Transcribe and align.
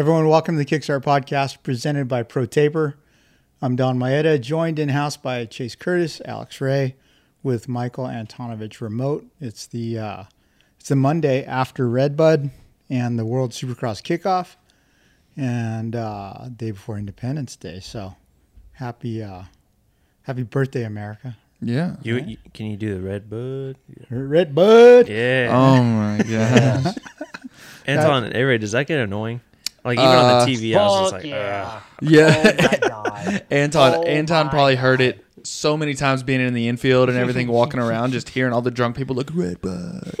Everyone, 0.00 0.28
welcome 0.28 0.56
to 0.56 0.64
the 0.64 0.64
Kickstart 0.64 1.02
Podcast 1.02 1.62
presented 1.62 2.08
by 2.08 2.22
ProTaper. 2.22 2.94
I'm 3.60 3.76
Donn 3.76 3.98
Maeda, 3.98 4.40
joined 4.40 4.78
in 4.78 4.88
house 4.88 5.18
by 5.18 5.44
Chase 5.44 5.74
Curtis, 5.74 6.22
Alex 6.24 6.58
Ray, 6.58 6.96
with 7.42 7.68
Michael 7.68 8.06
Antonovich 8.06 8.80
remote. 8.80 9.26
It's 9.42 9.66
the 9.66 9.98
uh, 9.98 10.24
it's 10.78 10.88
the 10.88 10.96
Monday 10.96 11.44
after 11.44 11.86
Redbud 11.86 12.50
and 12.88 13.18
the 13.18 13.26
World 13.26 13.50
Supercross 13.50 14.00
kickoff, 14.00 14.56
and 15.36 15.94
uh, 15.94 16.48
day 16.56 16.70
before 16.70 16.96
Independence 16.96 17.54
Day. 17.56 17.80
So 17.80 18.16
happy 18.72 19.22
uh, 19.22 19.42
happy 20.22 20.44
birthday, 20.44 20.84
America! 20.84 21.36
Yeah. 21.60 21.96
You, 22.00 22.20
you 22.20 22.36
can 22.54 22.68
you 22.68 22.78
do 22.78 22.94
the 22.94 23.02
red 23.02 23.28
bud? 23.28 23.76
Redbud. 24.08 25.08
Yeah. 25.10 25.50
Oh 25.52 25.82
my 25.84 26.22
god. 26.22 26.96
Anton, 27.86 28.32
hey 28.32 28.44
Ray, 28.44 28.56
does 28.56 28.72
that 28.72 28.86
get 28.86 28.98
annoying? 28.98 29.42
Like 29.84 29.98
even 29.98 30.10
Uh, 30.10 30.22
on 30.22 30.46
the 30.46 30.54
TV, 30.56 30.76
I 30.76 30.82
was 30.86 31.00
just 31.10 31.12
like, 31.12 31.24
yeah. 31.24 31.80
yeah. 32.00 32.56
Oh 32.58 32.68
my 32.82 32.88
god. 32.88 33.42
Anton 33.50 33.94
Oh 33.96 34.02
Anton 34.02 34.46
my 34.46 34.50
probably 34.52 34.76
heard 34.76 35.00
it 35.00 35.24
so 35.42 35.76
many 35.76 35.94
times 35.94 36.22
being 36.22 36.40
in 36.40 36.52
the 36.54 36.68
infield 36.68 37.08
and 37.08 37.16
everything, 37.16 37.48
walking 37.48 37.80
around, 37.80 38.12
just 38.18 38.28
hearing 38.30 38.52
all 38.52 38.60
the 38.62 38.70
drunk 38.70 38.96
people 38.96 39.16
look 39.16 39.30
red 39.34 39.60
bud. 39.62 40.14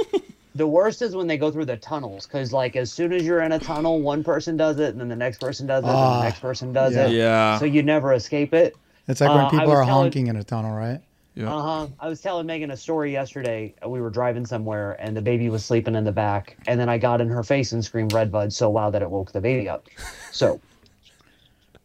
The 0.54 0.66
worst 0.66 1.00
is 1.02 1.14
when 1.14 1.26
they 1.26 1.36
go 1.38 1.50
through 1.50 1.66
the 1.66 1.76
tunnels, 1.76 2.26
because 2.26 2.52
like 2.52 2.74
as 2.76 2.90
soon 2.92 3.12
as 3.12 3.22
you're 3.24 3.40
in 3.42 3.52
a 3.52 3.58
tunnel, 3.58 4.00
one 4.00 4.24
person 4.24 4.56
does 4.56 4.78
it, 4.80 4.90
and 4.90 5.00
then 5.00 5.08
the 5.08 5.16
next 5.16 5.38
person 5.40 5.66
does 5.66 5.84
it, 5.84 5.88
and 5.88 5.96
Ah, 5.96 6.18
the 6.18 6.24
next 6.24 6.40
person 6.40 6.72
does 6.72 6.94
yeah. 6.94 7.06
it. 7.06 7.12
Yeah. 7.12 7.58
So 7.58 7.66
you 7.66 7.82
never 7.82 8.12
escape 8.14 8.52
it. 8.54 8.74
It's 9.08 9.20
like 9.20 9.30
when 9.30 9.40
Uh, 9.40 9.46
I 9.46 9.50
people 9.50 9.66
was 9.66 9.74
are 9.78 9.84
telling- 9.84 10.02
honking 10.04 10.26
in 10.26 10.36
a 10.36 10.44
tunnel, 10.44 10.74
right? 10.74 11.00
Yeah. 11.34 11.54
Uh 11.54 11.62
huh. 11.62 11.86
I 12.00 12.08
was 12.08 12.20
telling 12.20 12.46
Megan 12.46 12.70
a 12.70 12.76
story 12.76 13.12
yesterday. 13.12 13.74
We 13.86 14.00
were 14.00 14.10
driving 14.10 14.44
somewhere, 14.44 14.96
and 15.00 15.16
the 15.16 15.22
baby 15.22 15.48
was 15.48 15.64
sleeping 15.64 15.94
in 15.94 16.04
the 16.04 16.12
back, 16.12 16.56
and 16.66 16.78
then 16.78 16.88
I 16.88 16.98
got 16.98 17.20
in 17.20 17.28
her 17.28 17.42
face 17.42 17.72
and 17.72 17.84
screamed 17.84 18.12
"Redbud" 18.12 18.52
so 18.52 18.70
loud 18.70 18.90
that 18.94 19.02
it 19.02 19.10
woke 19.10 19.32
the 19.32 19.40
baby 19.40 19.68
up. 19.68 19.86
So, 20.32 20.60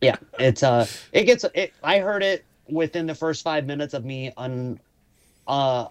yeah, 0.01 0.15
it's 0.39 0.63
uh, 0.63 0.87
it 1.11 1.23
gets 1.25 1.45
it. 1.53 1.73
I 1.83 1.99
heard 1.99 2.23
it 2.23 2.43
within 2.67 3.05
the 3.05 3.15
first 3.15 3.43
five 3.43 3.65
minutes 3.65 3.93
of 3.93 4.03
me 4.03 4.33
un, 4.35 4.79
uh, 5.47 5.87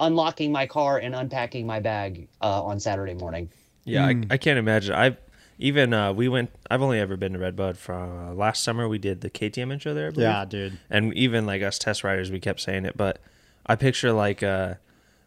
unlocking 0.00 0.50
my 0.50 0.66
car 0.66 0.98
and 0.98 1.14
unpacking 1.14 1.66
my 1.66 1.78
bag 1.78 2.28
uh, 2.40 2.62
on 2.64 2.80
Saturday 2.80 3.14
morning. 3.14 3.48
yeah, 3.84 4.08
Mm. 4.08 4.26
I, 4.30 4.34
I 4.34 4.36
can't 4.38 4.58
imagine. 4.58 4.94
I've 4.94 5.16
even 5.62 5.94
uh, 5.94 6.12
we 6.12 6.28
went. 6.28 6.50
I've 6.70 6.82
only 6.82 6.98
ever 6.98 7.16
been 7.16 7.32
to 7.32 7.38
Redbud 7.38 7.76
from 7.78 8.28
uh, 8.28 8.32
last 8.34 8.62
summer. 8.62 8.88
We 8.88 8.98
did 8.98 9.20
the 9.20 9.30
KTM 9.30 9.72
intro 9.72 9.94
there. 9.94 10.08
I 10.08 10.10
believe. 10.10 10.28
Yeah, 10.28 10.44
dude. 10.44 10.78
and 10.90 11.14
even 11.14 11.46
like 11.46 11.62
us 11.62 11.78
test 11.78 12.04
riders, 12.04 12.30
we 12.30 12.40
kept 12.40 12.60
saying 12.60 12.84
it. 12.84 12.96
But 12.96 13.18
I 13.66 13.76
picture 13.76 14.12
like 14.12 14.42
uh, 14.42 14.74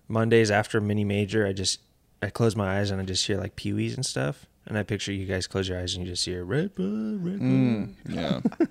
Mondays 0.07 0.51
after 0.51 0.79
mini 0.81 1.03
major, 1.03 1.47
I 1.47 1.53
just 1.53 1.79
I 2.21 2.29
close 2.29 2.55
my 2.55 2.79
eyes 2.79 2.91
and 2.91 3.01
I 3.01 3.05
just 3.05 3.25
hear 3.25 3.37
like 3.37 3.55
peewees 3.55 3.95
and 3.95 4.05
stuff. 4.05 4.45
And 4.67 4.77
I 4.77 4.83
picture 4.83 5.11
you 5.13 5.25
guys 5.27 5.45
close 5.47 5.69
your 5.69 5.79
eyes 5.79 5.93
and 5.95 6.05
you 6.05 6.11
just 6.11 6.25
hear 6.25 6.43
red 6.43 6.73
bud, 6.75 7.23
red 7.23 7.39
bud. 7.39 7.41
Mm, 7.41 7.93
yeah. 8.09 8.39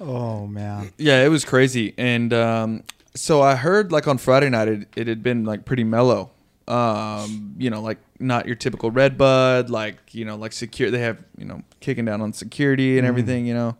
Oh 0.00 0.46
man. 0.46 0.92
Yeah, 0.98 1.24
it 1.24 1.28
was 1.28 1.44
crazy. 1.44 1.94
And 1.96 2.32
um, 2.34 2.82
so 3.14 3.42
I 3.42 3.54
heard 3.54 3.92
like 3.92 4.08
on 4.08 4.18
Friday 4.18 4.48
night 4.50 4.68
it, 4.68 4.88
it 4.96 5.06
had 5.06 5.22
been 5.22 5.44
like 5.44 5.64
pretty 5.64 5.84
mellow. 5.84 6.30
Um, 6.66 7.54
you 7.58 7.68
know, 7.70 7.82
like 7.82 7.98
not 8.18 8.46
your 8.46 8.56
typical 8.56 8.90
red 8.90 9.18
bud, 9.18 9.68
like, 9.68 10.14
you 10.14 10.24
know, 10.24 10.36
like 10.36 10.52
secure 10.52 10.90
they 10.90 11.00
have, 11.00 11.22
you 11.36 11.44
know, 11.44 11.62
kicking 11.80 12.04
down 12.06 12.20
on 12.22 12.32
security 12.32 12.96
and 12.98 13.06
everything, 13.06 13.44
you 13.46 13.52
know. 13.54 13.76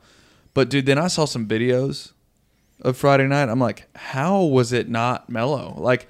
But 0.53 0.69
dude, 0.69 0.85
then 0.87 0.99
I 0.99 1.07
saw 1.09 1.25
some 1.25 1.47
videos 1.49 2.13
of 2.83 2.97
Friday 2.97 3.27
night. 3.27 3.49
I'm 3.49 3.59
like, 3.61 3.89
how 3.97 4.43
was 4.43 4.73
it 4.73 4.89
not 4.89 5.31
mellow? 5.31 5.75
Like 5.79 6.09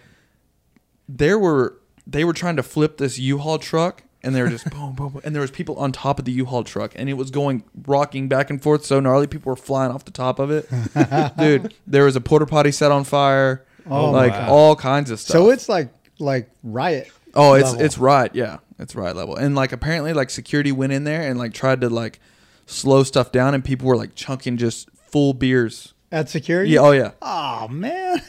there 1.09 1.39
were 1.39 1.79
they 2.07 2.25
were 2.25 2.33
trying 2.33 2.57
to 2.57 2.63
flip 2.63 2.99
this 2.99 3.19
U-Haul 3.19 3.59
truck 3.59 4.03
and 4.23 4.35
they 4.35 4.43
were 4.43 4.49
just 4.49 4.69
boom, 4.71 4.95
boom, 4.95 5.13
boom, 5.13 5.23
and 5.25 5.35
there 5.35 5.43
was 5.43 5.51
people 5.51 5.77
on 5.77 5.93
top 5.93 6.19
of 6.19 6.25
the 6.25 6.33
U-Haul 6.33 6.65
truck 6.65 6.93
and 6.97 7.09
it 7.09 7.15
was 7.15 7.31
going 7.31 7.63
rocking 7.87 8.27
back 8.29 8.51
and 8.51 8.63
forth 8.63 8.85
so 8.85 9.01
gnarly. 9.01 9.27
People 9.27 9.51
were 9.51 9.57
flying 9.57 9.93
off 9.93 10.05
the 10.05 10.11
top 10.11 10.39
of 10.39 10.51
it, 10.51 10.69
dude. 11.39 11.73
There 11.87 12.05
was 12.05 12.17
a 12.17 12.21
porta 12.21 12.47
potty 12.47 12.73
set 12.73 12.91
on 12.91 13.05
fire, 13.05 13.65
Oh, 13.89 14.11
like 14.11 14.33
wow. 14.33 14.49
all 14.51 14.77
kinds 14.77 15.11
of 15.11 15.21
stuff. 15.21 15.33
So 15.35 15.51
it's 15.51 15.69
like 15.69 15.89
like 16.19 16.51
riot. 16.63 17.11
oh, 17.35 17.55
it's 17.55 17.71
level. 17.71 17.85
it's 17.85 17.99
riot. 17.99 18.33
yeah, 18.35 18.59
it's 18.79 18.95
riot 18.95 19.17
level, 19.17 19.37
and 19.37 19.55
like 19.55 19.73
apparently 19.73 20.13
like 20.13 20.31
security 20.31 20.73
went 20.73 20.93
in 20.93 21.05
there 21.05 21.23
and 21.29 21.39
like 21.39 21.53
tried 21.55 21.81
to 21.83 21.89
like 21.89 22.21
slow 22.67 23.03
stuff 23.03 23.33
down, 23.33 23.55
and 23.55 23.65
people 23.65 23.89
were 23.89 23.97
like 23.97 24.15
chunking 24.15 24.57
just 24.57 24.89
full 25.11 25.35
beers. 25.35 25.95
at 26.13 26.29
security. 26.29 26.71
Yeah, 26.71 26.81
oh 26.81 26.91
yeah, 26.93 27.13
Oh 27.23 27.69
man. 27.69 28.21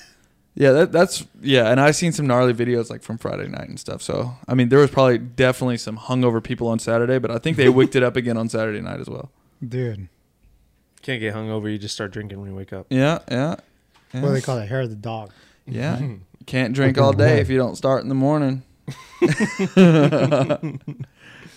yeah. 0.55 0.71
That, 0.71 0.91
that's 0.91 1.25
yeah, 1.41 1.69
and 1.71 1.79
I've 1.79 1.95
seen 1.95 2.11
some 2.11 2.27
gnarly 2.27 2.53
videos 2.53 2.89
like 2.89 3.03
from 3.03 3.17
Friday 3.17 3.47
night 3.47 3.67
and 3.69 3.79
stuff. 3.79 4.01
So 4.01 4.33
I 4.47 4.53
mean, 4.55 4.69
there 4.69 4.79
was 4.79 4.89
probably 4.91 5.17
definitely 5.19 5.77
some 5.77 5.97
hungover 5.97 6.43
people 6.43 6.67
on 6.67 6.79
Saturday, 6.79 7.19
but 7.19 7.31
I 7.31 7.37
think 7.37 7.57
they 7.57 7.69
wicked 7.69 7.95
it 7.97 8.03
up 8.03 8.15
again 8.15 8.37
on 8.37 8.49
Saturday 8.49 8.81
night 8.81 8.99
as 8.99 9.07
well. 9.09 9.31
Dude. 9.67 10.09
Can't 11.01 11.21
get 11.21 11.35
hungover. 11.35 11.71
You 11.71 11.77
just 11.77 11.93
start 11.93 12.11
drinking 12.11 12.39
when 12.41 12.49
you 12.49 12.55
wake 12.55 12.73
up. 12.73 12.87
Yeah, 12.89 13.19
yeah, 13.29 13.55
yeah. 14.13 14.21
What 14.21 14.29
do 14.29 14.33
they 14.33 14.41
call 14.41 14.57
it? 14.57 14.67
Hair 14.67 14.81
of 14.81 14.89
the 14.89 14.95
dog. 14.95 15.31
Yeah, 15.67 16.01
can't 16.45 16.73
drink 16.73 16.97
all 16.97 17.13
day 17.13 17.39
if 17.39 17.49
you 17.49 17.57
don't 17.57 17.75
start 17.75 18.03
in 18.03 18.09
the 18.09 18.15
morning. 18.15 18.63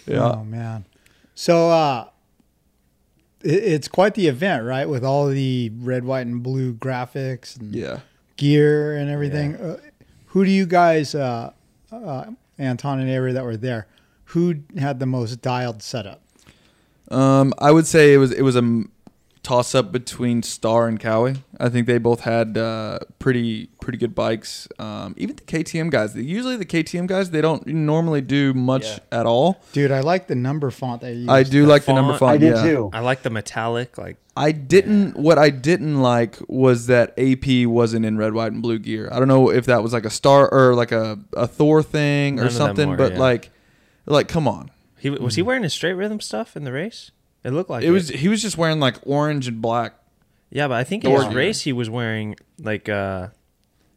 yeah. 0.07 0.33
Oh 0.33 0.45
man. 0.45 0.85
So 1.35 1.71
uh 1.71 2.07
it, 3.43 3.51
it's 3.65 3.89
quite 3.89 4.15
the 4.15 4.27
event, 4.29 4.65
right? 4.65 4.89
With 4.89 5.05
all 5.05 5.27
the 5.29 5.71
red, 5.79 6.05
white, 6.05 6.27
and 6.27 6.43
blue 6.43 6.75
graphics 6.75 7.59
and 7.59 7.75
Yeah. 7.75 8.01
gear 8.37 8.97
and 8.97 9.11
everything. 9.11 9.57
Uh, 9.57 9.79
who 10.27 10.45
do 10.45 10.51
you 10.51 10.67
guys, 10.67 11.15
uh, 11.15 11.53
uh, 11.91 12.25
Anton 12.59 13.01
and 13.01 13.09
Avery, 13.09 13.33
that 13.33 13.45
were 13.45 13.57
there? 13.57 13.87
Who 14.27 14.57
had 14.77 14.99
the 15.01 15.07
most 15.07 15.41
dialed 15.41 15.83
setup? 15.83 16.21
Um, 17.11 17.55
I 17.59 17.71
would 17.71 17.87
say 17.87 18.13
it 18.13 18.19
was 18.19 18.33
it 18.33 18.43
was 18.43 18.57
a 18.57 18.85
toss 19.49 19.75
up 19.75 19.91
between 19.91 20.43
Star 20.43 20.87
and 20.89 21.01
Kawi. 21.01 21.39
I 21.59 21.71
think 21.71 21.87
they 21.87 21.97
both 21.97 22.21
had 22.21 22.59
uh, 22.59 22.99
pretty 23.19 23.71
pretty 23.81 23.97
good 23.97 24.15
bikes. 24.15 24.69
Um, 24.79 25.15
even 25.17 25.37
the 25.37 25.43
KTM 25.43 25.91
guys. 25.91 26.15
Usually 26.15 26.57
the 26.57 26.67
KTM 26.67 27.07
guys 27.07 27.31
they 27.31 27.41
don't 27.41 27.67
normally 27.67 28.21
do 28.21 28.53
much 28.53 28.85
Yeah. 28.85 29.21
at 29.21 29.25
all. 29.27 29.63
Dude, 29.73 29.91
I 29.91 30.01
like 30.01 30.27
the 30.27 30.35
number 30.35 30.71
font 30.71 31.01
that 31.01 31.13
you 31.13 31.21
used. 31.21 31.31
I 31.31 31.45
do 31.45 31.65
like 31.65 31.87
the 31.87 31.95
number 31.95 32.13
font- 32.13 32.19
font. 32.19 32.35
I 32.35 32.37
did 32.37 32.57
yeah. 32.57 32.63
too. 32.63 32.91
I 32.93 33.01
like 33.01 33.23
the 33.23 33.31
metallic. 33.31 33.97
Like 33.97 34.19
I 34.37 34.53
didn't. 34.53 35.17
What 35.17 35.39
I 35.39 35.49
didn't 35.49 36.03
like 36.03 36.37
was 36.47 36.87
that 36.89 37.19
AP 37.19 37.67
wasn't 37.67 38.05
in 38.05 38.19
red, 38.19 38.35
white, 38.35 38.53
and 38.53 38.61
blue 38.61 38.79
gear. 38.79 39.09
I 39.11 39.19
don't 39.19 39.29
know 39.29 39.51
if 39.51 39.65
that 39.65 39.83
was 39.83 39.95
like 39.95 40.05
a 40.05 40.11
star 40.11 40.53
or 40.53 40.75
like 40.75 40.93
a, 40.93 41.19
a 41.33 41.47
Thor 41.49 41.83
thing 41.83 42.37
None 42.37 42.47
or 42.47 42.51
something, 42.51 42.91
were, 42.91 42.97
but 42.97 43.13
yeah. 43.13 43.19
like, 43.19 43.51
like 44.05 44.29
come 44.29 44.47
on. 44.47 44.71
he 44.99 45.09
was 45.09 45.37
he 45.37 45.43
wearing 45.43 45.63
his 45.63 45.73
straight 45.73 45.95
rhythm 45.95 46.21
stuff 46.21 46.55
in 46.55 46.65
the 46.65 46.73
race? 46.73 47.13
It 47.45 47.51
looked 47.53 47.71
like 47.71 47.85
It 47.85 47.91
was 47.91 48.09
he 48.09 48.29
was 48.29 48.43
just 48.43 48.59
wearing 48.59 48.81
like 48.81 48.97
orange 49.05 49.49
and 49.49 49.61
black. 49.63 49.95
Yeah, 50.51 50.69
but 50.69 50.75
I 50.77 50.85
think 50.85 51.05
in 51.05 51.11
Or- 51.13 51.23
his 51.25 51.35
race 51.35 51.61
he 51.63 51.73
was 51.73 51.89
wearing 51.91 52.37
like 52.59 52.89
uh 52.89 53.29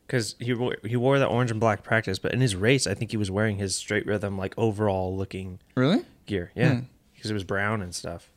because 0.07 0.35
he 0.39 0.53
wore, 0.53 0.75
he 0.83 0.97
wore 0.97 1.17
that 1.19 1.27
orange 1.27 1.51
and 1.51 1.59
black 1.59 1.83
practice, 1.83 2.19
but 2.19 2.33
in 2.33 2.41
his 2.41 2.55
race 2.55 2.85
I 2.85 2.93
think 2.93 3.11
he 3.11 3.17
was 3.17 3.31
wearing 3.31 3.57
his 3.57 3.75
straight 3.75 4.05
rhythm 4.05 4.37
like 4.37 4.53
overall 4.57 5.15
looking 5.15 5.59
Really? 5.75 6.03
gear. 6.25 6.51
Yeah, 6.55 6.73
Hmm. 6.75 6.79
because 7.15 7.31
it 7.31 7.33
was 7.33 7.43
brown 7.45 7.81
and 7.81 7.95
stuff. 7.95 8.29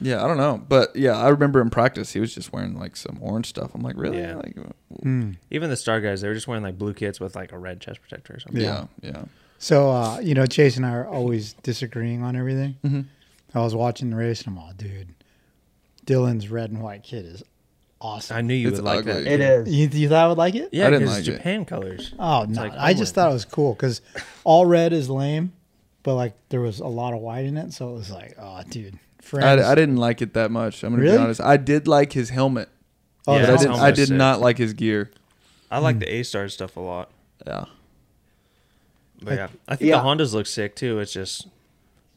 Yeah, 0.00 0.22
I 0.24 0.28
don't 0.28 0.36
know, 0.36 0.62
but 0.68 0.94
yeah, 0.94 1.16
I 1.16 1.28
remember 1.28 1.60
in 1.60 1.70
practice 1.70 2.12
he 2.12 2.20
was 2.20 2.32
just 2.34 2.52
wearing 2.52 2.78
like 2.78 2.96
some 2.96 3.18
orange 3.20 3.46
stuff. 3.46 3.74
I'm 3.74 3.82
like, 3.82 3.96
really? 3.96 4.18
Yeah. 4.18 4.36
Like, 4.36 4.56
Hmm. 5.02 5.32
Even 5.50 5.70
the 5.70 5.76
star 5.76 6.00
guys, 6.00 6.20
they 6.20 6.28
were 6.28 6.34
just 6.34 6.46
wearing 6.46 6.62
like 6.62 6.78
blue 6.78 6.94
kits 6.94 7.18
with 7.18 7.34
like 7.34 7.50
a 7.52 7.58
red 7.58 7.80
chest 7.80 8.00
protector 8.00 8.34
or 8.34 8.40
something. 8.40 8.62
yeah, 8.62 8.86
yeah. 9.02 9.24
So, 9.58 9.90
uh, 9.90 10.20
you 10.20 10.34
know, 10.34 10.46
Chase 10.46 10.76
and 10.76 10.86
I 10.86 10.90
are 10.90 11.06
always 11.06 11.52
disagreeing 11.64 12.22
on 12.22 12.36
everything. 12.36 12.76
Mhm. 12.84 13.06
I 13.60 13.64
was 13.64 13.74
watching 13.74 14.10
the 14.10 14.16
race 14.16 14.42
and 14.42 14.56
I'm 14.56 14.62
all, 14.62 14.72
dude, 14.76 15.14
Dylan's 16.06 16.48
red 16.50 16.70
and 16.70 16.82
white 16.82 17.02
kit 17.02 17.24
is 17.24 17.42
awesome. 18.00 18.36
I 18.36 18.40
knew 18.40 18.54
you 18.54 18.68
It's 18.68 18.78
would 18.78 18.84
like 18.84 19.00
ugly. 19.00 19.24
that. 19.24 19.26
It 19.26 19.40
is. 19.40 19.68
You, 19.74 19.88
you 19.88 20.08
thought 20.08 20.24
I 20.24 20.28
would 20.28 20.38
like 20.38 20.54
it? 20.54 20.70
Yeah, 20.72 20.86
I 20.86 20.90
didn't 20.90 21.02
because 21.08 21.18
like 21.18 21.28
it. 21.28 21.36
Japan 21.36 21.64
colors. 21.64 22.14
Oh 22.18 22.44
no! 22.48 22.60
like, 22.62 22.72
I 22.76 22.94
just 22.94 23.14
thought 23.14 23.30
it 23.30 23.34
was 23.34 23.44
cool 23.44 23.74
because 23.74 24.00
all 24.44 24.66
red 24.66 24.92
is 24.92 25.10
lame, 25.10 25.52
but 26.02 26.14
like 26.14 26.34
there 26.48 26.60
was 26.60 26.80
a 26.80 26.86
lot 26.86 27.12
of 27.14 27.20
white 27.20 27.44
in 27.44 27.56
it, 27.56 27.72
so 27.72 27.90
it 27.90 27.94
was 27.94 28.10
like, 28.10 28.36
oh, 28.40 28.62
dude, 28.68 28.98
friends. 29.20 29.62
I, 29.64 29.72
I 29.72 29.74
didn't 29.74 29.96
like 29.96 30.22
it 30.22 30.34
that 30.34 30.50
much. 30.50 30.82
I'm 30.82 30.90
gonna 30.92 31.02
Really? 31.02 31.16
be 31.18 31.22
honest. 31.22 31.40
I 31.40 31.56
did 31.56 31.86
like 31.88 32.12
his 32.12 32.30
helmet, 32.30 32.68
oh, 33.26 33.36
Yeah, 33.36 33.42
I 33.42 33.46
that's 33.46 33.62
his 33.62 33.70
didn't. 33.70 33.80
I 33.82 33.90
did 33.90 34.08
sick. 34.08 34.16
not 34.16 34.40
like 34.40 34.58
his 34.58 34.72
gear. 34.74 35.10
I 35.70 35.78
like 35.80 35.96
hmm. 35.96 36.00
the 36.00 36.14
A 36.14 36.22
star 36.22 36.48
stuff 36.48 36.76
a 36.76 36.80
lot. 36.80 37.10
Yeah. 37.46 37.66
But 39.20 39.34
yeah, 39.34 39.48
I 39.66 39.76
think 39.76 39.88
Yeah. 39.90 39.98
the 39.98 40.04
Hondas 40.04 40.32
look 40.32 40.46
sick 40.46 40.76
too. 40.76 40.98
It's 41.00 41.12
just 41.12 41.48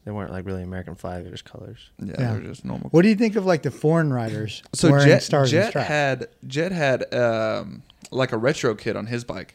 They 0.04 0.10
weren't 0.10 0.32
like 0.32 0.44
really 0.46 0.62
American 0.62 0.94
flag; 0.96 1.22
they're 1.22 1.30
just 1.32 1.44
colors. 1.44 1.90
Yeah, 1.98 2.14
Yeah. 2.18 2.32
they're 2.32 2.40
just 2.40 2.64
normal. 2.64 2.88
What 2.90 3.02
do 3.02 3.08
you 3.08 3.14
think 3.14 3.36
of 3.36 3.46
like 3.46 3.62
the 3.62 3.70
foreign 3.70 4.12
riders 4.12 4.62
So 4.74 4.90
wearing 4.90 5.06
Jet, 5.06 5.22
stars 5.22 5.52
and 5.52 5.62
Jet 5.62 5.68
stripes? 5.70 5.88
had 5.88 6.26
Jet 6.46 6.72
had 6.72 7.14
um, 7.14 7.82
like 8.10 8.32
a 8.32 8.36
retro 8.38 8.74
kit 8.74 8.96
on 8.96 9.06
his 9.06 9.22
bike. 9.24 9.54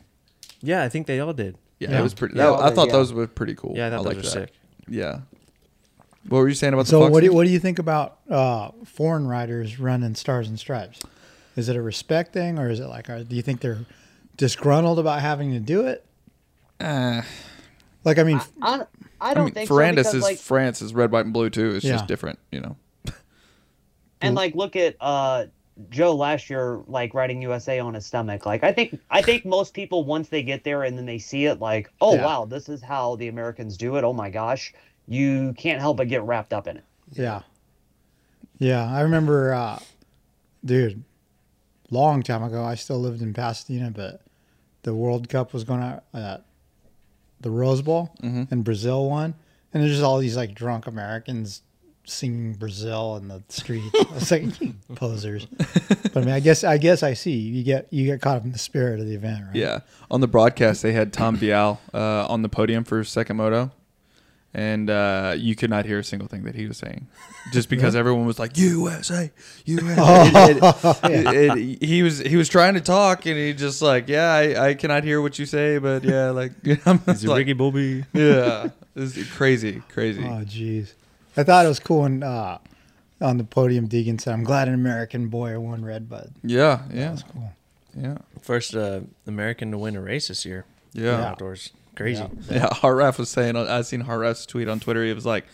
Yeah, 0.61 0.83
I 0.83 0.89
think 0.89 1.05
they 1.07 1.19
all 1.19 1.33
did. 1.33 1.57
Yeah, 1.79 1.91
Yeah. 1.91 1.99
it 1.99 2.03
was 2.03 2.13
pretty. 2.13 2.35
Yeah, 2.37 2.45
that- 2.51 2.59
I 2.61 2.69
thought 2.71 2.87
yeah. 2.87 2.93
those 2.93 3.11
were 3.13 3.27
pretty 3.27 3.55
cool. 3.55 3.73
Yeah, 3.75 3.87
I 3.87 3.89
thought 3.89 4.05
like 4.05 4.15
those 4.17 4.25
were 4.35 4.41
sick. 4.41 4.53
Yeah. 4.87 5.19
What 6.29 6.39
were 6.39 6.47
you 6.49 6.55
saying 6.55 6.73
about 6.73 6.85
the 6.85 6.91
so 6.91 7.01
Fox 7.01 7.11
what 7.13 7.19
do 7.21 7.25
you, 7.27 7.33
what 7.33 7.45
do 7.45 7.49
you 7.51 7.59
think 7.59 7.79
about 7.79 8.17
uh, 8.29 8.71
foreign 8.85 9.27
riders 9.27 9.79
running 9.79 10.13
stars 10.15 10.47
and 10.49 10.59
stripes? 10.59 10.99
Is 11.55 11.69
it 11.69 11.75
a 11.75 11.81
respect 11.81 12.33
thing, 12.33 12.57
or 12.59 12.69
is 12.69 12.79
it 12.79 12.87
like, 12.87 13.09
are, 13.09 13.23
do 13.23 13.35
you 13.35 13.41
think 13.41 13.61
they're 13.61 13.85
disgruntled 14.35 14.99
about 14.99 15.21
having 15.21 15.51
to 15.53 15.59
do 15.59 15.87
it? 15.87 16.05
Uh, 16.79 17.21
Like, 18.03 18.19
I 18.19 18.23
mean, 18.23 18.39
I, 18.61 18.85
I 19.19 19.31
I 19.31 19.33
don't 19.33 19.45
mean, 19.45 19.53
think 19.53 19.69
Ferrandis 19.69 19.89
so 19.89 19.95
because, 19.95 20.13
is 20.15 20.23
like, 20.23 20.37
France 20.37 20.81
is 20.81 20.93
red, 20.93 21.11
white, 21.11 21.25
and 21.25 21.33
blue 21.33 21.49
too. 21.49 21.71
It's 21.75 21.85
Yeah. 21.85 21.93
just 21.93 22.07
different, 22.07 22.39
you 22.51 22.61
know. 22.61 22.75
and 24.21 24.35
like 24.35 24.55
look 24.55 24.75
at 24.75 24.95
uh 24.99 25.45
Jo 25.91 26.15
last 26.15 26.49
year, 26.49 26.81
like 26.87 27.13
riding 27.13 27.39
USA 27.43 27.79
on 27.79 27.93
his 27.93 28.05
stomach. 28.05 28.45
Like 28.45 28.63
I 28.63 28.71
think 28.71 28.99
I 29.11 29.21
think 29.21 29.45
most 29.45 29.73
people 29.75 30.03
once 30.05 30.29
they 30.29 30.41
get 30.41 30.63
there 30.63 30.83
and 30.83 30.97
then 30.97 31.05
they 31.05 31.19
see 31.19 31.45
it, 31.45 31.59
like, 31.59 31.91
oh 32.01 32.15
Yeah. 32.15 32.25
wow, 32.25 32.45
this 32.45 32.67
is 32.67 32.81
how 32.81 33.15
the 33.15 33.27
Americans 33.27 33.77
do 33.77 33.95
it. 33.95 34.03
Oh 34.03 34.13
my 34.13 34.29
gosh, 34.31 34.73
you 35.07 35.53
can't 35.57 35.79
help 35.79 35.97
but 35.97 36.07
get 36.07 36.23
wrapped 36.23 36.51
up 36.53 36.67
in 36.67 36.77
it. 36.77 36.83
yeah, 37.13 37.41
yeah. 38.57 38.91
I 38.91 39.01
remember, 39.01 39.53
uh, 39.53 39.79
dude, 40.65 41.03
long 41.91 42.23
time 42.23 42.41
ago. 42.43 42.63
I 42.63 42.73
still 42.75 42.99
lived 42.99 43.21
in 43.21 43.33
Pasadena, 43.33 43.91
but 43.91 44.21
the 44.81 44.95
World 44.95 45.29
Cup 45.29 45.53
was 45.53 45.63
going 45.63 45.81
to 45.81 46.01
uh, 46.13 46.37
the 47.41 47.49
Rose 47.51 47.81
Bowl, 47.81 48.11
Mhm. 48.23 48.51
and 48.51 48.63
Brazil 48.63 49.09
won, 49.09 49.33
and 49.73 49.83
there's 49.83 49.93
just 49.93 50.03
all 50.03 50.17
these 50.19 50.35
like 50.37 50.53
drunk 50.55 50.87
Americans 50.87 51.61
singing 52.05 52.53
Brazil 52.53 53.17
in 53.17 53.27
the 53.27 53.43
street. 53.49 53.83
I 53.93 54.13
was 54.13 54.31
like, 54.31 54.45
posers. 54.95 55.45
But 56.13 56.17
I 56.17 56.19
mean, 56.21 56.29
I 56.29 56.39
guess 56.39 56.63
I 56.63 56.77
guess 56.77 57.03
I 57.03 57.13
see 57.13 57.31
you 57.37 57.63
get 57.63 57.87
you 57.91 58.05
get 58.05 58.21
caught 58.21 58.37
up 58.37 58.45
in 58.45 58.51
the 58.53 58.57
spirit 58.57 58.99
of 58.99 59.05
the 59.07 59.13
event, 59.15 59.43
right? 59.47 59.55
Yeah. 59.55 59.79
On 60.09 60.21
the 60.21 60.27
broadcast, 60.27 60.81
they 60.83 60.93
had 60.93 61.11
Tom 61.11 61.35
Vial 61.35 61.81
uh, 61.93 62.25
on 62.27 62.41
the 62.43 62.49
podium 62.49 62.83
for 62.85 63.03
second 63.03 63.35
moto, 63.37 63.71
and 64.53 64.89
uh, 64.89 65.35
you 65.37 65.55
could 65.55 65.69
not 65.69 65.85
hear 65.85 65.99
a 65.99 66.03
single 66.03 66.27
thing 66.27 66.43
that 66.43 66.55
he 66.55 66.65
was 66.67 66.77
saying, 66.77 67.07
just 67.51 67.69
because 67.73 67.95
everyone 67.95 68.25
was 68.25 68.39
like 68.39 68.57
USA, 68.57 69.31
USA. 69.65 70.51
It- 70.51 70.57
it- 70.57 71.35
it- 71.35 71.57
it- 71.81 71.83
he 71.87 72.03
was 72.03 72.19
he 72.19 72.35
was 72.37 72.49
trying 72.49 72.73
to 72.75 72.81
talk, 72.81 73.25
and 73.25 73.37
he 73.37 73.53
just 73.53 73.81
like, 73.81 74.07
yeah, 74.07 74.31
I, 74.33 74.69
I 74.69 74.73
cannot 74.73 75.03
hear 75.03 75.21
what 75.21 75.37
you 75.37 75.45
say, 75.45 75.77
but 75.77 76.03
yeah, 76.03 76.29
like, 76.41 76.51
I'm 76.87 76.99
He's 77.05 77.23
a 77.25 77.29
like, 77.29 77.39
Ricky 77.39 77.53
Bobby. 77.53 78.05
yeah, 78.13 78.69
this 78.95 79.15
is 79.17 79.29
crazy, 79.31 79.81
crazy. 79.89 80.23
Oh, 80.23 80.43
jeez. 80.45 80.93
I 81.35 81.43
thought 81.43 81.65
it 81.65 81.69
was 81.69 81.79
cool 81.79 82.01
when 82.01 82.23
uh, 82.23 82.57
on 83.21 83.37
the 83.37 83.43
podium 83.43 83.87
Deegan 83.87 84.19
said, 84.19 84.33
"I'm 84.33 84.43
glad 84.43 84.67
an 84.67 84.73
American 84.73 85.27
boy 85.27 85.59
won 85.59 85.85
Red 85.85 86.09
Bud." 86.09 86.31
yeah, 86.43 86.81
yeah, 86.91 87.09
That's 87.09 87.23
cool. 87.23 87.51
yeah, 87.95 88.17
First 88.41 88.75
uh, 88.75 89.01
American 89.27 89.69
to 89.71 89.77
win 89.77 89.95
a 89.95 90.01
race 90.01 90.29
this 90.29 90.45
year. 90.45 90.65
yeah. 90.93 91.23
Outdoors. 91.29 91.71
Crazy. 91.97 92.21
Yeah. 92.21 92.55
Yeah, 92.55 92.67
Harraf 92.71 93.17
was 93.17 93.29
saying. 93.29 93.55
I 93.57 93.81
seen 93.81 94.03
Harraf's 94.03 94.45
tweet 94.45 94.67
on 94.69 94.79
Twitter. 94.79 95.03
He 95.03 95.11
was 95.13 95.25
like, 95.25 95.45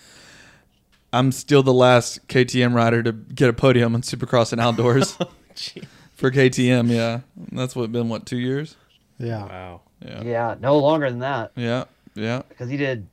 "I'm 1.12 1.32
still 1.32 1.64
the 1.64 1.74
last 1.74 2.28
KTM 2.28 2.76
rider 2.76 3.02
to 3.02 3.14
get 3.14 3.50
a 3.50 3.54
podium 3.54 3.96
on 3.96 4.02
Supercross 4.02 4.52
and 4.52 4.60
outdoors 4.60 5.14
for 6.16 6.30
KTM." 6.30 6.90
Yeah, 6.92 7.22
And 7.50 7.58
that's 7.58 7.76
what 7.76 7.92
been 7.92 8.10
what 8.10 8.26
two 8.26 8.38
years. 8.38 8.76
Yeah. 9.18 9.46
Wow. 9.46 9.82
Yeah, 10.06 10.22
Yeah, 10.24 10.56
no 10.60 10.80
longer 10.80 11.10
than 11.10 11.20
that 11.20 11.54
yeah, 11.56 11.86
yeah. 12.14 12.42
because 12.50 12.70
he 12.70 12.76
did 12.76 13.08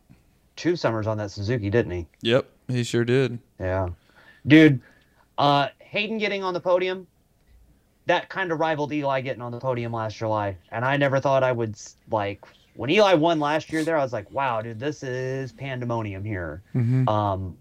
two 0.56 0.74
summers 0.74 1.06
on 1.06 1.18
that 1.18 1.30
Suzuki, 1.30 1.70
didn't 1.70 1.92
he? 1.92 2.06
Yep, 2.22 2.48
he 2.66 2.82
sure 2.82 3.04
did. 3.04 3.38
Yeah, 3.60 3.90
dude. 4.44 4.80
Uh, 5.38 5.68
Haiden 5.94 6.18
getting 6.18 6.42
on 6.42 6.52
the 6.52 6.60
podium, 6.60 7.06
that 8.06 8.28
kind 8.28 8.50
of 8.50 8.58
rivaled 8.58 8.92
Eli 8.92 9.20
getting 9.20 9.40
on 9.40 9.52
the 9.52 9.60
podium 9.60 9.92
last 9.92 10.16
July, 10.16 10.56
and 10.72 10.84
I 10.84 10.96
never 10.96 11.20
thought 11.20 11.44
I 11.44 11.52
would 11.52 11.76
like 12.10 12.40
when 12.74 12.90
Eli 12.90 13.14
won 13.14 13.40
last 13.40 13.72
year. 13.72 13.84
There, 13.84 13.98
I 13.98 14.02
was 14.02 14.12
like, 14.12 14.30
wow, 14.30 14.62
dude, 14.62 14.78
this 14.80 15.02
is 15.02 15.52
pandemonium 15.52 16.24
here. 16.24 16.62
hmm 16.72 17.08
Um, 17.08 17.56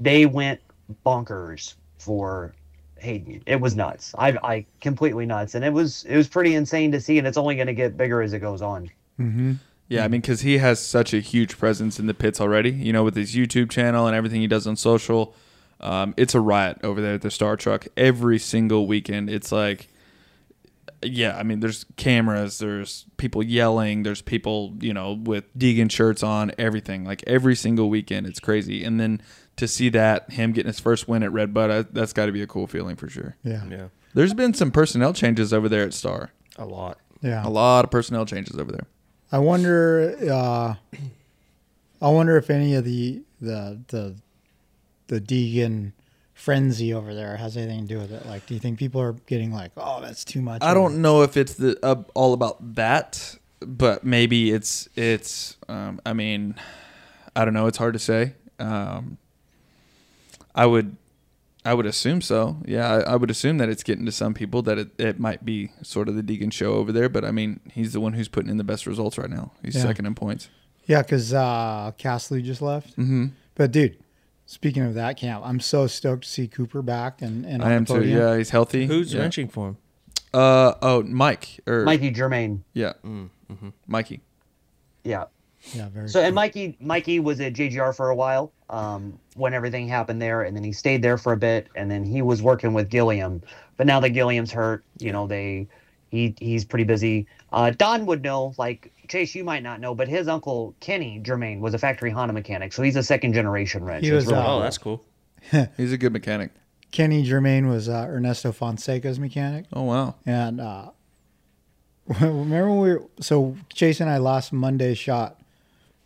they 0.00 0.26
went 0.26 0.60
bonkers 1.06 1.74
for 1.98 2.54
Haiden. 3.02 3.42
It 3.46 3.60
was 3.60 3.76
nuts. 3.76 4.14
I, 4.18 4.30
I 4.42 4.66
completely 4.80 5.26
nuts, 5.26 5.54
and 5.54 5.64
it 5.64 5.72
was 5.72 6.04
it 6.04 6.16
was 6.16 6.28
pretty 6.28 6.54
insane 6.54 6.92
to 6.92 7.00
see, 7.00 7.18
and 7.18 7.26
it's 7.26 7.36
only 7.36 7.54
going 7.54 7.66
to 7.66 7.74
get 7.74 7.96
bigger 7.96 8.22
as 8.22 8.32
it 8.32 8.40
goes 8.40 8.62
on. 8.62 8.90
hmm 9.16 9.52
Yeah, 9.88 10.04
I 10.04 10.08
mean, 10.08 10.20
because 10.20 10.40
he 10.40 10.58
has 10.58 10.80
such 10.80 11.12
a 11.14 11.20
huge 11.20 11.58
presence 11.58 11.98
in 12.00 12.06
the 12.06 12.14
pits 12.14 12.40
already. 12.40 12.70
You 12.70 12.92
know, 12.92 13.04
with 13.04 13.16
his 13.16 13.34
YouTube 13.34 13.70
channel 13.70 14.06
and 14.06 14.16
everything 14.16 14.40
he 14.40 14.46
does 14.46 14.66
on 14.66 14.76
social, 14.76 15.34
um, 15.80 16.14
it's 16.16 16.34
a 16.34 16.40
riot 16.40 16.78
over 16.82 17.00
there 17.00 17.14
at 17.14 17.22
the 17.22 17.30
Star 17.30 17.56
Truck 17.56 17.86
every 17.96 18.38
single 18.38 18.86
weekend. 18.86 19.28
It's 19.30 19.52
like, 19.52 19.88
yeah, 21.04 21.36
I 21.36 21.42
mean, 21.42 21.60
there's 21.60 21.84
cameras, 21.96 22.58
there's 22.58 23.06
people 23.16 23.42
yelling, 23.42 24.02
there's 24.02 24.22
people, 24.22 24.74
you 24.80 24.92
know, 24.92 25.12
with 25.12 25.44
Deegan 25.56 25.90
shirts 25.90 26.22
on, 26.22 26.52
everything. 26.58 27.04
Like 27.04 27.22
every 27.26 27.54
single 27.54 27.88
weekend, 27.88 28.26
it's 28.26 28.40
crazy. 28.40 28.84
And 28.84 29.00
then 29.00 29.20
to 29.56 29.68
see 29.68 29.88
that 29.90 30.30
him 30.30 30.52
getting 30.52 30.68
his 30.68 30.80
first 30.80 31.08
win 31.08 31.22
at 31.22 31.32
Red 31.32 31.54
Bud, 31.54 31.70
I, 31.70 31.82
that's 31.82 32.12
got 32.12 32.26
to 32.26 32.32
be 32.32 32.42
a 32.42 32.46
cool 32.46 32.66
feeling 32.66 32.96
for 32.96 33.08
sure. 33.08 33.36
Yeah. 33.44 33.64
Yeah. 33.68 33.88
There's 34.14 34.34
been 34.34 34.54
some 34.54 34.70
personnel 34.70 35.12
changes 35.12 35.52
over 35.52 35.68
there 35.68 35.84
at 35.84 35.94
Star. 35.94 36.30
A 36.56 36.64
lot. 36.64 36.98
Yeah. 37.20 37.46
A 37.46 37.50
lot 37.50 37.84
of 37.84 37.90
personnel 37.90 38.26
changes 38.26 38.58
over 38.58 38.70
there. 38.70 38.86
I 39.32 39.38
wonder. 39.38 40.16
Uh, 40.30 40.74
I 42.00 42.08
wonder 42.08 42.36
if 42.36 42.50
any 42.50 42.74
of 42.74 42.84
the 42.84 43.22
the 43.40 43.80
the 43.88 44.14
the 45.08 45.20
Deegan 45.20 45.92
frenzy 46.34 46.92
over 46.92 47.14
there 47.14 47.36
has 47.36 47.56
anything 47.56 47.86
to 47.86 47.94
do 47.94 47.98
with 48.00 48.12
it. 48.12 48.26
Like, 48.26 48.44
do 48.46 48.54
you 48.54 48.60
think 48.60 48.78
people 48.78 49.00
are 49.00 49.12
getting 49.26 49.52
like, 49.52 49.72
"Oh, 49.76 50.00
that's 50.02 50.24
too 50.24 50.42
much"? 50.42 50.62
I 50.62 50.74
don't 50.74 51.00
know 51.00 51.22
if 51.22 51.36
it's 51.36 51.54
the 51.54 51.78
uh, 51.82 52.02
all 52.14 52.32
about 52.34 52.74
that, 52.74 53.36
but 53.60 54.04
maybe 54.04 54.52
it's 54.52 54.88
it's. 54.96 55.56
Um, 55.68 56.00
I 56.04 56.12
mean, 56.12 56.56
I 57.34 57.44
don't 57.44 57.54
know. 57.54 57.66
It's 57.66 57.78
hard 57.78 57.94
to 57.94 57.98
say. 58.00 58.34
Um, 58.58 59.18
I 60.54 60.66
would, 60.66 60.96
I 61.64 61.74
would 61.74 61.86
assume 61.86 62.20
so. 62.20 62.58
Yeah, 62.64 62.88
I, 62.88 63.12
I 63.12 63.16
would 63.16 63.30
assume 63.30 63.58
that 63.58 63.68
it's 63.68 63.82
getting 63.82 64.06
to 64.06 64.12
some 64.12 64.34
people 64.34 64.62
that 64.62 64.78
it, 64.78 64.88
it 64.98 65.18
might 65.18 65.44
be 65.44 65.70
sort 65.82 66.08
of 66.08 66.14
the 66.14 66.22
Deegan 66.22 66.52
show 66.52 66.74
over 66.74 66.92
there. 66.92 67.08
But 67.08 67.24
I 67.24 67.30
mean, 67.32 67.60
he's 67.72 67.92
the 67.92 68.00
one 68.00 68.12
who's 68.12 68.28
putting 68.28 68.50
in 68.50 68.56
the 68.58 68.64
best 68.64 68.86
results 68.86 69.18
right 69.18 69.30
now. 69.30 69.52
He's 69.64 69.74
Yeah. 69.74 69.82
second 69.82 70.06
in 70.06 70.14
points. 70.14 70.48
Yeah, 70.86 71.02
because 71.02 71.32
uh, 71.32 71.92
Castley 71.96 72.42
just 72.42 72.60
left. 72.60 72.90
Mm-hmm. 72.90 73.26
But 73.54 73.72
dude, 73.72 73.96
speaking 74.46 74.82
of 74.82 74.94
that 74.94 75.16
camp, 75.16 75.42
I'm 75.44 75.60
so 75.60 75.86
stoked 75.86 76.24
to 76.24 76.28
see 76.28 76.48
Cooper 76.48 76.82
back 76.82 77.22
and 77.22 77.44
and 77.44 77.62
I 77.62 77.72
am 77.72 77.84
too. 77.84 78.04
Yeah, 78.04 78.36
he's 78.36 78.50
healthy. 78.50 78.86
Who's 78.86 79.12
yeah. 79.14 79.20
wrenching 79.20 79.48
for 79.48 79.68
him? 79.68 79.76
Uh 80.32 80.74
oh, 80.82 81.02
Mike 81.02 81.60
or 81.66 81.84
Mikey 81.84 82.10
Germain, 82.10 82.64
yeah, 82.72 82.94
Mm, 83.04 83.28
hmm 83.48 83.68
Mikey. 83.86 84.20
yeah. 85.04 85.24
Yeah, 85.72 85.88
very. 85.88 86.08
So 86.08 86.20
and. 86.20 86.34
Mikey 86.34 86.76
Mikey 86.78 87.20
was 87.20 87.40
at 87.40 87.54
JGR 87.54 87.96
for 87.96 88.10
a 88.10 88.14
while 88.14 88.52
um, 88.68 89.18
when 89.34 89.54
everything 89.54 89.88
happened 89.88 90.20
there, 90.20 90.42
and 90.42 90.54
then 90.54 90.62
he 90.62 90.72
stayed 90.72 91.00
there 91.00 91.16
for 91.16 91.32
a 91.32 91.38
bit, 91.38 91.68
and 91.74 91.90
then 91.90 92.04
he 92.04 92.20
was 92.20 92.42
working 92.42 92.74
with 92.74 92.90
Gilliam. 92.90 93.40
But 93.78 93.86
now 93.86 93.98
that 94.00 94.10
Gilliam's 94.10 94.52
hurt, 94.52 94.84
you 94.98 95.10
know 95.10 95.26
they 95.26 95.66
he 96.10 96.34
he's 96.38 96.66
pretty 96.66 96.84
busy. 96.84 97.26
Uh, 97.50 97.70
Don 97.70 98.04
would 98.06 98.22
know, 98.22 98.52
like 98.58 98.92
Chase, 99.08 99.34
you 99.34 99.44
might 99.44 99.62
not 99.62 99.80
know, 99.80 99.94
but 99.94 100.08
his 100.08 100.28
uncle 100.28 100.74
Kenny 100.80 101.18
Germain 101.22 101.60
was 101.60 101.74
a 101.74 101.78
factory 101.78 102.10
Honda 102.10 102.32
mechanic, 102.34 102.72
so 102.72 102.82
he's 102.82 102.96
a 102.96 103.02
second 103.02 103.32
generation 103.34 103.84
wrench. 103.84 104.04
He 104.04 104.10
was, 104.12 104.26
really 104.26 104.38
uh, 104.38 104.52
Oh, 104.54 104.60
that's 104.60 104.78
cool. 104.78 105.04
He's 105.76 105.92
a 105.92 105.98
good 105.98 106.12
mechanic. 106.12 106.50
Kenny 106.90 107.22
Germain 107.22 107.66
was 107.68 107.88
uh, 107.88 108.06
Ernesto 108.08 108.50
Fonseca's 108.52 109.18
mechanic, 109.18 109.66
Oh 109.72 109.82
wow. 109.82 110.14
and 110.24 110.60
uh, 110.60 110.90
remember 112.20 112.70
when 112.70 112.80
we 112.80 112.92
were 112.92 113.02
so 113.20 113.56
Chase 113.72 114.00
and 114.00 114.10
I 114.10 114.18
last 114.18 114.52
Monday 114.52 114.94
shot 114.94 115.40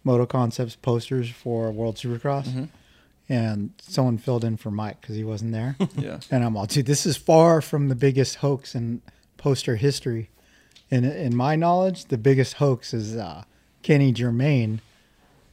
Moto 0.04 0.26
Concepts 0.26 0.76
posters 0.76 1.28
for 1.30 1.70
World 1.70 1.96
Supercross, 1.96 2.44
Mm-hmm. 2.48 2.64
and 3.28 3.70
someone 3.82 4.16
filled 4.18 4.44
in 4.44 4.56
for 4.56 4.70
Mike 4.70 5.00
because 5.00 5.16
he 5.16 5.24
wasn't 5.24 5.52
there. 5.52 5.76
Yeah. 5.96 6.20
And 6.30 6.44
I'm 6.44 6.56
all, 6.56 6.66
dude, 6.66 6.86
this 6.86 7.04
is 7.06 7.16
far 7.16 7.60
from 7.60 7.88
the 7.88 7.94
biggest 7.94 8.36
hoax 8.36 8.74
in 8.74 9.02
poster 9.36 9.76
history. 9.76 10.30
In 10.90 11.04
in 11.04 11.36
my 11.36 11.54
knowledge, 11.56 12.06
the 12.06 12.18
biggest 12.18 12.54
hoax 12.54 12.94
is 12.94 13.16
uh, 13.16 13.44
Kenny 13.82 14.12
Germain 14.12 14.80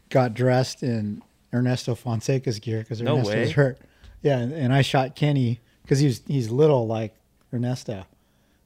got 0.10 0.34
dressed 0.34 0.82
in 0.84 1.22
Ernesto 1.54 1.96
Fonseca's 1.96 2.60
gear 2.60 2.80
because 2.80 3.02
No 3.02 3.16
Ernesto 3.16 3.40
was 3.40 3.52
hurt. 3.52 3.78
Yeah, 4.22 4.38
and, 4.40 4.54
and 4.54 4.74
I 4.74 4.82
shot 4.82 5.16
Kenny 5.16 5.60
because 5.84 6.00
he's 6.00 6.22
he's 6.28 6.50
little 6.50 6.88
like 6.88 7.14
Ernesto. 7.54 8.06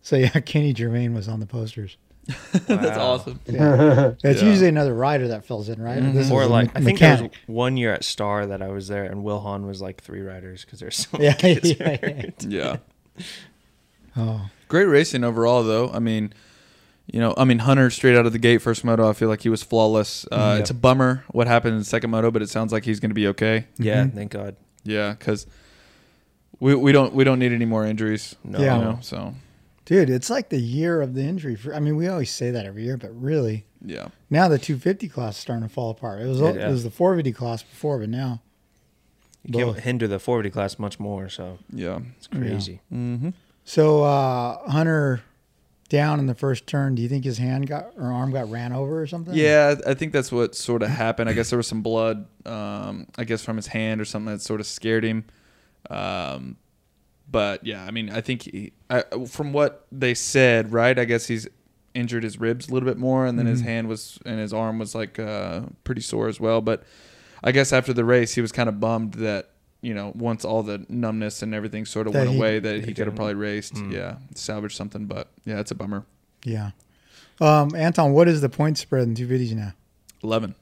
So 0.02 0.16
yeah, 0.16 0.30
Kenny 0.46 0.74
Germain 0.74 1.14
was 1.14 1.28
on 1.28 1.40
the 1.40 1.46
posters. 1.46 1.98
That's 2.54 2.70
Wow. 2.70 3.00
awesome. 3.14 3.40
It's 3.48 3.56
Yeah. 3.58 4.14
usually 4.48 4.68
another 4.70 4.94
rider 4.94 5.30
that 5.30 5.46
fills 5.46 5.68
in, 5.70 5.82
right? 5.82 6.00
This 6.14 6.28
is 6.28 6.32
Or 6.32 6.46
like, 6.46 6.68
me- 6.76 6.82
I 6.82 6.84
think 6.84 7.00
there 7.00 7.24
was 7.24 7.32
one 7.48 7.76
year 7.76 7.92
at 7.92 8.04
Star 8.04 8.46
that 8.46 8.62
I 8.62 8.68
was 8.68 8.88
there, 8.88 9.04
and 9.06 9.24
Will 9.24 9.40
Hahn 9.40 9.66
was 9.66 9.82
like 9.82 10.00
three 10.04 10.22
riders 10.22 10.64
because 10.64 10.80
there's 10.80 10.96
so 10.98 11.10
many 11.14 11.26
Yeah, 11.26 11.34
kids 11.34 11.72
yeah, 11.72 11.98
hurt. 11.98 12.44
Yeah. 12.44 12.78
Oh, 14.16 14.50
Great 14.68 14.86
racing 14.86 15.24
overall, 15.24 15.64
though. 15.64 15.90
I 15.90 15.98
mean, 16.00 16.32
you 17.12 17.20
know, 17.20 17.34
I 17.38 17.44
mean, 17.46 17.60
Hunter 17.60 17.90
straight 17.90 18.16
out 18.16 18.26
of 18.26 18.34
the 18.34 18.40
gate, 18.40 18.62
first 18.62 18.84
moto, 18.84 19.10
I 19.10 19.14
feel 19.14 19.30
like 19.30 19.42
he 19.42 19.50
was 19.50 19.64
flawless. 19.64 20.26
Uh, 20.32 20.52
Yep. 20.54 20.60
It's 20.62 20.70
a 20.70 20.74
bummer 20.76 21.24
what 21.32 21.48
happened 21.48 21.74
in 21.74 21.80
the 21.80 21.86
second 21.86 22.10
moto, 22.12 22.30
but 22.32 22.42
it 22.42 22.50
sounds 22.50 22.72
like 22.72 22.86
he's 22.86 23.00
going 23.00 23.10
to 23.12 23.16
be 23.16 23.28
okay. 23.28 23.66
Yeah, 23.78 24.04
Mhm. 24.06 24.14
thank 24.14 24.32
God. 24.32 24.56
Yeah, 24.84 25.14
because 25.18 25.46
we 26.60 26.76
we 26.76 26.92
don't 26.92 27.14
we 27.14 27.24
don't 27.24 27.40
need 27.40 27.52
any 27.52 27.66
more 27.66 27.86
injuries. 27.86 28.36
No. 28.44 28.60
Yeah. 28.60 28.78
you 28.78 28.84
know, 28.84 28.98
so 29.02 29.36
Dude, 29.86 30.10
it's 30.12 30.30
like 30.30 30.50
the 30.50 30.60
year 30.60 31.02
of 31.02 31.16
the 31.16 31.24
injury. 31.24 31.56
For, 31.56 31.74
I 31.74 31.80
mean, 31.80 31.96
we 31.96 32.08
always 32.08 32.30
say 32.30 32.52
that 32.52 32.68
every 32.68 32.84
year, 32.84 32.96
but 32.96 33.10
really, 33.20 33.66
yeah, 33.84 34.10
now 34.30 34.48
the 34.48 34.60
250 34.60 35.10
class 35.10 35.36
is 35.36 35.42
starting 35.42 35.68
to 35.68 35.74
fall 35.74 35.90
apart. 35.90 36.22
It 36.22 36.28
was 36.28 36.40
Yeah. 36.40 36.50
it 36.68 36.70
was 36.70 36.84
the 36.84 36.92
450 36.92 37.32
class 37.32 37.64
before, 37.64 37.98
but 37.98 38.10
now 38.10 38.42
You 39.44 39.66
can't 39.66 39.80
hinder 39.80 40.08
the 40.08 40.20
450 40.20 40.54
class 40.54 40.78
much 40.78 41.00
more, 41.00 41.28
so 41.30 41.58
yeah. 41.74 42.00
it's 42.18 42.28
crazy. 42.28 42.82
Mm-hmm. 42.94 43.30
So 43.66 44.04
uh, 44.04 44.70
Hunter 44.70 45.22
down 45.90 46.20
in 46.20 46.28
the 46.28 46.36
first 46.36 46.68
turn. 46.68 46.96
Do 46.96 47.02
you 47.02 47.10
think 47.10 47.26
his 47.26 47.38
hand 47.40 47.68
got 47.68 47.94
or 47.98 48.12
arm 48.12 48.32
got 48.32 48.50
ran 48.50 48.72
over 48.74 49.02
or 49.02 49.08
something? 49.08 49.34
Yeah, 49.34 49.76
I 49.86 49.94
think 49.96 50.14
that's 50.14 50.32
what 50.32 50.56
sort 50.56 50.84
of 50.84 50.90
happened. 50.90 51.30
I 51.30 51.34
guess 51.34 51.50
there 51.50 51.58
was 51.58 51.68
some 51.68 51.82
blood, 51.82 52.26
um, 52.46 53.08
I 53.18 53.24
guess 53.24 53.44
from 53.44 53.56
his 53.58 53.68
hand 53.68 54.00
or 54.00 54.06
something 54.06 54.32
that 54.34 54.42
sort 54.42 54.60
of 54.60 54.68
scared 54.68 55.04
him. 55.04 55.26
Um, 55.90 56.58
but 57.30 57.66
yeah, 57.66 57.84
I 57.84 57.92
mean, 57.92 58.10
I 58.10 58.22
think 58.22 58.44
he, 58.44 58.74
I, 58.90 59.04
from 59.28 59.54
what 59.54 59.86
they 59.92 60.14
said, 60.14 60.72
right? 60.72 60.98
I 60.98 61.06
guess 61.06 61.28
he's 61.28 61.48
injured 61.94 62.24
his 62.24 62.40
ribs 62.40 62.70
a 62.70 62.74
little 62.74 62.88
bit 62.88 62.98
more, 62.98 63.26
and 63.26 63.38
then 63.38 63.46
his 63.46 63.62
Mhm. 63.62 63.66
hand 63.66 63.88
was 63.88 64.20
and 64.26 64.40
his 64.40 64.54
arm 64.54 64.80
was 64.80 64.94
like 64.96 65.18
uh, 65.20 65.62
pretty 65.84 66.02
sore 66.02 66.28
as 66.28 66.40
well. 66.40 66.62
But 66.62 66.84
I 67.44 67.52
guess 67.52 67.74
after 67.74 67.94
the 67.94 68.06
race, 68.06 68.36
he 68.36 68.42
was 68.42 68.52
kind 68.52 68.70
of 68.70 68.80
bummed 68.80 69.16
that 69.16 69.50
you 69.82 69.94
know 69.94 70.12
once 70.16 70.44
all 70.46 70.62
the 70.64 70.86
numbness 70.90 71.42
and 71.42 71.54
everything 71.56 71.86
sort 71.86 72.08
of 72.08 72.14
That 72.14 72.20
went 72.20 72.32
he- 72.32 72.38
away, 72.38 72.60
that 72.60 72.76
he 72.82 72.82
he 72.88 72.94
could 72.94 73.08
have 73.08 73.16
probably 73.16 73.36
raced, 73.36 73.76
Mm. 73.76 73.92
yeah, 73.94 74.16
salvaged 74.36 74.76
something. 74.76 75.06
But 75.06 75.28
yeah, 75.46 75.60
it's 75.60 75.72
a 75.72 75.76
bummer. 75.76 76.06
Yeah. 76.44 76.72
Um, 77.42 77.74
Anton, 77.76 78.12
what 78.14 78.28
is 78.28 78.42
the 78.42 78.50
point 78.50 78.78
spread 78.78 79.04
in 79.04 79.16
two 79.16 79.28
videos 79.28 79.54
now? 79.56 79.74
Eleven. 80.24 80.56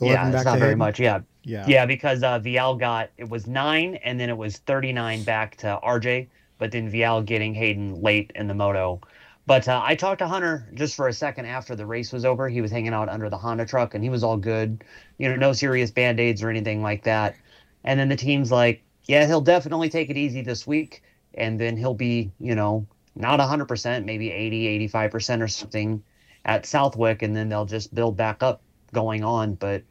Yeah, 0.00 0.26
it's 0.28 0.34
back 0.36 0.44
not 0.46 0.54
to 0.54 0.58
very 0.60 0.74
Haiden? 0.74 0.78
much. 0.78 0.98
Yeah, 1.00 1.20
Yeah. 1.44 1.64
yeah, 1.68 1.86
because 1.86 2.22
uh, 2.22 2.38
Vial 2.38 2.74
got 2.76 3.10
it 3.18 3.28
was 3.28 3.46
nine, 3.46 3.96
and 3.96 4.18
then 4.18 4.30
it 4.30 4.36
was 4.36 4.56
thirty 4.58 4.92
nine 4.92 5.22
back 5.24 5.56
to 5.58 5.78
RJ, 5.84 6.28
but 6.58 6.72
then 6.72 6.88
Vial 6.90 7.22
getting 7.22 7.54
Haiden 7.54 8.02
late 8.02 8.32
in 8.34 8.46
the 8.48 8.54
moto. 8.54 9.00
But 9.46 9.68
uh, 9.68 9.80
I 9.84 9.94
talked 9.96 10.20
to 10.20 10.28
Hunter 10.28 10.66
just 10.74 10.94
for 10.94 11.08
a 11.08 11.12
second 11.12 11.46
after 11.46 11.74
the 11.74 11.84
race 11.84 12.12
was 12.12 12.24
over. 12.24 12.48
He 12.48 12.60
was 12.60 12.70
hanging 12.70 12.92
out 12.94 13.08
under 13.08 13.28
the 13.28 13.36
Honda 13.38 13.66
truck, 13.66 13.94
and 13.94 14.02
he 14.04 14.08
was 14.10 14.22
all 14.24 14.36
good. 14.36 14.84
You 15.18 15.28
know, 15.28 15.36
no 15.36 15.52
serious 15.52 15.90
band 15.90 16.18
aids 16.20 16.42
or 16.42 16.50
anything 16.50 16.82
like 16.82 17.02
that. 17.04 17.34
And 17.84 17.98
then 17.98 18.08
the 18.08 18.16
team's 18.16 18.50
like, 18.52 18.82
"Yeah, 19.04 19.26
he'll 19.26 19.40
definitely 19.40 19.88
take 19.88 20.10
it 20.10 20.16
easy 20.16 20.42
this 20.42 20.66
week, 20.66 21.02
and 21.34 21.58
then 21.60 21.76
he'll 21.76 21.94
be, 21.94 22.30
you 22.40 22.54
know, 22.54 22.86
not 23.16 23.40
hundred 23.40 23.66
percent, 23.66 24.06
maybe 24.06 24.30
80, 24.30 24.66
85 24.66 25.10
percent 25.10 25.42
or 25.42 25.48
something 25.48 26.02
at 26.44 26.66
Southwick, 26.66 27.22
and 27.22 27.34
then 27.36 27.48
they'll 27.48 27.64
just 27.66 27.94
build 27.94 28.16
back 28.16 28.42
up 28.42 28.60
going 28.92 29.24
on." 29.24 29.54
But 29.54 29.82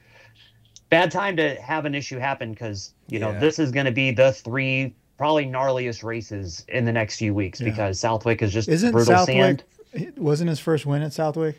bad 0.89 1.11
time 1.11 1.35
to 1.37 1.55
have 1.61 1.85
an 1.85 1.93
issue 1.95 2.17
happen 2.19 2.51
because 2.51 2.93
you 3.07 3.19
know 3.19 3.37
this 3.39 3.59
is 3.59 3.71
going 3.71 3.85
to 3.85 3.91
be 3.91 4.11
the 4.11 4.31
three 4.33 4.95
probably 5.17 5.45
gnarliest 5.45 6.03
races 6.03 6.63
in 6.69 6.85
the 6.85 6.91
next 6.93 7.17
few 7.17 7.33
weeks 7.33 7.59
Yeah. 7.59 7.69
because 7.71 7.99
Southwick 7.99 8.41
is 8.41 8.53
just 8.53 8.69
Isn't 8.69 8.91
brutal 8.91 9.13
Southwick 9.17 9.65
sand. 9.93 10.13
wasn't 10.17 10.49
his 10.49 10.59
first 10.59 10.85
win 10.85 11.01
at 11.01 11.11
Southwick? 11.11 11.57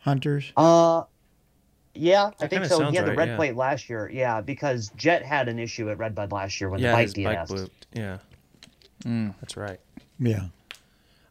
Hunters. 0.00 0.52
Uh, 0.56 1.04
yeah, 1.94 2.30
I 2.40 2.46
think 2.46 2.64
so. 2.66 2.78
sounds 2.78 2.90
He 2.90 2.96
had 2.96 3.04
the 3.06 3.10
right, 3.10 3.18
red 3.18 3.28
yeah. 3.30 3.36
plate 3.36 3.56
last 3.56 3.88
year. 3.90 4.10
Yeah, 4.12 4.40
because 4.40 4.90
Jett 4.96 5.22
had 5.24 5.48
an 5.48 5.58
issue 5.58 5.90
at 5.90 5.98
Redbud 5.98 6.32
last 6.32 6.60
year 6.60 6.70
when 6.70 6.80
yeah, 6.80 6.90
the 6.90 6.96
bike 6.96 7.02
his 7.04 7.14
bike 7.14 7.38
DNS. 7.38 7.48
blew. 7.48 7.68
Yeah, 7.94 8.18
Mm. 9.04 9.34
that's 9.40 9.56
right. 9.56 9.80
Yeah. 10.18 10.46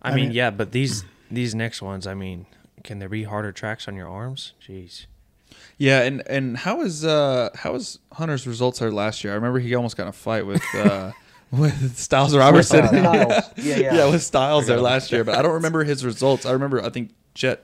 I, 0.01 0.10
I 0.12 0.15
mean, 0.15 0.25
mean- 0.27 0.36
yeah, 0.36 0.50
but 0.50 0.72
these 0.72 1.03
these 1.30 1.56
next 1.56 1.82
ones, 1.82 2.06
I 2.08 2.13
mean, 2.13 2.46
can 2.84 3.00
there 3.00 3.10
be 3.10 3.24
harder 3.24 3.51
tracks 3.51 3.88
on 3.88 3.96
your 3.96 4.08
arms? 4.10 4.53
Jeez. 4.68 5.06
Yeah, 5.77 6.01
and 6.03 6.22
and 6.27 6.58
how 6.58 6.82
is 6.82 7.06
uh 7.06 7.50
how 7.56 7.75
is 7.75 8.00
Hunter's 8.13 8.46
results 8.46 8.80
there 8.80 8.91
last 8.91 9.24
year? 9.24 9.34
I 9.34 9.36
remember 9.36 9.60
he 9.60 9.74
almost 9.75 9.96
got 9.98 10.03
in 10.03 10.10
a 10.10 10.13
fight 10.13 10.46
with 10.46 10.63
uh 10.75 11.12
with 11.51 11.98
Stilez 11.98 12.38
Robertson. 12.38 12.82
uh, 12.86 12.89
Stilez. 12.89 13.53
Yeah, 13.58 13.77
yeah. 13.77 14.10
with 14.10 14.22
Stilez 14.22 14.65
there 14.68 14.80
last 14.82 15.12
year, 15.12 15.24
but 15.24 15.36
I 15.36 15.41
don't 15.41 15.53
remember 15.53 15.84
his 15.84 16.03
results. 16.06 16.46
I 16.46 16.51
remember 16.51 16.84
I 16.84 16.89
think 16.89 17.12
Jett 17.34 17.63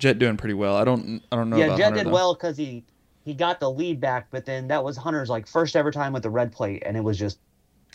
Jett 0.00 0.18
doing 0.18 0.36
pretty 0.36 0.54
well. 0.54 0.74
I 0.76 0.84
don't 0.84 1.22
I 1.30 1.36
don't 1.36 1.48
know 1.50 1.56
yeah, 1.56 1.66
about 1.66 1.76
Jett 1.78 1.84
Hunter, 1.84 1.98
did 2.00 2.06
though. 2.08 2.12
well 2.14 2.34
because 2.34 2.56
he 2.56 2.82
he 3.24 3.34
got 3.34 3.60
the 3.60 3.70
lead 3.70 4.00
back, 4.00 4.26
but 4.32 4.44
then 4.46 4.66
that 4.68 4.82
was 4.82 4.96
Hunter's 4.96 5.28
like 5.30 5.46
first 5.46 5.76
ever 5.76 5.92
time 5.92 6.12
with 6.12 6.22
the 6.24 6.30
red 6.30 6.50
plate, 6.50 6.82
and 6.84 6.96
it 6.96 7.04
was 7.04 7.16
just 7.18 7.38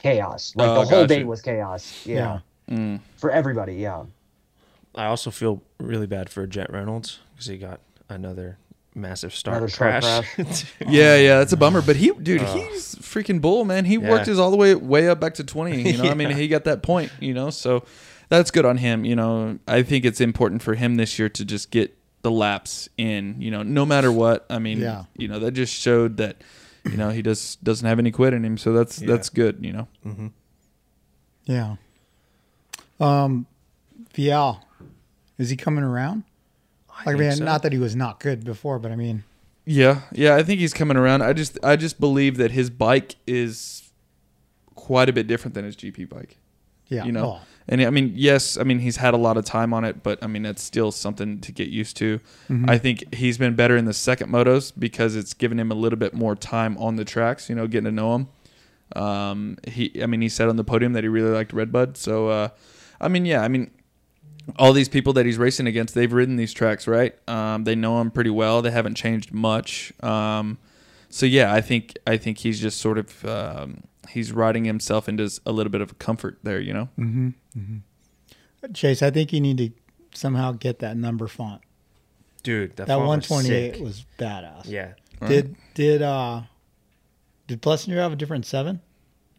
chaos. 0.01 0.53
Like 0.55 0.69
Oh, 0.69 0.73
the 0.75 0.79
whole 0.81 1.01
gotcha. 1.03 1.07
day 1.07 1.23
was 1.25 1.41
chaos. 1.41 2.05
Yeah, 2.05 2.39
Mm. 2.69 2.99
for 3.17 3.29
everybody. 3.31 3.75
Yeah. 3.75 4.05
I 4.95 5.07
also 5.07 5.29
feel 5.31 5.61
really 5.77 6.07
bad 6.07 6.29
for 6.29 6.47
Jett 6.47 6.71
Reynolds 6.71 7.19
because 7.33 7.47
he 7.47 7.57
got 7.57 7.81
another 8.07 8.57
massive 8.93 9.35
start 9.35 9.57
Another 9.57 9.67
start 9.69 10.03
crash. 10.03 10.73
Yeah, 10.87 11.17
yeah, 11.17 11.39
that's 11.39 11.51
a 11.51 11.57
bummer. 11.57 11.81
But 11.81 11.97
he, 11.97 12.11
dude, 12.11 12.41
Oh. 12.41 12.45
he's 12.53 12.95
freaking 12.95 13.41
bull, 13.41 13.65
man. 13.65 13.83
He 13.85 13.95
Yeah. 13.95 14.09
worked 14.09 14.27
his 14.27 14.39
all 14.39 14.51
the 14.51 14.57
way 14.57 14.73
way 14.73 15.09
up 15.09 15.19
back 15.19 15.33
to 15.33 15.43
twenty. 15.43 15.81
You 15.91 15.97
know, 15.97 16.09
I 16.09 16.13
mean, 16.15 16.29
he 16.31 16.47
got 16.47 16.63
that 16.63 16.81
point. 16.81 17.11
You 17.19 17.33
know, 17.33 17.49
so 17.49 17.83
that's 18.29 18.51
good 18.51 18.65
on 18.65 18.77
him. 18.77 19.05
You 19.05 19.15
know, 19.15 19.59
I 19.67 19.83
think 19.83 20.05
it's 20.05 20.21
important 20.21 20.61
for 20.61 20.75
him 20.75 20.95
this 20.95 21.17
year 21.19 21.29
to 21.29 21.45
just 21.45 21.71
get 21.71 21.97
the 22.21 22.31
laps 22.31 22.89
in. 22.97 23.39
You 23.41 23.51
know, 23.51 23.63
no 23.63 23.85
matter 23.85 24.11
what. 24.11 24.45
I 24.49 24.59
mean, 24.59 24.79
Yeah. 24.79 25.05
you 25.17 25.27
know, 25.27 25.39
that 25.39 25.51
just 25.51 25.73
showed 25.73 26.17
that. 26.17 26.41
You 26.83 26.97
know, 26.97 27.09
he 27.09 27.23
just 27.23 27.63
doesn't 27.63 27.87
have 27.87 27.97
any 27.97 28.11
quit 28.11 28.33
in 28.33 28.45
him, 28.45 28.57
so 28.59 28.71
that's 28.71 29.01
Yeah. 29.01 29.07
that's 29.07 29.29
good. 29.29 29.57
You 29.65 29.73
know, 29.73 29.87
hmm 30.03 30.27
Yeah. 31.45 31.75
Um, 32.99 33.45
Vial, 34.15 34.63
is 35.37 35.49
he 35.49 35.55
coming 35.55 35.83
around? 35.83 36.23
Like, 37.05 37.15
I, 37.15 37.19
mean, 37.19 37.39
not 37.43 37.61
that 37.63 37.73
he 37.73 37.77
was 37.79 37.95
not 37.95 38.19
good 38.19 38.43
before, 38.45 38.79
but 38.79 38.91
I 38.91 38.95
mean, 38.95 39.23
Yeah, 39.65 40.01
yeah, 40.13 40.35
I 40.35 40.43
think 40.43 40.59
he's 40.61 40.73
coming 40.73 40.95
around. 40.95 41.21
I 41.23 41.33
just 41.33 41.57
I 41.63 41.75
just 41.75 41.99
believe 41.99 42.37
that 42.37 42.51
his 42.51 42.69
bike 42.69 43.15
is 43.27 43.89
quite 44.75 45.09
a 45.09 45.13
bit 45.13 45.27
different 45.27 45.55
than 45.55 45.65
his 45.65 45.75
GP 45.75 46.05
bike. 46.07 46.37
yeah. 46.87 47.03
You 47.03 47.11
know, 47.11 47.23
well, 47.23 47.41
And 47.67 47.81
I 47.81 47.89
mean, 47.89 48.11
yes, 48.15 48.57
I 48.57 48.63
mean 48.63 48.79
he's 48.79 48.97
had 48.97 49.13
a 49.13 49.17
lot 49.17 49.37
of 49.37 49.45
time 49.45 49.73
on 49.73 49.83
it, 49.83 50.03
but 50.03 50.19
I 50.23 50.27
mean 50.27 50.43
that's 50.43 50.61
still 50.61 50.91
something 50.91 51.39
to 51.41 51.51
get 51.51 51.69
used 51.69 51.97
to. 51.97 52.19
mhm. 52.49 52.69
I 52.69 52.77
think 52.77 53.13
he's 53.15 53.37
been 53.37 53.55
better 53.55 53.75
in 53.75 53.85
the 53.85 53.93
second 53.93 54.29
motos 54.29 54.71
because 54.77 55.15
it's 55.15 55.33
given 55.33 55.59
him 55.59 55.71
a 55.71 55.75
little 55.75 55.97
bit 55.97 56.13
more 56.13 56.35
time 56.35 56.77
on 56.77 56.95
the 56.95 57.05
tracks. 57.05 57.49
You 57.49 57.55
know, 57.55 57.67
getting 57.67 57.85
to 57.85 57.91
know 57.91 58.15
him. 58.15 58.27
Um, 58.95 59.57
he, 59.67 59.91
I 60.01 60.05
mean, 60.05 60.21
he 60.21 60.29
said 60.29 60.47
on 60.47 60.57
the 60.57 60.63
podium 60.63 60.93
that 60.93 61.03
he 61.03 61.07
really 61.07 61.31
liked 61.31 61.53
Redbud. 61.53 61.97
So, 61.97 62.29
uh, 62.29 62.49
I 63.01 63.07
mean, 63.07 63.25
yeah, 63.25 63.41
I 63.41 63.47
mean, 63.47 63.71
all 64.57 64.73
these 64.73 64.87
people 64.89 65.11
that 65.13 65.25
he's 65.25 65.39
racing 65.39 65.65
against, 65.65 65.95
they've 65.95 66.13
ridden 66.13 66.35
these 66.35 66.53
tracks, 66.53 66.87
right? 66.87 67.15
Um, 67.27 67.63
they 67.63 67.73
know 67.75 67.99
him 67.99 68.11
pretty 68.11 68.29
well. 68.29 68.61
They 68.61 68.69
haven't 68.71 68.95
changed 68.95 69.33
much. 69.33 69.91
Um, 70.03 70.59
so 71.09 71.25
yeah, 71.25 71.51
I 71.51 71.61
think 71.61 71.97
I 72.05 72.17
think 72.17 72.37
he's 72.37 72.59
just 72.59 72.79
sort 72.79 72.97
of 72.97 73.25
um, 73.25 73.83
he's 74.09 74.31
riding 74.31 74.65
himself 74.65 75.07
into 75.09 75.29
a 75.45 75.51
little 75.51 75.71
bit 75.71 75.81
of 75.81 75.97
comfort 75.99 76.39
there. 76.43 76.59
You 76.59 76.73
know. 76.73 76.89
Mhm, 76.97 77.33
mhm. 77.57 77.81
Chase, 78.73 79.03
I 79.03 79.11
think 79.11 79.31
you 79.31 79.39
need 79.41 79.57
to 79.59 79.69
somehow 80.13 80.53
get 80.53 80.79
that 80.79 80.97
number 80.97 81.27
font. 81.27 81.61
Dude, 82.43 82.75
that, 82.77 82.87
that 82.87 82.97
font 82.97 83.07
was 83.07 83.29
128 83.29 83.81
was, 83.81 84.05
badass. 84.17 84.67
Yeah. 84.67 84.93
Did 85.27 85.55
did 85.73 86.01
uh 86.01 86.41
did 87.47 87.61
Plessinger 87.61 87.97
have 87.97 88.13
a 88.13 88.15
different 88.15 88.45
seven? 88.45 88.81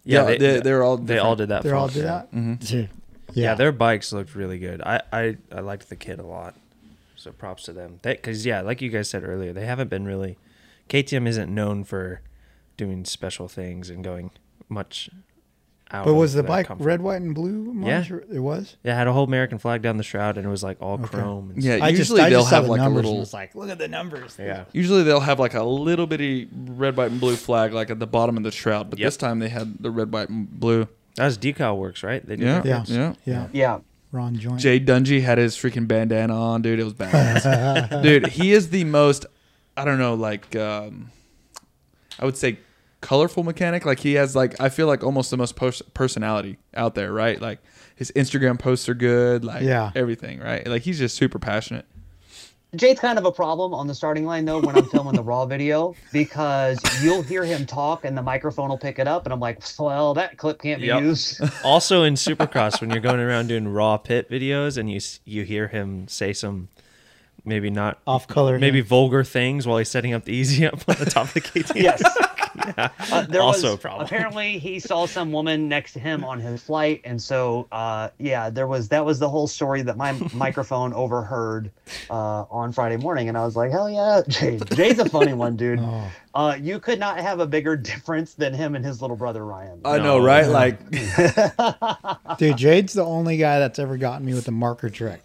Yeah, 0.04 0.24
they, 0.24 0.38
they, 0.38 0.60
they're 0.60 0.82
all 0.82 0.96
they 0.96 1.18
all 1.18 1.36
did 1.36 1.48
that. 1.48 1.62
They 1.62 1.70
all 1.70 1.88
did 1.88 2.04
yeah. 2.04 2.04
that. 2.04 2.28
hmm 2.30 2.54
Dude, 2.54 2.90
Yeah. 3.32 3.54
their 3.54 3.72
bikes 3.72 4.12
looked 4.12 4.34
really 4.34 4.58
good. 4.58 4.80
I 4.82 5.02
I, 5.12 5.36
I 5.52 5.60
liked 5.60 5.88
the 5.88 5.96
kit 5.96 6.18
a 6.18 6.26
lot. 6.26 6.54
So 7.16 7.32
props 7.32 7.64
to 7.64 7.72
them. 7.72 7.98
Because 8.02 8.46
yeah, 8.46 8.60
like 8.60 8.80
you 8.80 8.90
guys 8.90 9.10
said 9.10 9.24
earlier, 9.24 9.52
they 9.52 9.66
haven't 9.66 9.90
been 9.90 10.04
really. 10.04 10.38
KTM 10.88 11.26
isn't 11.26 11.52
known 11.52 11.82
for 11.82 12.20
doing 12.76 13.04
special 13.04 13.48
things 13.48 13.90
and 13.90 14.04
going 14.04 14.30
much 14.68 15.10
out. 15.90 16.04
But 16.04 16.14
was 16.14 16.32
of 16.34 16.38
the 16.38 16.42
that 16.42 16.48
bike 16.48 16.66
comfort. 16.66 16.82
red, 16.84 17.00
white, 17.00 17.22
and 17.22 17.34
blue? 17.34 17.66
Yeah. 17.66 17.72
Monitor? 17.98 18.24
it 18.32 18.40
was. 18.40 18.76
Yeah, 18.82 18.92
it 18.94 18.96
had 18.96 19.06
a 19.06 19.12
whole 19.12 19.24
American 19.24 19.58
flag 19.58 19.82
down 19.82 19.96
the 19.98 20.02
shroud, 20.02 20.36
and 20.36 20.44
it 20.46 20.50
was 20.50 20.62
like 20.64 20.80
all 20.82 20.94
Okay. 20.94 21.06
chrome. 21.06 21.50
And 21.54 21.62
Yeah, 21.62 21.78
I 21.80 21.88
usually 21.90 21.96
just, 21.96 22.30
they'll 22.30 22.40
just 22.40 22.50
saw 22.50 22.56
have 22.56 22.64
the 22.64 22.70
like 22.72 22.80
a 22.80 22.88
little. 22.88 23.12
and 23.12 23.20
was 23.20 23.32
like, 23.32 23.54
look 23.54 23.70
at 23.70 23.78
the 23.78 23.86
numbers. 23.88 24.36
yeah. 24.38 24.64
Usually 24.72 25.02
they'll 25.04 25.20
have 25.20 25.38
like 25.38 25.54
a 25.54 25.62
little 25.62 26.06
bitty 26.08 26.48
red, 26.52 26.96
white, 26.96 27.12
and 27.12 27.20
blue 27.20 27.36
flag 27.36 27.72
like 27.72 27.90
at 27.90 28.00
the 28.00 28.06
bottom 28.06 28.36
of 28.36 28.42
the 28.42 28.50
shroud, 28.50 28.90
but 28.90 28.98
Yep. 28.98 29.06
this 29.06 29.16
time 29.16 29.38
they 29.38 29.48
had 29.48 29.78
the 29.78 29.90
red, 29.90 30.12
white, 30.12 30.28
and 30.28 30.48
blue. 30.58 30.88
That 31.14 31.26
was 31.26 31.38
decal 31.38 31.76
works, 31.78 32.02
right? 32.02 32.26
They 32.26 32.36
did 32.36 32.44
Yeah, 32.46 32.60
that? 32.60 32.88
Yeah. 32.88 32.96
yeah. 32.96 33.14
yeah. 33.24 33.48
Yeah. 33.52 33.78
Ron 34.12 34.36
Joint. 34.36 34.58
Jade 34.60 34.86
Dungey 34.86 35.22
had 35.22 35.36
his 35.38 35.56
freaking 35.56 35.86
bandana 35.86 36.34
on, 36.34 36.62
dude. 36.62 36.78
It 36.80 36.84
was 36.84 36.94
badass. 36.94 38.02
dude, 38.02 38.26
he 38.28 38.52
is 38.52 38.70
the 38.70 38.84
most, 38.84 39.26
I 39.76 39.84
don't 39.84 39.98
know, 39.98 40.14
like, 40.14 40.54
um, 40.56 41.10
I 42.18 42.24
would 42.24 42.36
say 42.36 42.58
colorful 43.06 43.42
mechanic. 43.44 43.86
Like, 43.86 44.00
he 44.00 44.14
has, 44.14 44.34
like, 44.34 44.60
I 44.60 44.68
feel 44.68 44.86
like 44.88 45.04
almost 45.04 45.30
the 45.30 45.36
most 45.36 45.54
pers- 45.56 45.82
personality 45.94 46.58
out 46.74 46.94
there, 46.94 47.12
right? 47.12 47.40
Like, 47.40 47.60
his 47.94 48.10
Instagram 48.16 48.58
posts 48.58 48.88
are 48.88 48.94
good, 48.94 49.44
like, 49.44 49.62
Yeah. 49.62 49.92
everything, 49.94 50.40
right? 50.40 50.66
Like, 50.66 50.82
he's 50.82 50.98
just 50.98 51.16
super 51.16 51.38
passionate. 51.38 51.86
Jade's 52.74 53.00
kind 53.00 53.16
of 53.18 53.24
a 53.24 53.32
problem 53.32 53.72
on 53.72 53.86
the 53.86 53.94
starting 53.94 54.26
line 54.26 54.44
though 54.44 54.58
when 54.60 54.76
I'm 54.76 54.84
filming 54.86 55.14
the 55.14 55.22
raw 55.22 55.46
video 55.46 55.94
because 56.12 56.78
you'll 57.02 57.22
hear 57.22 57.42
him 57.44 57.64
talk 57.64 58.04
and 58.04 58.18
the 58.18 58.22
microphone 58.22 58.68
will 58.68 58.76
pick 58.76 58.98
it 58.98 59.08
up 59.08 59.24
and 59.24 59.32
I'm 59.32 59.40
like, 59.40 59.62
well, 59.78 60.12
that 60.14 60.36
clip 60.36 60.60
can't 60.60 60.80
be 60.82 60.88
Yep. 60.88 61.00
used. 61.02 61.40
Also 61.64 62.02
in 62.02 62.14
Supercross, 62.14 62.80
when 62.80 62.90
you're 62.90 63.00
going 63.00 63.20
around 63.20 63.46
doing 63.46 63.68
raw 63.68 63.96
pit 63.96 64.28
videos 64.28 64.76
and 64.76 64.90
you 64.90 65.00
you 65.24 65.44
hear 65.44 65.68
him 65.68 66.06
say 66.08 66.34
some 66.34 66.68
maybe 67.46 67.70
not 67.70 67.98
Off 68.06 68.26
color. 68.28 68.58
maybe 68.58 68.82
vulgar 68.82 69.24
things 69.24 69.66
while 69.66 69.78
he's 69.78 69.88
setting 69.88 70.12
up 70.12 70.24
the 70.24 70.32
easy 70.40 70.66
up 70.66 70.80
on 70.88 70.96
the 70.98 71.06
top 71.06 71.28
of 71.28 71.34
the 71.34 71.40
KTM. 71.40 71.80
yes. 71.82 72.02
Uh, 73.12 73.22
there 73.22 73.40
Also 73.42 73.68
was, 73.70 73.74
a 73.74 73.78
problem. 73.78 74.06
Apparently, 74.06 74.58
he 74.58 74.78
saw 74.80 75.06
some 75.06 75.32
woman 75.32 75.68
next 75.68 75.92
to 75.94 76.00
him 76.00 76.24
on 76.24 76.40
his 76.40 76.62
flight, 76.62 77.00
and 77.04 77.20
so 77.20 77.66
uh, 77.72 78.08
yeah, 78.18 78.50
there 78.50 78.66
was 78.66 78.88
that 78.88 79.04
was 79.04 79.18
the 79.18 79.28
whole 79.28 79.46
story 79.46 79.82
that 79.82 79.96
my 79.96 80.12
microphone 80.34 80.92
overheard 80.94 81.70
uh, 82.10 82.44
on 82.50 82.72
Friday 82.72 82.96
morning, 82.96 83.28
and 83.28 83.36
I 83.38 83.44
was 83.44 83.56
like, 83.56 83.70
hell 83.70 83.88
yeah, 83.90 84.22
Jade. 84.28 84.64
Jade's 84.74 84.98
a 84.98 85.08
funny 85.08 85.32
one, 85.34 85.56
dude. 85.56 85.80
Oh. 85.88 86.10
Uh, 86.34 86.54
you 86.60 86.78
could 86.78 86.98
not 86.98 87.18
have 87.18 87.40
a 87.40 87.46
bigger 87.46 87.76
difference 87.78 88.34
than 88.34 88.52
him 88.52 88.74
and 88.74 88.84
his 88.84 89.00
little 89.00 89.16
brother 89.16 89.42
Ryan. 89.42 89.80
I 89.86 89.96
know, 89.96 90.18
No. 90.18 90.24
right? 90.24 90.46
Like, 90.46 90.78
Dude, 92.38 92.56
Jade's 92.58 92.92
the 92.92 93.04
only 93.04 93.36
guy 93.38 93.58
that's 93.58 93.78
ever 93.78 93.96
gotten 93.96 94.26
me 94.26 94.34
with 94.34 94.44
the 94.44 94.50
marker 94.52 94.90
trick. 94.90 95.22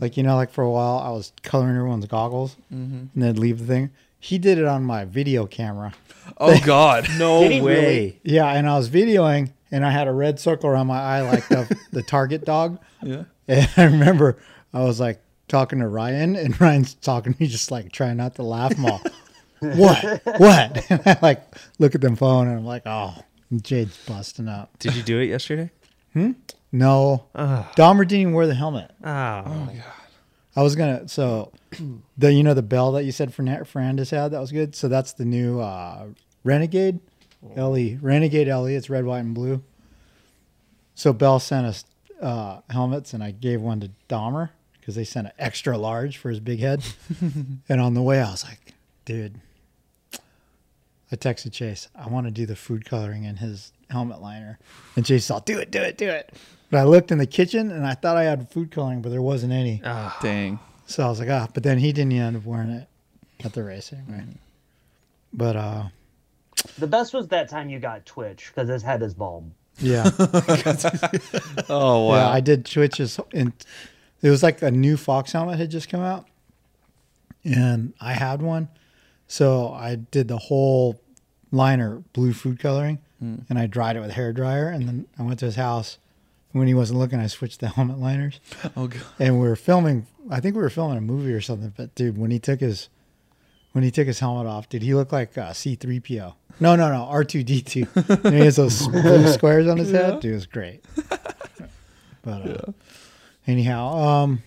Like, 0.00 0.16
you 0.16 0.22
know, 0.22 0.36
like 0.36 0.50
for 0.50 0.62
a 0.64 0.70
while 0.70 0.98
I 0.98 1.10
was 1.10 1.32
coloring 1.42 1.76
everyone's 1.76 2.06
goggles 2.06 2.56
and 2.70 3.10
then 3.14 3.36
leave 3.36 3.58
the 3.58 3.66
thing. 3.66 3.90
He 4.20 4.38
did 4.38 4.56
it 4.58 4.64
on 4.64 4.84
my 4.84 5.04
video 5.04 5.46
camera. 5.46 5.92
Oh 6.38 6.58
god, 6.64 7.08
No 7.18 7.40
way. 7.40 7.60
really? 7.60 8.20
Yeah, 8.24 8.46
and 8.52 8.68
I 8.68 8.76
was 8.76 8.88
videoing 8.90 9.52
and 9.70 9.84
I 9.84 9.90
had 9.90 10.08
a 10.08 10.12
red 10.12 10.38
circle 10.40 10.68
around 10.70 10.86
my 10.86 11.00
eye 11.00 11.20
like 11.22 11.48
the, 11.48 11.76
the 11.92 12.02
target 12.02 12.44
dog. 12.44 12.78
yeah. 13.02 13.24
And 13.48 13.68
I 13.76 13.84
remember 13.84 14.38
I 14.72 14.82
was 14.84 15.00
like 15.00 15.20
talking 15.48 15.80
to 15.80 15.88
Ryan 15.88 16.36
and 16.36 16.58
Ryan's 16.60 16.94
talking 16.94 17.34
to 17.34 17.40
me 17.42 17.46
just 17.48 17.70
like 17.70 17.92
trying 17.92 18.16
not 18.18 18.34
to 18.36 18.42
laugh. 18.42 18.72
I'm 18.78 18.86
all, 18.86 19.00
what? 19.60 20.22
What? 20.38 20.86
And 20.90 21.02
I 21.06 21.18
like 21.22 21.42
look 21.78 21.94
at 21.94 22.00
them 22.00 22.16
phone 22.16 22.48
and 22.48 22.58
I'm 22.58 22.64
like, 22.64 22.82
oh, 22.86 23.14
Jade's 23.60 23.96
busting 24.06 24.48
up. 24.48 24.78
Did 24.78 24.94
you 24.96 25.02
do 25.02 25.18
it 25.18 25.26
yesterday? 25.26 25.70
Hmm. 26.14 26.32
No. 26.70 27.24
Dahmer 27.36 28.06
didn't 28.06 28.20
even 28.20 28.32
wear 28.32 28.46
the 28.46 28.54
helmet. 28.54 28.90
Oh, 29.04 29.68
I 30.54 30.62
was 30.62 30.76
gonna 30.76 31.08
so 31.08 31.52
the 32.18 32.32
you 32.32 32.42
know 32.42 32.54
the 32.54 32.62
bell 32.62 32.92
that 32.92 33.04
you 33.04 33.12
said 33.12 33.32
Fern- 33.32 33.64
Fernandez 33.64 34.10
had 34.10 34.32
that 34.32 34.40
was 34.40 34.52
good. 34.52 34.74
So 34.74 34.88
that's 34.88 35.12
the 35.12 35.24
new 35.24 35.60
uh, 35.60 36.06
Renegade 36.44 37.00
LE 37.56 37.98
Renegade 38.00 38.48
LE. 38.48 38.66
It's 38.66 38.88
red, 38.90 39.04
white, 39.04 39.20
and 39.20 39.34
blue. 39.34 39.62
So 40.94 41.12
Bell 41.12 41.40
sent 41.40 41.66
us 41.66 41.84
uh, 42.20 42.60
helmets, 42.70 43.12
and 43.14 43.24
I 43.24 43.30
gave 43.32 43.60
one 43.60 43.80
to 43.80 43.90
Dahmer 44.08 44.50
because 44.78 44.94
they 44.94 45.04
sent 45.04 45.28
an 45.28 45.32
extra 45.38 45.76
large 45.76 46.18
for 46.18 46.28
his 46.28 46.40
big 46.40 46.60
head. 46.60 46.84
and 47.68 47.80
on 47.80 47.94
the 47.94 48.02
way, 48.02 48.20
I 48.20 48.30
was 48.30 48.44
like, 48.44 48.74
dude. 49.04 49.40
I 51.10 51.16
texted 51.16 51.52
Chase. 51.52 51.88
I 51.94 52.08
want 52.08 52.26
to 52.26 52.30
do 52.30 52.46
the 52.46 52.56
food 52.56 52.86
coloring 52.86 53.24
in 53.24 53.36
his 53.36 53.72
helmet 53.90 54.22
liner, 54.22 54.58
and 54.96 55.04
Chase 55.04 55.26
saw, 55.26 55.40
do 55.40 55.58
it, 55.58 55.70
do 55.70 55.80
it, 55.80 55.98
do 55.98 56.08
it. 56.08 56.32
But 56.72 56.78
I 56.80 56.84
looked 56.84 57.12
in 57.12 57.18
the 57.18 57.26
kitchen, 57.26 57.70
and 57.70 57.86
I 57.86 57.92
thought 57.92 58.16
I 58.16 58.22
had 58.24 58.50
food 58.50 58.70
coloring, 58.70 59.02
but 59.02 59.10
there 59.10 59.20
wasn't 59.20 59.52
any. 59.52 59.82
Ah, 59.84 60.18
Dang. 60.22 60.58
So 60.86 61.04
I 61.04 61.08
was 61.10 61.20
like, 61.20 61.28
ah, 61.28 61.46
but 61.52 61.62
then 61.64 61.76
he 61.76 61.92
didn't 61.92 62.12
end 62.14 62.34
up 62.34 62.46
wearing 62.46 62.70
it 62.70 62.88
at 63.44 63.52
the 63.52 63.62
race 63.62 63.92
anyway. 63.92 64.24
But 65.34 65.56
uh, 65.56 65.82
The 66.78 66.86
best 66.86 67.12
was 67.12 67.28
that 67.28 67.50
time 67.50 67.68
you 67.68 67.78
got 67.78 68.06
Twitch 68.06 68.46
because 68.54 68.70
his 68.70 68.82
head 68.82 69.02
is 69.02 69.12
bald. 69.12 69.50
yeah, 69.80 70.10
Oh 71.68 72.08
yeah, 72.14 72.24
wow. 72.24 72.30
I 72.30 72.40
did 72.40 72.64
Twitches, 72.64 73.20
and 73.34 73.52
it 74.22 74.30
was 74.30 74.42
like 74.42 74.62
a 74.62 74.70
new 74.70 74.96
Fox 74.96 75.32
helmet 75.32 75.58
had 75.58 75.70
just 75.70 75.90
come 75.90 76.00
out, 76.00 76.26
and 77.44 77.92
I 78.00 78.14
had 78.14 78.40
one, 78.40 78.68
so 79.28 79.72
I 79.74 79.96
did 79.96 80.28
the 80.28 80.38
whole 80.38 81.00
liner 81.50 82.02
blue 82.14 82.32
food 82.32 82.58
coloring, 82.58 82.98
and 83.20 83.58
I 83.58 83.66
dried 83.66 83.96
it 83.96 84.00
with 84.00 84.10
a 84.10 84.14
hair 84.14 84.32
dryer, 84.32 84.68
and 84.68 84.88
then 84.88 85.06
I 85.18 85.22
went 85.22 85.38
to 85.40 85.44
his 85.46 85.56
house. 85.56 85.98
When 86.52 86.66
he 86.66 86.74
wasn't 86.74 86.98
looking, 86.98 87.18
I 87.18 87.26
switched 87.28 87.60
the 87.60 87.68
helmet 87.76 87.98
liners. 87.98 88.38
oh 88.76 88.86
god. 88.88 89.00
and 89.18 89.40
we 89.40 89.48
were 89.48 89.56
filming 89.56 90.06
i 90.30 90.38
think 90.38 90.54
we 90.54 90.62
were 90.62 90.70
filming 90.70 90.98
a 90.98 91.00
movie 91.00 91.32
or 91.32 91.40
something 91.40 91.72
but 91.76 91.92
dude 91.96 92.16
when 92.16 92.30
he 92.30 92.38
took 92.38 92.60
his 92.60 92.88
when 93.72 93.82
he 93.82 93.90
took 93.90 94.06
his 94.06 94.20
helmet 94.20 94.46
off 94.46 94.68
dude 94.68 94.82
he 94.82 94.94
looked 94.94 95.12
like 95.12 95.36
uh, 95.36 95.50
c3po. 95.50 96.34
No 96.60 96.76
no 96.76 96.88
no 96.92 97.08
r2d2 97.12 98.30
he 98.30 98.38
has 98.38 98.56
those 98.56 98.86
blue 99.02 99.26
squares 99.32 99.66
on 99.66 99.78
his 99.78 99.90
head? 99.90 100.20
Dude 100.20 100.30
it 100.32 100.34
was 100.34 100.46
great. 100.46 100.84
But 102.22 102.46
uh, 102.68 102.72
anyhow 103.48 103.96
um 103.98 104.42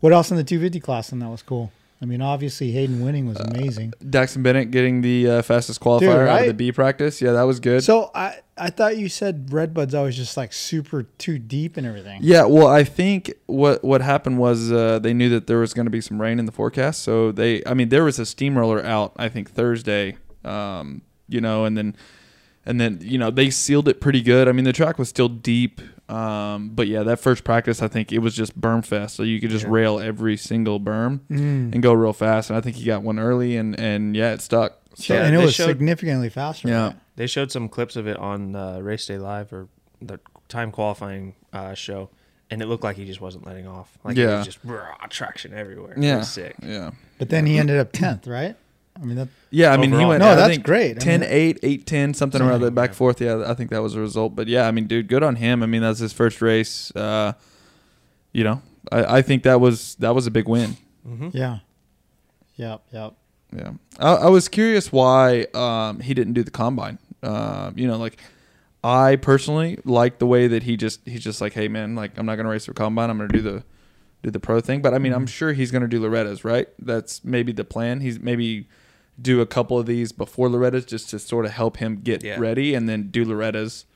what 0.00 0.12
else 0.14 0.30
in 0.30 0.36
the 0.38 0.44
250 0.44 0.80
class 0.80 1.12
and 1.12 1.20
that 1.20 1.28
was 1.28 1.42
cool 1.42 1.70
i 2.00 2.04
mean 2.04 2.20
obviously 2.20 2.72
haiden 2.72 3.00
winning 3.02 3.26
was 3.26 3.38
amazing 3.38 3.92
Daxon 4.02 4.42
Bennett 4.42 4.70
getting 4.70 5.00
the 5.00 5.28
uh, 5.30 5.42
fastest 5.42 5.80
qualifier 5.80 6.28
out 6.28 6.42
of 6.42 6.46
the 6.48 6.54
B 6.54 6.72
practice. 6.72 7.20
Yeah, 7.22 7.32
that 7.32 7.42
was 7.42 7.60
good. 7.60 7.82
so 7.84 8.10
i 8.14 8.36
i 8.58 8.70
thought 8.70 8.96
you 8.96 9.08
said 9.08 9.48
redbud's 9.50 9.94
always 9.94 10.16
just 10.16 10.36
like 10.36 10.52
super 10.52 11.04
too 11.18 11.38
deep 11.38 11.76
and 11.76 11.86
everything 11.86 12.20
Yeah, 12.22 12.44
well, 12.44 12.66
I 12.68 12.84
think 12.84 13.32
what 13.46 13.82
what 13.84 14.00
happened 14.02 14.38
was 14.38 14.72
uh, 14.72 14.98
they 14.98 15.12
knew 15.14 15.28
that 15.30 15.46
there 15.46 15.58
was 15.58 15.74
going 15.74 15.86
to 15.86 15.90
be 15.90 16.00
some 16.00 16.20
rain 16.20 16.38
in 16.38 16.46
the 16.46 16.52
forecast, 16.52 17.02
so 17.02 17.32
they, 17.32 17.62
I 17.66 17.74
mean, 17.74 17.88
there 17.90 18.04
was 18.04 18.18
a 18.18 18.26
steamroller 18.26 18.82
out, 18.84 19.12
I 19.16 19.28
think 19.28 19.50
Thursday, 19.50 20.16
um, 20.44 21.02
you 21.28 21.40
know, 21.40 21.64
and 21.64 21.76
then 21.76 21.96
and 22.64 22.80
then 22.80 22.98
you 23.00 23.18
know 23.18 23.30
they 23.30 23.50
sealed 23.50 23.88
it 23.88 24.00
pretty 24.00 24.22
good. 24.22 24.48
I 24.48 24.52
mean, 24.52 24.64
the 24.64 24.72
track 24.72 24.98
was 24.98 25.08
still 25.08 25.28
deep, 25.28 25.80
um, 26.08 26.70
but 26.70 26.86
yeah, 26.86 27.02
that 27.02 27.18
first 27.20 27.42
practice, 27.44 27.82
I 27.82 27.88
think 27.88 28.12
it 28.12 28.18
was 28.20 28.34
just 28.34 28.58
berm 28.60 28.84
fest, 28.84 29.16
so 29.16 29.22
you 29.22 29.40
could 29.40 29.50
just 29.50 29.64
rail 29.66 29.98
every 29.98 30.36
single 30.36 30.78
berm 30.80 31.20
Mm. 31.30 31.74
and 31.74 31.82
go 31.82 31.92
real 31.92 32.12
fast. 32.12 32.50
And 32.50 32.56
I 32.56 32.60
think 32.60 32.76
he 32.76 32.84
got 32.84 33.02
one 33.02 33.18
early, 33.18 33.56
and 33.56 33.78
and 33.80 34.14
yeah, 34.16 34.32
it 34.32 34.40
stuck. 34.40 34.78
So, 34.94 35.14
Yeah, 35.14 35.24
and 35.24 35.34
it 35.34 35.38
was 35.38 35.54
showed- 35.54 35.66
significantly 35.68 36.28
faster 36.30 36.68
Yeah. 36.68 36.82
right? 36.86 36.96
They 37.16 37.26
showed 37.26 37.50
some 37.52 37.68
clips 37.68 37.96
of 37.96 38.06
it 38.06 38.16
on 38.18 38.54
uh, 38.56 38.78
Race 38.80 39.04
Day 39.06 39.18
Live 39.18 39.52
or 39.52 39.68
the 40.00 40.20
time 40.48 40.70
qualifying 40.70 41.34
uh, 41.52 41.74
show, 41.74 42.08
and 42.50 42.62
it 42.62 42.66
looked 42.66 42.84
like 42.84 42.96
he 42.96 43.04
just 43.04 43.20
wasn't 43.20 43.44
letting 43.46 43.66
off. 43.66 43.98
Like 44.04 44.16
it 44.16 44.20
Yeah. 44.22 44.38
was 44.38 44.46
just 44.46 44.58
raw 44.64 44.94
traction 45.10 45.52
everywhere. 45.52 45.94
It 45.96 46.02
yeah, 46.02 46.18
was 46.18 46.30
sick. 46.32 46.54
yeah. 46.62 46.92
but 47.18 47.30
then 47.30 47.46
he 47.46 47.58
ended 47.58 47.78
up 47.78 47.92
10th 47.92 48.26
right 48.28 48.54
i 49.00 49.04
mean 49.04 49.16
that 49.16 49.28
Yeah, 49.50 49.72
I 49.72 49.76
mean, 49.76 49.90
he 49.92 50.04
went. 50.04 50.20
No, 50.20 50.30
I 50.30 50.34
that's 50.34 50.50
think 50.52 50.64
great. 50.64 50.96
I 50.96 51.00
10 51.00 51.20
mean- 51.20 51.28
8, 51.30 51.58
8 51.62 51.86
10, 51.86 52.14
something 52.14 52.40
around 52.40 52.50
Something, 52.52 52.64
that 52.66 52.70
back 52.74 52.90
yeah. 52.90 52.94
forth. 52.96 53.20
Yeah, 53.20 53.44
I 53.46 53.54
think 53.54 53.70
that 53.70 53.82
was 53.82 53.94
a 53.94 54.00
result. 54.00 54.34
But 54.36 54.48
yeah, 54.48 54.66
I 54.66 54.70
mean, 54.70 54.86
dude, 54.86 55.08
good 55.08 55.22
on 55.22 55.36
him. 55.36 55.62
I 55.62 55.66
mean, 55.66 55.82
that's 55.82 55.98
his 56.00 56.12
first 56.12 56.40
race. 56.42 56.94
Uh, 56.96 57.32
you 58.32 58.44
know, 58.44 58.60
I, 58.92 59.18
I 59.18 59.22
think 59.22 59.42
that 59.44 59.60
was 59.60 59.94
that 59.96 60.14
was 60.14 60.26
a 60.26 60.30
big 60.30 60.48
win. 60.48 60.76
Yeah. 61.32 61.58
Yep. 62.56 62.82
Yep. 62.92 63.14
Yeah, 63.56 63.72
I, 64.00 64.14
I 64.14 64.28
was 64.28 64.48
curious 64.48 64.90
why 64.90 65.46
um, 65.54 66.00
he 66.00 66.14
didn't 66.14 66.32
do 66.32 66.42
the 66.42 66.50
combine. 66.50 66.98
Uh, 67.22 67.70
you 67.76 67.86
know, 67.86 67.96
like 67.96 68.18
I 68.82 69.16
personally 69.16 69.78
like 69.84 70.18
the 70.18 70.26
way 70.26 70.48
that 70.48 70.64
he 70.64 70.76
just 70.76 71.00
he's 71.06 71.22
just 71.22 71.40
like, 71.40 71.52
hey 71.52 71.68
man, 71.68 71.94
like 71.94 72.18
I'm 72.18 72.26
not 72.26 72.36
gonna 72.36 72.48
race 72.48 72.66
for 72.66 72.74
combine. 72.74 73.08
I'm 73.08 73.18
gonna 73.18 73.28
do 73.28 73.40
the 73.42 73.62
do 74.24 74.30
the 74.30 74.40
pro 74.40 74.60
thing. 74.60 74.82
But 74.82 74.94
I 74.94 74.98
mean, 74.98 75.12
I'm 75.12 75.26
sure 75.26 75.52
he's 75.52 75.70
gonna 75.70 75.86
do 75.88 76.00
Loretta's, 76.00 76.44
right? 76.44 76.68
That's 76.80 77.24
maybe 77.24 77.52
the 77.52 77.64
plan. 77.64 78.00
He's 78.00 78.18
maybe 78.18 78.68
do 79.20 79.40
a 79.40 79.46
couple 79.46 79.78
of 79.78 79.86
these 79.86 80.12
before 80.12 80.48
Loretta's 80.48 80.84
just 80.84 81.10
to 81.10 81.18
sort 81.18 81.44
of 81.46 81.52
help 81.52 81.78
him 81.78 82.00
get 82.02 82.22
Yeah. 82.22 82.38
ready, 82.38 82.74
and 82.74 82.88
then 82.88 83.08
do 83.10 83.24
Loretta's, 83.24 83.86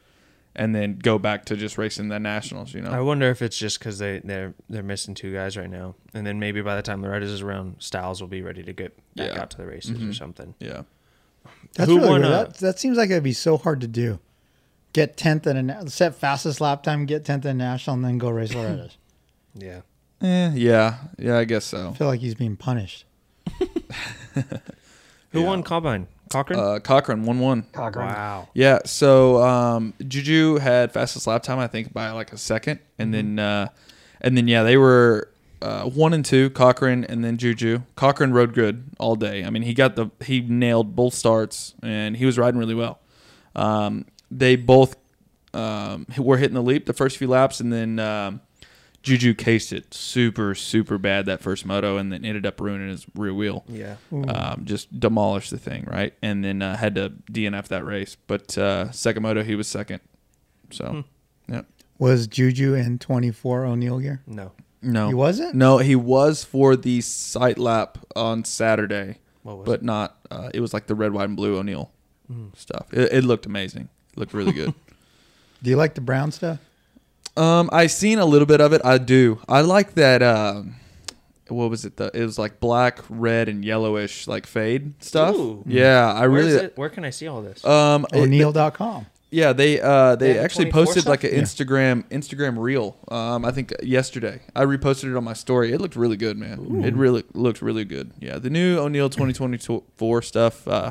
and 0.57 0.75
then 0.75 0.99
go 0.99 1.19
back 1.19 1.45
to 1.47 1.57
just 1.57 1.77
racing 1.79 2.09
the 2.09 2.19
nationals. 2.19 2.75
You 2.75 2.81
know, 2.83 2.91
I 2.91 3.01
wonder 3.01 3.29
if 3.31 3.43
it's 3.43 3.57
just 3.59 3.79
because 3.79 3.99
they 3.99 4.21
they're 4.25 4.55
they're 4.69 4.83
missing 4.83 5.15
two 5.15 5.33
guys 5.33 5.57
right 5.57 5.71
now, 5.71 5.95
and 6.15 6.27
then 6.27 6.39
maybe 6.41 6.61
by 6.63 6.75
the 6.77 6.83
time 6.83 7.03
Loretta's 7.03 7.31
is 7.31 7.43
around, 7.43 7.79
Stilez 7.81 8.21
will 8.21 8.29
be 8.29 8.43
ready 8.43 8.63
to 8.63 8.73
get 8.73 8.97
back 9.15 9.33
Yeah. 9.35 9.41
out 9.43 9.51
to 9.51 9.57
the 9.59 9.67
races 9.67 10.03
or 10.03 10.13
something. 10.15 10.55
yeah. 10.59 10.83
That's 11.75 11.89
Who 11.89 11.97
really 11.99 12.09
won, 12.11 12.21
weird. 12.23 12.33
uh, 12.33 12.45
that, 12.45 12.55
that 12.59 12.79
seems 12.79 12.97
like 12.99 13.11
it'd 13.11 13.23
be 13.23 13.33
so 13.33 13.57
hard 13.57 13.81
to 13.81 13.87
do. 13.89 14.19
Get 14.93 15.17
tenth 15.17 15.47
in 15.47 15.71
a 15.71 15.89
set 15.89 16.15
fastest 16.17 16.61
lap 16.61 16.83
time, 16.83 17.07
get 17.07 17.25
tenth 17.25 17.45
in 17.45 17.53
a 17.53 17.55
national, 17.55 17.95
and 17.97 18.05
then 18.05 18.19
go 18.19 18.29
race 18.31 18.53
Loretta's. 18.55 18.97
Yeah. 19.55 19.81
Eh, 20.23 20.53
yeah, 20.55 20.99
yeah, 21.19 21.39
I 21.39 21.45
guess 21.45 21.65
so. 21.65 21.91
I 21.91 21.95
feel 21.95 22.07
like 22.09 22.21
he's 22.21 22.35
being 22.35 22.57
punished. 22.57 23.05
Who 25.31 25.41
Yeah. 25.41 25.47
won 25.47 25.63
Combine? 25.63 26.07
Cochran. 26.31 26.61
Uh, 26.61 26.79
Cochran 26.79 27.25
one 27.25 27.41
one. 27.41 27.63
Cochran. 27.73 28.07
wow. 28.07 28.49
Yeah, 28.55 28.79
so 28.85 29.43
um, 29.43 29.95
Juju 30.07 30.59
had 30.59 30.93
fastest 30.93 31.27
lap 31.27 31.43
time, 31.43 31.59
I 31.59 31.67
think, 31.67 31.93
by 31.93 32.11
like 32.13 32.33
a 32.33 32.39
second, 32.39 32.79
and 32.99 33.13
then 33.13 33.39
uh, 33.41 33.69
and 34.21 34.37
then 34.37 34.47
yeah, 34.47 34.63
they 34.63 34.77
were 34.77 35.29
uh, 35.61 35.83
one 35.85 36.13
and 36.15 36.25
two, 36.25 36.51
Cochran, 36.51 37.05
and 37.05 37.25
then 37.25 37.37
Juju. 37.37 37.81
Cochran 37.97 38.33
rode 38.33 38.55
good 38.55 38.85
all 39.01 39.17
day. 39.17 39.45
I 39.45 39.51
mean, 39.51 39.63
he 39.63 39.75
got 39.75 39.97
the 39.97 40.07
he 40.25 40.41
nailed 40.41 40.95
both 40.95 41.15
starts, 41.15 41.75
and 41.83 42.17
he 42.17 42.25
was 42.27 42.39
riding 42.39 42.59
really 42.61 42.77
well. 42.77 43.01
Um, 43.57 44.07
they 44.31 44.55
both 44.55 44.95
um, 45.53 46.07
were 46.17 46.37
hitting 46.37 46.55
the 46.55 46.63
leap 46.63 46.87
the 46.87 46.93
first 46.93 47.17
few 47.17 47.27
laps, 47.27 47.59
and 47.59 47.73
then 47.73 47.99
um, 47.99 48.41
Juju 49.03 49.33
cased 49.35 49.73
it 49.73 49.95
super 49.95 50.55
super 50.55 50.99
bad 50.99 51.25
that 51.27 51.41
first 51.41 51.65
moto, 51.65 51.97
and 51.97 52.13
then 52.13 52.25
ended 52.25 52.45
up 52.45 52.61
ruining 52.61 52.89
his 52.89 53.07
rear 53.15 53.33
wheel 53.33 53.65
Yeah. 53.69 53.97
um, 54.13 54.63
just 54.65 54.99
demolished 55.01 55.51
the 55.51 55.59
thing, 55.59 55.85
right? 55.91 56.13
And 56.23 56.45
then 56.45 56.61
uh, 56.63 56.77
had 56.77 56.95
to 56.97 57.13
DNF 57.33 57.69
that 57.69 57.85
race. 57.85 58.17
But 58.27 58.59
uh, 58.59 58.87
Sakamoto, 58.91 59.45
he 59.45 59.55
was 59.55 59.69
second. 59.69 60.01
So, 60.71 61.05
yeah. 61.49 61.63
Was 61.99 62.27
Juju 62.27 62.75
in 62.75 62.99
twenty 62.99 63.31
four 63.31 63.65
O'Neill 63.65 63.99
gear? 64.01 64.23
No. 64.27 64.53
No, 64.83 65.09
He 65.09 65.15
wasn't? 65.15 65.55
No, 65.55 65.77
he 65.77 65.95
was 65.95 66.43
for 66.43 66.75
the 66.75 67.03
sight 67.03 67.59
lap 67.59 67.99
on 68.17 68.45
Saturday, 68.47 69.19
What 69.43 69.59
was 69.59 69.67
but 69.67 69.83
not. 69.83 70.17
Uh, 70.31 70.49
it 70.55 70.61
was 70.61 70.73
like 70.73 70.87
the 70.87 70.95
red, 70.95 71.13
white, 71.13 71.25
and 71.29 71.37
blue 71.37 71.59
O'Neill 71.59 71.91
stuff. 72.57 72.87
It, 72.93 73.13
it 73.13 73.25
looked 73.25 73.45
amazing. 73.45 73.91
It 74.15 74.19
looked 74.19 74.33
really 74.33 74.53
good. 74.53 74.73
Do 75.63 75.69
you 75.69 75.77
like 75.77 75.95
the 75.97 76.01
brown 76.01 76.33
stuff? 76.33 76.61
Um, 77.37 77.69
I 77.73 77.87
seen 77.87 78.19
a 78.19 78.25
little 78.27 78.47
bit 78.47 78.61
of 78.61 78.73
it. 78.73 78.81
I 78.85 78.99
do. 78.99 79.41
I 79.49 79.61
like 79.63 79.95
that. 79.95 80.23
Um, 80.23 80.77
what 81.49 81.69
was 81.71 81.85
it? 81.85 81.97
The 81.97 82.11
it 82.15 82.25
was 82.25 82.39
like 82.39 82.61
black, 82.61 83.01
red, 83.09 83.49
and 83.49 83.65
yellowish 83.65 84.29
like 84.29 84.47
fade 84.47 85.03
stuff. 85.03 85.35
Ooh. 85.35 85.65
Yeah, 85.67 86.13
I 86.13 86.21
Where, 86.23 86.31
really. 86.31 86.49
is 86.51 86.55
it? 86.57 86.77
Where 86.79 86.89
can 86.91 87.05
I 87.05 87.11
see 87.11 87.27
all 87.27 87.43
this? 87.43 87.65
Um, 87.65 88.07
it- 88.13 88.19
O'Neill.com. 88.19 89.07
Yeah, 89.33 89.53
they 89.53 89.81
uh, 89.81 90.17
they 90.17 90.29
They 90.29 90.35
have 90.35 90.45
actually 90.45 90.71
24 90.73 90.85
posted 90.85 91.07
like 91.07 91.21
stuff? 91.21 91.31
an 91.33 91.37
Yeah. 91.39 91.43
Instagram 91.45 92.05
Instagram 92.09 92.59
reel. 92.59 92.97
Um, 93.09 93.45
I 93.45 93.53
think 93.53 93.73
yesterday 93.81 94.41
I 94.57 94.65
reposted 94.65 95.11
it 95.13 95.17
on 95.17 95.23
my 95.23 95.35
story. 95.35 95.73
It 95.73 95.81
looked 95.81 95.95
really 95.95 96.17
good, 96.17 96.37
man. 96.37 96.83
It 96.85 96.95
really 96.97 97.23
looked 97.33 97.63
really 97.63 97.85
good. 97.85 98.11
Yeah, 98.19 98.39
the 98.41 98.51
new 98.51 98.79
O'Neill 98.79 99.09
2024 99.09 100.23
stuff. 100.23 100.67
Uh, 100.67 100.91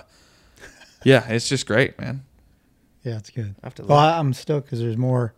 yeah, 1.04 1.28
it's 1.30 1.50
just 1.50 1.66
great, 1.68 2.00
man. 2.00 2.24
Yeah, 3.04 3.18
it's 3.18 3.30
good. 3.30 3.56
I 3.62 3.66
have 3.66 3.76
to 3.76 3.84
Well, 3.84 3.98
look. 3.98 4.16
I- 4.16 4.20
I'm 4.20 4.34
stoked 4.34 4.68
because 4.68 4.80
there's 4.80 4.98
more. 4.98 5.34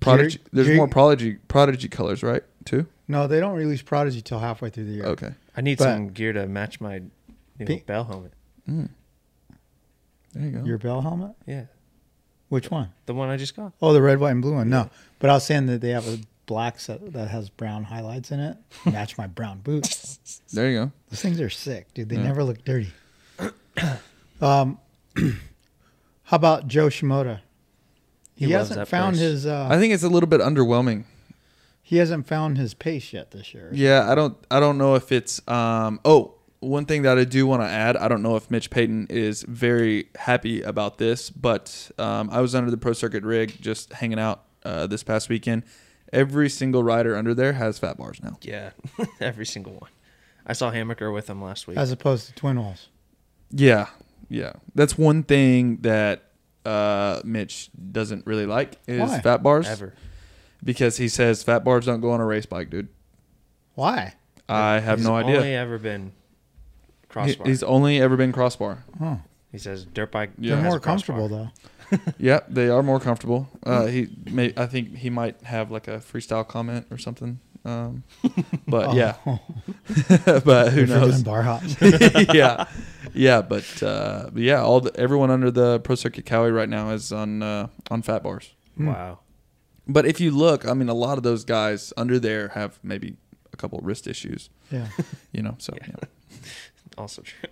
Prodigy. 0.00 0.38
Jerry- 0.38 0.48
There's 0.52 0.66
Jerry- 0.68 0.76
more 0.78 0.88
prodigy 0.88 1.34
prodigy 1.48 1.88
colors, 1.88 2.22
right? 2.22 2.42
Too. 2.64 2.86
No, 3.08 3.26
they 3.28 3.38
don't 3.40 3.54
release 3.56 3.82
Prodigy 3.82 4.20
till 4.20 4.40
halfway 4.40 4.68
through 4.70 4.84
the 4.86 4.92
year. 4.92 5.04
Okay. 5.06 5.30
I 5.56 5.60
need 5.60 5.78
but- 5.78 5.84
some 5.84 6.08
gear 6.08 6.32
to 6.32 6.46
match 6.48 6.80
my 6.80 6.98
new 7.58 7.66
Pink- 7.66 7.86
bell 7.86 8.04
helmet. 8.04 8.32
There 8.66 8.88
you 10.34 10.50
go. 10.50 10.64
Your 10.64 10.78
bell 10.78 11.00
helmet? 11.00 11.32
Yeah, 11.46 11.64
Which 12.48 12.70
one? 12.70 12.90
the 13.06 13.14
one 13.14 13.28
I 13.30 13.36
just 13.36 13.56
got. 13.56 13.72
Oh, 13.80 13.92
the 13.92 14.02
red, 14.02 14.18
white, 14.18 14.32
and 14.32 14.42
blue 14.42 14.54
one. 14.54 14.68
No, 14.68 14.90
but 15.18 15.30
I 15.30 15.34
was 15.34 15.44
saying 15.44 15.66
that 15.66 15.80
they 15.80 15.90
have 15.90 16.06
a 16.08 16.18
black 16.46 16.78
set 16.78 17.12
that 17.12 17.28
has 17.28 17.48
brown 17.48 17.84
highlights 17.84 18.30
in 18.30 18.40
it. 18.40 18.56
Match 18.84 19.16
my 19.16 19.26
brown 19.26 19.60
boots. 19.60 20.40
there 20.52 20.70
you 20.70 20.78
go. 20.78 20.92
Those 21.10 21.20
things 21.22 21.40
are 21.40 21.48
sick, 21.50 21.94
dude. 21.94 22.08
They 22.08 22.16
Yeah. 22.16 22.24
never 22.24 22.44
look 22.44 22.64
dirty. 22.64 22.92
um, 24.40 24.78
how 26.24 26.36
about 26.36 26.66
Jo 26.68 26.88
Shimoda? 26.88 27.40
He, 28.36 28.46
He 28.46 28.52
hasn't 28.52 28.78
that 28.78 28.88
found 28.88 29.14
purse. 29.16 29.20
his. 29.20 29.46
Uh, 29.46 29.66
I 29.70 29.78
think 29.78 29.92
it's 29.94 30.02
a 30.04 30.08
little 30.08 30.28
bit 30.28 30.40
underwhelming. 30.40 31.04
he 31.82 31.96
hasn't 31.96 32.26
found 32.26 32.58
his 32.58 32.74
pace 32.74 33.12
yet 33.12 33.30
this 33.32 33.52
year. 33.54 33.70
Yeah, 33.72 34.10
I 34.10 34.14
don't 34.14 34.36
I 34.50 34.60
don't 34.60 34.76
know 34.78 34.94
if 34.94 35.10
it's 35.12 35.40
um 35.48 36.00
oh, 36.04 36.34
one 36.60 36.84
thing 36.86 37.02
that 37.02 37.18
I 37.18 37.24
do 37.24 37.46
want 37.46 37.62
to 37.62 37.68
add, 37.68 37.96
I 37.96 38.08
don't 38.08 38.22
know 38.22 38.36
if 38.36 38.50
Mitch 38.50 38.70
Payton 38.70 39.06
is 39.10 39.42
very 39.44 40.08
happy 40.16 40.62
about 40.62 40.98
this, 40.98 41.30
but 41.30 41.90
um, 41.98 42.28
I 42.30 42.40
was 42.40 42.54
under 42.54 42.70
the 42.70 42.76
Pro 42.78 42.92
Circuit 42.92 43.22
rig 43.24 43.54
just 43.60 43.92
hanging 43.92 44.18
out 44.18 44.42
uh, 44.64 44.86
this 44.86 45.02
past 45.04 45.28
weekend. 45.28 45.62
Every 46.12 46.48
single 46.48 46.82
rider 46.82 47.14
under 47.16 47.34
there 47.34 47.52
has 47.52 47.78
fat 47.78 47.96
bars 47.98 48.20
now. 48.22 48.38
Yeah, 48.42 48.70
every 49.20 49.46
single 49.46 49.74
one. 49.74 49.90
I 50.46 50.52
saw 50.54 50.70
Hammaker 50.72 51.12
with 51.12 51.28
him 51.28 51.42
last 51.42 51.66
week. 51.68 51.76
As 51.76 51.90
opposed 51.92 52.26
to 52.28 52.32
twin 52.34 52.58
walls. 52.60 52.88
Yeah, 53.50 53.86
yeah. 54.28 54.52
That's 54.74 54.96
one 54.98 55.22
thing 55.24 55.78
that 55.82 56.25
uh, 56.66 57.20
Mitch 57.24 57.70
doesn't 57.92 58.26
really 58.26 58.46
like 58.46 58.78
is 58.86 59.00
Why? 59.00 59.20
fat 59.20 59.42
bars 59.42 59.66
Ever. 59.68 59.94
because 60.64 60.96
he 60.96 61.08
says 61.08 61.42
fat 61.42 61.64
bars 61.64 61.86
don't 61.86 62.00
go 62.00 62.10
on 62.10 62.20
a 62.20 62.24
race 62.26 62.46
bike, 62.46 62.68
dude. 62.70 62.88
Why? 63.74 64.14
I 64.48 64.80
have 64.80 64.98
He's 64.98 65.06
no 65.06 65.16
idea. 65.16 65.30
He's 65.32 65.38
only 65.40 65.54
ever 65.54 65.78
been 65.78 66.04
He- 66.06 67.08
crossbar. 67.08 67.46
he's 67.46 67.62
only 67.62 68.00
ever 68.00 68.16
been 68.16 68.32
crossbar. 68.32 68.84
Huh. 68.98 69.16
he 69.52 69.58
says 69.58 69.84
dirt 69.86 70.10
bike. 70.12 70.30
Yeah. 70.38 70.54
They're 70.56 70.64
has 70.64 70.70
more 70.72 70.80
crossbar. 70.80 71.16
comfortable 71.16 71.28
though. 71.28 71.50
Yeah, 72.18 72.40
they 72.48 72.68
are 72.68 72.82
more 72.82 72.98
comfortable. 72.98 73.48
Uh, 73.64 73.86
he 73.86 74.08
may, 74.28 74.52
I 74.56 74.66
think 74.66 74.96
he 74.96 75.08
might 75.08 75.40
have 75.42 75.70
like 75.70 75.86
a 75.86 75.98
freestyle 75.98 76.46
comment 76.46 76.86
or 76.90 76.98
something. 76.98 77.38
Um, 77.66 78.04
but 78.68 78.94
yeah, 78.94 79.16
Oh, 79.26 79.40
but 80.44 80.72
who 80.72 80.80
you're 80.80 80.86
knows? 80.86 81.22
Bar 81.22 81.42
hops. 81.42 81.76
yeah, 82.32 82.66
yeah, 83.12 83.42
but, 83.42 83.82
uh, 83.82 84.30
but 84.32 84.42
yeah, 84.42 84.62
all 84.62 84.80
the, 84.80 84.92
everyone 84.98 85.30
under 85.30 85.50
the 85.50 85.80
Pro 85.80 85.96
Circuit 85.96 86.24
Kawi 86.26 86.50
right 86.54 86.68
now 86.68 86.90
is 86.90 87.10
on 87.12 87.42
uh, 87.42 87.66
on 87.90 88.02
fat 88.02 88.22
bars. 88.22 88.52
Hmm. 88.76 88.86
Wow. 88.86 89.18
But 89.88 90.06
if 90.06 90.20
you 90.20 90.30
look, 90.30 90.66
I 90.66 90.74
mean, 90.74 90.88
a 90.88 90.94
lot 90.94 91.16
of 91.18 91.24
those 91.24 91.44
guys 91.44 91.92
under 91.96 92.18
there 92.18 92.48
have 92.48 92.78
maybe 92.82 93.16
a 93.52 93.56
couple 93.56 93.78
wrist 93.82 94.06
issues. 94.06 94.50
yeah. 94.70 94.88
You 95.32 95.42
know, 95.42 95.54
so 95.58 95.72
Yeah. 95.80 95.86
yeah. 95.88 96.38
Also 96.98 97.22
true. 97.22 97.50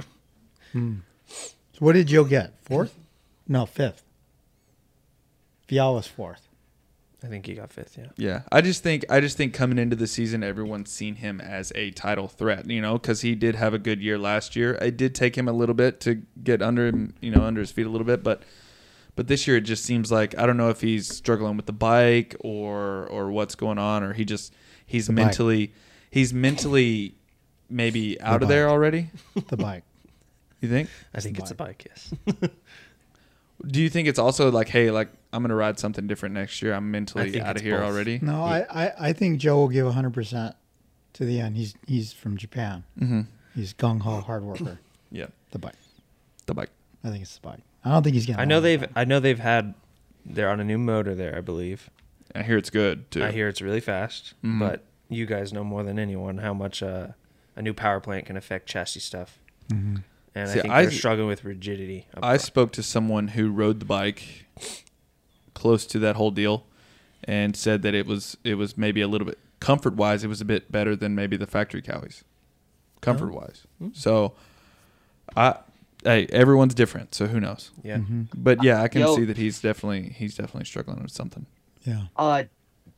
Hmm. 0.72 0.94
So 1.29 1.79
what 1.81 1.92
did 1.94 2.07
Jo 2.09 2.24
get? 2.24 2.55
Fourth? 2.62 2.94
No, 3.48 3.66
fifth. 3.66 4.03
Vial 5.68 5.94
was 5.94 6.07
fourth. 6.07 6.48
I 7.24 7.28
think 7.28 7.46
he 7.46 7.54
got 7.54 7.72
fifth. 7.72 7.96
Yeah. 7.96 8.08
Yeah, 8.16 8.42
I 8.52 8.60
just 8.60 8.82
think 8.82 9.04
I 9.08 9.20
just 9.20 9.37
think 9.38 9.54
coming 9.54 9.78
into 9.78 9.96
the 9.96 10.06
season, 10.06 10.42
everyone's 10.42 10.90
seen 10.90 11.16
him 11.16 11.40
as 11.40 11.72
a 11.74 11.90
title 11.92 12.28
threat. 12.28 12.68
You 12.68 12.82
know, 12.82 12.94
because 12.98 13.22
he 13.22 13.34
did 13.34 13.54
have 13.54 13.72
a 13.72 13.78
good 13.78 14.02
year 14.02 14.18
last 14.18 14.54
year. 14.56 14.74
It 14.74 14.96
did 14.98 15.14
take 15.14 15.37
him 15.38 15.48
a 15.48 15.52
little 15.52 15.74
bit 15.74 16.00
to 16.00 16.22
get 16.42 16.60
under 16.60 16.87
him, 16.88 17.14
you 17.20 17.30
know, 17.30 17.42
under 17.42 17.60
his 17.60 17.70
feet 17.72 17.87
a 17.87 17.88
little 17.88 18.06
bit, 18.06 18.22
but 18.22 18.42
but 19.16 19.28
this 19.28 19.46
year 19.46 19.56
it 19.56 19.62
just 19.62 19.84
seems 19.84 20.12
like 20.12 20.37
I 20.37 20.44
don't 20.44 20.56
know 20.56 20.68
if 20.70 20.80
he's 20.82 21.08
struggling 21.08 21.56
with 21.56 21.66
the 21.66 21.72
bike 21.72 22.37
or 22.40 23.06
or 23.06 23.30
what's 23.30 23.54
going 23.54 23.78
on, 23.78 24.02
or 24.02 24.12
he 24.12 24.24
just 24.26 24.52
he's 24.84 25.06
The 25.06 25.12
bike. 25.14 25.24
mentally 25.26 25.72
he's 26.10 26.34
mentally 26.34 27.14
maybe 27.70 28.20
out 28.20 28.37
of 28.37 28.40
bike. 28.42 28.48
there 28.50 28.68
already. 28.68 29.10
The 29.48 29.56
bike. 29.56 29.84
You 30.60 30.68
think? 30.68 30.88
I 31.14 31.20
think 31.20 31.37
the 31.37 31.42
it's 31.42 31.50
a 31.52 31.54
bike. 31.54 31.87
Yes. 31.88 32.14
Do 33.66 33.80
you 33.80 33.88
think 33.88 34.08
it's 34.08 34.18
also 34.18 34.50
like, 34.50 34.68
hey, 34.68 34.90
like 34.90 35.08
I'm 35.32 35.42
gonna 35.42 35.54
ride 35.54 35.78
something 35.78 36.06
different 36.06 36.34
next 36.34 36.60
year? 36.62 36.74
I'm 36.74 36.90
mentally 36.90 37.40
out 37.40 37.56
of 37.56 37.62
here 37.62 37.78
both. 37.78 37.92
already. 37.92 38.18
No, 38.20 38.42
I, 38.44 38.66
I, 38.70 38.92
I 39.08 39.12
think 39.12 39.38
Jo 39.38 39.56
will 39.56 39.68
give 39.68 39.86
100% 39.86 40.54
to 41.14 41.24
the 41.24 41.40
end. 41.40 41.56
He's 41.56 41.74
he's 41.86 42.12
from 42.12 42.36
Japan. 42.36 42.84
Mm-hmm. 43.00 43.20
He's 43.54 43.72
gung 43.74 44.00
ho 44.00 44.20
hard 44.20 44.42
worker. 44.44 44.78
Yeah, 45.10 45.26
The 45.52 45.60
bike. 45.60 45.76
the 46.46 46.54
bike. 46.54 46.70
I 47.04 47.10
think 47.10 47.22
it's 47.22 47.36
the 47.36 47.46
bike. 47.48 47.60
I 47.84 47.90
don't 47.92 48.02
think 48.02 48.14
he's 48.14 48.26
getting. 48.26 48.40
I 48.40 48.44
know 48.46 48.60
they've. 48.60 48.84
I 48.96 49.04
know 49.04 49.20
they've 49.20 49.38
had. 49.38 49.74
They're 50.26 50.48
on 50.50 50.58
a 50.58 50.64
new 50.64 50.78
motor 50.78 51.14
there, 51.14 51.36
I 51.36 51.40
believe. 51.40 51.88
I 52.34 52.42
hear 52.42 52.56
it's 52.56 52.70
good 52.70 53.08
too. 53.12 53.22
I 53.22 53.30
hear 53.30 53.46
it's 53.46 53.62
really 53.62 53.78
fast, 53.80 54.34
Mhm. 54.44 54.58
but 54.58 54.82
you 55.08 55.24
guys 55.26 55.52
know 55.52 55.62
more 55.62 55.84
than 55.84 56.00
anyone 56.00 56.38
how 56.38 56.52
much 56.52 56.82
uh, 56.82 57.08
a 57.54 57.62
new 57.62 57.72
power 57.74 58.00
plant 58.00 58.26
can 58.26 58.36
affect 58.36 58.66
chassis 58.68 58.98
stuff. 59.00 59.38
Mhm. 59.68 60.02
And 60.35 60.49
See, 60.51 60.59
I 60.59 60.62
think 60.62 60.75
I- 60.75 60.83
they're 60.83 60.90
struggling 60.90 61.29
with 61.29 61.44
rigidity. 61.44 62.07
I 62.16 62.20
front. 62.20 62.40
spoke 62.42 62.73
to 62.73 62.83
someone 62.83 63.29
who 63.29 63.51
rode 63.51 63.79
the 63.81 63.87
bike 63.87 64.47
close 65.55 65.87
to 65.87 65.99
that 66.01 66.16
whole 66.16 66.31
deal 66.31 66.66
and 67.23 67.57
said 67.57 67.83
that 67.83 67.94
it 67.94 68.07
was 68.07 68.37
it 68.44 68.55
was 68.57 68.77
maybe 68.77 69.01
a 69.01 69.09
little 69.09 69.27
bit 69.27 69.38
comfort 69.61 69.94
wise 69.94 70.25
it 70.25 70.29
was 70.29 70.40
a 70.40 70.44
bit 70.44 70.70
better 70.70 70.94
than 70.97 71.14
maybe 71.14 71.37
the 71.37 71.47
factory 71.47 71.81
Kawis. 71.81 72.23
Comfort 73.01 73.33
wise. 73.33 73.66
So 73.92 74.35
I 75.37 75.57
hey, 76.05 76.27
everyone's 76.31 76.75
different, 76.75 77.14
so 77.14 77.27
who 77.27 77.40
knows. 77.40 77.70
yeah. 77.83 77.99
Mhm. 77.99 78.29
But 78.37 78.62
yeah, 78.62 78.83
I 78.83 78.88
can 78.88 79.03
Yo. 79.03 79.16
see 79.16 79.25
that 79.25 79.37
he's 79.37 79.61
definitely 79.61 80.11
he's 80.11 80.35
definitely 80.37 80.64
struggling 80.66 81.01
with 81.03 81.12
something. 81.12 81.47
Yeah. 81.87 82.07
Uh, 82.16 82.44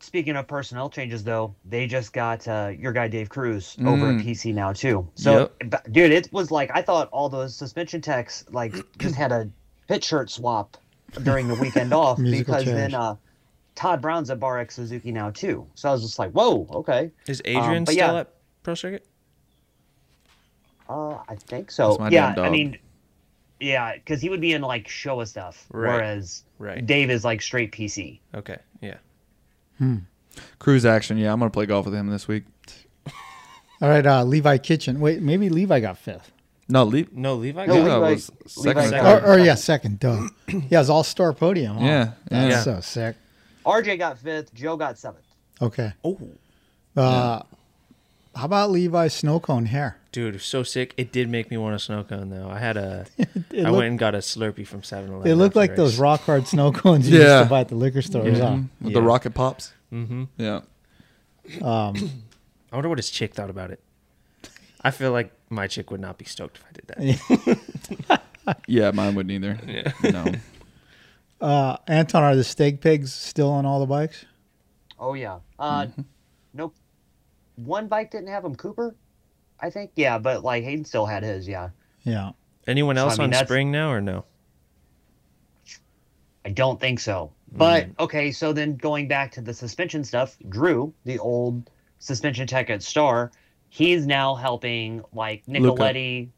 speaking 0.01 0.37
of 0.37 0.47
personnel 0.47 0.91
changes, 0.91 1.25
though, 1.25 1.55
they 1.65 1.87
just 1.87 2.13
got 2.13 2.47
uh, 2.49 2.73
your 2.79 2.93
guy 2.93 3.09
Dave 3.09 3.29
Cruz 3.29 3.77
over 3.81 4.07
Mm. 4.13 4.21
at 4.21 4.27
PC 4.27 4.55
now 4.55 4.73
too. 4.73 5.09
So, 5.15 5.51
b- 5.61 5.77
dude, 5.91 6.13
it 6.13 6.33
was 6.33 6.51
like 6.51 6.71
I 6.75 6.83
thought 6.83 7.09
all 7.13 7.29
those 7.29 7.55
suspension 7.57 8.01
techs 8.01 8.45
like 8.51 8.75
just 8.99 9.15
had 9.15 9.33
a 9.33 9.49
pit 9.89 10.03
shirt 10.05 10.31
swap 10.31 10.77
during 11.23 11.49
the 11.49 11.55
weekend 11.55 11.93
off 11.93 12.19
because 12.19 12.65
chairs. 12.65 12.77
then 12.77 12.95
uh, 12.95 13.17
Todd 13.75 14.01
Brown's 14.03 14.31
at 14.31 14.39
Bar 14.41 14.59
X 14.59 14.75
Suzuki 14.77 15.13
now 15.13 15.31
too. 15.31 15.67
So 15.75 15.89
I 15.89 15.93
was 15.93 16.03
just 16.03 16.19
like, 16.19 16.33
whoa, 16.33 16.67
okay. 16.73 17.11
Is 17.27 17.41
Adrian 17.45 17.85
but 17.85 17.93
still 17.93 18.15
yeah. 18.15 18.21
at 18.21 18.33
Pro 18.63 18.75
Circuit? 18.75 19.07
Uh, 20.89 21.19
I 21.29 21.35
think 21.37 21.71
so. 21.71 21.89
That's 21.89 21.99
my 22.01 22.09
yeah, 22.11 22.35
damn 22.35 22.45
I 22.45 22.51
mean, 22.51 22.79
yeah, 23.59 23.95
because 23.97 24.21
he 24.21 24.29
would 24.29 24.41
be 24.41 24.53
in 24.53 24.63
like 24.63 24.87
Showa 24.87 25.27
stuff, 25.27 25.67
Right. 25.71 25.93
whereas 25.93 26.45
Right. 26.59 26.85
Dave 26.85 27.11
is 27.11 27.25
like 27.25 27.43
straight 27.43 27.73
PC. 27.73 28.21
Okay. 28.35 28.59
Yeah. 29.81 29.87
Hmm. 29.87 29.97
Cruise 30.59 30.85
action, 30.85 31.17
yeah, 31.19 31.33
I'm 31.33 31.39
gonna 31.39 31.51
play 31.51 31.67
golf 31.67 31.87
with 31.87 31.95
him 31.95 32.09
this 32.09 32.29
week. 32.29 32.45
All 33.81 33.89
right. 33.89 34.07
Uh, 34.07 34.25
Levi 34.25 34.59
Kitchen. 34.59 35.01
Wait, 35.01 35.21
maybe 35.23 35.49
Levi 35.49 35.81
got 35.81 35.99
fifth. 35.99 36.33
No, 36.69 36.83
leave 36.85 37.13
No, 37.13 37.35
Levi. 37.37 37.65
No, 37.67 37.75
got 37.75 37.87
yeah. 37.87 37.97
Levi- 37.97 38.11
was 38.15 38.31
second 38.47 38.65
Levi 38.67 38.87
or 38.87 38.91
got 38.91 39.21
third. 39.21 39.25
Or, 39.25 39.33
or 39.35 39.39
yeah, 39.39 39.55
second. 39.55 40.01
Duh. 40.01 40.29
Yeah, 40.71 40.81
it's 40.81 40.89
all 40.89 41.05
star 41.05 41.33
podium. 41.33 41.77
huh? 41.77 41.85
Yeah, 41.85 42.11
That's 42.29 42.55
yeah. 42.55 42.63
so 42.63 42.81
sick. 42.81 43.17
RJ 43.65 43.99
got 43.99 44.19
fifth. 44.19 44.53
Jo 44.55 44.77
got 44.77 44.99
seventh. 44.99 45.25
Okay. 45.63 45.93
Oh, 46.05 46.19
Uh, 46.97 47.43
How 48.37 48.45
about 48.45 48.71
Levi's 48.71 49.15
snow 49.15 49.41
cone 49.41 49.67
hair? 49.67 49.99
dude, 50.13 50.41
so 50.41 50.63
sick. 50.63 50.95
It 50.97 51.13
did 51.13 51.29
make 51.29 51.51
me 51.51 51.59
want 51.59 51.75
a 51.75 51.79
snow 51.79 52.03
cone 52.03 52.31
though. 52.31 52.49
I 52.49 52.59
had 52.59 52.77
a. 52.77 53.07
It 53.19 53.65
I 53.65 53.71
looked, 53.71 53.73
went 53.77 53.87
and 53.89 53.99
got 53.99 54.15
a 54.15 54.19
Slurpee 54.19 54.67
from 54.67 54.81
7-Eleven. 54.83 55.23
they 55.23 55.35
look 55.35 55.55
like 55.55 55.71
the 55.71 55.83
those 55.83 55.99
rock 55.99 56.21
hard 56.23 56.47
snow 56.47 56.73
cones 56.83 57.09
you 57.09 57.17
used 57.19 57.27
to 57.29 57.47
buy 57.49 57.61
at 57.61 57.69
the 57.69 57.75
liquor 57.75 58.03
stores. 58.03 58.39
huh? 58.39 58.45
Mhm. 58.47 58.69
With 58.81 58.93
Yeah. 58.93 58.99
the 59.01 59.03
rocket 59.03 59.35
pops. 59.35 59.73
Mm-hmm. 59.93 60.25
Yeah. 60.39 60.61
Um, 61.63 61.95
I 62.73 62.77
wonder 62.77 62.89
what 62.89 62.99
his 62.99 63.09
chick 63.11 63.35
thought 63.35 63.51
about 63.51 63.71
it. 63.71 63.81
I 64.83 64.91
feel 64.91 65.13
like 65.13 65.33
my 65.51 65.67
chick 65.67 65.91
would 65.91 66.01
not 66.01 66.19
be 66.19 66.25
stoked 66.25 66.59
if 66.59 66.65
I 66.65 66.73
did 66.73 67.19
that. 68.09 68.21
Yeah, 68.69 68.91
mine 68.93 69.15
wouldn't 69.17 69.33
either. 69.33 69.59
Yeah. 69.67 69.93
No. 70.13 71.47
uh, 71.47 71.77
Anton, 71.89 72.23
are 72.23 72.37
the 72.37 72.45
steak 72.45 72.81
pigs 72.81 73.13
still 73.13 73.51
on 73.51 73.67
all 73.67 73.81
the 73.81 73.87
bikes? 73.87 74.25
Oh 74.99 75.15
yeah. 75.15 75.39
Uh, 75.59 75.87
Mm-hmm. 75.87 76.03
nope. 76.55 76.75
One 77.57 77.89
bike 77.89 78.11
didn't 78.11 78.29
have 78.29 78.45
him. 78.45 78.55
Cooper, 78.55 78.95
I 79.61 79.71
think. 79.71 79.91
Yeah, 79.97 80.19
but 80.19 80.45
like 80.45 80.65
Haiden 80.65 80.87
still 80.87 81.07
had 81.07 81.23
his. 81.23 81.49
Yeah. 81.49 81.71
Yeah. 82.05 82.33
Anyone 82.67 82.97
So, 82.97 83.03
I 83.03 83.05
else 83.05 83.19
mean, 83.19 83.35
on 83.35 83.45
spring 83.45 83.71
now 83.71 83.91
or 83.91 84.01
no? 84.01 84.25
I 86.45 86.51
don't 86.51 86.79
think 86.81 87.01
so. 87.01 87.33
But 87.53 87.89
okay, 87.99 88.31
so 88.33 88.53
then 88.53 88.77
going 88.77 89.09
back 89.09 89.33
to 89.33 89.41
the 89.41 89.55
suspension 89.55 90.05
stuff, 90.05 90.37
Drew, 90.49 90.93
the 91.05 91.19
old 91.19 91.71
suspension 91.99 92.47
tech 92.47 92.71
at 92.71 92.83
Star, 92.83 93.33
he's 93.69 94.07
now 94.07 94.35
helping 94.35 95.03
like 95.13 95.43
Luca. 95.47 95.83
Nicoletti, 95.83 96.29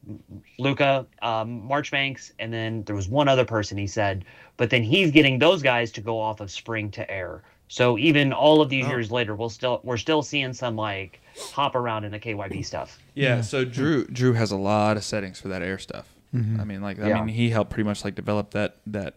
Luca, 0.59 1.07
um, 1.23 1.67
Marchbanks, 1.67 2.33
and 2.39 2.53
then 2.53 2.85
there 2.85 2.95
was 2.95 3.09
one 3.09 3.29
other 3.29 3.45
person 3.45 3.77
he 3.77 3.87
said, 3.87 4.25
but 4.57 4.71
then 4.71 4.83
he's 4.83 5.11
getting 5.11 5.39
those 5.39 5.63
guys 5.63 5.91
to 5.93 6.01
go 6.01 6.19
off 6.21 6.41
of 6.41 6.51
spring 6.51 6.91
to 6.93 7.11
air. 7.11 7.43
So 7.69 7.99
even 7.99 8.33
all 8.33 8.61
of 8.63 8.69
these 8.71 8.87
Oh. 8.87 8.89
years 8.91 9.11
later, 9.11 9.35
we'll 9.37 9.51
still 9.51 9.81
we're 9.85 9.97
still 9.99 10.23
seeing 10.23 10.53
some 10.53 10.75
like 10.77 11.21
hop 11.53 11.75
around 11.75 12.05
in 12.05 12.13
the 12.13 12.19
KYB 12.19 12.65
stuff. 12.65 12.99
Yeah, 13.15 13.43
so 13.43 13.65
Drew 13.65 14.07
Drew 14.07 14.33
has 14.33 14.51
a 14.51 14.57
lot 14.57 14.97
of 14.97 15.05
settings 15.05 15.41
for 15.41 15.49
that 15.49 15.63
air 15.63 15.79
stuff. 15.79 16.13
I 16.35 16.65
mean, 16.65 16.83
like 16.83 16.99
I 17.01 17.09
Yeah. 17.09 17.25
mean, 17.25 17.35
he 17.35 17.51
helped 17.51 17.71
pretty 17.71 17.87
much 17.89 18.05
like 18.05 18.15
develop 18.15 18.51
that 18.51 18.77
that 18.87 19.15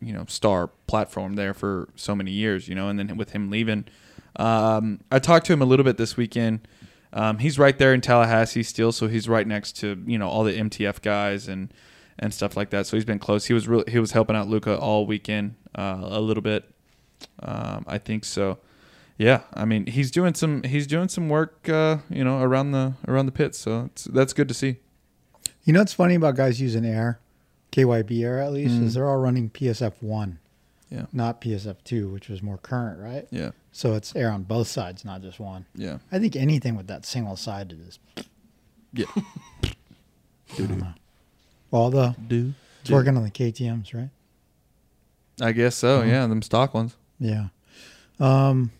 you 0.00 0.12
know 0.12 0.24
star 0.28 0.68
platform 0.86 1.34
there 1.34 1.54
for 1.54 1.88
so 1.96 2.14
many 2.14 2.30
years, 2.30 2.68
you 2.68 2.74
know, 2.74 2.88
and 2.88 2.98
then 2.98 3.16
with 3.16 3.30
him 3.30 3.50
leaving, 3.50 3.84
um, 4.36 5.00
I 5.10 5.18
talked 5.18 5.46
to 5.46 5.52
him 5.52 5.62
a 5.62 5.66
little 5.66 5.84
bit 5.84 5.96
this 5.96 6.16
weekend. 6.16 6.66
Um, 7.12 7.38
he's 7.38 7.58
right 7.58 7.78
there 7.78 7.94
in 7.94 8.00
Tallahassee 8.00 8.62
still, 8.64 8.90
so 8.92 9.06
he's 9.08 9.28
right 9.28 9.46
next 9.46 9.72
to 9.78 10.02
you 10.06 10.18
know 10.18 10.28
all 10.28 10.42
the 10.44 10.52
MTF 10.58 11.00
guys 11.02 11.48
and 11.48 11.72
and 12.18 12.32
stuff 12.34 12.56
like 12.56 12.70
that. 12.70 12.86
So 12.86 12.96
he's 12.96 13.04
been 13.04 13.18
close. 13.18 13.46
He 13.46 13.54
was 13.54 13.68
really 13.68 13.84
he 13.90 13.98
was 13.98 14.12
helping 14.12 14.34
out 14.36 14.48
Luca 14.48 14.76
all 14.78 15.06
weekend 15.06 15.54
uh, 15.74 15.98
a 16.02 16.20
little 16.20 16.42
bit. 16.42 16.64
Um, 17.42 17.84
I 17.88 17.98
think 17.98 18.24
so. 18.24 18.58
Yeah, 19.18 19.42
I 19.54 19.64
mean 19.64 19.86
he's 19.86 20.10
doing 20.10 20.34
some 20.34 20.62
he's 20.64 20.86
doing 20.86 21.08
some 21.08 21.28
work, 21.28 21.68
uh, 21.68 21.98
you 22.10 22.24
know, 22.24 22.40
around 22.40 22.72
the 22.72 22.94
around 23.06 23.26
the 23.26 23.32
pits. 23.32 23.58
So 23.58 23.84
it's, 23.86 24.04
that's 24.04 24.32
good 24.32 24.48
to 24.48 24.54
see. 24.54 24.76
You 25.64 25.72
know 25.72 25.78
what's 25.80 25.92
funny 25.92 26.14
about 26.16 26.34
guys 26.36 26.60
using 26.60 26.84
air, 26.84 27.20
KYB 27.72 28.22
air 28.24 28.40
at 28.40 28.52
least, 28.52 28.74
Mm. 28.74 28.82
is 28.84 28.94
they're 28.94 29.08
all 29.08 29.16
running 29.18 29.48
PSF 29.50 29.94
one, 30.02 30.38
Yeah. 30.90 31.06
not 31.12 31.40
PSF 31.40 31.76
two, 31.84 32.08
which 32.10 32.28
was 32.28 32.42
more 32.42 32.58
current, 32.58 32.98
right? 33.00 33.26
Yeah, 33.30 33.52
So 33.72 33.94
it's 33.94 34.14
air 34.16 34.30
on 34.30 34.42
both 34.42 34.66
sides, 34.68 35.04
not 35.04 35.22
just 35.22 35.38
one. 35.40 35.64
yeah, 35.74 35.98
I 36.12 36.18
think 36.18 36.34
anything 36.36 36.76
with 36.76 36.88
that 36.88 37.06
single 37.06 37.36
sided 37.36 37.80
is. 37.88 37.98
yeah. 38.92 39.06
I 39.64 40.56
don't 40.58 40.78
know. 40.78 40.94
Well, 41.70 41.90
the 41.90 42.14
Do 42.28 42.52
it's 42.82 42.90
working 42.90 43.16
on 43.16 43.22
the 43.24 43.30
KTM's, 43.30 43.94
right? 43.94 44.10
I 45.40 45.52
guess 45.52 45.74
so. 45.76 46.00
Mm-hmm. 46.00 46.10
Yeah, 46.10 46.26
them 46.26 46.42
stock 46.42 46.74
ones. 46.74 46.96
Yeah. 47.18 47.46
Um, 48.20 48.70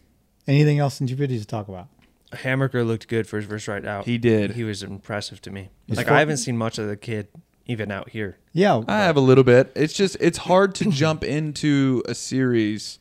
anything 0.46 0.78
else 0.78 1.00
in 1.00 1.06
250 1.06 1.38
to 1.40 1.46
talk 1.46 1.68
about? 1.68 1.88
Hammaker 2.32 2.84
looked 2.86 3.06
good 3.08 3.26
for 3.26 3.36
his 3.36 3.46
first 3.46 3.68
ride 3.68 3.86
out. 3.86 4.06
He 4.06 4.18
did. 4.18 4.52
He 4.52 4.64
was 4.64 4.82
impressive 4.82 5.40
to 5.42 5.50
me. 5.50 5.70
He's 5.86 5.96
like 5.96 6.06
full- 6.08 6.16
I 6.16 6.18
haven't 6.20 6.38
seen 6.38 6.56
much 6.56 6.78
of 6.78 6.88
the 6.88 6.96
kid 6.96 7.28
even 7.66 7.90
out 7.92 8.10
here. 8.10 8.38
Yeah. 8.52 8.82
I 8.88 8.98
have 8.98 9.16
a 9.16 9.20
little 9.20 9.44
bit. 9.44 9.70
It's 9.76 9.92
just 9.94 10.16
it's 10.20 10.38
hard 10.38 10.74
to 10.76 10.84
jump 10.90 11.22
into 11.24 12.02
a 12.06 12.14
series 12.14 12.98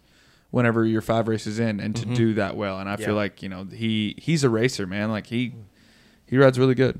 whenever 0.51 0.85
you're 0.85 1.01
five 1.01 1.27
races 1.27 1.57
in 1.59 1.79
and 1.79 1.95
to 1.95 2.05
do 2.05 2.35
that 2.35 2.55
well. 2.55 2.79
And 2.79 2.87
I 2.87 2.91
Yeah. 2.99 3.05
feel 3.07 3.15
like 3.15 3.41
you 3.41 3.49
know 3.49 3.65
he 3.65 4.15
he's 4.19 4.43
a 4.43 4.49
racer, 4.49 4.85
man. 4.85 5.09
Like 5.11 5.27
he 5.27 5.55
he 6.27 6.37
rides 6.37 6.59
really 6.59 6.75
good. 6.75 6.99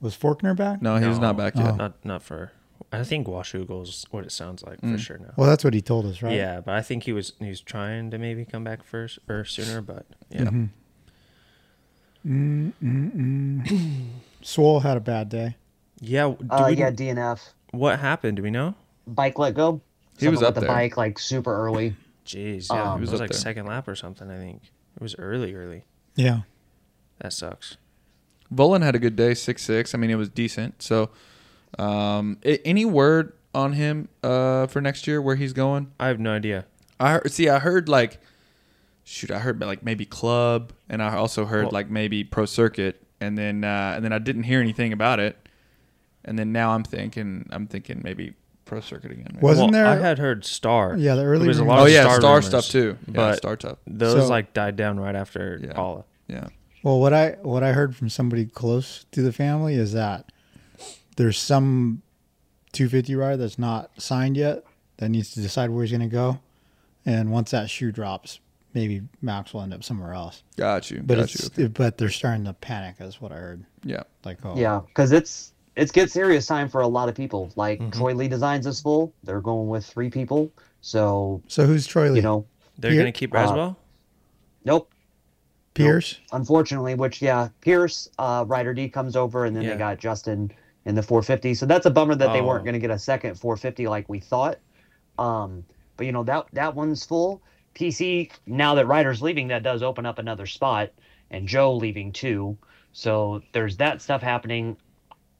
Was 0.00 0.16
Forkner 0.16 0.54
back? 0.56 0.80
No, 0.82 0.96
he's 0.96 1.18
not 1.18 1.36
back 1.38 1.56
yet. 1.56 1.72
Oh. 1.72 1.76
Not 1.76 2.04
not 2.04 2.22
for. 2.22 2.52
I 2.92 3.04
think 3.04 3.26
Washougal 3.26 3.82
is 3.82 4.04
what 4.10 4.24
it 4.24 4.32
sounds 4.32 4.62
like 4.62 4.80
Mm. 4.80 4.92
for 4.92 4.98
sure 4.98 5.18
now. 5.18 5.32
Well, 5.36 5.48
that's 5.48 5.62
what 5.64 5.74
he 5.74 5.80
told 5.80 6.06
us, 6.06 6.22
right? 6.22 6.34
Yeah, 6.34 6.60
but 6.60 6.74
I 6.74 6.82
think 6.82 7.04
he 7.04 7.12
was 7.12 7.34
he 7.38 7.48
was 7.48 7.60
trying 7.60 8.10
to 8.10 8.18
maybe 8.18 8.44
come 8.44 8.64
back 8.64 8.82
first 8.82 9.18
or 9.28 9.44
sooner, 9.44 9.80
but 9.80 10.06
yeah. 10.30 10.50
Mm-hmm. 12.26 14.10
Swole 14.42 14.80
had 14.80 14.96
a 14.96 15.00
bad 15.00 15.28
day. 15.28 15.56
Yeah, 16.00 16.28
do 16.38 16.46
Uh, 16.50 16.66
we, 16.68 16.76
yeah, 16.76 16.90
DNF 16.90 17.40
what 17.72 17.98
happened? 18.00 18.36
Do 18.36 18.42
we 18.42 18.50
know? 18.50 18.74
bike 19.06 19.38
let 19.38 19.54
go. 19.54 19.80
He 20.18 20.28
was 20.28 20.40
Something 20.40 20.48
up 20.48 20.54
the 20.54 20.60
there. 20.60 20.68
bike 20.68 20.96
like 20.96 21.18
super 21.18 21.54
early. 21.54 21.96
Jeez, 22.26 22.68
yeah, 22.70 22.92
Um, 22.92 22.98
it 22.98 23.00
was, 23.02 23.10
was 23.12 23.20
like 23.20 23.30
there. 23.30 23.38
second 23.38 23.66
lap 23.66 23.88
or 23.88 23.94
something. 23.94 24.30
I 24.30 24.36
think 24.38 24.62
it 24.96 25.02
was 25.02 25.14
early, 25.18 25.54
early. 25.54 25.84
Yeah. 26.14 26.40
That 27.20 27.32
sucks. 27.32 27.76
Vohland 28.54 28.82
had 28.82 28.94
a 28.94 28.98
good 28.98 29.16
day, 29.16 29.34
six 29.34 29.62
six. 29.62 29.94
I 29.94 29.98
mean, 29.98 30.10
it 30.10 30.16
was 30.16 30.28
decent. 30.28 30.82
So, 30.82 31.10
um, 31.78 32.38
a- 32.44 32.64
any 32.66 32.84
word 32.84 33.32
on 33.54 33.72
him 33.74 34.08
uh, 34.22 34.66
for 34.66 34.80
next 34.80 35.06
year 35.06 35.20
where 35.22 35.36
he's 35.36 35.52
going? 35.52 35.90
I 35.98 36.08
have 36.08 36.20
no 36.20 36.32
idea. 36.32 36.66
I 36.98 37.12
heard, 37.12 37.30
see. 37.32 37.48
I 37.48 37.58
heard 37.58 37.88
like, 37.88 38.18
shoot, 39.04 39.30
I 39.30 39.38
heard 39.38 39.60
like 39.60 39.82
maybe 39.82 40.04
club, 40.04 40.72
and 40.88 41.02
I 41.02 41.16
also 41.16 41.44
heard 41.46 41.64
Well- 41.64 41.72
like 41.72 41.90
maybe 41.90 42.24
pro 42.24 42.44
circuit, 42.46 43.02
and 43.20 43.36
then 43.38 43.64
uh, 43.64 43.92
and 43.96 44.04
then 44.04 44.12
I 44.12 44.18
didn't 44.18 44.44
hear 44.44 44.60
anything 44.60 44.92
about 44.92 45.20
it, 45.20 45.36
and 46.24 46.38
then 46.38 46.52
now 46.52 46.70
I'm 46.72 46.84
thinking 46.84 47.48
I'm 47.50 47.66
thinking 47.66 48.00
maybe 48.04 48.34
pro 48.66 48.80
circuit 48.80 49.10
again. 49.12 49.26
maybe. 49.32 49.42
Wasn't 49.44 49.72
well, 49.72 49.84
there? 49.84 49.86
I 49.90 49.96
had 49.96 50.18
heard 50.18 50.44
Star. 50.44 50.94
Yeah, 50.96 51.14
the 51.14 51.22
early 51.24 51.40
There 51.40 51.48
was 51.48 51.58
a 51.58 51.62
rumors- 51.62 51.76
lot 51.76 51.82
oh 51.82 51.86
of 51.86 51.92
yeah, 51.92 52.02
Star, 52.02 52.20
star, 52.20 52.30
rumors, 52.34 52.46
stuff 52.46 52.68
too. 52.68 52.98
Yeah, 53.06 53.12
but 53.14 53.36
star 53.38 53.56
stuff. 53.58 53.78
those 53.86 54.24
So- 54.24 54.28
like 54.28 54.52
died 54.52 54.76
down 54.76 55.00
right 55.00 55.14
after 55.16 55.58
Yeah. 55.62 55.72
Paula. 55.72 56.04
Yeah, 56.28 56.46
Well, 56.84 57.00
what 57.00 57.12
I 57.12 57.30
what 57.42 57.62
I 57.64 57.72
heard 57.72 57.96
from 57.96 58.08
somebody 58.08 58.44
close 58.46 59.06
to 59.10 59.22
the 59.22 59.32
family 59.32 59.74
is 59.74 59.92
that 59.94 60.30
there's 61.20 61.36
some 61.38 62.00
250 62.72 63.14
rider 63.14 63.36
that's 63.36 63.58
not 63.58 63.90
signed 64.00 64.38
yet 64.38 64.64
that 64.96 65.10
needs 65.10 65.30
to 65.32 65.40
decide 65.42 65.68
where 65.68 65.82
he's 65.84 65.90
going 65.90 66.00
to 66.00 66.06
go, 66.14 66.40
and 67.04 67.30
once 67.30 67.50
that 67.50 67.68
shoe 67.68 67.92
drops, 67.92 68.40
maybe 68.72 69.02
Max 69.20 69.52
will 69.52 69.60
end 69.60 69.74
up 69.74 69.84
somewhere 69.84 70.14
else. 70.14 70.42
got 70.56 70.90
you. 70.90 71.02
But 71.04 71.16
got 71.16 71.24
it's 71.24 71.50
you. 71.58 71.68
but 71.68 71.98
they're 71.98 72.08
starting 72.08 72.44
to 72.44 72.54
panic, 72.54 72.96
is 73.00 73.20
what 73.20 73.32
I 73.32 73.36
heard. 73.36 73.64
Yeah, 73.84 74.04
Like, 74.24 74.38
oh, 74.44 74.56
Yeah, 74.56 74.80
because 74.86 75.12
it's 75.12 75.52
it's 75.76 75.92
get 75.92 76.10
serious 76.10 76.46
time 76.46 76.68
for 76.70 76.80
a 76.80 76.88
lot 76.88 77.08
of 77.10 77.14
people. 77.14 77.52
Like 77.54 77.80
Mhm. 77.80 77.92
Troy 77.92 78.14
Lee 78.14 78.28
Designs 78.28 78.66
is 78.66 78.80
full. 78.80 79.12
They're 79.24 79.40
going 79.42 79.68
with 79.68 79.84
three 79.86 80.08
people. 80.10 80.50
So 80.80 81.42
So 81.48 81.66
who's 81.66 81.86
Troy 81.86 82.08
Lee? 82.10 82.16
you 82.16 82.22
know, 82.22 82.46
They're 82.78 82.96
gonna 82.96 83.12
keep 83.12 83.34
uh, 83.34 83.74
nope. 84.64 84.90
Pierce. 85.74 86.18
Unfortunately, 86.32 86.94
which 86.94 87.20
yeah, 87.22 87.48
Pierce, 87.60 88.08
uh, 88.18 88.44
Ryder 88.46 88.72
D 88.74 88.88
comes 88.88 89.16
over, 89.16 89.44
and 89.44 89.54
then 89.54 89.62
Yeah. 89.64 89.72
they 89.72 89.78
got 89.78 89.98
Justin 89.98 90.50
in 90.90 90.94
the 90.96 91.02
450. 91.02 91.54
So 91.54 91.64
that's 91.64 91.86
a 91.86 91.90
bummer 91.90 92.14
that 92.14 92.32
they 92.34 92.40
Oh. 92.40 92.46
weren't 92.46 92.64
going 92.64 92.74
to 92.74 92.80
get 92.80 92.90
a 92.90 92.98
second 92.98 93.36
450 93.38 93.88
like 93.88 94.08
we 94.10 94.20
thought. 94.20 94.58
Um, 95.18 95.64
but 95.96 96.04
you 96.06 96.12
know 96.12 96.24
that 96.24 96.46
that 96.52 96.74
one's 96.74 97.04
full. 97.06 97.42
PC 97.74 98.30
now 98.46 98.74
that 98.74 98.86
Ryder's 98.86 99.22
leaving, 99.22 99.48
that 99.48 99.62
does 99.62 99.82
open 99.82 100.04
up 100.04 100.18
another 100.18 100.44
spot, 100.46 100.90
and 101.30 101.46
Jo 101.48 101.72
leaving 101.74 102.12
too. 102.12 102.58
So 102.92 103.42
there's 103.52 103.76
that 103.78 104.02
stuff 104.02 104.20
happening. 104.22 104.76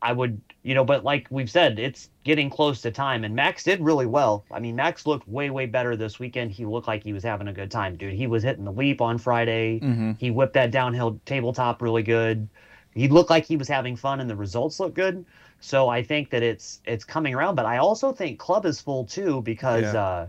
I 0.03 0.13
would, 0.15 0.41
you 0.63 0.75
know, 0.75 0.85
but 0.85 1.05
like 1.05 1.27
we've 1.31 1.51
said, 1.51 1.79
it's 1.79 2.09
getting 2.25 2.49
close 2.49 2.81
to 2.83 2.91
time, 2.91 3.23
and 3.25 3.35
Max 3.35 3.65
did 3.65 3.81
really 3.83 4.07
well. 4.07 4.45
I 4.51 4.59
mean, 4.61 4.77
Max 4.77 5.07
looked 5.07 5.29
way 5.29 5.51
way 5.51 5.67
better 5.67 5.97
this 5.97 6.19
weekend. 6.19 6.53
He 6.53 6.65
looked 6.65 6.87
like 6.89 7.03
he 7.03 7.13
was 7.13 7.23
having 7.23 7.49
a 7.49 7.53
good 7.53 7.71
time, 7.71 7.97
dude. 7.97 8.15
He 8.15 8.27
was 8.27 8.43
hitting 8.43 8.65
the 8.65 8.73
leap 8.73 9.01
on 9.03 9.19
Friday. 9.19 9.81
mm-hmm. 9.81 10.13
He 10.19 10.31
whipped 10.31 10.55
that 10.55 10.71
downhill 10.71 11.21
tabletop 11.27 11.83
really 11.83 12.03
good. 12.03 12.49
He 12.95 13.09
looked 13.09 13.31
like 13.31 13.45
he 13.45 13.57
was 13.57 13.69
having 13.69 13.97
fun, 13.97 14.21
and 14.21 14.29
the 14.29 14.37
results 14.37 14.81
look 14.81 14.95
good. 14.95 15.25
So 15.61 15.89
I 15.89 16.03
think 16.03 16.31
that 16.31 16.43
it's 16.43 16.81
it's 16.87 17.05
coming 17.05 17.35
around. 17.35 17.55
But 17.55 17.67
I 17.67 17.79
also 17.79 18.13
think 18.13 18.39
club 18.39 18.65
is 18.67 18.81
full 18.81 19.05
too 19.05 19.43
because 19.43 19.83
Yeah. 19.95 20.01
uh, 20.03 20.29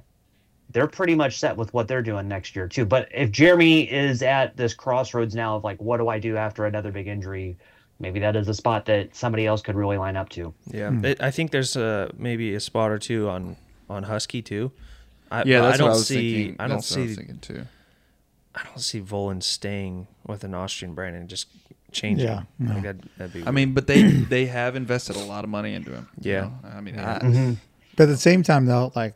they're 0.71 0.87
pretty 0.87 1.15
much 1.15 1.37
set 1.39 1.57
with 1.57 1.73
what 1.73 1.87
they're 1.87 2.01
doing 2.01 2.27
next 2.27 2.55
year 2.55 2.67
too. 2.67 2.85
But 2.85 3.09
if 3.13 3.31
Jeremy 3.31 3.81
is 3.91 4.21
at 4.23 4.55
this 4.55 4.73
crossroads 4.73 5.35
now 5.35 5.55
of 5.57 5.63
like, 5.63 5.81
what 5.81 5.97
do 5.97 6.07
I 6.07 6.19
do 6.19 6.37
after 6.37 6.65
another 6.65 6.91
big 6.91 7.07
injury? 7.07 7.57
Maybe 7.99 8.19
that 8.21 8.35
is 8.35 8.47
a 8.47 8.53
spot 8.53 8.85
that 8.85 9.15
somebody 9.15 9.45
else 9.45 9.61
could 9.61 9.75
really 9.75 9.97
line 9.97 10.15
up 10.15 10.29
to. 10.29 10.53
Yeah, 10.67 10.89
Hmm. 10.89 11.05
it, 11.05 11.21
I 11.21 11.29
think 11.31 11.51
there's 11.51 11.75
uh 11.77 12.09
maybe 12.17 12.53
a 12.55 12.59
spot 12.59 12.91
or 12.91 12.99
two 12.99 13.29
on 13.29 13.55
on 13.89 14.03
Husky 14.03 14.41
too. 14.41 14.71
I, 15.31 15.43
yeah. 15.43 15.61
That's 15.61 15.75
I 15.75 15.77
don't 15.77 15.87
what 15.87 15.93
I 15.93 15.97
was 15.97 16.07
see. 16.07 16.33
thinking. 16.35 16.55
I 16.59 16.67
don't 16.67 16.77
That's 16.77 16.91
what 16.91 16.97
I 16.99 17.01
was 17.03 17.09
see. 17.11 17.15
thinking 17.15 17.39
too. 17.39 17.61
I 18.55 18.63
don't 18.65 18.79
see 18.81 18.99
Vohland 19.01 19.43
staying 19.43 20.07
with 20.27 20.43
an 20.43 20.53
Austrian 20.53 20.93
brand 20.93 21.15
and 21.15 21.29
just 21.29 21.47
changing. 21.91 22.27
Yeah, 22.27 22.43
no. 22.59 22.73
Like 22.73 22.83
that'd, 22.83 23.09
that'd 23.17 23.33
be. 23.33 23.47
I 23.47 23.51
mean, 23.51 23.73
but 23.73 23.87
they 23.87 24.01
they 24.29 24.45
have 24.47 24.75
invested 24.75 25.15
a 25.15 25.19
lot 25.25 25.43
of 25.43 25.49
money 25.49 25.73
into 25.73 25.91
him. 25.91 26.07
you 26.21 26.31
Yeah. 26.31 26.41
know? 26.41 26.53
I 26.63 26.81
mean, 26.81 26.95
Yeah. 26.95 27.19
I, 27.21 27.57
But 27.97 28.03
at 28.03 28.09
the 28.09 28.17
same 28.17 28.43
time, 28.43 28.65
though, 28.65 28.91
like 28.95 29.15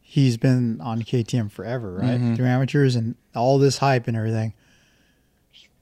he's 0.00 0.36
been 0.36 0.80
on 0.80 1.02
KTM 1.02 1.50
forever, 1.50 1.94
right? 1.94 2.20
Mhm. 2.20 2.36
Through 2.36 2.46
amateurs 2.46 2.94
and 2.96 3.14
all 3.34 3.58
this 3.58 3.78
hype 3.78 4.06
and 4.08 4.16
everything. 4.16 4.52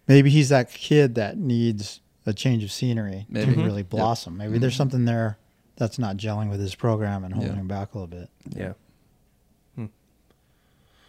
Maybe 0.06 0.30
he's 0.30 0.48
that 0.48 0.70
kid 0.70 1.14
that 1.16 1.36
needs 1.38 2.00
a 2.26 2.32
change 2.32 2.62
of 2.64 2.70
scenery 2.72 3.26
Maybe. 3.28 3.52
to 3.54 3.58
Mhm. 3.58 3.64
really 3.64 3.82
blossom. 3.82 4.36
Maybe 4.36 4.58
there's 4.58 4.76
something 4.76 5.04
there 5.04 5.38
that's 5.76 5.98
not 5.98 6.16
gelling 6.16 6.50
with 6.50 6.60
his 6.60 6.74
program 6.74 7.24
and 7.24 7.32
holding 7.34 7.52
Yeah. 7.54 7.60
him 7.60 7.68
back 7.68 7.94
a 7.94 7.98
little 7.98 8.06
bit. 8.18 8.28
yeah, 8.54 8.72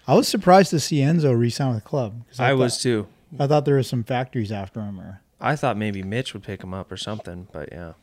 I 0.08 0.16
was 0.16 0.28
surprised 0.28 0.72
to 0.72 0.80
see 0.80 0.98
Enzo 0.98 1.38
re-sign 1.38 1.74
with 1.76 1.84
the 1.84 1.88
club. 1.90 2.24
'cause 2.28 2.40
I, 2.40 2.50
thought, 2.50 2.58
was 2.58 2.82
too. 2.82 3.08
I 3.40 3.48
thought 3.48 3.66
there 3.66 3.76
was 3.76 3.88
some 3.88 4.04
factories 4.04 4.52
after 4.52 4.82
him, 4.82 5.00
or 5.00 5.22
I 5.40 5.56
thought 5.56 5.78
maybe 5.78 6.04
Mitch 6.04 6.34
would 6.34 6.44
pick 6.44 6.64
him 6.64 6.74
up 6.74 6.92
or 6.92 6.98
something, 6.98 7.48
but 7.52 7.70
yeah, 7.72 7.94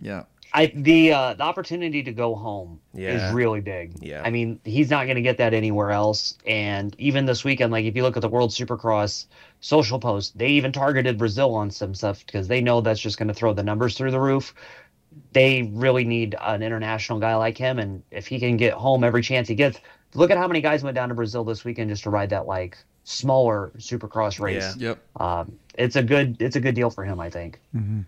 yeah. 0.00 0.24
I 0.52 0.66
the 0.74 1.12
uh, 1.12 1.34
the 1.34 1.44
opportunity 1.44 2.02
to 2.02 2.12
go 2.12 2.34
home 2.34 2.80
Yeah. 2.92 3.28
is 3.28 3.34
really 3.34 3.60
big. 3.60 3.92
Yeah. 4.00 4.22
I 4.24 4.30
mean, 4.30 4.58
he's 4.64 4.90
not 4.90 5.04
going 5.04 5.14
to 5.14 5.22
get 5.22 5.38
that 5.38 5.54
anywhere 5.54 5.92
else. 5.92 6.36
And 6.44 6.94
even 6.98 7.24
this 7.26 7.44
weekend, 7.44 7.70
like 7.70 7.84
if 7.84 7.94
you 7.94 8.02
look 8.02 8.16
at 8.16 8.22
the 8.22 8.28
World 8.28 8.50
Supercross 8.50 9.26
social 9.60 10.00
post, 10.00 10.36
they 10.36 10.48
even 10.48 10.72
targeted 10.72 11.18
Brazil 11.18 11.54
on 11.54 11.70
some 11.70 11.94
stuff 11.94 12.26
because 12.26 12.48
they 12.48 12.60
know 12.60 12.80
that's 12.80 13.00
just 13.00 13.16
going 13.16 13.28
to 13.28 13.34
throw 13.34 13.52
the 13.52 13.62
numbers 13.62 13.96
through 13.96 14.10
the 14.10 14.20
roof. 14.20 14.52
They 15.32 15.70
really 15.72 16.04
need 16.04 16.34
an 16.40 16.62
international 16.62 17.20
guy 17.20 17.36
like 17.36 17.56
him, 17.56 17.78
and 17.78 18.02
if 18.10 18.26
he 18.26 18.40
can 18.40 18.56
get 18.56 18.74
home 18.74 19.04
every 19.04 19.22
chance 19.22 19.46
he 19.48 19.54
gets, 19.54 19.78
look 20.14 20.30
at 20.30 20.38
how 20.38 20.48
many 20.48 20.60
guys 20.60 20.82
went 20.82 20.94
down 20.96 21.08
to 21.10 21.14
Brazil 21.14 21.44
this 21.44 21.64
weekend 21.64 21.90
just 21.90 22.04
to 22.04 22.10
ride 22.10 22.30
that 22.30 22.46
like 22.46 22.76
smaller 23.10 23.72
Supercross 23.78 24.40
race. 24.40 24.76
Yeah. 24.76 24.88
Yep. 24.90 25.20
Um, 25.20 25.52
it's 25.74 25.96
a 25.96 26.02
good 26.02 26.40
it's 26.40 26.56
a 26.56 26.60
good 26.60 26.74
deal 26.74 26.90
for 26.90 27.04
him, 27.04 27.20
I 27.20 27.28
think. 27.30 27.60
Mhm. 27.74 28.04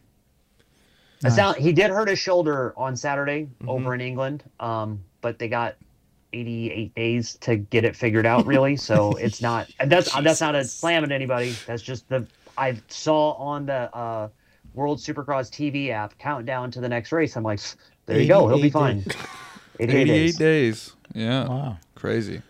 Nice. 1.22 1.36
sound, 1.36 1.56
he 1.58 1.72
did 1.72 1.90
hurt 1.90 2.08
his 2.08 2.18
shoulder 2.18 2.74
on 2.76 2.96
Saturday 2.96 3.42
Mm-hmm. 3.44 3.68
over 3.68 3.94
in 3.94 4.00
England, 4.00 4.42
um, 4.60 5.00
but 5.20 5.38
they 5.38 5.48
got 5.48 5.76
88 6.32 6.94
days 6.94 7.34
to 7.42 7.56
get 7.56 7.84
it 7.84 7.94
figured 7.94 8.26
out, 8.26 8.46
really. 8.46 8.76
So 8.88 9.12
it's 9.12 9.40
not 9.42 9.68
and 9.80 9.90
that's 9.90 10.12
that's 10.22 10.40
not 10.40 10.54
a 10.54 10.64
slam 10.64 11.04
at 11.04 11.12
anybody. 11.12 11.54
That's 11.66 11.82
just 11.82 12.08
the 12.08 12.26
I 12.56 12.76
saw 12.88 13.32
on 13.34 13.66
the 13.66 13.94
uh, 13.94 14.28
World 14.74 14.98
Supercross 14.98 15.50
TV 15.50 15.90
app 15.90 16.16
countdown 16.18 16.70
to 16.72 16.80
the 16.80 16.88
next 16.88 17.12
race. 17.12 17.36
I'm 17.36 17.42
like, 17.44 17.60
there 18.06 18.20
you 18.20 18.28
go, 18.28 18.48
he'll 18.48 18.60
be 18.60 18.70
fine. 18.70 19.04
88 19.80 20.00
88 20.02 20.06
days. 20.06 20.36
days. 20.36 20.92
Yeah. 21.14 21.48
Wow. 21.48 21.78
Crazy. 21.94 22.42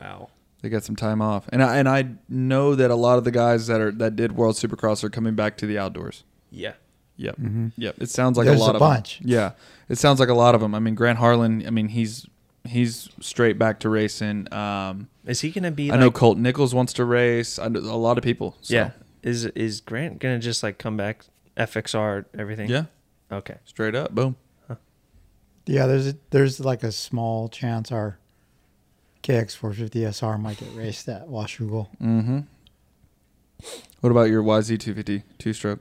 Wow. 0.00 0.28
They 0.62 0.68
got 0.68 0.84
some 0.84 0.96
time 0.96 1.22
off, 1.22 1.48
and 1.52 1.62
I 1.62 1.76
and 1.78 1.88
I 1.88 2.10
know 2.28 2.74
that 2.74 2.90
a 2.90 2.94
lot 2.94 3.18
of 3.18 3.24
the 3.24 3.30
guys 3.30 3.66
that 3.68 3.80
are 3.80 3.90
that 3.92 4.16
did 4.16 4.32
World 4.32 4.56
Supercross 4.56 5.02
are 5.02 5.10
coming 5.10 5.34
back 5.34 5.56
to 5.58 5.66
the 5.66 5.78
outdoors. 5.78 6.24
Yeah. 6.50 6.74
Yep. 7.16 7.36
Yep. 7.76 7.96
It 7.98 8.08
sounds 8.08 8.38
like 8.38 8.46
There's 8.46 8.58
a 8.58 8.62
lot 8.62 8.70
a 8.70 8.74
of 8.76 8.80
bunch. 8.80 9.18
Them. 9.18 9.28
Yeah. 9.28 9.50
It 9.90 9.98
sounds 9.98 10.20
like 10.20 10.30
a 10.30 10.34
lot 10.34 10.54
of 10.54 10.62
them. 10.62 10.74
I 10.74 10.78
mean, 10.78 10.94
Grant 10.94 11.18
Harlan. 11.18 11.66
I 11.66 11.70
mean, 11.70 11.88
he's 11.88 12.26
he's 12.64 13.10
straight 13.20 13.58
back 13.58 13.80
to 13.80 13.90
racing. 13.90 14.50
Um, 14.52 15.08
Is 15.26 15.42
he 15.42 15.50
gonna 15.50 15.70
be? 15.70 15.92
I 15.92 15.96
know 15.96 16.10
Colt 16.10 16.38
Nichols 16.38 16.74
wants 16.74 16.94
to 16.94 17.04
race. 17.04 17.58
I 17.58 17.68
know 17.68 17.80
a 17.80 17.96
lot 17.96 18.16
of 18.16 18.24
people. 18.24 18.56
So. 18.62 18.74
Yeah. 18.74 18.90
Is 19.22 19.44
is 19.46 19.80
Grant 19.82 20.18
gonna 20.18 20.38
just 20.38 20.62
like 20.62 20.78
come 20.78 20.96
back 20.96 21.26
FXR 21.58 22.24
everything? 22.38 22.70
Yeah. 22.70 22.84
Okay. 23.30 23.56
Straight 23.64 23.94
up. 23.94 24.14
Boom. 24.14 24.36
Yeah, 25.66 25.86
there's 25.86 26.08
a, 26.08 26.14
there's 26.30 26.58
like 26.58 26.82
a 26.82 26.90
small 26.90 27.48
chance 27.48 27.92
our 27.92 28.18
KX450 29.22 30.06
SR 30.12 30.38
might 30.38 30.58
get 30.58 30.74
raced 30.74 31.08
at 31.08 31.28
Washougal. 31.28 31.88
Mm-hmm. 32.02 32.40
What 34.00 34.10
about 34.10 34.30
your 34.30 34.42
YZ250 34.42 35.22
two 35.38 35.52
stroke? 35.52 35.80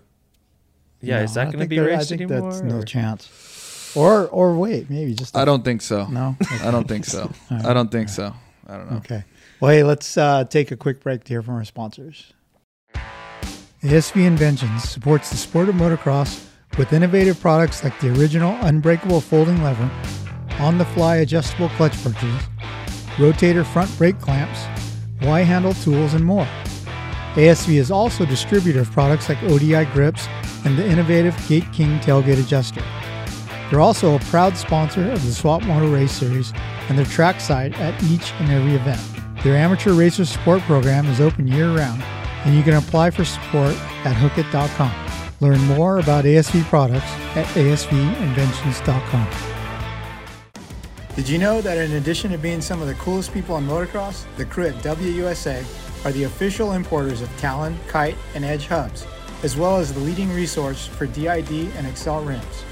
Yeah. 1.01 1.17
No, 1.17 1.23
is 1.23 1.37
I 1.37 1.45
that 1.45 1.51
gonna 1.51 1.59
think 1.59 1.69
be 1.69 1.79
raced 1.79 2.11
I 2.11 2.17
think 2.17 2.31
anymore? 2.31 2.51
That's 2.51 2.61
no 2.63 2.81
chance. 2.83 3.93
Or 3.95 4.27
or 4.27 4.55
wait, 4.55 4.89
maybe 4.89 5.13
just 5.13 5.35
I 5.35 5.45
don't 5.45 5.63
think 5.63 5.81
so. 5.81 6.05
no. 6.07 6.35
I 6.61 6.71
don't 6.71 6.87
think 6.87 7.05
so. 7.05 7.31
I 7.49 7.73
don't 7.73 7.91
think 7.91 8.09
so. 8.09 8.33
I 8.67 8.77
don't 8.77 8.91
know. 8.91 8.97
Okay. 8.97 9.23
Well, 9.59 9.71
hey, 9.71 9.83
let's 9.83 10.17
uh, 10.17 10.43
take 10.43 10.71
a 10.71 10.77
quick 10.77 11.01
break 11.01 11.23
to 11.23 11.29
hear 11.29 11.41
from 11.41 11.55
our 11.55 11.65
sponsors. 11.65 12.33
ASV 13.83 14.25
Inventions 14.25 14.83
supports 14.83 15.29
the 15.29 15.37
sport 15.37 15.69
of 15.69 15.75
motocross 15.75 16.45
with 16.77 16.93
innovative 16.93 17.39
products 17.39 17.83
like 17.83 17.97
the 17.99 18.09
original 18.19 18.55
unbreakable 18.61 19.21
folding 19.21 19.63
lever, 19.63 19.89
on 20.59 20.77
the 20.77 20.85
fly 20.85 21.17
adjustable 21.17 21.69
clutch 21.69 21.93
perches, 22.03 22.43
rotator 23.19 23.65
front 23.65 23.95
brake 23.97 24.19
clamps, 24.19 24.65
Y 25.21 25.41
handle 25.41 25.73
tools, 25.75 26.13
and 26.13 26.25
more. 26.25 26.47
ASV 27.35 27.75
is 27.75 27.91
also 27.91 28.23
a 28.23 28.27
distributor 28.27 28.79
of 28.79 28.91
products 28.91 29.29
like 29.29 29.41
ODI 29.43 29.85
grips 29.93 30.27
and 30.65 30.77
the 30.77 30.85
innovative 30.85 31.35
Gate 31.47 31.71
King 31.71 31.99
tailgate 31.99 32.41
adjuster. 32.41 32.83
They're 33.69 33.81
also 33.81 34.15
a 34.15 34.19
proud 34.19 34.57
sponsor 34.57 35.11
of 35.11 35.23
the 35.23 35.31
Swap 35.31 35.61
Moto 35.63 35.93
Race 35.93 36.11
Series 36.11 36.53
and 36.87 36.97
their 36.97 37.05
track 37.05 37.39
side 37.39 37.75
at 37.75 38.01
each 38.03 38.31
and 38.39 38.49
every 38.49 38.73
event. 38.73 38.99
Their 39.43 39.55
amateur 39.55 39.93
racer 39.93 40.25
support 40.25 40.61
program 40.63 41.05
is 41.07 41.21
open 41.21 41.47
year 41.47 41.71
round, 41.71 42.01
and 42.45 42.55
you 42.55 42.63
can 42.63 42.73
apply 42.73 43.11
for 43.11 43.23
support 43.23 43.75
at 44.05 44.15
hookit.com. 44.15 44.91
Learn 45.39 45.59
more 45.65 45.99
about 45.99 46.25
ASV 46.25 46.63
products 46.63 47.05
at 47.35 47.45
asvinventions.com. 47.55 49.58
Did 51.19 51.27
you 51.27 51.37
know 51.37 51.59
that 51.59 51.77
in 51.77 51.91
addition 51.95 52.31
to 52.31 52.37
being 52.37 52.61
some 52.61 52.81
of 52.81 52.87
the 52.87 52.93
coolest 52.93 53.33
people 53.33 53.57
in 53.57 53.67
motocross, 53.67 54.23
the 54.37 54.45
crew 54.45 54.67
at 54.67 54.75
WUSA 54.75 56.05
are 56.05 56.13
the 56.13 56.23
official 56.23 56.71
importers 56.71 57.19
of 57.19 57.29
Talon, 57.35 57.77
Kite, 57.89 58.15
and 58.35 58.45
Edge 58.45 58.67
hubs, 58.67 59.05
as 59.43 59.57
well 59.57 59.75
as 59.75 59.93
the 59.93 59.99
leading 59.99 60.31
resource 60.31 60.87
for 60.87 61.07
DID 61.07 61.73
and 61.75 61.85
Excel 61.85 62.23
rims. 62.23 62.63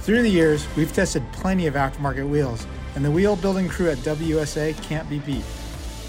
Through 0.00 0.20
the 0.20 0.28
years, 0.28 0.66
we've 0.76 0.92
tested 0.92 1.22
plenty 1.32 1.66
of 1.68 1.72
aftermarket 1.72 2.28
wheels, 2.28 2.66
and 2.96 3.02
the 3.02 3.10
wheel 3.10 3.34
building 3.34 3.66
crew 3.66 3.88
at 3.88 3.96
WUSA 3.96 4.74
can't 4.82 5.08
be 5.08 5.20
beat. 5.20 5.44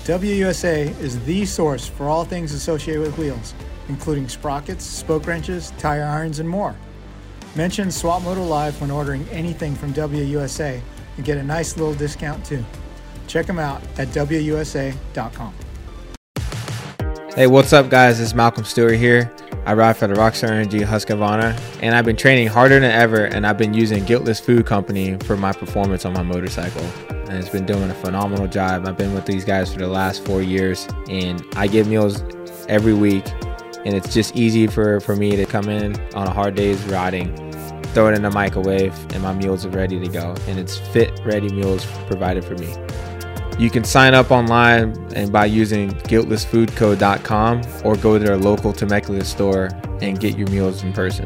WUSA 0.04 0.90
is 1.00 1.24
the 1.24 1.46
source 1.46 1.88
for 1.88 2.10
all 2.10 2.26
things 2.26 2.52
associated 2.52 3.02
with 3.02 3.18
wheels, 3.18 3.54
including 3.88 4.28
sprockets, 4.28 4.84
spoke 4.84 5.26
wrenches, 5.26 5.72
tire 5.78 6.04
irons, 6.04 6.40
and 6.40 6.50
more. 6.50 6.76
Mention 7.56 7.92
Swap 7.92 8.24
Moto 8.24 8.44
Live 8.44 8.82
when 8.82 8.92
ordering 8.92 9.26
anything 9.30 9.74
from 9.74 9.94
WUSA 9.94 10.82
and 11.18 11.26
get 11.26 11.38
a 11.38 11.44
nice 11.44 11.76
little 11.78 11.94
discount 11.94 12.46
too. 12.46 12.64
Check 13.28 13.46
them 13.46 13.60
out 13.60 13.82
at 13.98 14.08
WUSA.com. 14.10 15.54
Hey, 17.36 17.46
what's 17.46 17.72
up, 17.74 17.90
guys? 17.90 18.20
It's 18.20 18.34
Malcolm 18.34 18.64
Stewart 18.64 18.96
here. 18.96 19.32
I 19.68 19.74
ride 19.74 19.98
for 19.98 20.08
the 20.08 20.14
Rockstar 20.14 20.50
Energy 20.50 20.80
Husqvarna, 20.80 21.60
and 21.84 21.94
I've 21.94 22.06
been 22.06 22.16
training 22.16 22.48
harder 22.48 22.80
than 22.80 22.90
ever. 22.90 23.26
And 23.26 23.46
I've 23.46 23.58
been 23.58 23.74
using 23.74 24.06
Guiltless 24.06 24.40
Food 24.40 24.66
Company 24.66 25.18
for 25.26 25.36
my 25.36 25.52
performance 25.52 26.06
on 26.06 26.14
my 26.14 26.24
motorcycle, 26.24 26.82
and 27.10 27.34
it's 27.34 27.50
been 27.50 27.66
doing 27.66 27.90
a 27.92 27.94
phenomenal 27.94 28.48
job. 28.48 28.88
I've 28.88 28.98
been 28.98 29.14
with 29.14 29.26
these 29.26 29.44
guys 29.44 29.72
for 29.72 29.78
the 29.78 29.88
last 29.88 30.26
four 30.26 30.42
years, 30.42 30.88
and 31.10 31.46
I 31.56 31.68
get 31.68 31.86
meals 31.86 32.24
every 32.70 32.94
week, 32.94 33.26
and 33.86 33.94
it's 33.94 34.14
just 34.14 34.36
easy 34.36 34.66
for 34.66 35.00
for 35.02 35.16
me 35.16 35.36
to 35.36 35.46
come 35.46 35.70
in 35.70 36.00
on 36.16 36.28
a 36.28 36.32
hard 36.32 36.56
day's 36.56 36.82
riding, 36.86 37.47
throw 37.98 38.10
it 38.10 38.14
in 38.14 38.22
the 38.22 38.30
microwave, 38.30 38.94
and 39.16 39.24
my 39.24 39.34
meals 39.34 39.66
are 39.66 39.72
ready 39.72 40.00
to 40.00 40.08
go. 40.08 40.36
And 40.46 40.60
it's 40.60 40.78
fit, 40.78 41.20
ready 41.26 41.50
meals 41.50 41.84
provided 42.06 42.46
for 42.46 42.54
me. 42.54 42.72
You 43.58 43.72
can 43.72 43.84
sign 43.84 44.14
up 44.14 44.30
online 44.30 44.96
and 45.16 45.32
by 45.32 45.46
using 45.46 45.90
guiltlessfoodco.com 46.04 47.62
or 47.84 47.96
go 47.96 48.20
to 48.20 48.24
their 48.24 48.38
local 48.38 48.72
Temecula 48.72 49.26
store 49.26 49.70
and 50.00 50.20
get 50.20 50.38
your 50.38 50.48
meals 50.50 50.84
in 50.84 50.94
person. 50.94 51.26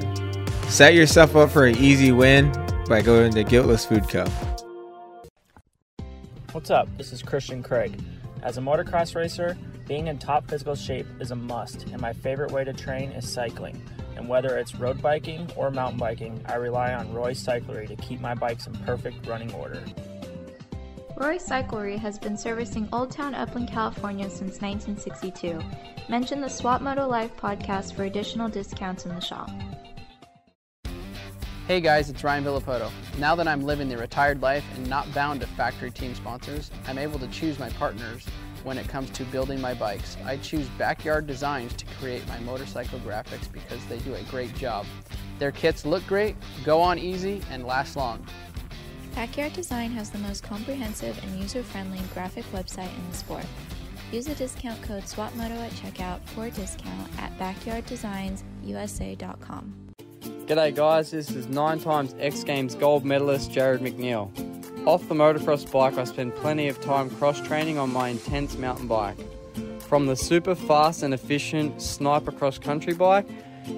Set 0.69 0.93
yourself 0.93 1.35
up 1.35 1.49
for 1.49 1.65
an 1.65 1.75
easy 1.75 2.13
win 2.13 2.53
by 2.87 3.01
going 3.01 3.33
to 3.33 3.43
Guiltless 3.43 3.85
Food 3.85 4.07
Co. 4.07 4.23
What's 6.53 6.69
up? 6.69 6.87
This 6.97 7.11
is 7.11 7.21
Christian 7.21 7.61
Craig. 7.61 8.01
As 8.43 8.57
a 8.57 8.61
motocross 8.61 9.13
racer, 9.13 9.57
being 9.89 10.07
in 10.07 10.17
top 10.17 10.49
physical 10.49 10.75
shape 10.75 11.07
is 11.19 11.31
a 11.31 11.35
must, 11.35 11.83
and 11.87 11.99
my 11.99 12.13
favorite 12.13 12.51
way 12.51 12.63
to 12.63 12.71
train 12.71 13.11
is 13.11 13.29
cycling. 13.29 13.83
And 14.21 14.29
whether 14.29 14.55
it's 14.59 14.75
road 14.75 15.01
biking 15.01 15.49
or 15.55 15.71
mountain 15.71 15.97
biking, 15.97 16.39
I 16.45 16.57
rely 16.57 16.93
on 16.93 17.11
Roy 17.11 17.31
Cyclery 17.31 17.87
to 17.87 17.95
keep 17.95 18.21
my 18.21 18.35
bikes 18.35 18.67
in 18.67 18.73
perfect 18.85 19.25
running 19.25 19.51
order. 19.51 19.83
Roy 21.17 21.39
Cyclery 21.39 21.97
has 21.97 22.19
been 22.19 22.37
servicing 22.37 22.87
Old 22.93 23.09
Town 23.09 23.33
Upland, 23.33 23.69
California 23.69 24.29
since 24.29 24.61
1962. 24.61 25.59
Mention 26.07 26.39
the 26.39 26.47
Swap 26.47 26.83
Moto 26.83 27.07
Live 27.07 27.35
podcast 27.35 27.95
for 27.95 28.03
additional 28.03 28.47
discounts 28.47 29.07
in 29.07 29.15
the 29.15 29.21
shop. 29.21 29.49
Hey 31.67 31.81
guys, 31.81 32.07
it's 32.11 32.23
Ryan 32.23 32.43
Villopoto. 32.43 32.91
Now 33.17 33.33
that 33.33 33.47
I'm 33.47 33.63
living 33.63 33.89
the 33.89 33.97
retired 33.97 34.39
life 34.43 34.65
and 34.75 34.87
not 34.87 35.11
bound 35.15 35.41
to 35.41 35.47
factory 35.47 35.89
team 35.89 36.13
sponsors, 36.13 36.69
I'm 36.85 36.99
able 36.99 37.17
to 37.17 37.27
choose 37.29 37.57
my 37.57 37.69
partners 37.71 38.27
when 38.63 38.77
it 38.77 38.87
comes 38.87 39.09
to 39.11 39.23
building 39.25 39.59
my 39.59 39.73
bikes. 39.73 40.17
I 40.25 40.37
choose 40.37 40.67
Backyard 40.77 41.27
Designs 41.27 41.73
to 41.73 41.85
create 41.99 42.25
my 42.27 42.39
motorcycle 42.39 42.99
graphics 42.99 43.51
because 43.51 43.83
they 43.85 43.99
do 43.99 44.15
a 44.15 44.23
great 44.23 44.55
job. 44.55 44.85
Their 45.39 45.51
kits 45.51 45.85
look 45.85 46.05
great, 46.07 46.35
go 46.63 46.81
on 46.81 46.99
easy, 46.99 47.41
and 47.49 47.65
last 47.65 47.95
long. 47.95 48.25
Backyard 49.15 49.53
Design 49.53 49.91
has 49.91 50.09
the 50.09 50.19
most 50.19 50.43
comprehensive 50.43 51.17
and 51.23 51.39
user-friendly 51.39 51.99
graphic 52.13 52.45
website 52.53 52.93
in 52.97 53.09
the 53.09 53.17
sport. 53.17 53.45
Use 54.11 54.25
the 54.25 54.35
discount 54.35 54.81
code 54.81 55.03
SWAPMOTO 55.03 55.57
at 55.57 55.71
checkout 55.71 56.21
for 56.29 56.45
a 56.45 56.51
discount 56.51 57.09
at 57.17 57.37
backyarddesignsusa.com. 57.37 59.73
G'day 60.21 60.75
guys, 60.75 61.11
this 61.11 61.31
is 61.31 61.47
nine 61.47 61.79
times 61.79 62.13
X 62.19 62.43
Games 62.43 62.75
gold 62.75 63.05
medalist 63.05 63.51
Jarryd 63.51 63.79
McNeil. 63.79 64.60
Off 64.87 65.07
the 65.07 65.13
motocross 65.13 65.71
bike, 65.71 65.95
I 65.99 66.05
spend 66.05 66.33
plenty 66.35 66.67
of 66.67 66.81
time 66.81 67.11
cross 67.11 67.39
training 67.39 67.77
on 67.77 67.93
my 67.93 68.09
intense 68.09 68.57
mountain 68.57 68.87
bike. 68.87 69.15
From 69.81 70.07
the 70.07 70.15
super 70.15 70.55
fast 70.55 71.03
and 71.03 71.13
efficient 71.13 71.79
sniper 71.79 72.31
cross 72.31 72.57
country 72.57 72.95
bike 72.95 73.27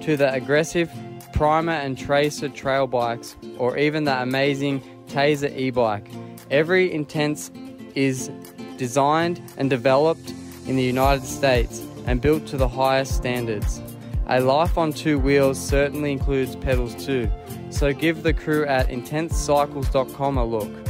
to 0.00 0.16
the 0.16 0.32
aggressive 0.32 0.90
primer 1.34 1.72
and 1.72 1.98
tracer 1.98 2.48
trail 2.48 2.86
bikes, 2.86 3.36
or 3.58 3.76
even 3.76 4.04
the 4.04 4.22
amazing 4.22 4.82
Tazer 5.08 5.54
e 5.54 5.68
bike. 5.68 6.08
Every 6.50 6.90
intense 6.90 7.50
is 7.94 8.30
designed 8.78 9.42
and 9.58 9.68
developed 9.68 10.32
in 10.66 10.76
the 10.76 10.82
United 10.82 11.26
States 11.26 11.82
and 12.06 12.22
built 12.22 12.46
to 12.46 12.56
the 12.56 12.68
highest 12.68 13.14
standards. 13.14 13.82
A 14.28 14.40
life 14.40 14.78
on 14.78 14.94
two 14.94 15.18
wheels 15.18 15.60
certainly 15.60 16.12
includes 16.12 16.56
pedals 16.56 16.94
too, 17.04 17.30
so 17.68 17.92
give 17.92 18.22
the 18.22 18.32
crew 18.32 18.64
at 18.64 18.88
intensecycles.com 18.88 20.38
a 20.38 20.44
look. 20.46 20.83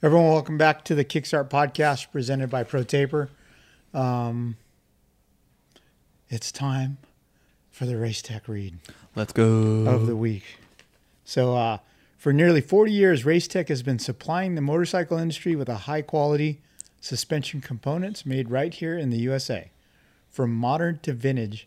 Everyone, 0.00 0.28
welcome 0.28 0.56
back 0.56 0.84
to 0.84 0.94
the 0.94 1.04
Kickstart 1.04 1.50
podcast 1.50 2.12
presented 2.12 2.48
by 2.48 2.62
ProTaper. 2.62 3.30
Um, 3.92 4.56
it's 6.28 6.52
time 6.52 6.98
for 7.72 7.84
the 7.84 7.96
Race 7.96 8.22
Tech 8.22 8.46
read 8.46 8.78
Let's 9.16 9.32
go. 9.32 9.88
of 9.88 10.06
the 10.06 10.14
week. 10.14 10.44
So, 11.24 11.56
uh, 11.56 11.78
for 12.16 12.32
nearly 12.32 12.60
40 12.60 12.92
years, 12.92 13.24
Racetech 13.24 13.68
has 13.68 13.82
been 13.82 13.98
supplying 13.98 14.54
the 14.54 14.60
motorcycle 14.60 15.18
industry 15.18 15.56
with 15.56 15.68
a 15.68 15.78
high 15.78 16.02
quality 16.02 16.60
suspension 17.00 17.60
components 17.60 18.24
made 18.24 18.50
right 18.52 18.72
here 18.72 18.96
in 18.96 19.10
the 19.10 19.18
USA. 19.18 19.72
From 20.30 20.54
modern 20.54 21.00
to 21.00 21.12
vintage, 21.12 21.66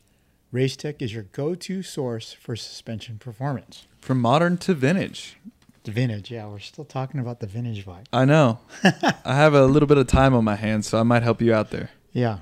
Racetech 0.54 1.02
is 1.02 1.14
your 1.14 1.24
go 1.24 1.54
to 1.54 1.84
source 1.84 2.32
for 2.32 2.56
suspension 2.56 3.18
performance. 3.18 3.88
From 4.00 4.22
modern 4.22 4.58
to 4.60 4.74
vintage. 4.74 5.36
The 5.84 5.92
vintage, 5.92 6.30
yeah, 6.30 6.48
we're 6.48 6.60
still 6.60 6.86
talking 6.86 7.20
about 7.20 7.40
the 7.40 7.48
vintage 7.48 7.86
bike. 7.86 8.06
I 8.14 8.26
know. 8.26 8.60
I 8.84 9.36
have 9.36 9.56
a 9.56 9.66
little 9.66 9.88
bit 9.88 9.98
of 9.98 10.06
time 10.08 10.36
on 10.36 10.44
my 10.44 10.56
hands, 10.56 10.88
so 10.88 11.00
I 11.00 11.04
might 11.04 11.24
help 11.24 11.42
you 11.42 11.54
out 11.54 11.72
there. 11.72 11.90
Yeah. 12.12 12.40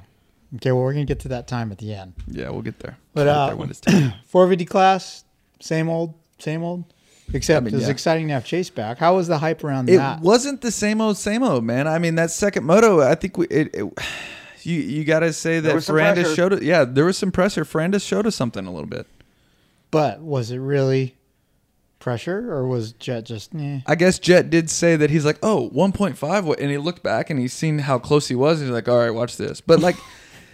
Okay, 0.56 0.72
well, 0.72 0.82
we're 0.82 0.94
going 0.94 1.06
to 1.06 1.10
get 1.10 1.22
to 1.22 1.30
that 1.30 1.48
time 1.48 1.72
at 1.72 1.78
the 1.78 1.94
end. 1.94 2.14
Yeah, 2.28 2.50
we'll 2.50 2.64
get 2.64 2.80
there. 2.80 2.98
But, 3.14 3.28
We'll 3.28 3.36
uh, 3.36 3.48
there 3.48 3.56
when 3.56 3.70
450 4.26 4.66
class, 4.66 5.24
same 5.62 5.88
old, 5.88 6.16
same 6.38 6.64
old. 6.64 6.86
Except 7.34 7.58
I 7.58 7.60
mean, 7.66 7.74
it 7.74 7.78
was 7.78 7.86
yeah. 7.86 7.92
exciting 7.92 8.28
to 8.28 8.34
have 8.34 8.46
Chase 8.46 8.70
back. 8.70 8.98
How 8.98 9.16
was 9.16 9.28
the 9.28 9.38
hype 9.38 9.64
around 9.64 9.90
it 9.90 9.98
that? 9.98 10.20
It 10.20 10.24
wasn't 10.24 10.62
the 10.62 10.72
same 10.72 11.00
old, 11.00 11.18
same 11.18 11.44
old, 11.44 11.64
man. 11.64 11.88
I 11.88 12.00
mean, 12.00 12.16
that 12.16 12.32
second 12.32 12.66
moto, 12.66 13.02
I 13.02 13.16
think 13.16 13.38
we, 13.38 13.46
it, 13.48 13.70
it 13.74 13.94
you 14.64 14.80
you 14.82 15.04
got 15.06 15.20
to 15.20 15.32
say 15.32 15.60
that 15.60 15.76
was 15.76 15.88
Ferrandis 15.88 16.36
showed 16.36 16.54
it. 16.54 16.64
Yeah, 16.64 16.86
there 16.86 17.06
was 17.06 17.18
some 17.18 17.32
pressure. 17.32 17.64
Ferrandis 17.64 18.06
showed 18.06 18.26
us 18.26 18.36
something 18.36 18.66
a 18.66 18.72
little 18.72 18.90
bit. 18.90 19.06
But 19.92 20.22
was 20.22 20.52
it 20.52 20.58
really 20.58 21.16
pressure 22.00 22.52
or 22.52 22.66
was 22.68 22.94
Jett 22.94 23.26
just, 23.26 23.54
eh? 23.56 23.80
I 23.86 23.96
guess 23.96 24.20
Jett 24.20 24.50
did 24.50 24.70
say 24.70 24.96
that 24.96 25.10
he's 25.10 25.26
like, 25.26 25.38
oh, 25.44 25.70
1.5. 25.74 26.56
And 26.60 26.72
he 26.72 26.78
looked 26.78 27.04
back 27.04 27.30
and 27.30 27.40
he's 27.40 27.54
seen 27.54 27.80
how 27.80 28.00
close 28.00 28.28
he 28.28 28.36
was. 28.36 28.60
He's 28.62 28.70
like, 28.70 28.88
all 28.88 28.98
right, 28.98 29.10
watch 29.12 29.38
this. 29.38 29.62
But 29.62 29.80
like, 29.80 29.96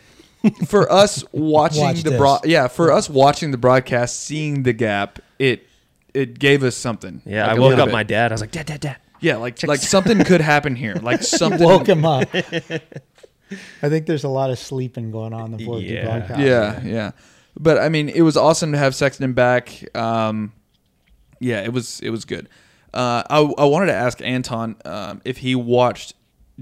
for 0.68 0.92
us 0.92 1.24
watching 1.32 1.82
Watch 1.82 2.04
the 2.04 2.12
this. 2.12 2.20
broad, 2.20 2.46
yeah, 2.46 2.68
for 2.68 2.92
us 2.92 3.10
watching 3.10 3.52
the 3.52 3.58
broadcast, 3.58 4.22
seeing 4.24 4.64
the 4.64 4.74
gap, 4.74 5.20
it 5.40 5.68
it 6.14 6.40
gave 6.40 6.64
us 6.64 6.76
something. 6.76 7.22
Yeah, 7.26 7.48
Like 7.48 7.52
I 7.56 7.58
a 7.58 7.62
woke 7.62 7.78
up 7.80 7.86
bit. 7.88 7.92
my 7.94 8.04
dad. 8.04 8.32
I 8.32 8.36
was 8.36 8.42
like, 8.42 8.52
Dad, 8.52 8.66
Dad, 8.68 8.80
Dad. 8.80 8.98
Yeah, 9.22 9.38
like 9.38 9.62
like 9.64 9.80
something 9.80 10.24
could 10.24 10.42
happen 10.42 10.76
here. 10.76 10.96
Like 11.02 11.24
something. 11.24 11.64
Woke 11.64 11.88
him 11.88 12.06
up. 12.06 12.28
I 13.82 13.90
think 13.90 14.06
there's 14.08 14.24
a 14.24 14.30
lot 14.30 14.50
of 14.50 14.58
sleeping 14.60 15.12
going 15.12 15.34
on 15.34 15.52
in 15.54 15.58
the 15.58 15.66
450 15.66 15.94
Yeah. 15.94 16.04
broadcast. 16.06 16.40
Yeah, 16.40 16.82
yeah. 16.84 17.12
But 17.60 17.78
I 17.80 17.90
mean, 17.90 18.10
it 18.10 18.22
was 18.22 18.36
awesome 18.38 18.72
to 18.72 18.78
have 18.78 18.94
Sexton 18.96 19.34
back. 19.34 19.84
Um, 19.96 20.52
yeah, 21.40 21.62
it 21.62 21.74
was 21.74 22.00
it 22.02 22.10
was 22.10 22.26
good. 22.26 22.50
Uh, 22.94 23.24
I 23.30 23.40
I 23.58 23.66
wanted 23.66 23.88
to 23.88 23.94
ask 23.94 24.22
Anton 24.22 24.76
um, 24.86 25.22
if 25.26 25.38
he 25.38 25.56
watched 25.56 26.14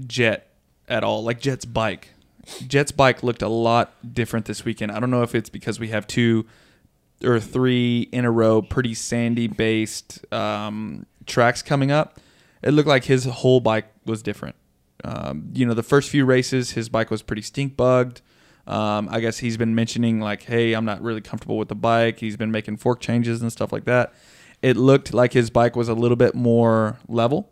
Jett 0.06 0.48
at 0.88 1.04
all, 1.04 1.22
like 1.22 1.40
Jett's 1.40 1.64
bike. 1.64 2.10
Jett's 2.66 2.92
bike 2.92 3.22
looked 3.22 3.42
a 3.42 3.48
lot 3.48 3.94
different 4.14 4.46
this 4.46 4.64
weekend. 4.64 4.92
I 4.92 5.00
don't 5.00 5.10
know 5.10 5.22
if 5.22 5.34
it's 5.34 5.48
because 5.48 5.80
we 5.80 5.88
have 5.88 6.06
two 6.06 6.44
or 7.22 7.40
three 7.40 8.08
in 8.12 8.24
a 8.24 8.30
row, 8.30 8.60
pretty 8.60 8.94
sandy 8.94 9.46
based 9.46 10.30
um, 10.32 11.06
tracks 11.26 11.62
coming 11.62 11.90
up. 11.90 12.20
It 12.62 12.72
looked 12.72 12.88
like 12.88 13.04
his 13.04 13.24
whole 13.24 13.60
bike 13.60 13.86
was 14.04 14.22
different. 14.22 14.56
Um, 15.04 15.50
you 15.52 15.66
know, 15.66 15.74
the 15.74 15.82
first 15.82 16.10
few 16.10 16.24
races, 16.24 16.72
his 16.72 16.88
bike 16.88 17.10
was 17.10 17.22
pretty 17.22 17.42
stink 17.42 17.76
bugged. 17.76 18.22
Um, 18.66 19.08
I 19.10 19.20
guess 19.20 19.38
he's 19.38 19.58
been 19.58 19.74
mentioning 19.74 20.20
like, 20.20 20.44
"Hey, 20.44 20.72
I'm 20.72 20.86
not 20.86 21.02
really 21.02 21.20
comfortable 21.20 21.58
with 21.58 21.68
the 21.68 21.74
bike." 21.74 22.18
He's 22.20 22.36
been 22.36 22.50
making 22.50 22.78
fork 22.78 23.00
changes 23.00 23.42
and 23.42 23.52
stuff 23.52 23.72
like 23.72 23.84
that. 23.84 24.14
It 24.64 24.78
looked 24.78 25.12
like 25.12 25.34
his 25.34 25.50
bike 25.50 25.76
was 25.76 25.90
a 25.90 25.94
little 25.94 26.16
bit 26.16 26.34
more 26.34 26.98
level. 27.06 27.50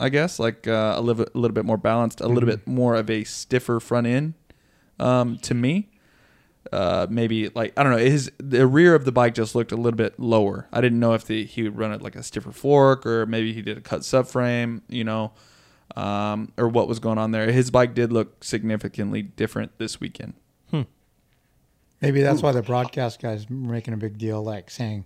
I 0.00 0.08
guess 0.08 0.38
like 0.38 0.66
uh, 0.66 0.94
a 0.96 1.00
little, 1.02 1.26
a 1.34 1.38
little 1.38 1.54
bit 1.54 1.66
more 1.66 1.76
balanced, 1.76 2.22
a 2.22 2.26
little 2.26 2.48
bit 2.48 2.66
more 2.66 2.94
of 2.94 3.10
a 3.10 3.24
stiffer 3.24 3.80
front 3.80 4.06
end 4.06 4.32
um, 4.98 5.36
to 5.40 5.52
me. 5.52 5.90
Uh, 6.72 7.06
maybe 7.10 7.50
like 7.50 7.74
I 7.76 7.82
don't 7.82 7.92
know. 7.92 7.98
His 7.98 8.32
the 8.38 8.66
rear 8.66 8.94
of 8.94 9.04
the 9.04 9.12
bike 9.12 9.34
just 9.34 9.54
looked 9.54 9.72
a 9.72 9.76
little 9.76 9.98
bit 9.98 10.18
lower. 10.18 10.68
I 10.72 10.80
didn't 10.80 11.00
know 11.00 11.12
if 11.12 11.26
the, 11.26 11.44
he 11.44 11.64
would 11.64 11.76
run 11.76 11.92
it 11.92 12.00
like 12.00 12.16
a 12.16 12.22
stiffer 12.22 12.52
fork 12.52 13.04
or 13.04 13.26
maybe 13.26 13.52
he 13.52 13.60
did 13.60 13.76
a 13.76 13.82
cut 13.82 14.00
subframe. 14.00 14.80
You 14.88 15.04
know, 15.04 15.32
um, 15.96 16.52
or 16.56 16.66
what 16.68 16.88
was 16.88 16.98
going 16.98 17.18
on 17.18 17.32
there. 17.32 17.52
His 17.52 17.70
bike 17.70 17.92
did 17.92 18.10
look 18.10 18.42
significantly 18.42 19.20
different 19.20 19.76
this 19.76 20.00
weekend. 20.00 20.32
Maybe 22.00 22.22
that's 22.22 22.42
why 22.42 22.52
the 22.52 22.62
broadcast 22.62 23.20
guy's 23.20 23.50
making 23.50 23.92
a 23.92 23.96
big 23.96 24.18
deal, 24.18 24.42
like 24.42 24.70
saying 24.70 25.04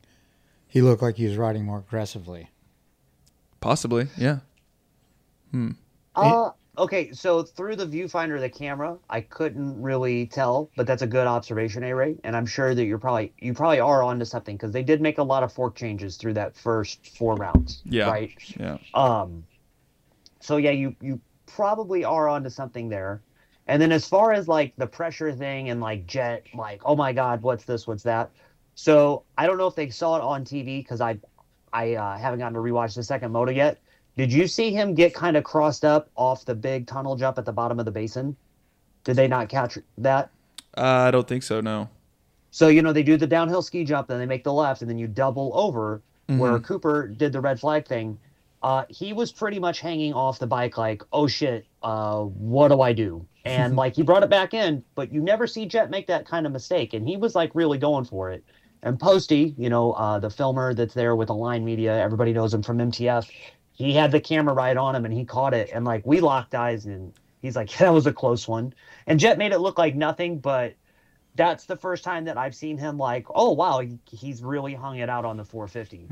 he 0.72 0.80
looked 0.80 1.02
like 1.02 1.16
he 1.16 1.26
was 1.26 1.36
riding 1.36 1.66
more 1.66 1.80
aggressively. 1.80 2.48
Possibly, 3.60 4.06
yeah. 4.16 4.38
Uh, 6.16 6.52
okay, 6.78 7.12
so 7.12 7.42
through 7.42 7.76
the 7.76 7.84
viewfinder 7.84 8.36
of 8.36 8.40
the 8.40 8.48
camera, 8.48 8.96
I 9.10 9.20
couldn't 9.20 9.82
really 9.82 10.28
tell, 10.28 10.70
but 10.74 10.86
that's 10.86 11.02
a 11.02 11.06
good 11.06 11.26
observation, 11.26 11.84
A 11.84 11.94
Ray. 11.94 12.16
And 12.24 12.34
I'm 12.34 12.46
sure 12.46 12.74
that 12.74 12.86
you're 12.86 12.96
probably 12.96 13.34
you 13.38 13.52
probably 13.52 13.80
are 13.80 14.02
onto 14.02 14.24
something 14.24 14.56
because 14.56 14.72
they 14.72 14.82
did 14.82 15.02
make 15.02 15.18
a 15.18 15.22
lot 15.22 15.42
of 15.42 15.52
fork 15.52 15.74
changes 15.74 16.16
through 16.16 16.32
that 16.34 16.56
first 16.56 17.06
four 17.18 17.34
rounds. 17.34 17.82
Yeah. 17.84 18.08
Right. 18.08 18.32
Yeah. 18.58 18.78
Um. 18.94 19.44
So 20.40 20.56
yeah, 20.56 20.70
you 20.70 20.96
you 21.02 21.20
probably 21.44 22.02
are 22.02 22.28
onto 22.28 22.48
something 22.48 22.88
there. 22.88 23.20
And 23.66 23.80
then 23.80 23.92
as 23.92 24.08
far 24.08 24.32
as 24.32 24.48
like 24.48 24.72
the 24.78 24.86
pressure 24.86 25.32
thing 25.32 25.68
and 25.68 25.82
like 25.82 26.06
Jett, 26.06 26.46
like 26.54 26.80
oh 26.86 26.96
my 26.96 27.12
god, 27.12 27.42
what's 27.42 27.64
this, 27.64 27.86
what's 27.86 28.04
that? 28.04 28.30
So 28.82 29.22
I 29.38 29.46
don't 29.46 29.58
know 29.58 29.68
if 29.68 29.76
they 29.76 29.90
saw 29.90 30.16
it 30.16 30.22
on 30.22 30.44
TV 30.44 30.80
because 30.80 31.00
I 31.00 31.16
I 31.72 31.94
uh, 31.94 32.18
haven't 32.18 32.40
gotten 32.40 32.54
to 32.54 32.58
rewatch 32.58 32.96
the 32.96 33.04
second 33.04 33.30
moto 33.30 33.52
yet. 33.52 33.80
Did 34.16 34.32
you 34.32 34.48
see 34.48 34.72
him 34.72 34.96
get 34.96 35.14
kind 35.14 35.36
of 35.36 35.44
crossed 35.44 35.84
up 35.84 36.10
off 36.16 36.44
the 36.44 36.56
big 36.56 36.88
tunnel 36.88 37.14
jump 37.14 37.38
at 37.38 37.44
the 37.44 37.52
bottom 37.52 37.78
of 37.78 37.84
the 37.84 37.92
basin? 37.92 38.34
Did 39.04 39.14
they 39.14 39.28
not 39.28 39.48
catch 39.48 39.78
that? 39.98 40.30
Uh, 40.76 40.80
I 40.80 41.12
don't 41.12 41.28
think 41.28 41.44
so. 41.44 41.60
No. 41.60 41.90
So 42.50 42.66
you 42.66 42.82
know 42.82 42.92
they 42.92 43.04
do 43.04 43.16
the 43.16 43.26
downhill 43.28 43.62
ski 43.62 43.84
jump, 43.84 44.08
then 44.08 44.18
they 44.18 44.26
make 44.26 44.42
the 44.42 44.52
left, 44.52 44.80
and 44.80 44.90
then 44.90 44.98
you 44.98 45.06
double 45.06 45.52
over 45.54 46.02
where 46.26 46.58
Cooper 46.58 47.06
did 47.06 47.32
the 47.32 47.40
red 47.40 47.60
flag 47.60 47.86
thing. 47.86 48.18
Uh, 48.64 48.84
he 48.88 49.12
was 49.12 49.30
pretty 49.30 49.60
much 49.60 49.78
hanging 49.78 50.12
off 50.12 50.40
the 50.40 50.46
bike, 50.48 50.76
like, 50.76 51.04
"Oh 51.12 51.28
shit, 51.28 51.66
uh, 51.84 52.22
what 52.22 52.68
do 52.68 52.80
I 52.80 52.92
do?" 52.92 53.24
And 53.44 53.74
like 53.76 53.96
he 53.96 54.02
brought 54.02 54.22
it 54.22 54.30
back 54.30 54.54
in, 54.54 54.84
but 54.94 55.12
you 55.12 55.20
never 55.20 55.48
see 55.48 55.66
Jett 55.66 55.90
make 55.90 56.06
that 56.08 56.26
kind 56.26 56.46
of 56.46 56.52
mistake, 56.52 56.94
and 56.94 57.06
he 57.06 57.16
was 57.16 57.36
like 57.36 57.52
really 57.54 57.78
going 57.78 58.04
for 58.04 58.30
it. 58.30 58.44
And 58.82 58.98
Posty, 58.98 59.54
you 59.56 59.68
know, 59.68 59.92
uh, 59.92 60.18
the 60.18 60.30
filmer 60.30 60.74
that's 60.74 60.94
there 60.94 61.14
with 61.14 61.30
Align 61.30 61.64
Media, 61.64 61.96
everybody 61.96 62.32
knows 62.32 62.52
him 62.52 62.62
from 62.62 62.78
MTF. 62.78 63.30
He 63.72 63.92
had 63.92 64.10
the 64.10 64.20
camera 64.20 64.54
right 64.54 64.76
on 64.76 64.94
him, 64.94 65.04
and 65.04 65.14
he 65.14 65.24
caught 65.24 65.54
it, 65.54 65.70
and 65.72 65.84
like 65.84 66.04
we 66.04 66.20
locked 66.20 66.54
eyes, 66.54 66.84
and 66.84 67.12
he's 67.40 67.56
like, 67.56 67.70
"That 67.78 67.92
was 67.92 68.06
a 68.06 68.12
close 68.12 68.48
one." 68.48 68.74
And 69.06 69.20
Jett 69.20 69.38
made 69.38 69.52
it 69.52 69.58
look 69.58 69.78
like 69.78 69.94
nothing, 69.94 70.38
but 70.38 70.74
that's 71.34 71.64
the 71.64 71.76
first 71.76 72.04
time 72.04 72.24
that 72.24 72.36
I've 72.36 72.54
seen 72.54 72.76
him 72.76 72.98
like, 72.98 73.26
oh 73.34 73.52
wow, 73.52 73.80
he, 73.80 73.98
he's 74.10 74.42
really 74.42 74.74
hung 74.74 74.98
it 74.98 75.08
out 75.08 75.24
on 75.24 75.36
the 75.36 75.44
450. 75.44 76.08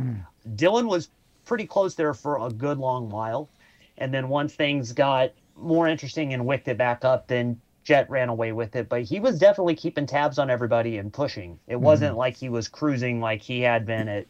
Dylan 0.56 0.88
was 0.88 1.10
pretty 1.44 1.66
close 1.66 1.94
there 1.94 2.14
for 2.14 2.38
a 2.46 2.50
good 2.50 2.78
long 2.78 3.10
while, 3.10 3.50
and 3.98 4.14
then 4.14 4.28
once 4.28 4.54
things 4.54 4.92
got 4.92 5.32
more 5.56 5.88
interesting 5.88 6.32
and 6.32 6.46
wicked 6.46 6.68
it 6.68 6.78
back 6.78 7.04
up, 7.04 7.26
then 7.26 7.60
Jett 7.85 8.09
ran 8.11 8.28
away 8.28 8.53
with 8.53 8.76
it. 8.76 8.89
But 8.89 9.03
he 9.03 9.20
was 9.20 9.39
definitely 9.39 9.74
keeping 9.74 10.07
tabs 10.07 10.39
on 10.39 10.51
everybody 10.51 10.99
and 10.99 11.12
pushing. 11.12 11.59
It 11.66 11.76
wasn't 11.81 12.16
like 12.16 12.37
he 12.37 12.49
was 12.49 12.68
cruising 12.68 13.20
like 13.20 13.43
he 13.43 13.61
had 13.61 13.87
been 13.87 14.09
at 14.09 14.26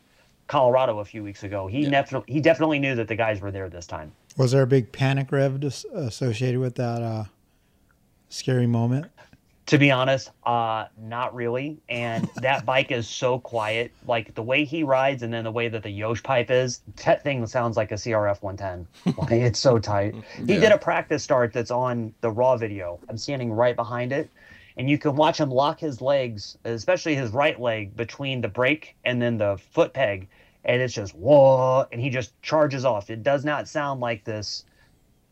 Colorado 0.46 0.98
a 0.98 1.04
few 1.04 1.22
weeks 1.22 1.44
ago. 1.44 1.66
He 1.66 1.88
definitely 1.88 2.32
he 2.32 2.40
definitely 2.40 2.78
knew 2.78 2.94
that 2.96 3.08
the 3.08 3.16
guys 3.16 3.40
were 3.40 3.50
there 3.50 3.68
this 3.68 3.86
time. 3.86 4.12
Was 4.36 4.52
there 4.52 4.62
a 4.62 4.66
big 4.66 4.92
panic 4.92 5.30
rev 5.32 5.60
dis- 5.60 5.84
associated 5.94 6.60
with 6.60 6.76
that 6.76 7.02
uh, 7.02 7.24
scary 8.28 8.66
moment? 8.66 9.06
To 9.66 9.78
be 9.78 9.90
honest, 9.90 10.30
uh, 10.44 10.86
not 11.00 11.34
really. 11.34 11.78
And 11.88 12.28
that 12.36 12.66
bike 12.66 12.90
is 12.90 13.08
so 13.08 13.38
quiet. 13.38 13.92
Like 14.06 14.34
the 14.34 14.42
way 14.42 14.64
he 14.64 14.82
rides, 14.82 15.22
and 15.22 15.32
then 15.32 15.44
the 15.44 15.52
way 15.52 15.68
that 15.68 15.82
the 15.82 15.90
Yosh 15.90 16.22
pipe 16.22 16.50
is, 16.50 16.80
that 17.04 17.22
thing 17.22 17.46
sounds 17.46 17.76
like 17.76 17.92
a 17.92 17.94
CRF 17.94 18.42
110. 18.42 19.14
Like, 19.18 19.32
it's 19.32 19.58
so 19.58 19.78
tight. 19.78 20.14
He 20.38 20.58
did 20.58 20.72
a 20.72 20.78
practice 20.78 21.22
start 21.22 21.52
that's 21.52 21.70
on 21.70 22.14
the 22.20 22.30
raw 22.30 22.56
video. 22.56 22.98
I'm 23.08 23.18
standing 23.18 23.52
right 23.52 23.76
behind 23.76 24.12
it, 24.12 24.30
and 24.76 24.88
you 24.90 24.98
can 24.98 25.14
watch 25.14 25.38
him 25.38 25.50
lock 25.50 25.78
his 25.78 26.00
legs, 26.00 26.56
especially 26.64 27.14
his 27.14 27.30
right 27.30 27.60
leg, 27.60 27.96
between 27.96 28.40
the 28.40 28.48
brake 28.48 28.96
and 29.04 29.20
then 29.20 29.38
the 29.38 29.58
foot 29.72 29.92
peg, 29.92 30.28
and 30.64 30.82
it's 30.82 30.94
just 30.94 31.14
whoa, 31.14 31.86
and 31.92 32.00
he 32.00 32.10
just 32.10 32.40
charges 32.42 32.84
off. 32.84 33.10
It 33.10 33.22
does 33.22 33.44
not 33.44 33.68
sound 33.68 34.00
like 34.00 34.24
this 34.24 34.64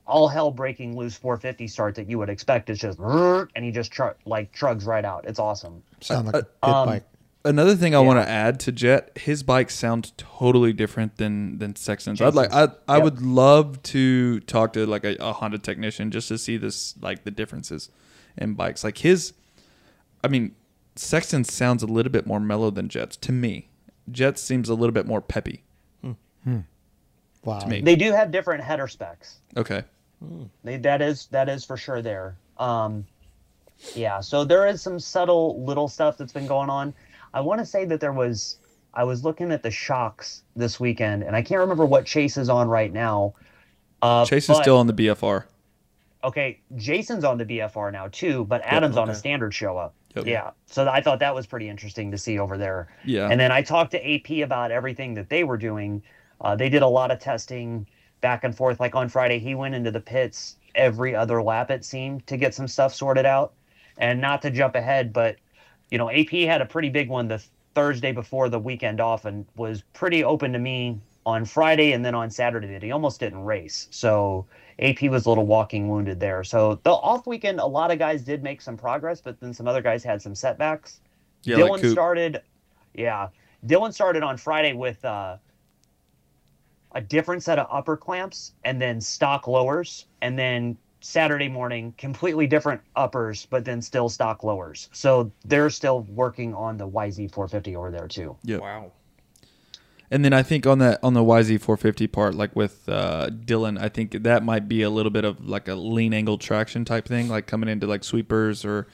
all 0.09 0.27
hell 0.29 0.51
breaking 0.51 0.97
loose 0.97 1.17
450 1.17 1.69
start 1.69 1.95
that 1.97 2.09
you 2.09 2.19
would 2.19 2.29
expect. 2.31 2.71
It's 2.71 2.81
just 2.81 2.99
and 2.99 3.65
he 3.65 3.71
just 3.71 3.93
char- 3.93 4.17
like 4.25 4.53
trugs 4.53 4.87
right 4.87 5.05
out. 5.05 5.25
It's 5.27 5.39
awesome. 5.39 5.83
Sound 6.01 6.27
like 6.27 6.35
uh, 6.35 6.39
a 6.39 6.43
pit 6.43 6.75
um, 6.75 6.87
bike. 6.87 7.05
Another 7.45 7.77
thing 7.77 7.95
I 7.95 8.01
Yeah. 8.01 8.07
want 8.07 8.19
to 8.25 8.29
add 8.29 8.59
to 8.61 8.73
Jett, 8.73 9.17
his 9.17 9.43
bike 9.43 9.71
sounds 9.71 10.13
totally 10.17 10.73
different 10.73 11.17
than 11.19 11.59
than 11.59 11.77
Sexton's. 11.77 12.21
I'd 12.21 12.35
like 12.35 12.53
I 12.53 12.69
I 12.89 12.97
Yep. 12.97 13.05
would 13.05 13.23
love 13.23 13.83
to 13.85 14.41
talk 14.41 14.73
to 14.73 14.85
like 14.87 15.05
a, 15.05 15.17
a 15.21 15.33
Honda 15.35 15.59
technician 15.59 16.11
just 16.11 16.29
to 16.29 16.39
see 16.39 16.57
this 16.57 16.95
like 17.01 17.25
the 17.25 17.31
differences 17.31 17.91
in 18.37 18.55
bikes. 18.55 18.83
Like 18.83 18.99
his, 18.99 19.35
I 20.25 20.29
mean, 20.29 20.55
Sexton 20.97 21.45
sounds 21.45 21.83
a 21.83 21.87
little 21.87 22.11
bit 22.13 22.27
more 22.27 22.41
mellow 22.41 22.71
than 22.71 22.89
Jett's 22.89 23.17
to 23.19 23.33
me. 23.33 23.69
Jett's 24.11 24.43
seems 24.43 24.69
a 24.69 24.75
little 24.75 24.93
bit 24.93 25.07
more 25.07 25.21
peppy 25.21 25.63
hmm. 26.03 26.13
Hmm. 26.45 26.51
Hmm. 26.53 26.61
Wow. 27.45 27.59
to 27.61 27.67
me. 27.69 27.81
They 27.83 27.97
do 27.97 28.13
have 28.13 28.31
different 28.33 28.65
header 28.65 28.89
specs. 28.89 29.37
Okay. 29.57 29.85
They, 30.65 30.77
that 30.79 31.01
is 31.01 31.27
that 31.27 31.49
is 31.49 31.65
for 31.65 31.77
sure 31.77 32.03
there. 32.03 32.37
Um, 32.59 33.07
yeah, 33.95 34.21
so 34.21 34.45
there 34.45 34.67
is 34.67 34.83
some 34.83 34.99
subtle 34.99 35.65
little 35.65 35.89
stuff 35.89 36.19
that's 36.19 36.33
been 36.33 36.47
going 36.47 36.71
on. 36.71 36.95
I 37.33 37.41
want 37.41 37.61
to 37.61 37.67
say 37.67 37.85
that 37.85 38.01
there 38.01 38.13
was. 38.13 38.59
I 38.95 39.05
was 39.05 39.23
looking 39.23 39.53
at 39.53 39.63
the 39.63 39.71
shocks 39.71 40.43
this 40.57 40.81
weekend, 40.81 41.23
and 41.23 41.37
I 41.37 41.43
can't 41.43 41.61
remember 41.61 41.87
what 41.87 42.05
Chase 42.07 42.37
is 42.37 42.49
on 42.49 42.69
right 42.69 42.93
now. 42.93 43.35
Uh, 44.03 44.25
Chase 44.25 44.45
is 44.45 44.57
but- 44.57 44.63
still 44.63 44.79
on 44.79 44.87
the 44.87 44.95
BFR. 44.95 45.45
okay. 46.25 46.61
Jason's 46.77 47.23
on 47.23 47.39
the 47.39 47.45
BFR 47.45 47.93
now 47.93 48.09
too, 48.09 48.45
but 48.47 48.61
Adam's 48.65 48.97
on 48.97 49.09
a 49.11 49.15
standard 49.15 49.55
show 49.55 49.77
up. 49.77 49.95
Yep. 50.17 50.27
Yeah, 50.27 50.51
so 50.67 50.89
I 50.89 51.01
thought 51.01 51.21
that 51.21 51.35
was 51.35 51.47
pretty 51.47 51.69
interesting 51.69 52.11
to 52.11 52.19
see 52.19 52.39
over 52.39 52.57
there. 52.59 52.89
Yeah. 53.05 53.29
And 53.29 53.39
then 53.39 53.53
I 53.53 53.63
talked 53.63 53.93
to 53.93 54.15
AP 54.15 54.43
about 54.43 54.71
everything 54.73 55.15
that 55.15 55.29
they 55.29 55.45
were 55.45 55.59
doing. 55.59 56.03
Uh, 56.41 56.57
they 56.57 56.69
did 56.71 56.83
a 56.83 56.89
lot 56.89 57.11
of 57.11 57.21
testing 57.21 57.87
back 58.21 58.45
and 58.45 58.57
forth. 58.57 58.81
Like 58.81 58.95
on 58.95 59.09
Friday, 59.09 59.39
he 59.39 59.55
went 59.55 59.75
into 59.75 59.91
the 59.91 60.01
pits 60.01 60.57
every 60.75 61.15
other 61.15 61.43
lap, 61.43 61.71
it 61.71 61.85
seemed, 61.85 62.27
to 62.27 62.37
get 62.37 62.55
some 62.55 62.69
stuff 62.69 62.95
sorted 62.95 63.27
out. 63.27 63.53
And 63.99 64.21
not 64.21 64.43
to 64.43 64.51
jump 64.51 64.77
ahead, 64.77 65.13
but, 65.13 65.37
you 65.91 65.99
know, 65.99 66.09
AP 66.11 66.31
had 66.31 66.61
a 66.61 66.67
pretty 66.67 66.89
big 66.89 67.09
one 67.09 67.27
the 67.27 67.43
Thursday 67.75 68.13
before 68.13 68.49
the 68.49 68.59
weekend 68.59 69.01
off 69.01 69.25
and 69.25 69.45
was 69.57 69.83
pretty 69.93 70.23
open 70.23 70.53
to 70.53 70.59
me 70.59 71.01
on 71.27 71.45
Friday 71.45 71.93
and 71.93 72.05
then 72.05 72.15
on 72.15 72.31
Saturday 72.31 72.69
that 72.69 72.83
he 72.83 72.93
almost 72.93 73.21
didn't 73.21 73.45
race. 73.45 73.89
So 73.91 74.47
AP 74.79 75.03
was 75.03 75.27
a 75.27 75.29
little 75.29 75.47
walking 75.47 75.89
wounded 75.89 76.21
there. 76.21 76.45
So 76.45 76.81
the 76.85 76.91
off 76.91 77.27
weekend, 77.27 77.61
a 77.61 77.67
lot 77.67 77.91
of 77.91 77.99
guys 77.99 78.23
did 78.23 78.43
make 78.43 78.63
some 78.63 78.77
progress, 78.77 79.21
but 79.21 79.41
then 79.41 79.53
some 79.53 79.67
other 79.67 79.83
guys 79.83 80.05
had 80.05 80.23
some 80.23 80.35
setbacks. 80.35 81.01
Yeah, 81.43 81.57
Dylan 81.57 81.83
like 81.83 81.85
started, 81.87 82.43
yeah. 82.95 83.29
Dylan 83.67 83.93
started 83.93 84.23
on 84.23 84.37
Friday 84.37 84.73
with 84.73 85.05
uh, 85.05 85.37
a 86.99 87.01
different 87.01 87.45
set 87.45 87.61
of 87.61 87.69
upper 87.71 87.97
clamps 87.97 88.53
and 88.65 88.83
then 88.83 89.01
stock 89.01 89.47
lowers, 89.47 90.07
and 90.21 90.37
then 90.37 90.77
Saturday 91.01 91.49
morning 91.49 91.95
completely 91.97 92.49
different 92.49 92.81
uppers, 92.97 93.47
but 93.51 93.65
then 93.65 93.81
still 93.81 94.09
stock 94.09 94.43
lowers. 94.43 94.89
So 94.93 95.31
they're 95.45 95.71
still 95.71 96.01
working 96.11 96.55
on 96.55 96.77
the 96.77 96.89
YZ450 96.89 97.77
over 97.77 97.93
there 97.93 98.09
too. 98.09 98.37
Yep. 98.43 98.61
Wow. 98.61 98.91
And 100.11 100.25
then 100.25 100.33
I 100.33 100.43
think 100.43 100.67
on 100.67 100.81
that 100.81 100.99
on 101.05 101.15
the 101.15 101.23
YZ450 101.23 102.11
part, 102.11 102.35
like 102.35 102.57
with 102.57 102.89
uh, 102.89 103.29
Dylan, 103.29 103.81
I 103.81 103.89
think 103.89 104.25
that 104.25 104.43
might 104.43 104.67
be 104.67 104.83
a 104.83 104.91
little 104.91 105.11
bit 105.11 105.25
of 105.25 105.47
like 105.49 105.69
a 105.69 105.77
lean 105.77 106.13
angle 106.13 106.37
traction 106.37 106.85
type 106.85 107.07
thing, 107.07 107.29
like 107.29 107.47
coming 107.47 107.69
into 107.69 107.87
like 107.87 108.03
sweepers 108.03 108.65
or 108.65 108.89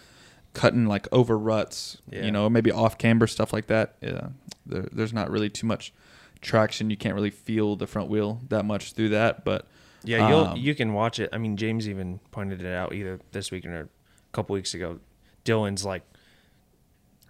cutting 0.52 0.84
like 0.86 1.08
over 1.10 1.38
ruts, 1.38 1.96
Yeah. 2.10 2.26
you 2.26 2.32
know, 2.32 2.50
maybe 2.50 2.70
off 2.70 2.98
camber 2.98 3.26
stuff 3.26 3.50
like 3.54 3.68
that. 3.68 3.94
Yeah, 4.02 4.28
there, 4.66 4.88
there's 4.92 5.14
not 5.14 5.30
really 5.30 5.48
too 5.48 5.66
much 5.66 5.92
traction. 6.44 6.90
You 6.90 6.96
can't 6.96 7.14
really 7.14 7.30
feel 7.30 7.74
the 7.76 7.86
front 7.86 8.08
wheel 8.08 8.40
that 8.48 8.64
much 8.64 8.92
through 8.92 9.08
that, 9.10 9.44
but 9.44 9.66
Yeah, 10.04 10.28
you'll 10.28 10.44
um, 10.44 10.56
you 10.56 10.74
can 10.74 10.92
watch 10.92 11.18
it. 11.18 11.30
I 11.32 11.38
mean, 11.38 11.56
James 11.56 11.88
even 11.88 12.20
pointed 12.30 12.62
it 12.62 12.72
out 12.74 12.94
either 12.94 13.18
this 13.32 13.50
week 13.50 13.64
or 13.66 13.80
a 13.80 13.88
couple 14.32 14.54
weeks 14.54 14.74
ago. 14.74 15.00
Dylan's 15.44 15.84
like 15.84 16.02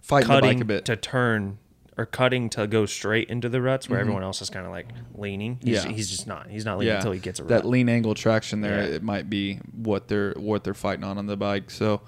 fighting 0.01 0.27
the 0.27 0.33
bike 0.33 0.41
cutting 0.43 0.61
a 0.61 0.65
bit. 0.65 0.85
to 0.85 0.95
turn 0.95 1.57
or 1.97 2.05
cutting 2.05 2.49
to 2.49 2.67
go 2.67 2.85
straight 2.85 3.29
into 3.29 3.47
the 3.47 3.61
ruts 3.61 3.89
where 3.89 3.99
everyone 4.01 4.21
else 4.21 4.41
is 4.41 4.49
kind 4.49 4.65
of 4.65 4.71
like 4.71 4.87
leaning. 5.13 5.57
He's, 5.63 5.79
Mm-hmm. 5.79 5.89
Yeah. 5.89 5.95
he's 5.95 6.09
just 6.09 6.27
not. 6.27 6.49
He's 6.49 6.65
not 6.65 6.77
leaning 6.77 6.95
until 6.95 7.13
he 7.13 7.19
gets 7.19 7.39
a 7.39 7.43
rut. 7.43 7.49
that 7.49 7.65
lean 7.65 7.87
angle 7.87 8.13
traction 8.15 8.59
there. 8.61 8.81
Yeah. 8.83 8.95
It 8.95 9.03
might 9.03 9.29
be 9.29 9.59
what 9.73 10.07
they're 10.09 10.33
what 10.33 10.63
they're 10.65 10.73
fighting 10.73 11.05
on 11.05 11.17
on 11.17 11.25
the 11.25 11.37
bike. 11.37 11.71
So, 11.71 12.01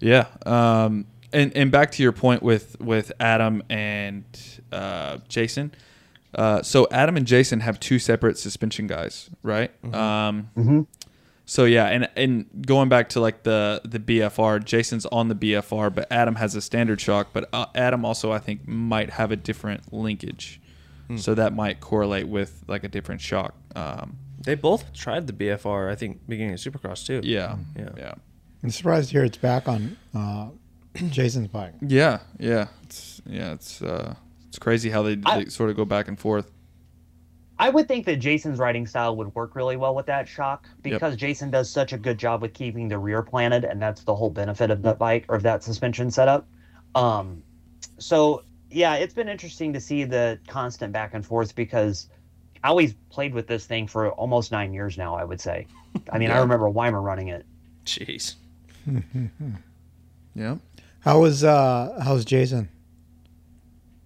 yeah. 0.00 0.26
Um, 0.44 1.06
and 1.32 1.56
and 1.56 1.70
back 1.72 1.90
to 1.92 2.02
your 2.02 2.12
point 2.12 2.42
with 2.42 2.78
with 2.80 3.12
Adam 3.18 3.62
and 3.70 4.24
uh, 4.70 5.18
Jason. 5.28 5.72
Uh, 6.34 6.62
so 6.62 6.86
Adam 6.90 7.16
and 7.16 7.26
Jason 7.26 7.60
have 7.60 7.78
two 7.80 7.98
separate 7.98 8.38
suspension 8.38 8.86
guys, 8.86 9.30
right? 9.42 9.70
Um, 9.94 10.86
So 11.46 11.66
yeah, 11.66 11.86
and 11.88 12.08
and 12.16 12.46
going 12.66 12.88
back 12.88 13.10
to 13.10 13.20
like 13.20 13.42
the 13.42 13.82
the 13.84 13.98
BFR, 13.98 14.64
Jason's 14.64 15.04
on 15.06 15.28
the 15.28 15.34
BFR, 15.34 15.94
but 15.94 16.10
Adam 16.10 16.36
has 16.36 16.54
a 16.54 16.62
standard 16.62 17.00
shock. 17.02 17.28
But 17.34 17.50
uh, 17.52 17.66
Adam 17.74 18.04
also, 18.04 18.32
I 18.32 18.38
think, 18.38 18.66
might 18.66 19.10
have 19.10 19.30
a 19.30 19.36
different 19.36 19.92
linkage, 19.92 20.58
so 21.16 21.34
that 21.34 21.52
might 21.54 21.80
correlate 21.80 22.28
with 22.28 22.64
like 22.66 22.82
a 22.82 22.88
different 22.88 23.20
shock. 23.20 23.54
Um, 23.76 24.16
they 24.42 24.54
both 24.54 24.92
tried 24.94 25.26
the 25.26 25.34
BFR. 25.34 25.90
I 25.90 25.94
think 25.96 26.26
beginning 26.26 26.54
of 26.54 26.60
Supercross 26.60 27.04
too. 27.06 27.20
yeah, 27.22 27.56
Yeah. 27.76 27.90
yeah, 27.96 28.14
I'm 28.62 28.70
surprised 28.70 29.10
to 29.10 29.16
hear 29.16 29.24
it's 29.24 29.36
back 29.36 29.68
on 29.68 29.98
uh, 30.14 30.48
Jason's 31.10 31.48
bike. 31.48 31.74
yeah, 31.82 32.20
yeah. 32.38 32.68
It's 32.84 33.20
yeah, 33.26 33.52
it's 33.52 33.82
uh, 33.82 34.14
it's 34.54 34.58
crazy 34.62 34.88
how 34.88 35.02
they, 35.02 35.18
I- 35.26 35.42
they 35.44 35.50
sort 35.50 35.70
of 35.70 35.76
go 35.76 35.84
back 35.84 36.06
and 36.06 36.16
forth. 36.18 36.50
I 37.58 37.70
would 37.70 37.86
think 37.86 38.04
that 38.06 38.16
Jason's 38.16 38.58
writing 38.58 38.84
style 38.86 39.14
would 39.16 39.32
work 39.34 39.54
really 39.54 39.76
well 39.76 39.94
with 39.94 40.06
that 40.06 40.26
shock 40.28 40.66
because 40.82 41.14
Jason 41.16 41.50
does 41.52 41.70
such 41.70 41.92
a 41.92 41.98
good 41.98 42.18
job 42.18 42.42
with 42.42 42.52
keeping 42.52 42.88
the 42.88 42.98
rear 42.98 43.22
planted, 43.22 43.64
and 43.64 43.80
that's 43.80 44.02
the 44.02 44.14
whole 44.14 44.30
benefit 44.30 44.70
of 44.72 44.82
that 44.82 44.98
bike 44.98 45.24
or 45.28 45.36
of 45.36 45.42
that 45.44 45.62
suspension 45.62 46.10
setup. 46.10 46.48
Um, 46.96 47.42
so 47.98 48.42
yeah, 48.70 48.94
it's 48.96 49.14
been 49.14 49.28
interesting 49.28 49.72
to 49.72 49.80
see 49.80 50.02
the 50.02 50.38
constant 50.48 50.92
back 50.92 51.14
and 51.14 51.24
forth 51.24 51.54
because 51.54 52.08
I 52.64 52.68
always 52.68 52.94
played 53.10 53.32
with 53.34 53.46
this 53.46 53.66
thing 53.66 53.86
for 53.86 54.10
almost 54.12 54.50
nine 54.50 54.72
years 54.72 54.98
now. 54.98 55.14
I 55.14 55.22
would 55.24 55.40
say. 55.40 55.66
I 56.12 56.18
mean, 56.18 56.30
I 56.30 56.34
Yeah. 56.36 56.40
remember 56.40 56.68
Weimer 56.68 57.00
running 57.00 57.28
it. 57.28 57.44
Jeez. 57.86 58.34
Yeah, 60.34 60.56
How 61.00 61.20
was 61.20 61.44
uh 61.44 62.00
how's 62.02 62.24
Jason? 62.24 62.68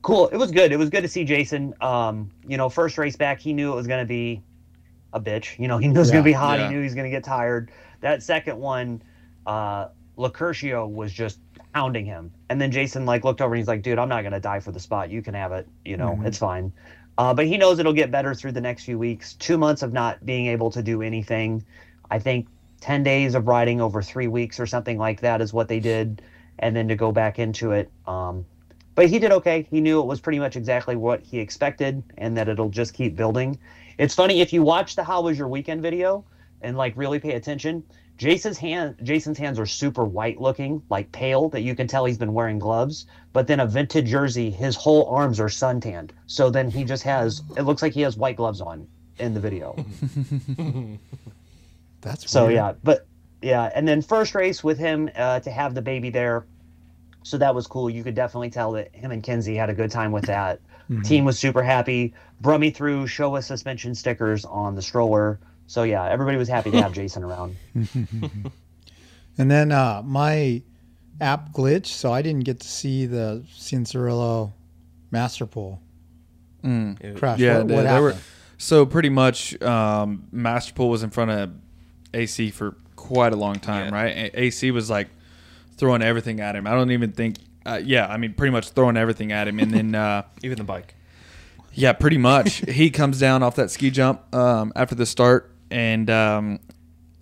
Cool. 0.08 0.28
It 0.28 0.38
was 0.38 0.50
good. 0.50 0.72
It 0.72 0.78
was 0.78 0.88
good 0.88 1.02
to 1.02 1.08
see 1.08 1.22
Jason. 1.22 1.74
Um, 1.82 2.30
you 2.46 2.56
know, 2.56 2.70
first 2.70 2.96
race 2.96 3.14
back, 3.14 3.38
he 3.38 3.52
knew 3.52 3.74
it 3.74 3.76
was 3.76 3.86
going 3.86 4.00
to 4.00 4.08
be 4.08 4.40
a 5.12 5.20
bitch. 5.20 5.58
You 5.58 5.68
know, 5.68 5.76
he 5.76 5.86
knew 5.86 5.96
it 5.96 5.98
was 5.98 6.10
going 6.10 6.24
to 6.24 6.26
be 6.26 6.32
hot. 6.32 6.58
Yeah. 6.58 6.68
He 6.68 6.72
knew 6.72 6.80
he 6.80 6.84
was 6.84 6.94
going 6.94 7.04
to 7.04 7.10
get 7.10 7.24
tired. 7.24 7.70
That 8.00 8.22
second 8.22 8.58
one, 8.58 9.02
uh, 9.46 9.88
Locurcio 10.16 10.90
was 10.90 11.12
just 11.12 11.40
hounding 11.74 12.06
him. 12.06 12.32
And 12.48 12.58
then 12.58 12.70
Jason 12.70 13.04
like 13.04 13.22
looked 13.22 13.42
over 13.42 13.52
and 13.52 13.58
he's 13.58 13.68
like, 13.68 13.82
dude, 13.82 13.98
I'm 13.98 14.08
not 14.08 14.22
going 14.22 14.32
to 14.32 14.40
die 14.40 14.60
for 14.60 14.72
the 14.72 14.80
spot. 14.80 15.10
You 15.10 15.20
can 15.20 15.34
have 15.34 15.52
it. 15.52 15.68
You 15.84 15.98
know, 15.98 16.18
it's 16.24 16.38
fine. 16.38 16.72
Uh, 17.18 17.34
but 17.34 17.44
he 17.44 17.58
knows 17.58 17.78
it'll 17.78 17.92
get 17.92 18.10
better 18.10 18.32
through 18.32 18.52
the 18.52 18.62
next 18.62 18.84
few 18.84 18.98
weeks. 18.98 19.34
Two 19.34 19.58
months 19.58 19.82
of 19.82 19.92
not 19.92 20.24
being 20.24 20.46
able 20.46 20.70
to 20.70 20.82
do 20.82 21.02
anything. 21.02 21.62
I 22.10 22.18
think 22.18 22.48
10 22.80 23.02
days 23.02 23.34
of 23.34 23.46
riding 23.46 23.82
over 23.82 24.00
three 24.00 24.28
weeks 24.28 24.58
or 24.58 24.64
something 24.64 24.96
like 24.96 25.20
that 25.20 25.42
is 25.42 25.52
what 25.52 25.68
they 25.68 25.80
did. 25.80 26.22
And 26.58 26.74
then 26.74 26.88
to 26.88 26.96
go 26.96 27.12
back 27.12 27.38
into 27.38 27.72
it. 27.72 27.90
Um, 28.06 28.46
but 28.98 29.08
he 29.08 29.20
did 29.20 29.30
okay. 29.30 29.64
He 29.70 29.80
knew 29.80 30.00
it 30.00 30.06
was 30.06 30.18
pretty 30.18 30.40
much 30.40 30.56
exactly 30.56 30.96
what 30.96 31.20
he 31.20 31.38
expected 31.38 32.02
and 32.16 32.36
that 32.36 32.48
it'll 32.48 32.68
just 32.68 32.94
keep 32.94 33.14
building. 33.14 33.56
It's 33.96 34.12
funny 34.12 34.40
if 34.40 34.52
you 34.52 34.64
watch 34.64 34.96
the 34.96 35.04
How 35.04 35.22
Was 35.22 35.38
Your 35.38 35.46
Weekend 35.46 35.82
video 35.82 36.24
and 36.62 36.76
like 36.76 36.94
really 36.96 37.20
pay 37.20 37.34
attention, 37.34 37.84
Jason's 38.16 38.58
hand 38.58 38.96
Jason's 39.04 39.38
hands 39.38 39.60
are 39.60 39.66
super 39.66 40.04
white 40.04 40.40
looking, 40.40 40.82
like 40.90 41.12
pale, 41.12 41.48
that 41.50 41.60
you 41.60 41.76
can 41.76 41.86
tell 41.86 42.06
he's 42.06 42.18
been 42.18 42.32
wearing 42.34 42.58
gloves. 42.58 43.06
But 43.32 43.46
then 43.46 43.60
a 43.60 43.66
vintage 43.66 44.08
jersey, 44.08 44.50
his 44.50 44.74
whole 44.74 45.04
arms 45.06 45.38
are 45.38 45.48
suntanned. 45.48 46.12
So 46.26 46.50
then 46.50 46.68
he 46.68 46.82
just 46.82 47.04
has 47.04 47.42
it 47.56 47.62
looks 47.62 47.82
like 47.82 47.92
he 47.92 48.00
has 48.00 48.16
white 48.16 48.34
gloves 48.34 48.60
on 48.60 48.88
in 49.20 49.32
the 49.32 49.38
video. 49.38 49.76
That's 52.00 52.28
So 52.28 52.46
weird. 52.46 52.54
yeah, 52.56 52.72
but 52.82 53.06
yeah, 53.42 53.70
and 53.76 53.86
then 53.86 54.02
first 54.02 54.34
race 54.34 54.64
with 54.64 54.76
him 54.76 55.08
uh, 55.14 55.38
to 55.38 55.52
have 55.52 55.76
the 55.76 55.82
baby 55.82 56.10
there, 56.10 56.46
so 57.28 57.36
that 57.38 57.54
was 57.54 57.66
cool. 57.66 57.90
You 57.90 58.02
could 58.02 58.14
definitely 58.14 58.50
tell 58.50 58.72
that 58.72 58.94
him 58.94 59.10
and 59.10 59.22
Kenzie 59.22 59.54
had 59.56 59.68
a 59.70 59.74
good 59.74 59.90
time 59.90 60.12
with 60.12 60.24
that. 60.26 60.60
Team 61.04 61.24
was 61.26 61.38
super 61.38 61.62
happy. 61.62 62.14
Brummy 62.40 62.72
show 63.06 63.34
us 63.36 63.46
suspension 63.46 63.94
stickers 63.94 64.44
on 64.46 64.74
the 64.74 64.82
stroller. 64.82 65.38
So 65.66 65.82
yeah, 65.82 66.04
everybody 66.08 66.38
was 66.38 66.48
happy 66.48 66.70
to 66.70 66.80
have 66.80 66.92
Jason 67.00 67.22
around. 67.24 67.56
And 69.40 69.48
then 69.48 69.70
uh, 69.70 70.02
my 70.04 70.62
app 71.20 71.52
glitched, 71.52 71.86
so 71.86 72.12
I 72.12 72.22
didn't 72.22 72.44
get 72.44 72.58
to 72.60 72.66
see 72.68 73.06
the 73.06 73.44
Cianciarulo 73.56 74.52
Master 75.12 75.46
Pool 75.46 75.80
It- 76.64 77.16
crash. 77.16 77.38
yeah. 77.38 77.58
what, 77.58 77.68
they, 77.68 77.74
what 77.76 77.82
they 77.82 77.88
happened? 77.88 78.02
were 78.02 78.16
so 78.56 78.84
pretty 78.84 79.10
much. 79.10 79.60
Um, 79.62 80.24
Masterpool 80.34 80.90
was 80.90 81.04
in 81.04 81.10
front 81.10 81.30
of 81.30 81.52
AC 82.12 82.50
for 82.50 82.74
quite 82.96 83.32
a 83.32 83.36
long 83.36 83.56
time, 83.60 83.92
Yeah. 83.94 84.02
right? 84.02 84.16
A- 84.34 84.40
AC 84.40 84.72
was 84.72 84.90
like 84.90 85.06
throwing 85.78 86.02
everything 86.02 86.40
at 86.40 86.56
him. 86.56 86.66
I 86.66 86.72
don't 86.72 86.90
even 86.90 87.12
think. 87.12 87.36
Uh, 87.64 87.80
yeah, 87.82 88.06
I 88.06 88.16
mean, 88.16 88.34
pretty 88.34 88.50
much 88.50 88.70
throwing 88.70 88.96
everything 88.96 89.32
at 89.32 89.48
him, 89.48 89.58
and 89.58 89.72
then. 89.72 89.94
Uh, 89.94 90.22
Even 90.42 90.58
the 90.58 90.64
bike. 90.64 90.94
Yeah, 91.72 91.92
pretty 91.92 92.18
much. 92.18 92.56
he 92.68 92.90
comes 92.90 93.20
down 93.20 93.42
off 93.42 93.56
that 93.56 93.70
ski 93.70 93.90
jump 93.90 94.34
um, 94.34 94.72
after 94.74 94.94
the 94.94 95.06
start, 95.06 95.52
and 95.70 96.08
um, 96.10 96.60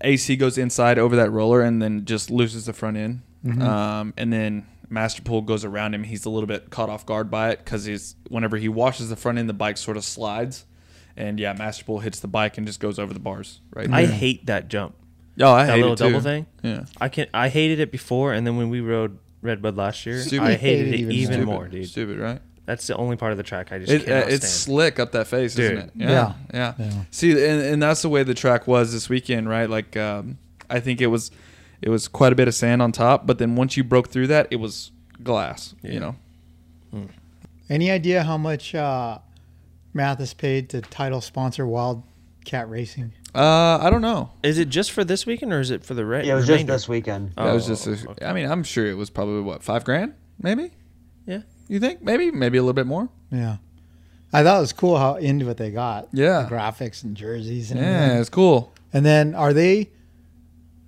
AC 0.01 0.37
goes 0.37 0.59
inside 0.59 0.99
over 0.99 1.17
that 1.17 1.31
roller, 1.31 1.63
and 1.63 1.81
then 1.81 2.05
just 2.05 2.31
loses 2.31 2.67
the 2.67 2.73
front 2.73 2.97
end. 2.97 3.23
Um, 3.63 4.13
and 4.17 4.33
then 4.33 4.67
Masterpool 4.91 5.45
goes 5.45 5.65
around 5.65 5.95
him. 5.95 6.03
He's 6.03 6.25
a 6.25 6.31
little 6.31 6.49
bit 6.49 6.71
caught 6.71 6.89
off 6.89 7.07
guard 7.07 7.31
by 7.31 7.51
it 7.51 7.59
because 7.59 7.85
he's 7.85 8.17
whenever 8.29 8.57
he 8.57 8.69
washes 8.69 9.09
the 9.09 9.17
front 9.17 9.39
end, 9.39 9.49
the 9.49 9.55
bike 9.55 9.77
sort 9.77 9.97
of 9.97 10.05
slides, 10.05 10.65
and 11.17 11.39
yeah, 11.39 11.55
Masterpool 11.55 12.03
hits 12.03 12.21
the 12.21 12.29
bike 12.29 12.59
and 12.59 12.67
just 12.67 12.81
goes 12.81 12.99
over 12.99 13.13
the 13.13 13.21
bars. 13.21 13.61
Right. 13.73 13.91
I 13.91 14.07
hate 14.07 14.47
that 14.47 14.69
jump. 14.69 14.97
Oh, 15.41 15.53
I 15.53 15.67
That 15.67 15.73
hate 15.75 15.79
little 15.81 15.93
it 15.93 15.97
too. 15.99 16.05
double 16.07 16.21
thing. 16.21 16.47
Yeah. 16.63 16.85
I 17.01 17.09
can 17.09 17.27
I 17.35 17.49
hated 17.49 17.79
it 17.81 17.91
before, 17.93 18.33
and 18.33 18.47
then 18.47 18.57
when 18.57 18.71
we 18.71 18.81
rode 18.81 19.19
Redbud 19.43 19.77
last 19.77 20.07
year, 20.07 20.21
Stupid. 20.23 20.45
I 20.47 20.55
hated 20.55 20.87
Hated 20.87 20.95
it 20.95 21.01
even 21.01 21.13
even 21.15 21.33
Stupid. 21.35 21.47
more, 21.47 21.69
dude. 21.69 21.89
Stupid, 21.89 22.19
right? 22.19 22.41
That's 22.65 22.87
the 22.89 22.97
only 22.97 23.17
part 23.17 23.31
of 23.33 23.37
the 23.39 23.45
track 23.45 23.71
I 23.71 23.79
just 23.79 23.93
It, 23.93 24.03
uh, 24.03 24.05
cannot 24.07 24.29
it's 24.33 24.49
stand. 24.49 24.65
slick 24.65 24.99
up 24.99 25.13
that 25.13 25.29
face, 25.29 25.57
isn't 25.59 25.79
it? 25.79 25.91
Yeah, 25.95 26.33
yeah. 26.53 26.75
Yeah. 26.79 26.91
See, 27.13 27.31
and, 27.31 27.61
and 27.63 27.83
that's 27.83 28.03
the 28.03 28.09
way 28.09 28.25
the 28.25 28.35
track 28.35 28.67
was 28.67 28.93
this 28.93 29.09
weekend, 29.09 29.49
right? 29.49 29.71
Like, 29.71 29.97
um, 29.97 30.39
I 30.69 30.81
think 30.81 31.01
it 31.01 31.07
was, 31.07 31.31
it 31.81 31.91
was 31.91 32.09
quite 32.09 32.33
a 32.33 32.35
bit 32.35 32.49
of 32.49 32.55
sand 32.57 32.83
on 32.83 32.91
top, 32.91 33.25
but 33.25 33.39
then 33.39 33.55
once 33.55 33.77
you 33.77 33.85
broke 33.85 34.09
through 34.09 34.27
that, 34.29 34.49
it 34.51 34.57
was 34.57 34.91
glass. 35.23 35.77
You 35.83 35.93
Yeah. 35.93 35.99
know, 36.01 36.17
Any 37.69 37.91
idea 37.91 38.23
how 38.25 38.37
much 38.39 38.75
uh, 38.75 39.19
Matthes 39.95 40.35
paid 40.35 40.69
to 40.71 40.81
title 40.81 41.21
sponsor 41.21 41.67
Wildcat 41.69 42.69
Racing? 42.69 43.13
Uh, 43.37 43.79
I 43.83 43.91
don't 43.91 44.01
know. 44.03 44.31
Is 44.43 44.59
it 44.59 44.69
just 44.69 44.91
for 44.93 45.05
this 45.05 45.27
weekend 45.27 45.53
or 45.53 45.61
is 45.61 45.71
it 45.71 45.85
for 45.85 45.95
the 45.95 46.05
re- 46.07 46.27
Yeah, 46.27 46.33
it 46.33 46.37
was 46.37 46.47
just 46.47 46.67
this 46.67 46.89
weekend. 46.89 47.33
that 47.37 47.53
was 47.53 47.67
Oh, 47.67 47.69
just. 47.75 47.87
A, 48.07 48.11
okay. 48.11 48.25
I 48.27 48.33
mean, 48.33 48.51
I'm 48.51 48.63
sure 48.65 48.87
it 48.87 48.95
was 48.97 49.11
probably 49.11 49.43
what 49.43 49.63
five 49.63 49.85
grand, 49.85 50.15
maybe. 50.41 50.71
Yeah. 51.27 51.43
You 51.69 51.79
think 51.81 52.03
maybe 52.03 52.31
maybe 52.31 52.59
a 52.59 52.63
little 52.63 52.73
bit 52.73 52.87
more? 52.87 53.09
Yeah. 53.31 53.57
I 54.33 54.43
thought 54.43 54.59
it 54.59 54.61
was 54.61 54.73
cool 54.73 54.99
how 54.99 55.17
into 55.17 55.49
it 55.51 55.57
they 55.57 55.71
got. 55.71 56.09
Yeah. 56.13 56.43
The 56.43 56.55
graphics 56.55 57.03
and 57.05 57.17
jerseys 57.17 57.71
and 57.71 57.81
Yeah, 57.81 57.87
everything. 57.87 58.21
it's 58.21 58.29
cool. 58.31 58.73
And 58.93 59.05
then 59.05 59.35
are 59.35 59.53
they 59.53 59.91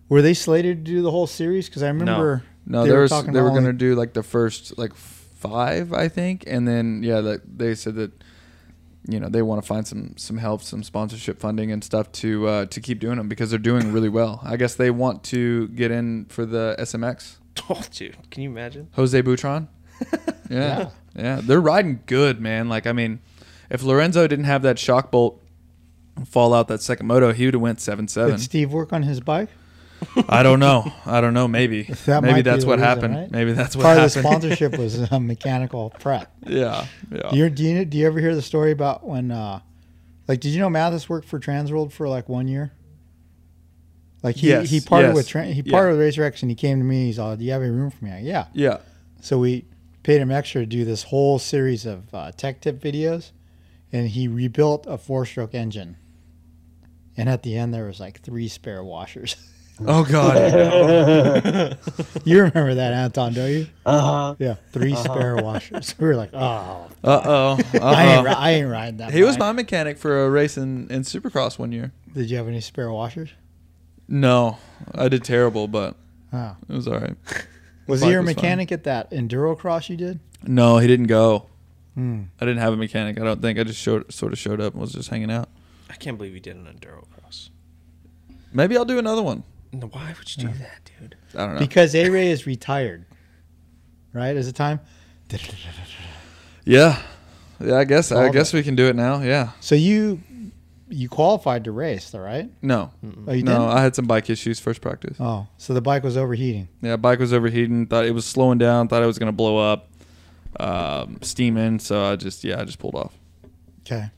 were 0.09 0.22
they 0.22 0.34
slated 0.34 0.84
to 0.84 0.90
do 0.92 1.03
the 1.03 1.11
whole 1.11 1.26
series? 1.26 1.68
Because 1.68 1.82
I 1.82 1.88
remember 1.88 2.42
No, 2.66 2.82
they 2.82 2.88
there 2.88 2.96
were 2.99 3.03
was 3.03 3.11
talking 3.11 3.32
they 3.32 3.42
were 3.42 3.51
gonna 3.51 3.72
do 3.72 3.94
like 3.94 4.12
the 4.14 4.22
first 4.22 4.78
like 4.78 4.94
five, 4.94 5.92
I 5.92 6.09
think, 6.09 6.44
and 6.46 6.66
then 6.66 7.03
yeah, 7.03 7.20
that 7.20 7.59
they 7.59 7.74
said 7.74 7.94
that 7.96 8.12
you 9.09 9.19
know 9.19 9.29
they 9.29 9.41
want 9.41 9.61
to 9.63 9.67
find 9.67 9.87
some 9.87 10.15
some 10.17 10.37
help, 10.37 10.63
some 10.63 10.83
sponsorship 10.83 11.41
funding 11.41 11.73
and 11.73 11.83
stuff 11.83 12.13
to 12.13 12.47
uh, 12.47 12.67
to 12.67 12.81
keep 12.81 13.01
doing 13.01 13.17
them 13.17 13.29
because 13.29 13.51
they're 13.51 13.59
doing 13.59 13.91
really 13.91 14.11
well. 14.11 14.41
I 14.45 14.57
guess 14.57 14.75
they 14.75 14.91
want 14.91 15.25
to 15.25 15.69
get 15.69 15.91
in 15.91 16.27
for 16.27 16.47
the 16.47 16.77
SMX. 16.79 17.37
Oh, 17.69 17.83
dude, 17.93 18.17
can 18.31 18.45
you 18.45 18.51
imagine? 18.51 18.87
Jose 18.93 19.21
Butron. 19.21 19.67
yeah, 20.49 20.91
yeah, 21.17 21.41
they're 21.43 21.61
riding 21.61 22.05
good, 22.07 22.41
man. 22.41 22.69
Like 22.69 22.87
I 22.87 22.93
mean, 22.93 23.19
if 23.69 23.83
Lorenzo 23.83 24.29
didn't 24.29 24.45
have 24.45 24.63
that 24.63 24.79
shock 24.79 25.11
bolt 25.11 25.43
fall 26.25 26.55
out 26.55 26.69
that 26.69 26.83
second 26.83 27.09
moto, 27.09 27.33
he 27.33 27.47
would 27.47 27.55
have 27.55 27.61
went 27.61 27.81
seven 27.81 28.07
seven. 28.07 28.37
Did 28.37 28.43
Steve 28.43 28.73
work 28.73 28.93
on 28.93 29.03
his 29.03 29.19
bike? 29.19 29.49
I 30.28 30.42
don't 30.42 30.61
know. 30.61 30.92
I 31.07 31.20
don't 31.20 31.34
know. 31.34 31.49
Maybe 31.49 31.82
That 32.07 32.22
maybe 32.22 32.42
that's 32.42 32.64
what 32.64 32.78
reason, 32.78 32.88
happened. 32.88 33.14
right? 33.16 33.30
Maybe 33.30 33.53
that's 33.53 33.74
what 33.76 33.84
happened. 33.86 33.99
Part 33.99 34.07
of 34.07 34.14
the 34.14 34.49
sponsorship 34.51 34.78
was 34.78 35.12
uh, 35.12 35.18
mechanical 35.18 35.90
prep. 35.99 36.30
yeah, 36.46 36.86
yeah. 37.11 37.30
Do 37.30 37.36
you, 37.36 37.51
do 37.51 37.64
you 37.64 37.84
do 37.84 37.99
you 37.99 38.07
ever 38.07 38.20
hear 38.20 38.34
the 38.34 38.42
story 38.42 38.70
about 38.72 39.07
when 39.07 39.30
uh 39.30 39.61
like 40.28 40.40
did 40.40 40.51
you 40.51 40.61
know 40.61 40.70
Matthes 40.70 41.09
worked 41.09 41.26
for 41.28 41.38
Transworld 41.40 41.90
for 41.92 42.09
like 42.09 42.28
one 42.28 42.49
year? 42.49 42.72
Like 44.22 44.36
he, 44.36 44.49
Yes, 44.49 44.68
he 44.70 44.80
parted 44.80 45.09
yes, 45.09 45.14
with 45.16 45.28
Tran 45.28 45.53
he 45.53 45.62
yeah. 45.62 45.70
parted 45.70 45.92
with 45.92 46.01
Racer 46.01 46.22
X 46.24 46.42
and 46.42 46.51
he 46.51 46.55
came 46.55 46.78
to 46.78 46.84
me. 46.84 47.07
He's 47.07 47.18
all, 47.18 47.36
"Do 47.36 47.44
you 47.44 47.53
have 47.53 47.62
any 47.62 47.70
room 47.70 47.90
for 47.90 48.05
me?" 48.05 48.11
I, 48.12 48.18
yeah. 48.20 48.46
Yeah. 48.53 48.78
So 49.20 49.38
we 49.38 49.64
paid 50.03 50.20
him 50.20 50.30
extra 50.30 50.62
to 50.62 50.66
do 50.66 50.84
this 50.84 51.05
whole 51.05 51.38
series 51.38 51.86
of 51.86 52.12
uh, 52.14 52.32
tech 52.32 52.61
tip 52.61 52.80
videos, 52.80 53.30
and 53.92 54.09
he 54.09 54.26
rebuilt 54.28 54.86
a 54.88 54.96
four 54.99 55.24
stroke 55.26 55.55
engine. 55.55 55.96
And 57.16 57.28
at 57.28 57.42
the 57.42 57.57
end, 57.57 57.74
there 57.74 57.86
was 57.86 57.99
like 58.01 58.20
three 58.20 58.46
spare 58.49 58.82
washers. 58.84 59.34
Oh 59.87 60.05
God. 60.11 61.79
you 62.24 62.39
remember 62.43 62.74
that, 62.74 62.93
Anton? 62.93 63.33
Don't 63.35 63.51
you? 63.51 63.66
Uh 63.87 64.01
huh. 64.01 64.35
Yeah, 64.39 64.55
3 64.72 64.95
spare 64.97 65.37
washers. 65.37 65.95
We 65.99 66.07
were 66.09 66.16
like, 66.16 66.31
oh, 66.33 66.89
Uh 67.05 67.20
oh. 67.24 67.59
I 67.83 68.05
ain't, 68.16 68.26
I 68.29 68.51
ain't 68.53 68.68
riding 68.68 68.97
that. 68.99 69.12
He 69.12 69.22
was 69.22 69.39
my 69.39 69.53
mechanic 69.53 69.99
for 69.99 70.24
a 70.24 70.31
race 70.31 70.57
in, 70.57 70.91
in 70.91 71.03
Supercross 71.03 71.59
one 71.59 71.72
year. 71.72 71.93
Did 72.12 72.31
you 72.31 72.37
have 72.39 72.49
any 72.49 72.61
spare 72.61 72.91
washers? 72.91 73.31
No, 74.09 74.59
I 74.95 75.09
did 75.09 75.22
terrible, 75.24 75.68
but 75.68 75.95
Oh. 76.33 76.57
it 76.68 76.72
was 76.74 76.87
all 76.89 76.99
right. 76.99 77.16
Was 77.87 78.03
he 78.03 78.11
your 78.11 78.20
was 78.20 78.29
fine. 78.29 78.35
mechanic 78.37 78.72
at 78.72 78.85
that 78.85 79.11
enduro 79.12 79.57
cross 79.57 79.89
you 79.89 79.97
did? 79.97 80.20
No, 80.43 80.79
he 80.79 80.87
didn't 80.87 81.07
go. 81.07 81.47
Hmm. 81.95 82.24
I 82.41 82.45
didn't 82.45 82.61
have 82.61 82.72
a 82.72 82.76
mechanic. 82.76 83.18
I 83.18 83.24
don't 83.24 83.41
think. 83.41 83.59
I 83.59 83.64
just 83.64 83.81
showed, 83.81 84.12
sort 84.12 84.33
of 84.33 84.39
showed 84.39 84.61
up 84.61 84.74
and 84.74 84.81
was 84.81 84.93
just 84.93 85.09
hanging 85.09 85.31
out. 85.31 85.49
I 85.91 85.95
can't 85.95 86.16
believe 86.18 86.35
you 86.35 86.41
did 86.41 86.57
an 86.57 86.64
enduro 86.66 87.05
cross. 87.18 87.51
Maybe 88.53 88.76
I'll 88.76 88.85
do 88.85 88.99
another 88.99 89.22
one. 89.22 89.43
No, 89.73 89.87
why 89.89 90.14
would 90.19 90.37
you 90.37 90.49
do 90.49 90.59
that, 90.59 90.91
dude? 90.99 91.16
I 91.35 91.45
don't 91.45 91.55
know. 91.55 91.61
Because 91.61 91.95
A 91.95 92.09
Ray 92.09 92.31
is 92.31 92.47
retired, 92.47 93.05
right? 94.12 94.35
Is 94.37 94.49
it 94.49 94.55
time? 94.55 94.81
yeah, 96.64 97.03
yeah. 97.61 97.77
I 97.77 97.85
guess. 97.85 98.11
I 98.11 98.31
guess 98.31 98.53
that. 98.53 98.57
we 98.57 98.62
can 98.62 98.77
do 98.77 98.87
it 98.87 98.97
now. 98.97 99.21
Yeah. 99.21 99.51
So 99.61 99.75
you 99.75 100.21
you 100.89 101.09
qualified 101.09 101.64
to 101.64 101.73
race, 101.73 102.11
though, 102.11 102.21
right? 102.21 102.51
No. 102.62 102.91
Oh, 103.27 103.33
you 103.33 103.43
no, 103.43 103.53
didn't? 103.53 103.69
I 103.77 103.83
had 103.83 103.95
some 103.95 104.07
bike 104.07 104.31
issues 104.31 104.59
first 104.59 104.81
practice. 104.81 105.19
Oh, 105.21 105.47
so 105.59 105.75
the 105.75 105.83
bike 105.83 106.03
was 106.03 106.16
overheating. 106.16 106.69
Yeah, 106.81 106.97
bike 106.97 107.19
was 107.19 107.33
overheating. 107.33 107.87
Thought 107.87 108.07
it 108.07 108.12
was 108.12 108.25
slowing 108.25 108.59
down. 108.59 108.89
Thought 108.89 109.03
it 109.03 109.07
was 109.07 109.19
gonna 109.19 109.33
blow 109.33 109.59
up. 109.59 109.91
Um, 110.59 111.19
steaming. 111.23 111.79
So 111.79 112.05
I 112.05 112.16
just 112.16 112.43
yeah, 112.43 112.61
I 112.61 112.64
just 112.64 112.79
pulled 112.79 112.95
off. 112.95 113.12
Okay. 113.81 114.09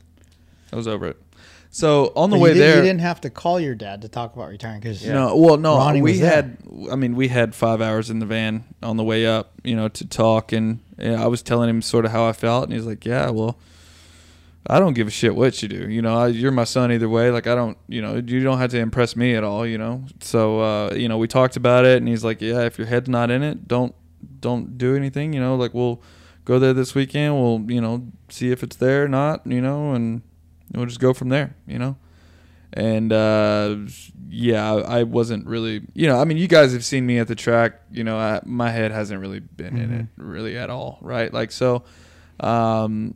I 0.72 0.76
was 0.76 0.86
over 0.86 1.08
it. 1.08 1.20
So 1.72 2.12
on 2.16 2.30
the 2.30 2.36
But 2.36 2.42
way 2.42 2.48
you, 2.50 2.54
did, 2.54 2.62
there, 2.62 2.76
you 2.76 2.82
didn't 2.82 3.00
have 3.00 3.20
to 3.20 3.30
call 3.30 3.60
your 3.60 3.76
dad 3.76 4.02
to 4.02 4.08
talk 4.08 4.34
about 4.34 4.48
retiring 4.48 4.80
because 4.80 5.06
No, 5.06 5.36
well, 5.36 5.56
no, 5.56 5.76
Ronnie 5.76 6.02
we 6.02 6.18
had. 6.18 6.58
I 6.90 6.96
mean, 6.96 7.14
we 7.14 7.28
had 7.28 7.54
five 7.54 7.80
hours 7.80 8.10
in 8.10 8.18
the 8.18 8.26
van 8.26 8.64
on 8.82 8.96
the 8.96 9.04
way 9.04 9.24
up, 9.24 9.52
you 9.62 9.76
know, 9.76 9.86
to 9.86 10.04
talk, 10.04 10.50
and 10.50 10.80
yeah, 10.98 11.22
I 11.22 11.28
was 11.28 11.42
telling 11.42 11.70
him 11.70 11.80
sort 11.80 12.04
of 12.04 12.10
how 12.10 12.26
I 12.26 12.32
felt, 12.32 12.64
and 12.64 12.72
he's 12.72 12.86
like, 12.86 13.04
"Yeah, 13.04 13.30
well, 13.30 13.56
I 14.66 14.80
don't 14.80 14.94
give 14.94 15.06
a 15.06 15.10
shit 15.12 15.36
what 15.36 15.62
you 15.62 15.68
do. 15.68 15.88
You 15.88 16.02
know, 16.02 16.16
I, 16.16 16.26
you're 16.26 16.50
my 16.50 16.64
son 16.64 16.90
either 16.90 17.08
way. 17.08 17.30
Like, 17.30 17.46
I 17.46 17.54
don't, 17.54 17.78
you 17.86 18.02
know, 18.02 18.16
you 18.16 18.42
don't 18.42 18.58
have 18.58 18.72
to 18.72 18.78
impress 18.78 19.14
me 19.14 19.36
at 19.36 19.44
all. 19.44 19.64
You 19.64 19.78
know." 19.78 20.06
So, 20.22 20.60
uh, 20.60 20.94
you 20.94 21.08
know, 21.08 21.18
we 21.18 21.28
talked 21.28 21.56
about 21.56 21.84
it, 21.84 21.98
and 21.98 22.08
he's 22.08 22.24
like, 22.24 22.40
"Yeah, 22.40 22.62
if 22.62 22.78
your 22.78 22.88
head's 22.88 23.08
not 23.08 23.30
in 23.30 23.44
it, 23.44 23.68
don't, 23.68 23.94
don't 24.40 24.76
do 24.76 24.96
anything. 24.96 25.32
You 25.32 25.40
know, 25.40 25.54
like 25.54 25.72
we'll 25.72 26.02
go 26.44 26.58
there 26.58 26.72
this 26.72 26.96
weekend. 26.96 27.40
We'll, 27.40 27.64
you 27.70 27.80
know, 27.80 28.08
see 28.28 28.50
if 28.50 28.64
it's 28.64 28.74
there 28.74 29.04
or 29.04 29.08
not. 29.08 29.46
You 29.46 29.60
know, 29.60 29.92
and 29.92 30.22
we'll 30.72 30.86
just 30.86 31.00
go 31.00 31.12
from 31.12 31.28
there. 31.28 31.54
You 31.66 31.78
know." 31.78 31.96
and 32.72 33.12
uh, 33.12 33.76
yeah, 34.28 34.74
I 34.74 35.02
wasn't 35.02 35.46
really, 35.46 35.82
you 35.94 36.06
know, 36.06 36.20
I 36.20 36.24
mean, 36.24 36.36
you 36.36 36.46
guys 36.46 36.72
have 36.72 36.84
seen 36.84 37.04
me 37.04 37.18
at 37.18 37.26
the 37.26 37.34
track, 37.34 37.80
you 37.90 38.04
know, 38.04 38.16
I, 38.16 38.40
my 38.44 38.70
head 38.70 38.92
hasn't 38.92 39.20
really 39.20 39.40
been 39.40 39.76
in 39.76 39.92
it 39.92 40.06
really 40.16 40.56
at 40.56 40.70
all, 40.70 40.98
right? 41.00 41.32
Like, 41.32 41.50
so, 41.50 41.82
um, 42.38 43.14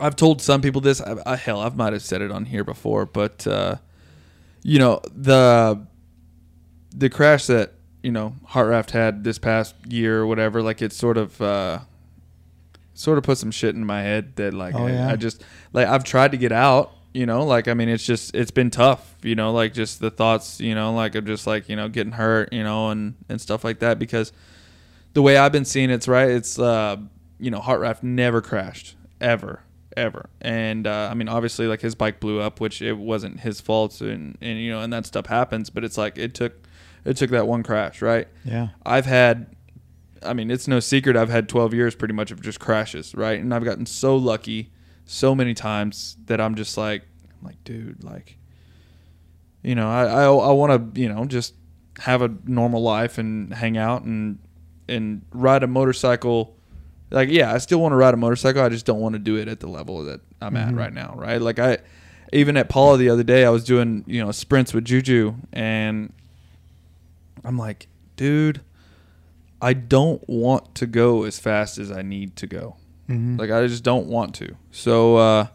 I've 0.00 0.16
told 0.16 0.40
some 0.42 0.60
people 0.60 0.80
this. 0.80 1.00
I, 1.00 1.16
I, 1.26 1.36
hell, 1.36 1.60
I 1.60 1.68
might 1.68 1.92
have 1.92 2.02
said 2.02 2.22
it 2.22 2.32
on 2.32 2.46
here 2.46 2.64
before, 2.64 3.06
but 3.06 3.46
uh, 3.46 3.76
you 4.62 4.78
know, 4.78 5.02
the 5.14 5.86
the 6.96 7.10
crash 7.10 7.46
that 7.46 7.74
you 8.02 8.10
know 8.10 8.34
Hartranft 8.48 8.90
had 8.90 9.24
this 9.24 9.38
past 9.38 9.74
year 9.86 10.20
or 10.20 10.26
whatever, 10.26 10.62
like 10.62 10.82
it 10.82 10.92
sort 10.92 11.16
of. 11.18 11.40
Uh, 11.40 11.80
Sort 12.92 13.16
of 13.16 13.24
put 13.24 13.38
some 13.38 13.50
shit 13.50 13.74
in 13.74 13.86
my 13.86 14.02
head 14.02 14.36
that 14.36 14.52
like 14.52 14.74
Oh, 14.74 14.86
I, 14.86 14.90
yeah? 14.90 15.08
I 15.08 15.16
just 15.16 15.42
like 15.72 15.86
I've 15.86 16.04
tried 16.04 16.32
to 16.32 16.36
get 16.36 16.52
out, 16.52 16.92
you 17.12 17.26
know, 17.26 17.44
like 17.44 17.68
I 17.68 17.74
mean 17.74 17.88
it's 17.88 18.04
just 18.04 18.34
it's 18.34 18.50
been 18.50 18.70
tough, 18.70 19.14
you 19.22 19.34
know, 19.34 19.52
like 19.52 19.72
just 19.72 20.00
the 20.00 20.10
thoughts, 20.10 20.60
you 20.60 20.74
know, 20.74 20.92
like 20.94 21.14
of 21.14 21.24
just 21.24 21.46
like, 21.46 21.68
you 21.68 21.76
know, 21.76 21.88
getting 21.88 22.12
hurt, 22.12 22.52
you 22.52 22.62
know, 22.62 22.90
and 22.90 23.14
and 23.28 23.40
stuff 23.40 23.64
like 23.64 23.80
that 23.80 23.98
because 23.98 24.32
the 25.12 25.22
way 25.22 25.36
I've 25.36 25.52
been 25.52 25.64
seeing 25.64 25.90
it's 25.90 26.08
right, 26.08 26.30
it's 26.30 26.58
uh 26.58 26.96
you 27.38 27.50
know, 27.50 27.60
Hartranft 27.60 28.02
never 28.02 28.40
crashed 28.40 28.96
ever 29.20 29.62
ever. 29.96 30.30
And 30.40 30.86
uh, 30.86 31.08
I 31.10 31.14
mean 31.14 31.28
obviously 31.28 31.66
like 31.66 31.80
his 31.80 31.94
bike 31.94 32.20
blew 32.20 32.40
up, 32.40 32.60
which 32.60 32.80
it 32.82 32.96
wasn't 32.96 33.40
his 33.40 33.60
fault 33.60 34.00
and 34.00 34.36
and 34.40 34.58
you 34.58 34.70
know, 34.70 34.80
and 34.80 34.92
that 34.92 35.06
stuff 35.06 35.26
happens, 35.26 35.70
but 35.70 35.84
it's 35.84 35.98
like 35.98 36.18
it 36.18 36.34
took 36.34 36.54
it 37.04 37.16
took 37.16 37.30
that 37.30 37.46
one 37.46 37.62
crash, 37.62 38.02
right? 38.02 38.28
yeah, 38.44 38.68
I've 38.84 39.06
had, 39.06 39.54
I 40.22 40.34
mean, 40.34 40.50
it's 40.50 40.68
no 40.68 40.80
secret. 40.80 41.16
I've 41.16 41.30
had 41.30 41.48
12 41.48 41.74
years 41.74 41.94
pretty 41.94 42.14
much 42.14 42.30
of 42.30 42.42
just 42.42 42.60
crashes, 42.60 43.14
right? 43.14 43.40
And 43.40 43.54
I've 43.54 43.64
gotten 43.64 43.86
so 43.86 44.16
lucky 44.16 44.70
so 45.10 45.34
many 45.34 45.54
times 45.54 46.16
that 46.26 46.40
I'm 46.40 46.54
just 46.54 46.78
like, 46.78 47.02
I'm 47.40 47.44
like, 47.48 47.62
dude, 47.64 48.04
like, 48.04 48.38
you 49.60 49.74
know, 49.74 49.90
I 49.90 50.04
I, 50.04 50.22
I 50.26 50.52
want 50.52 50.94
to, 50.94 51.00
you 51.00 51.08
know, 51.08 51.24
just 51.24 51.54
have 51.98 52.22
a 52.22 52.32
normal 52.44 52.80
life 52.80 53.18
and 53.18 53.52
hang 53.52 53.76
out 53.76 54.02
and 54.02 54.38
and 54.88 55.22
ride 55.32 55.64
a 55.64 55.66
motorcycle. 55.66 56.56
Like, 57.10 57.28
yeah, 57.28 57.52
I 57.52 57.58
still 57.58 57.80
want 57.80 57.90
to 57.90 57.96
ride 57.96 58.14
a 58.14 58.16
motorcycle. 58.16 58.62
I 58.62 58.68
just 58.68 58.86
don't 58.86 59.00
want 59.00 59.14
to 59.14 59.18
do 59.18 59.34
it 59.36 59.48
at 59.48 59.58
the 59.58 59.66
level 59.66 60.04
that 60.04 60.20
I'm 60.40 60.56
at 60.56 60.68
mm-hmm. 60.68 60.78
right 60.78 60.92
now, 60.92 61.14
right? 61.16 61.42
Like, 61.42 61.58
I 61.58 61.78
even 62.32 62.56
at 62.56 62.68
Pala 62.68 62.96
the 62.96 63.10
other 63.10 63.24
day, 63.24 63.44
I 63.44 63.50
was 63.50 63.64
doing 63.64 64.04
you 64.06 64.24
know 64.24 64.30
sprints 64.30 64.72
with 64.72 64.84
Juju, 64.84 65.34
and 65.52 66.12
I'm 67.44 67.58
like, 67.58 67.88
dude, 68.14 68.60
I 69.60 69.72
don't 69.72 70.22
want 70.28 70.76
to 70.76 70.86
go 70.86 71.24
as 71.24 71.40
fast 71.40 71.78
as 71.78 71.90
I 71.90 72.02
need 72.02 72.36
to 72.36 72.46
go. 72.46 72.76
Like 73.38 73.50
I 73.50 73.66
just 73.66 73.84
don't 73.84 74.06
want 74.06 74.34
to. 74.36 74.54
So 74.70 75.16
uh, 75.16 75.46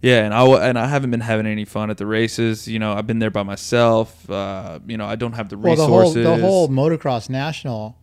yeah, 0.00 0.24
and 0.24 0.34
I 0.34 0.44
and 0.68 0.78
I 0.78 0.86
haven't 0.88 1.10
been 1.10 1.20
having 1.20 1.46
any 1.46 1.64
fun 1.64 1.90
at 1.90 1.98
the 1.98 2.06
races. 2.06 2.66
You 2.66 2.78
know, 2.78 2.92
I've 2.92 3.06
been 3.06 3.18
there 3.18 3.30
by 3.30 3.42
myself. 3.42 4.28
Uh, 4.28 4.80
you 4.86 4.96
know, 4.96 5.06
I 5.06 5.16
don't 5.16 5.34
have 5.34 5.48
the 5.48 5.58
well, 5.58 5.76
the 5.76 5.86
whole 5.86 6.12
the 6.12 6.38
whole 6.38 6.68
motocross 6.68 7.30
national 7.30 7.96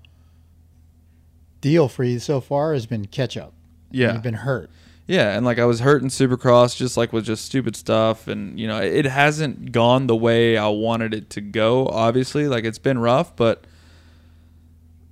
deal 1.61 1.89
for 1.89 2.03
you 2.03 2.19
so 2.19 2.39
far 2.39 2.73
has 2.73 2.85
been 2.85 3.05
catch 3.05 3.35
up. 3.35 3.53
yeah, 3.91 4.13
you've 4.13 4.23
been 4.23 4.33
hurt. 4.35 4.69
Yeah, 5.07 5.35
and 5.35 5.43
like 5.43 5.57
I 5.57 5.65
was 5.65 5.79
hurt 5.79 6.03
in 6.03 6.09
Supercross, 6.09 6.77
just 6.77 6.95
like 6.95 7.11
with 7.11 7.25
just 7.25 7.43
stupid 7.43 7.75
stuff, 7.75 8.27
and 8.27 8.59
you 8.59 8.67
know 8.67 8.79
it 8.79 9.05
hasn't 9.05 9.71
gone 9.71 10.05
the 10.05 10.15
way 10.15 10.55
I 10.55 10.67
wanted 10.67 11.15
it 11.15 11.31
to 11.31 11.41
go. 11.41 11.87
Obviously, 11.87 12.47
like 12.47 12.63
it's 12.63 12.77
been 12.77 12.99
rough, 12.99 13.35
but 13.35 13.65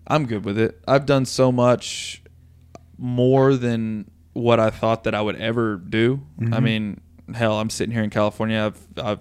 I'm 0.06 0.28
good 0.28 0.46
with 0.46 0.58
it. 0.60 0.80
I've 0.88 1.06
done 1.08 1.26
so 1.26 1.52
much 1.52 2.22
more 2.98 3.56
than 3.56 4.10
what 4.34 4.60
I 4.60 4.70
thought 4.70 5.04
that 5.06 5.16
I 5.16 5.22
would 5.22 5.36
ever 5.38 5.78
do. 5.78 6.22
I 6.52 6.60
mean, 6.60 7.02
hell, 7.34 7.60
I'm 7.60 7.70
sitting 7.70 7.94
here 7.94 8.04
in 8.04 8.10
California. 8.10 8.66
I've 8.66 9.04
I've 9.04 9.20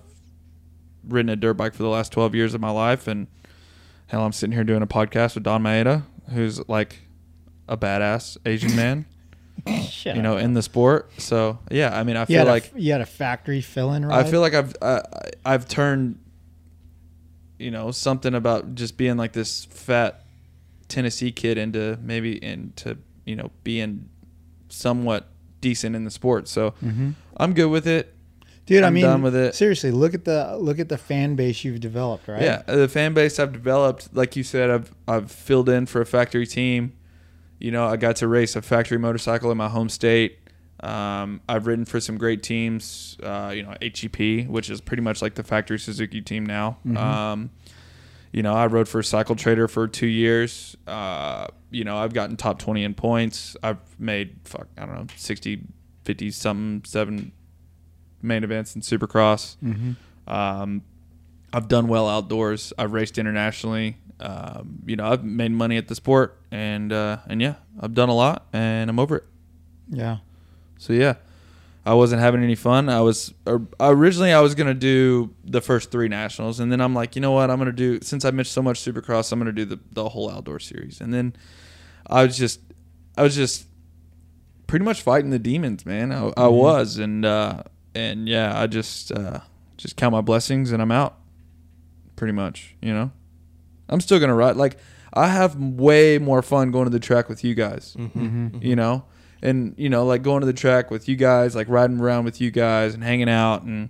ridden 1.07 1.31
a 1.31 1.37
dirt 1.37 1.55
bike 1.55 1.75
for 1.75 1.83
the 1.83 1.89
last 1.89 2.13
12 2.13 2.35
years 2.35 2.55
of 2.55 2.61
my 2.61 2.71
life, 2.71 3.07
and 3.07 3.27
hell, 4.09 4.25
I'm 4.25 4.33
sitting 4.33 4.53
here 4.53 4.65
doing 4.65 4.83
a 4.83 4.87
podcast 4.87 5.35
with 5.35 5.45
Donn 5.45 5.63
Maeda, 5.63 6.03
who's 6.31 6.67
like 6.69 7.01
a 7.69 7.77
badass 7.77 8.37
Asian 8.45 8.77
man, 8.77 9.07
you 9.67 10.13
up. 10.13 10.17
know, 10.17 10.37
in 10.37 10.55
the 10.55 10.63
sport. 10.63 11.11
So 11.19 11.59
yeah, 11.71 11.99
I 11.99 12.03
mean, 12.03 12.17
I 12.17 12.23
you 12.23 12.27
feel 12.27 12.45
like 12.45 12.73
a, 12.75 12.81
you 12.81 12.93
had 12.93 13.01
a 13.01 13.07
factory 13.07 13.61
fill-in 13.61 14.05
I 14.05 14.25
feel 14.25 14.41
like 14.41 14.55
I've 14.55 14.75
uh, 14.83 15.03
I've 15.45 15.67
turned, 15.69 16.19
you 17.59 17.71
know, 17.71 17.91
something 17.91 18.35
about 18.35 18.75
just 18.75 18.97
being 18.97 19.17
like 19.17 19.33
this 19.33 19.65
fat 19.65 20.25
Tennessee 20.89 21.33
kid 21.33 21.59
into 21.59 21.99
maybe 22.03 22.43
into 22.43 22.99
you 23.27 23.37
know 23.37 23.51
being 23.65 24.09
somewhat 24.69 25.29
decent 25.61 25.95
in 25.95 26.05
the 26.05 26.11
sport. 26.11 26.49
So 26.49 26.75
I'm 27.37 27.53
good 27.53 27.67
with 27.71 27.87
it. 27.87 28.15
dude. 28.67 28.83
I 28.83 28.87
I'm 28.89 28.95
mean, 28.95 29.05
done 29.05 29.23
with 29.23 29.35
it. 29.37 29.55
seriously, 29.55 29.91
look 29.91 30.15
at 30.15 30.25
the 30.25 30.57
look 30.57 30.79
at 30.79 30.89
the 30.89 30.99
fan 30.99 31.37
base 31.37 31.65
you've 31.65 31.81
developed, 31.81 32.29
right? 32.29 32.41
Yeah, 32.43 32.63
the 32.63 32.89
fan 32.89 33.13
base 33.15 33.39
I've 33.39 33.53
developed, 33.53 34.09
like 34.15 34.37
you 34.37 34.43
said, 34.43 34.71
I've 34.71 34.95
I've 35.07 35.31
filled 35.31 35.69
in 35.69 35.87
for 35.87 36.01
a 36.01 36.07
factory 36.07 36.47
team. 36.47 36.95
You 37.59 37.71
know, 37.71 37.87
I 37.87 37.97
got 37.97 38.17
to 38.17 38.29
race 38.29 38.55
a 38.57 38.63
factory 38.63 38.99
motorcycle 38.99 39.51
in 39.51 39.57
my 39.59 39.69
home 39.69 39.89
state. 39.89 40.39
Um, 40.81 41.41
I've 41.49 41.67
ridden 41.67 41.87
for 41.87 42.01
some 42.01 42.19
great 42.19 42.43
teams. 42.43 43.17
Uh, 43.23 43.51
you 43.57 43.63
know, 43.63 43.75
HEP, 43.81 44.47
which 44.47 44.69
is 44.69 44.83
pretty 44.83 45.03
much 45.03 45.23
like 45.23 45.35
the 45.37 45.43
factory 45.43 45.79
Suzuki 45.79 46.21
team 46.21 46.45
now. 46.45 46.77
Um, 46.95 47.51
you 48.37 48.43
know, 48.43 48.53
I 48.53 48.67
rode 48.67 48.87
for 48.87 49.03
Cycle 49.03 49.35
Trader 49.35 49.67
for 49.67 49.89
two 49.89 50.07
years. 50.07 50.77
Uh, 50.87 51.47
you 51.71 51.85
know, 51.85 51.97
I've 51.97 52.13
gotten 52.13 52.37
top 52.37 52.59
20 52.59 52.85
in 52.85 52.93
points. 52.93 53.57
I've 53.63 53.79
made, 53.99 54.37
fuck, 54.45 54.69
I 54.77 54.85
don't 54.85 54.95
know, 54.95 55.07
60, 55.17 55.63
50 56.05 56.31
something, 56.33 56.83
seven 56.85 57.33
main 58.21 58.45
events 58.45 58.77
in 58.77 58.83
Supercross. 58.83 59.57
Um, 60.31 60.83
I've 61.51 61.67
done 61.69 61.89
well 61.89 62.11
outdoors. 62.11 62.75
I've 62.77 62.93
raced 62.93 63.17
internationally. 63.17 63.97
Um, 64.21 64.83
you 64.85 64.97
know, 64.97 65.07
I've 65.11 65.25
made 65.25 65.53
money 65.53 65.79
at 65.79 65.89
the 65.89 65.95
sport, 65.95 66.39
and 66.51 66.93
uh, 66.93 67.17
and 67.29 67.41
yeah, 67.41 67.55
I've 67.81 67.95
done 67.95 68.11
a 68.11 68.15
lot, 68.15 68.49
and 68.53 68.91
I'm 68.91 68.99
over 68.99 69.17
it. 69.17 69.25
yeah. 69.89 70.19
So 70.77 70.93
yeah, 70.93 71.15
I 71.87 71.95
wasn't 71.95 72.21
having 72.21 72.43
any 72.43 72.57
fun. 72.57 72.89
I 72.89 73.01
was 73.01 73.33
originally 73.79 74.33
I 74.33 74.41
was 74.41 74.57
gonna 74.57 74.75
do 74.75 75.33
the 75.45 75.61
first 75.61 75.93
three 75.93 76.09
nationals, 76.09 76.59
and 76.59 76.71
then 76.73 76.81
I'm 76.81 76.95
like, 76.95 77.15
you 77.15 77.23
know 77.23 77.31
what? 77.31 77.49
I'm 77.49 77.59
gonna 77.59 77.71
do 77.71 78.01
since 78.03 78.25
I 78.25 78.33
missed 78.33 78.51
so 78.51 78.61
much 78.61 78.81
Supercross, 78.81 79.31
I'm 79.31 79.39
gonna 79.39 79.53
do 79.53 79.65
the 79.65 79.79
the 79.93 80.09
whole 80.09 80.29
outdoor 80.29 80.59
series. 80.59 81.01
And 81.01 81.15
then 81.15 81.37
I 82.09 82.25
was 82.27 82.37
just 82.37 82.61
I 83.17 83.23
was 83.23 83.37
just 83.37 83.67
pretty 84.67 84.85
much 84.85 85.01
fighting 85.01 85.31
the 85.31 85.39
demons, 85.39 85.87
man. 85.87 86.11
I, 86.13 86.33
I 86.37 86.49
was, 86.49 86.99
and 86.99 87.25
uh, 87.25 87.63
and 87.95 88.29
yeah, 88.29 88.61
I 88.61 88.67
just 88.67 89.13
uh, 89.13 89.39
just 89.77 89.97
count 89.97 90.11
my 90.11 90.23
blessings, 90.23 90.73
and 90.73 90.83
I'm 90.83 90.91
out. 90.91 91.17
Pretty 92.17 92.33
much, 92.33 92.75
you 92.83 92.93
know. 92.93 93.13
I'm 93.89 94.01
still 94.01 94.19
gonna 94.19 94.35
ride. 94.35 94.57
Like 94.57 94.79
I 95.13 95.29
have 95.29 95.55
way 95.55 96.19
more 96.19 96.43
fun 96.43 96.73
going 96.73 96.85
to 96.87 96.91
the 96.91 96.99
track 96.99 97.29
with 97.29 97.45
you 97.45 97.55
guys 97.55 97.97
you 98.61 98.75
know 98.77 99.05
and 99.43 99.75
you 99.77 99.89
know 99.89 100.05
like 100.07 100.23
going 100.23 100.41
to 100.41 100.47
the 100.47 100.53
track 100.53 100.91
with 100.91 101.09
you 101.09 101.17
guys 101.17 101.55
like 101.55 101.69
riding 101.69 102.01
around 102.01 102.25
with 102.25 102.41
you 102.41 102.51
guys 102.51 102.95
and 102.95 103.03
hanging 103.05 103.29
out 103.29 103.63
and 103.63 103.89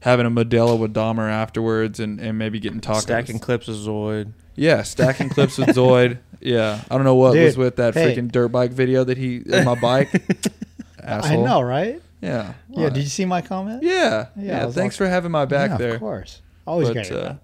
having 0.00 0.26
a 0.26 0.30
Modelo 0.30 0.78
with 0.78 0.94
Dahmer 0.94 1.28
afterwards 1.30 1.98
and, 2.00 2.20
and 2.20 2.38
maybe 2.38 2.60
getting 2.60 2.80
tacos. 2.80 3.00
Stacking 3.02 3.38
clips 3.38 3.66
of 3.68 3.74
Zoid. 3.76 4.32
yeah 4.54 4.82
stacking 4.82 5.28
clips 5.28 5.58
with 5.58 5.68
Zoid 5.70 6.18
yeah 6.40 6.82
I 6.90 6.94
don't 6.96 7.04
know 7.04 7.14
what 7.16 7.34
was 7.36 7.56
with 7.56 7.76
that 7.76 7.94
hey. 7.94 8.14
freaking 8.16 8.30
dirt 8.30 8.48
bike 8.48 8.70
video 8.72 9.04
that 9.04 9.18
he 9.18 9.36
in 9.44 9.64
my 9.64 9.74
bike 9.80 10.08
asshole 11.02 11.44
I 11.44 11.48
know, 11.48 11.60
right? 11.62 12.00
yeah 12.20 12.54
Yeah. 12.70 12.84
What? 12.84 12.94
Did 12.94 13.02
you 13.02 13.08
see 13.08 13.24
my 13.24 13.40
comment? 13.42 13.82
yeah 13.82 14.26
Yeah, 14.36 14.42
yeah, 14.66 14.70
thanks 14.70 14.76
like- 14.76 14.92
for 14.94 15.08
having 15.08 15.30
my 15.30 15.44
back 15.44 15.70
Yeah, 15.70 15.76
there 15.78 15.94
Of 15.94 16.00
course. 16.00 16.42
Always 16.66 16.88
but 16.88 16.94
got 16.94 17.08
your 17.08 17.18
uh, 17.20 17.36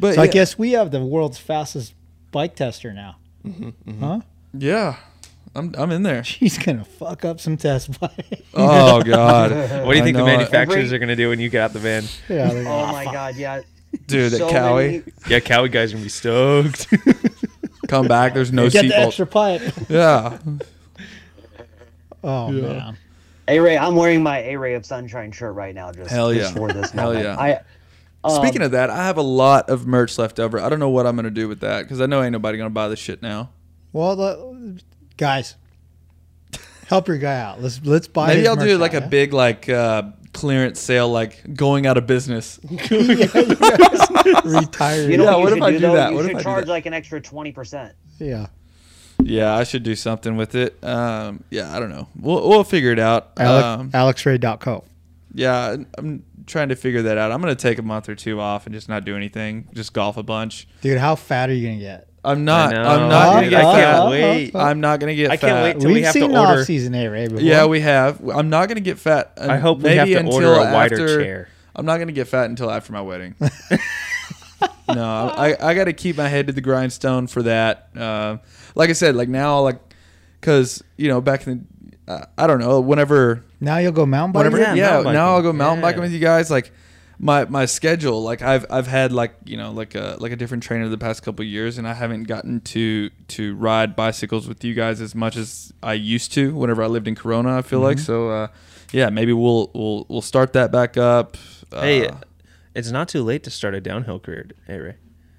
but 0.00 0.14
So 0.14 0.22
I 0.22 0.26
guess 0.26 0.58
we 0.58 0.72
have 0.72 0.90
the 0.90 1.04
world's 1.04 1.38
fastest 1.38 1.94
bike 2.32 2.56
tester 2.56 2.92
now. 2.92 3.16
Mm-hmm, 3.46 4.00
Huh? 4.00 4.20
yeah 4.56 4.96
I'm 5.54 5.74
I'm 5.76 5.90
in 5.90 6.02
there 6.02 6.24
She's 6.24 6.56
gonna 6.58 6.84
fuck 6.84 7.24
up 7.24 7.40
some 7.40 7.56
test 7.56 7.98
bikes. 8.00 8.42
oh 8.54 9.02
god 9.04 9.50
What 9.86 9.92
do 9.92 9.98
you 9.98 10.02
I 10.02 10.04
think 10.04 10.16
the 10.16 10.22
know 10.22 10.26
it. 10.26 10.36
manufacturers 10.38 10.84
Every- 10.86 10.96
are 10.96 10.98
going 10.98 11.08
to 11.10 11.16
do 11.16 11.28
when 11.28 11.40
you 11.40 11.48
get 11.50 11.60
out 11.62 11.72
the 11.72 11.78
van? 11.78 12.04
yeah. 12.28 12.48
they're 12.48 12.60
Oh 12.62 12.64
gonna- 12.64 12.92
my 12.92 13.04
god, 13.04 13.36
yeah. 13.36 13.60
dude 14.06 14.32
that 14.32 14.38
So 14.38 14.50
Kawi 14.50 14.86
many- 14.86 15.02
Yeah, 15.28 15.40
Kawi 15.40 15.70
guys 15.70 15.92
are 15.92 15.96
going 15.96 16.02
to 16.02 16.06
be 16.06 16.08
stoked. 16.08 16.88
come 17.88 18.08
back 18.08 18.32
there's 18.34 18.52
no 18.52 18.70
Get 18.70 18.82
the 18.82 18.88
seatbelt 18.94 19.06
extra 19.06 19.26
pipe. 19.26 19.62
yeah 19.88 20.38
Oh 22.24 22.50
Yeah. 22.50 22.62
man. 22.68 22.96
A 23.48 23.58
Ray, 23.58 23.76
I'm 23.76 23.96
wearing 23.96 24.22
my 24.22 24.38
A 24.38 24.56
Ray 24.56 24.74
of 24.74 24.86
Sunshine 24.86 25.32
shirt 25.32 25.54
right 25.56 25.74
now. 25.74 25.90
Just 25.90 26.10
Hell 26.10 26.32
just 26.32 26.52
yeah. 26.54 26.56
for 26.58 26.72
this 26.72 26.92
Hell 26.92 27.06
moment. 27.12 27.24
yeah. 27.24 27.36
I, 27.38 27.60
um, 28.24 28.36
Speaking 28.40 28.62
of 28.62 28.70
that, 28.70 28.88
I 28.88 29.04
have 29.04 29.16
a 29.18 29.22
lot 29.22 29.68
of 29.68 29.84
merch 29.86 30.16
left 30.16 30.38
over. 30.38 30.60
I 30.60 30.68
don't 30.68 30.78
know 30.78 30.88
what 30.90 31.06
I'm 31.08 31.16
gonna 31.16 31.30
do 31.30 31.48
with 31.48 31.58
that 31.60 31.82
because 31.82 32.00
I 32.00 32.06
know 32.06 32.22
ain't 32.22 32.32
nobody 32.32 32.56
gonna 32.56 32.70
buy 32.70 32.86
this 32.88 33.00
shit 33.00 33.20
now. 33.20 33.50
Well, 33.92 34.14
the, 34.14 34.80
guys, 35.22 35.54
help 36.88 37.06
your 37.08 37.18
guy 37.18 37.38
out. 37.40 37.62
Let's 37.62 37.80
let's 37.84 38.08
buy. 38.08 38.34
Maybe 38.34 38.48
I'll 38.48 38.56
do 38.56 38.66
merch 38.66 38.80
like 38.80 38.94
out, 38.94 39.02
a 39.02 39.04
yeah? 39.04 39.08
big 39.08 39.32
like 39.32 39.68
uh, 39.68 40.02
clearance 40.32 40.80
sale, 40.80 41.08
like 41.08 41.54
going 41.54 41.86
out 41.86 41.96
of 41.96 42.06
business. 42.06 42.58
retire. 44.44 45.10
you 45.10 45.16
know 45.18 45.24
Yeah, 45.24 45.36
what 45.36 45.38
you 45.38 45.42
what 45.42 45.48
should 45.50 45.58
if 45.58 45.62
I 45.62 45.70
do, 45.70 45.78
do 45.78 45.86
though? 45.86 45.94
that? 45.94 46.10
You 46.10 46.16
What 46.16 46.24
if 46.24 46.30
should 46.30 46.36
I 46.36 46.38
do 46.40 46.44
charge 46.44 46.64
that? 46.66 46.70
like 46.72 46.86
an 46.86 46.94
extra 46.94 47.20
twenty 47.20 47.52
percent. 47.52 47.94
yeah. 48.18 48.46
Yeah, 49.24 49.54
I 49.54 49.62
should 49.62 49.84
do 49.84 49.94
something 49.94 50.36
with 50.36 50.56
it. 50.56 50.82
Um, 50.82 51.44
yeah, 51.48 51.74
I 51.76 51.78
don't 51.78 51.90
know. 51.90 52.08
We'll 52.18 52.48
we'll 52.48 52.64
figure 52.64 52.90
it 52.90 52.98
out. 52.98 53.30
Alex, 53.36 53.64
Um, 53.64 53.90
AlexRay.co. 53.92 54.84
yeah, 55.32 55.76
I'm 55.96 56.24
trying 56.46 56.70
to 56.70 56.76
figure 56.76 57.02
that 57.02 57.18
out. 57.18 57.30
I'm 57.30 57.40
gonna 57.40 57.54
take 57.54 57.78
a 57.78 57.82
month 57.82 58.08
or 58.08 58.16
two 58.16 58.40
off 58.40 58.66
and 58.66 58.74
just 58.74 58.88
not 58.88 59.04
do 59.04 59.16
anything. 59.16 59.68
Just 59.74 59.92
golf 59.92 60.16
a 60.16 60.24
bunch. 60.24 60.66
Dude, 60.80 60.98
how 60.98 61.14
fat 61.14 61.50
are 61.50 61.54
you 61.54 61.68
gonna 61.68 61.78
get? 61.78 62.08
I'm 62.24 62.44
not. 62.44 62.72
I'm 62.74 63.08
not 63.08 63.28
Uh, 63.28 63.32
gonna 63.34 63.50
get 63.50 63.62
fat. 63.62 63.94
uh, 63.98 64.10
wait. 64.10 64.54
I'm 64.54 64.80
not 64.80 65.00
gonna 65.00 65.14
get 65.14 65.30
I 65.32 65.36
fat. 65.36 65.46
can't 65.48 65.62
wait 65.64 65.80
till 65.80 65.88
we 65.88 65.94
We've 65.94 66.04
have 66.04 66.12
to 66.12 66.20
seen 66.20 66.36
order. 66.36 66.60
off-season 66.60 66.94
A 66.94 67.08
Ray 67.08 67.26
before. 67.26 67.40
Yeah, 67.42 67.66
we 67.66 67.80
have. 67.80 68.20
I'm 68.28 68.48
not 68.48 68.68
gonna 68.68 68.80
get 68.80 68.98
fat. 68.98 69.32
I 69.40 69.56
hope 69.58 69.78
we 69.78 69.84
maybe 69.84 69.98
have 69.98 70.08
to 70.08 70.14
until 70.18 70.34
order 70.34 70.52
a 70.68 70.72
wider 70.72 70.94
after- 70.94 71.22
chair. 71.22 71.48
I'm 71.74 71.84
not 71.86 71.98
gonna 71.98 72.12
get 72.12 72.28
fat 72.28 72.48
until 72.50 72.70
after 72.70 72.92
my 72.92 73.00
wedding. 73.00 73.34
no, 74.88 75.02
I 75.36 75.56
I 75.60 75.74
got 75.74 75.84
to 75.84 75.92
keep 75.92 76.16
my 76.16 76.28
head 76.28 76.46
to 76.48 76.52
the 76.52 76.60
grindstone 76.60 77.26
for 77.26 77.42
that. 77.42 77.88
Uh, 77.96 78.38
like 78.74 78.90
I 78.90 78.92
said, 78.92 79.16
like 79.16 79.28
now, 79.28 79.60
like 79.60 79.80
because 80.40 80.82
you 80.96 81.08
know 81.08 81.20
back 81.20 81.46
in 81.46 81.66
the, 82.06 82.12
uh, 82.12 82.24
I 82.38 82.46
don't 82.46 82.60
know 82.60 82.80
whenever 82.80 83.42
Now 83.60 83.78
you'll 83.78 83.92
go 83.92 84.06
mountain 84.06 84.32
biking. 84.32 84.52
whenever 84.52 84.76
Yeah, 84.76 84.84
yeah, 84.86 84.90
mountain 84.96 85.12
now 85.14 85.34
I'll 85.34 85.42
go 85.42 85.52
mountain 85.52 85.78
Yeah. 85.78 85.88
biking 85.88 86.02
with 86.02 86.12
you 86.12 86.18
guys 86.20 86.50
like. 86.50 86.72
My, 87.24 87.44
my 87.44 87.66
schedule 87.66 88.20
like 88.24 88.42
I've 88.42 88.66
I've 88.68 88.88
had 88.88 89.12
like 89.12 89.34
you 89.44 89.56
know 89.56 89.70
like 89.70 89.94
a 89.94 90.16
like 90.18 90.32
a 90.32 90.36
different 90.36 90.64
trainer 90.64 90.88
the 90.88 90.98
past 90.98 91.22
couple 91.22 91.44
of 91.44 91.48
years 91.48 91.78
and 91.78 91.86
I 91.86 91.94
haven't 91.94 92.24
gotten 92.24 92.60
to 92.62 93.10
to 93.28 93.54
ride 93.54 93.94
bicycles 93.94 94.48
with 94.48 94.64
you 94.64 94.74
guys 94.74 95.00
as 95.00 95.14
much 95.14 95.36
as 95.36 95.72
I 95.84 95.92
used 95.92 96.32
to 96.32 96.52
whenever 96.52 96.82
I 96.82 96.88
lived 96.88 97.06
in 97.06 97.14
Corona 97.14 97.56
I 97.56 97.62
feel 97.62 97.78
like 97.78 97.98
Mm-hmm. 97.98 98.04
so 98.06 98.28
uh, 98.30 98.48
yeah 98.90 99.08
maybe 99.08 99.32
we'll 99.32 99.70
we'll 99.72 100.04
we'll 100.08 100.20
start 100.20 100.52
that 100.54 100.72
back 100.72 100.96
up 100.96 101.36
Hey, 101.70 102.08
Uh, 102.08 102.16
it's 102.74 102.90
not 102.90 103.06
too 103.08 103.22
late 103.22 103.44
to 103.44 103.50
start 103.50 103.74
a 103.74 103.80
downhill 103.80 104.18
career. 104.18 104.48
Hey, 104.66 104.78
Ray. 104.78 104.96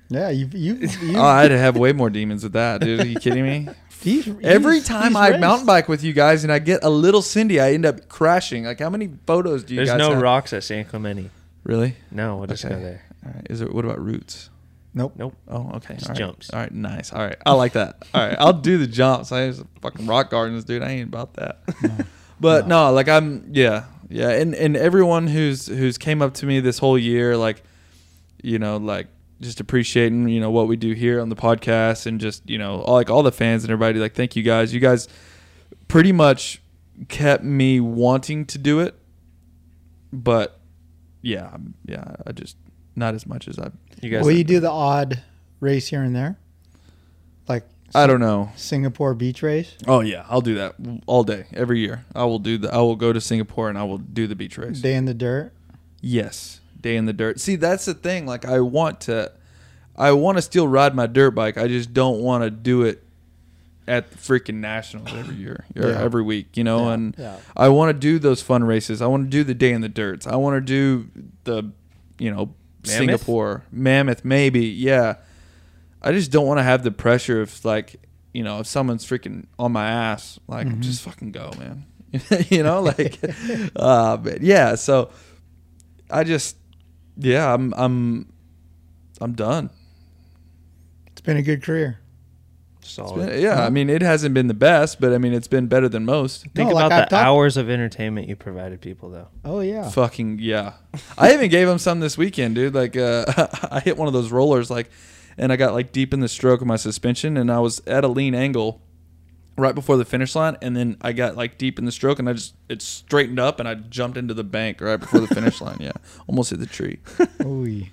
Yeah, 0.10 0.30
you 0.30 0.48
you. 0.54 0.74
you 1.02 1.18
oh, 1.18 1.22
I'd 1.22 1.52
have 1.52 1.76
way 1.76 1.92
more 1.92 2.10
demons 2.10 2.44
with 2.44 2.54
that, 2.54 2.80
dude. 2.82 3.02
Are 3.02 3.06
you 3.06 3.20
kidding 3.20 3.44
me? 3.44 3.68
he's- 4.02 4.30
Every 4.42 4.76
he's- 4.76 4.88
time 4.88 5.10
he's 5.10 5.16
I 5.18 5.30
raced. 5.30 5.42
mountain 5.42 5.66
bike 5.66 5.90
with 5.90 6.02
you 6.04 6.14
guys 6.14 6.44
and 6.46 6.54
I 6.54 6.60
get 6.60 6.84
a 6.84 6.90
little 6.90 7.22
Cindy, 7.22 7.60
I 7.60 7.74
end 7.74 7.86
up 7.86 8.08
crashing. 8.08 8.64
Like, 8.66 8.80
how 8.80 8.90
many 8.90 9.10
photos 9.28 9.64
do 9.66 9.74
you 9.74 9.80
have? 9.82 9.88
There's 9.88 9.98
guys 10.00 10.08
no 10.08 10.14
have? 10.14 10.22
rocks 10.24 10.54
at 10.54 10.64
San 10.64 10.86
Clemente. 10.86 11.30
Really? 11.64 11.96
No, 12.12 12.38
we'll 12.38 12.48
just 12.48 12.66
Okay. 12.66 12.76
go 12.76 12.82
there. 12.82 13.02
All 13.26 13.32
right. 13.34 13.48
Is 13.50 13.60
there? 13.60 13.70
What 13.70 13.86
about 13.86 14.00
roots? 14.04 14.50
Nope. 14.94 15.14
Nope. 15.18 15.36
Oh, 15.48 15.72
okay. 15.76 15.96
Just 15.96 16.08
All 16.08 16.10
right. 16.14 16.18
jumps. 16.18 16.50
All 16.52 16.60
right. 16.60 16.72
Nice. 16.72 17.12
All 17.14 17.22
right. 17.26 17.38
I 17.46 17.54
like 17.54 17.74
that. 17.74 18.04
All 18.14 18.26
right. 18.26 18.36
I'll 18.40 18.54
do 18.54 18.78
the 18.78 18.86
jumps. 18.88 19.32
I 19.32 19.42
have 19.42 19.66
fucking 19.82 20.06
rock 20.06 20.30
gardens, 20.30 20.66
dude. 20.66 20.84
I 20.84 20.90
ain't 20.92 21.08
about 21.08 21.34
that. 21.36 21.62
but 22.40 22.68
no. 22.68 22.92
like 22.92 23.08
I'm. 23.10 23.50
Yeah. 23.52 23.86
Yeah. 24.10 24.30
And 24.30 24.54
and 24.54 24.76
everyone 24.78 25.28
who's 25.28 25.68
who's 25.68 25.98
came 25.98 26.22
up 26.22 26.34
to 26.36 26.46
me 26.46 26.60
this 26.60 26.78
whole 26.80 26.98
year, 26.98 27.38
like, 27.38 27.64
you 28.44 28.60
know, 28.60 28.78
like 28.78 29.08
just 29.42 29.60
appreciating 29.60 30.30
you 30.30 30.40
know 30.40 30.52
what 30.52 30.68
we 30.70 30.78
do 30.78 30.94
here 30.94 31.20
on 31.20 31.28
the 31.28 31.36
podcast 31.36 32.06
and 32.06 32.22
just 32.22 32.48
you 32.50 32.58
know 32.58 32.82
all, 32.84 32.94
like 32.94 33.10
all 33.10 33.24
the 33.24 33.32
fans 33.32 33.64
and 33.66 33.72
everybody 33.74 34.00
like 34.00 34.14
thank 34.14 34.38
you 34.38 34.44
guys 34.44 34.74
you 34.74 34.80
guys 34.80 35.10
pretty 35.90 36.14
much 36.14 36.62
kept 37.10 37.44
me 37.44 37.78
wanting 37.82 38.46
to 38.46 38.58
do 38.58 38.80
it 38.80 38.96
but 40.14 40.62
yeah 41.24 41.46
I'm- 41.46 41.74
yeah 41.88 42.16
i 42.28 42.32
just 42.32 42.56
not 42.96 43.16
as 43.16 43.26
much 43.26 43.48
as 43.48 43.58
i 43.58 43.72
You 44.02 44.12
guys. 44.12 44.24
Will 44.24 44.34
you 44.34 44.44
do 44.44 44.60
the 44.60 44.70
odd 44.70 45.24
race 45.60 45.88
here 45.88 46.04
and 46.04 46.16
there, 46.16 46.38
like 47.48 47.64
i 47.96 48.06
don't 48.06 48.20
know 48.20 48.52
Singapore 48.56 49.14
beach 49.16 49.42
race? 49.42 49.76
oh 49.88 50.02
yeah 50.02 50.26
i'll 50.30 50.42
do 50.42 50.56
that 50.56 50.76
all 51.08 51.24
day 51.24 51.46
every 51.54 51.80
year 51.80 52.06
i 52.14 52.24
will 52.26 52.40
do 52.40 52.58
the 52.60 52.72
i 52.74 52.78
will 52.78 52.96
go 52.98 53.12
to 53.14 53.20
singapore 53.22 53.70
and 53.70 53.78
i 53.78 53.84
will 53.84 53.98
do 53.98 54.28
the 54.28 54.36
beach 54.36 54.58
race 54.58 54.80
Day 54.80 54.94
in 54.96 55.06
the 55.06 55.14
dirt. 55.14 55.54
Yes, 56.06 56.60
day 56.80 56.98
in 56.98 57.06
the 57.06 57.14
dirt. 57.14 57.40
See, 57.40 57.56
that's 57.56 57.86
the 57.86 57.94
thing. 57.94 58.26
Like, 58.26 58.44
I 58.44 58.60
want 58.60 59.00
to, 59.08 59.32
I 59.96 60.12
want 60.12 60.38
to 60.38 60.42
still 60.42 60.68
ride 60.68 60.94
my 60.94 61.08
dirt 61.08 61.32
bike. 61.32 61.58
I 61.58 61.70
just 61.70 61.94
don't 61.94 62.20
want 62.20 62.44
to 62.44 62.50
do 62.50 62.82
it 62.84 63.02
at 63.88 64.12
the 64.12 64.18
freaking 64.18 64.56
nationals 64.56 65.14
every 65.14 65.36
year 65.36 65.66
or 65.76 65.90
Yeah. 65.90 66.02
every 66.02 66.22
week, 66.24 66.56
you 66.56 66.64
know. 66.64 66.90
and 66.90 67.16
yeah. 67.18 67.38
I 67.56 67.70
want 67.70 67.90
to 67.90 68.00
do 68.00 68.18
those 68.20 68.42
fun 68.42 68.64
races. 68.64 69.02
I 69.02 69.08
want 69.08 69.26
to 69.26 69.30
do 69.30 69.44
the 69.44 69.54
day 69.54 69.72
in 69.74 69.82
the 69.82 69.90
dirts. 69.90 70.26
I 70.26 70.36
want 70.38 70.56
to 70.56 70.62
do 70.62 71.10
the, 71.44 71.72
you 72.18 72.32
know, 72.32 72.54
Singapore, 72.84 73.64
Mammoth, 73.72 74.24
maybe. 74.26 74.66
Yeah. 74.68 75.16
I 76.02 76.12
just 76.12 76.32
don't 76.32 76.46
want 76.48 76.60
to 76.60 76.64
have 76.64 76.84
the 76.84 76.92
pressure 76.92 77.42
of 77.42 77.64
like, 77.66 77.96
you 78.34 78.44
know, 78.44 78.60
if 78.60 78.68
someone's 78.68 79.06
freaking 79.06 79.46
on 79.60 79.72
my 79.72 79.88
ass, 79.88 80.40
like 80.48 80.68
Mm-hmm. 80.68 80.82
just 80.82 81.02
fucking 81.02 81.32
go, 81.32 81.52
man. 81.60 81.86
you 82.50 82.62
know, 82.64 82.82
like, 82.82 83.20
uh, 83.76 84.18
but 84.18 84.42
yeah. 84.42 84.76
So 84.76 85.12
I 86.10 86.24
just, 86.24 86.58
yeah, 87.18 87.54
I'm, 87.54 87.74
I'm, 87.76 88.32
I'm 89.22 89.34
done. 89.34 89.70
It's 91.08 91.22
been 91.22 91.38
a 91.38 91.42
good 91.42 91.64
career. 91.64 92.00
Solid. 92.84 93.40
Yeah, 93.40 93.66
I 93.66 93.70
mean, 93.70 93.90
it 93.90 94.02
hasn't 94.02 94.34
been 94.34 94.48
the 94.48 94.54
best, 94.54 95.00
but 95.00 95.14
I 95.14 95.18
mean, 95.18 95.34
it's 95.34 95.48
been 95.48 95.68
better 95.68 95.88
than 95.90 96.06
most. 96.06 96.42
Think 96.54 96.70
No, 96.70 96.72
about 96.72 96.92
I've 96.92 97.06
the 97.10 97.16
talked- 97.16 97.26
hours 97.26 97.58
of 97.58 97.70
entertainment 97.70 98.28
you 98.28 98.36
provided 98.36 98.82
people, 98.82 99.10
though. 99.10 99.28
Oh 99.46 99.62
yeah. 99.62 99.90
Fucking 99.90 100.40
yeah. 100.40 100.74
I 101.18 101.34
even 101.34 101.50
gave 101.50 101.68
them 101.68 101.78
some 101.80 102.00
this 102.00 102.18
weekend, 102.18 102.56
dude. 102.56 102.74
Like 102.76 102.96
uh, 102.98 103.26
I 103.72 103.80
hit 103.80 103.98
one 103.98 104.08
of 104.08 104.14
those 104.14 104.32
rollers 104.32 104.70
like 104.70 104.90
and 105.38 105.52
I 105.52 105.56
got 105.56 105.74
like 105.74 105.92
deep 105.92 106.14
in 106.14 106.20
the 106.20 106.28
stroke 106.28 106.62
of 106.62 106.68
my 106.68 106.76
suspension 106.76 107.38
and 107.38 107.52
I 107.52 107.60
was 107.60 107.82
at 107.88 108.04
a 108.04 108.08
lean 108.08 108.36
angle 108.36 108.82
right 109.58 109.74
before 109.76 109.98
the 109.98 110.06
finish 110.06 110.36
line 110.36 110.58
and 110.62 110.76
then 110.76 110.98
I 111.02 111.14
got 111.14 111.36
like 111.36 111.58
deep 111.58 111.78
in 111.80 111.86
the 111.86 111.92
stroke 111.92 112.20
and 112.20 112.28
I 112.30 112.34
just 112.34 112.56
it 112.70 112.82
straightened 112.82 113.40
up 113.40 113.60
and 113.60 113.68
I 113.70 113.76
jumped 113.76 114.18
into 114.18 114.34
the 114.34 114.44
bank 114.44 114.82
right 114.82 114.98
before 115.00 115.22
the 115.22 115.28
finish 115.34 115.62
line. 115.62 115.78
Yeah. 115.80 115.92
Almost 116.28 116.50
hit 116.52 116.60
the 116.60 116.66
tree. 116.66 117.00
Ooh, 117.46 117.66
yeah. 117.66 117.86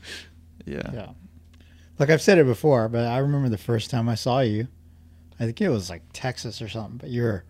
Yeah. 0.66 1.08
Like 1.98 2.08
I've 2.10 2.22
said 2.22 2.38
it 2.38 2.46
before, 2.46 2.88
but 2.88 3.06
I 3.06 3.18
remember 3.18 3.50
the 3.50 3.58
first 3.58 3.90
time 3.90 4.08
I 4.08 4.14
saw 4.14 4.40
you. 4.40 4.68
I 5.40 5.44
think 5.46 5.60
it 5.60 5.68
was 5.70 5.88
like 5.90 6.02
Texas 6.12 6.60
or 6.62 6.68
something. 6.68 6.98
But 6.98 7.10
you're 7.10 7.44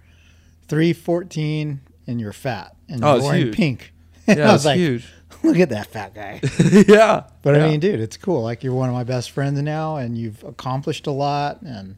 three 0.68 0.92
fourteen 0.92 1.80
and 2.06 2.20
you're 2.20 2.32
fat 2.32 2.76
and 2.88 3.04
Oh, 3.04 3.16
you're 3.16 3.24
wearing 3.24 3.42
huge. 3.46 3.54
pink. 3.56 3.92
And 4.26 4.38
Yeah, 4.38 4.50
I 4.50 4.52
was 4.52 4.64
like, 4.64 4.78
huge. 4.78 5.06
look 5.42 5.58
at 5.58 5.70
that 5.70 5.88
fat 5.88 6.14
guy. 6.14 6.40
yeah. 6.88 7.24
But 7.42 7.56
Yeah. 7.56 7.64
I 7.64 7.68
mean, 7.70 7.80
dude, 7.80 8.00
it's 8.00 8.16
cool. 8.16 8.42
Like 8.42 8.62
you're 8.62 8.74
one 8.74 8.88
of 8.88 8.94
my 8.94 9.04
best 9.04 9.32
friends 9.32 9.60
now, 9.60 9.96
and 9.96 10.16
you've 10.16 10.42
accomplished 10.44 11.06
a 11.06 11.10
lot, 11.12 11.62
and 11.62 11.96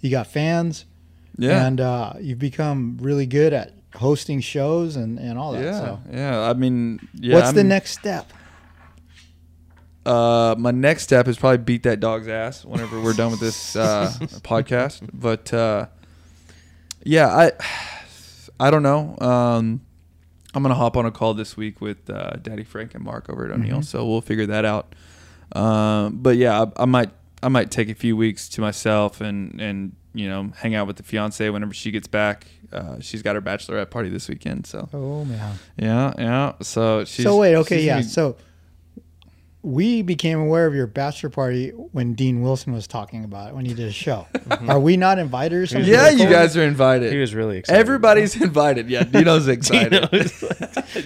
you 0.00 0.10
got 0.10 0.26
fans, 0.26 0.84
Yeah. 1.36 1.66
and 1.66 1.80
uh, 1.80 2.14
you've 2.20 2.38
become 2.38 2.98
really 3.00 3.26
good 3.26 3.52
at 3.52 3.72
hosting 3.94 4.40
shows 4.40 4.96
and 4.96 5.18
and 5.18 5.38
all 5.38 5.52
that. 5.52 5.62
yeah. 5.64 5.78
So, 5.80 6.00
Yeah. 6.10 6.40
I 6.50 6.52
mean, 6.54 7.00
yeah. 7.14 7.34
what's 7.36 7.52
the 7.52 7.60
I'm- 7.60 7.68
next 7.68 7.92
step? 7.92 8.32
Uh, 10.08 10.54
my 10.58 10.70
next 10.70 11.02
step 11.02 11.28
is 11.28 11.36
probably 11.36 11.58
beat 11.58 11.82
that 11.82 12.00
dog's 12.00 12.28
ass 12.28 12.64
whenever 12.64 13.00
we're 13.00 13.12
done 13.12 13.30
with 13.30 13.40
this 13.40 13.76
uh, 13.76 14.10
podcast. 14.42 15.08
But 15.12 15.52
uh, 15.52 15.86
yeah, 17.04 17.28
I 17.28 17.52
I 18.58 18.70
don't 18.70 18.82
know. 18.82 19.16
Um, 19.20 19.82
I'm 20.54 20.62
gonna 20.62 20.74
hop 20.74 20.96
on 20.96 21.04
a 21.06 21.10
call 21.10 21.34
this 21.34 21.56
week 21.56 21.80
with 21.80 22.08
uh, 22.10 22.30
Daddy 22.42 22.64
Frank 22.64 22.94
and 22.94 23.04
Mark 23.04 23.28
over 23.28 23.44
at 23.46 23.52
O'Neill, 23.52 23.82
so 23.82 24.06
we'll 24.06 24.20
figure 24.22 24.46
that 24.46 24.64
out. 24.64 24.94
Um, 25.52 26.16
but 26.22 26.36
yeah, 26.36 26.62
I, 26.76 26.82
I 26.82 26.84
might 26.86 27.10
I 27.42 27.48
might 27.48 27.70
take 27.70 27.88
a 27.88 27.94
few 27.94 28.16
weeks 28.16 28.48
to 28.50 28.60
myself 28.60 29.20
and 29.20 29.60
and 29.60 29.94
you 30.14 30.28
know 30.28 30.52
hang 30.56 30.74
out 30.74 30.86
with 30.86 30.96
the 30.96 31.02
fiance 31.02 31.48
whenever 31.50 31.74
she 31.74 31.90
gets 31.90 32.08
back. 32.08 32.46
Uh, 32.72 32.98
she's 33.00 33.22
got 33.22 33.34
her 33.34 33.40
bachelorette 33.42 33.90
party 33.90 34.08
this 34.08 34.28
weekend, 34.28 34.66
so 34.66 34.88
Oh 34.92 35.24
man. 35.24 35.58
yeah, 35.76 36.12
yeah. 36.18 36.52
So 36.62 37.04
she's 37.04 37.24
so 37.24 37.36
wait, 37.36 37.54
okay, 37.56 37.82
yeah. 37.82 38.00
So 38.00 38.36
we 39.62 40.02
became 40.02 40.38
aware 40.38 40.66
of 40.66 40.74
your 40.74 40.86
bachelor 40.86 41.30
party 41.30 41.70
when 41.70 42.14
Dean 42.14 42.42
Wilson 42.42 42.72
was 42.72 42.86
talking 42.86 43.24
about 43.24 43.48
it 43.48 43.54
when 43.54 43.64
he 43.64 43.74
did 43.74 43.88
a 43.88 43.92
show. 43.92 44.26
Are 44.68 44.78
we 44.78 44.96
not 44.96 45.18
invited 45.18 45.58
or 45.58 45.66
something? 45.66 45.90
yeah, 45.90 46.10
you 46.10 46.28
guys 46.28 46.56
are 46.56 46.62
invited. 46.62 47.12
He 47.12 47.18
was 47.18 47.34
really 47.34 47.58
excited. 47.58 47.78
Everybody's 47.80 48.40
invited. 48.40 48.88
Yeah, 48.88 49.02
Dino's 49.02 49.48
excited. 49.48 50.08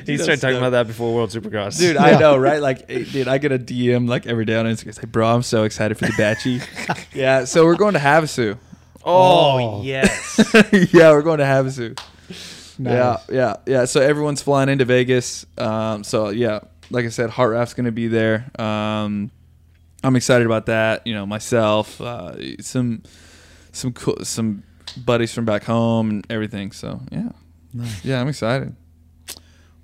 he 0.06 0.18
started 0.18 0.40
talking 0.40 0.58
about 0.58 0.70
that 0.70 0.86
before 0.86 1.14
World 1.14 1.30
Supercross. 1.30 1.78
Dude, 1.78 1.96
I 1.96 2.18
know, 2.18 2.36
right? 2.36 2.60
Like, 2.60 2.84
eh, 2.90 3.04
dude, 3.10 3.26
I 3.26 3.38
get 3.38 3.52
a 3.52 3.58
DM 3.58 4.06
like 4.06 4.26
every 4.26 4.44
day 4.44 4.56
on 4.56 4.66
Instagram. 4.66 4.98
Like, 4.98 5.12
bro, 5.12 5.34
I'm 5.34 5.42
so 5.42 5.64
excited 5.64 5.96
for 5.96 6.06
the 6.06 6.12
batchy. 6.12 6.62
yeah, 7.14 7.44
so 7.44 7.64
we're 7.64 7.76
going 7.76 7.94
to 7.94 8.00
Havasu. 8.00 8.58
oh, 9.02 9.82
yes. 9.82 10.38
yeah, 10.92 11.10
we're 11.10 11.22
going 11.22 11.38
to 11.38 11.44
Havasu. 11.44 11.98
Nice. 12.78 12.94
Yeah, 12.94 13.16
yeah, 13.30 13.56
yeah. 13.66 13.84
So 13.86 14.00
everyone's 14.00 14.42
flying 14.42 14.68
into 14.68 14.84
Vegas. 14.84 15.46
Um, 15.56 16.04
so 16.04 16.30
yeah, 16.30 16.60
like 16.90 17.04
I 17.04 17.08
said, 17.08 17.30
Hartranft's 17.30 17.74
going 17.74 17.86
to 17.86 17.92
be 17.92 18.08
there. 18.08 18.50
Um, 18.58 19.30
I'm 20.04 20.16
excited 20.16 20.46
about 20.46 20.66
that. 20.66 21.06
You 21.06 21.14
know, 21.14 21.26
myself, 21.26 22.00
uh, 22.00 22.60
some, 22.62 23.02
some, 23.72 23.92
cool, 23.92 24.24
some 24.24 24.62
buddies 25.04 25.32
from 25.32 25.44
back 25.44 25.64
home 25.64 26.10
and 26.10 26.26
everything. 26.30 26.72
So 26.72 27.00
yeah, 27.10 27.30
yeah, 28.02 28.20
I'm 28.20 28.28
excited. 28.28 28.74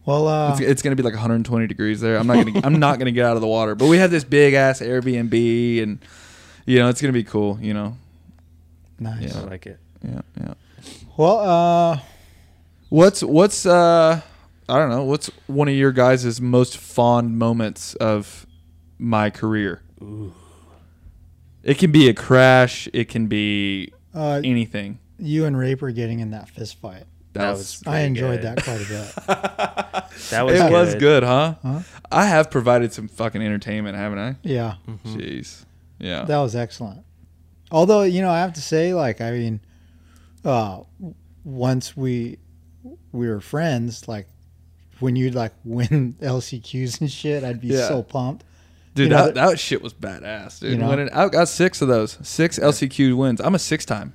Well, 0.04 0.26
uh, 0.26 0.52
It's, 0.52 0.60
it's 0.60 0.82
gonna 0.82 0.96
be 0.96 1.02
like 1.02 1.12
120 1.14 1.66
degrees 1.66 2.00
there. 2.00 2.16
I'm 2.16 2.26
not 2.26 2.44
gonna 2.46 2.60
I'm 2.64 2.78
not 2.78 2.98
gonna 2.98 3.12
get 3.12 3.24
out 3.26 3.36
of 3.36 3.42
the 3.42 3.46
water. 3.46 3.74
But 3.74 3.88
we 3.88 3.98
have 3.98 4.10
this 4.10 4.24
big 4.24 4.54
ass 4.54 4.80
Airbnb, 4.80 5.82
and 5.82 5.98
you 6.66 6.78
know 6.78 6.88
it's 6.88 7.00
gonna 7.00 7.12
be 7.12 7.24
cool. 7.24 7.58
You 7.60 7.74
know, 7.74 7.96
nice. 8.98 9.36
I 9.36 9.40
like 9.42 9.66
it. 9.66 9.78
yeah, 10.02 10.22
yeah. 10.40 10.54
Well, 11.16 11.38
uh, 11.38 12.00
What's 12.90 13.22
what's 13.22 13.66
uh 13.66 14.22
I 14.68 14.78
don't 14.78 14.90
know. 14.90 15.04
What's 15.04 15.30
one 15.46 15.68
of 15.68 15.74
your 15.74 15.92
guys' 15.92 16.40
most 16.40 16.76
fond 16.76 17.38
moments 17.38 17.94
of 17.96 18.46
my 18.98 19.30
career? 19.30 19.82
It 21.62 21.78
can 21.78 21.90
be 21.92 22.08
a 22.08 22.14
crash. 22.14 22.88
It 22.92 23.08
can 23.08 23.26
be 23.26 23.92
uh, 24.14 24.40
anything. 24.44 24.98
you 25.18 25.44
and 25.44 25.56
Raper 25.56 25.90
getting 25.90 26.20
in 26.20 26.30
that 26.32 26.48
fist 26.48 26.76
fight. 26.80 27.04
That, 27.34 27.42
That 27.42 27.50
was, 27.52 27.58
was 27.58 27.82
I 27.86 28.00
enjoyed 28.00 28.40
good. 28.42 28.56
that 28.56 28.64
quite 28.64 28.80
a 28.80 28.88
bit. 28.88 30.04
That 30.30 30.44
was 30.44 30.58
it 30.60 30.70
was 30.72 30.92
good. 30.94 31.00
good, 31.00 31.22
huh? 31.22 31.54
Huh? 31.62 31.80
I 32.10 32.26
have 32.26 32.50
provided 32.50 32.92
some 32.92 33.06
fucking 33.08 33.40
entertainment, 33.40 33.96
haven't 33.96 34.18
I? 34.18 34.36
Yeah, 34.42 34.74
Jeez. 35.06 35.64
Yeah. 35.98 36.24
that 36.24 36.38
was 36.38 36.56
excellent. 36.56 37.04
Although 37.70 38.02
you 38.02 38.20
know, 38.22 38.30
I 38.30 38.40
have 38.40 38.52
to 38.54 38.60
say, 38.60 38.94
like, 38.94 39.20
I 39.20 39.30
mean, 39.30 39.60
uh, 40.44 40.80
once 41.44 41.96
we 41.96 42.38
we 43.12 43.28
were 43.28 43.40
friends, 43.40 44.08
like 44.08 44.26
when 45.00 45.16
you'd 45.16 45.34
like 45.34 45.52
win 45.64 46.14
LCQs 46.20 47.00
and 47.00 47.10
shit, 47.10 47.44
I'd 47.44 47.60
be 47.60 47.68
Yeah. 47.68 47.88
so 47.88 48.02
pumped. 48.02 48.44
Dude, 48.94 49.10
You 49.10 49.16
know, 49.16 49.26
that, 49.26 49.34
that 49.34 49.58
shit 49.60 49.80
was 49.82 49.94
badass, 49.94 50.60
dude. 50.60 50.72
You 50.72 50.78
know? 50.78 50.88
Winning, 50.88 51.08
I 51.12 51.28
got 51.28 51.48
six 51.48 51.80
of 51.82 51.88
those. 51.88 52.18
Six 52.22 52.58
LCQ 52.58 53.16
wins. 53.16 53.40
I'm 53.40 53.54
a 53.54 53.58
six 53.58 53.84
time. 53.84 54.12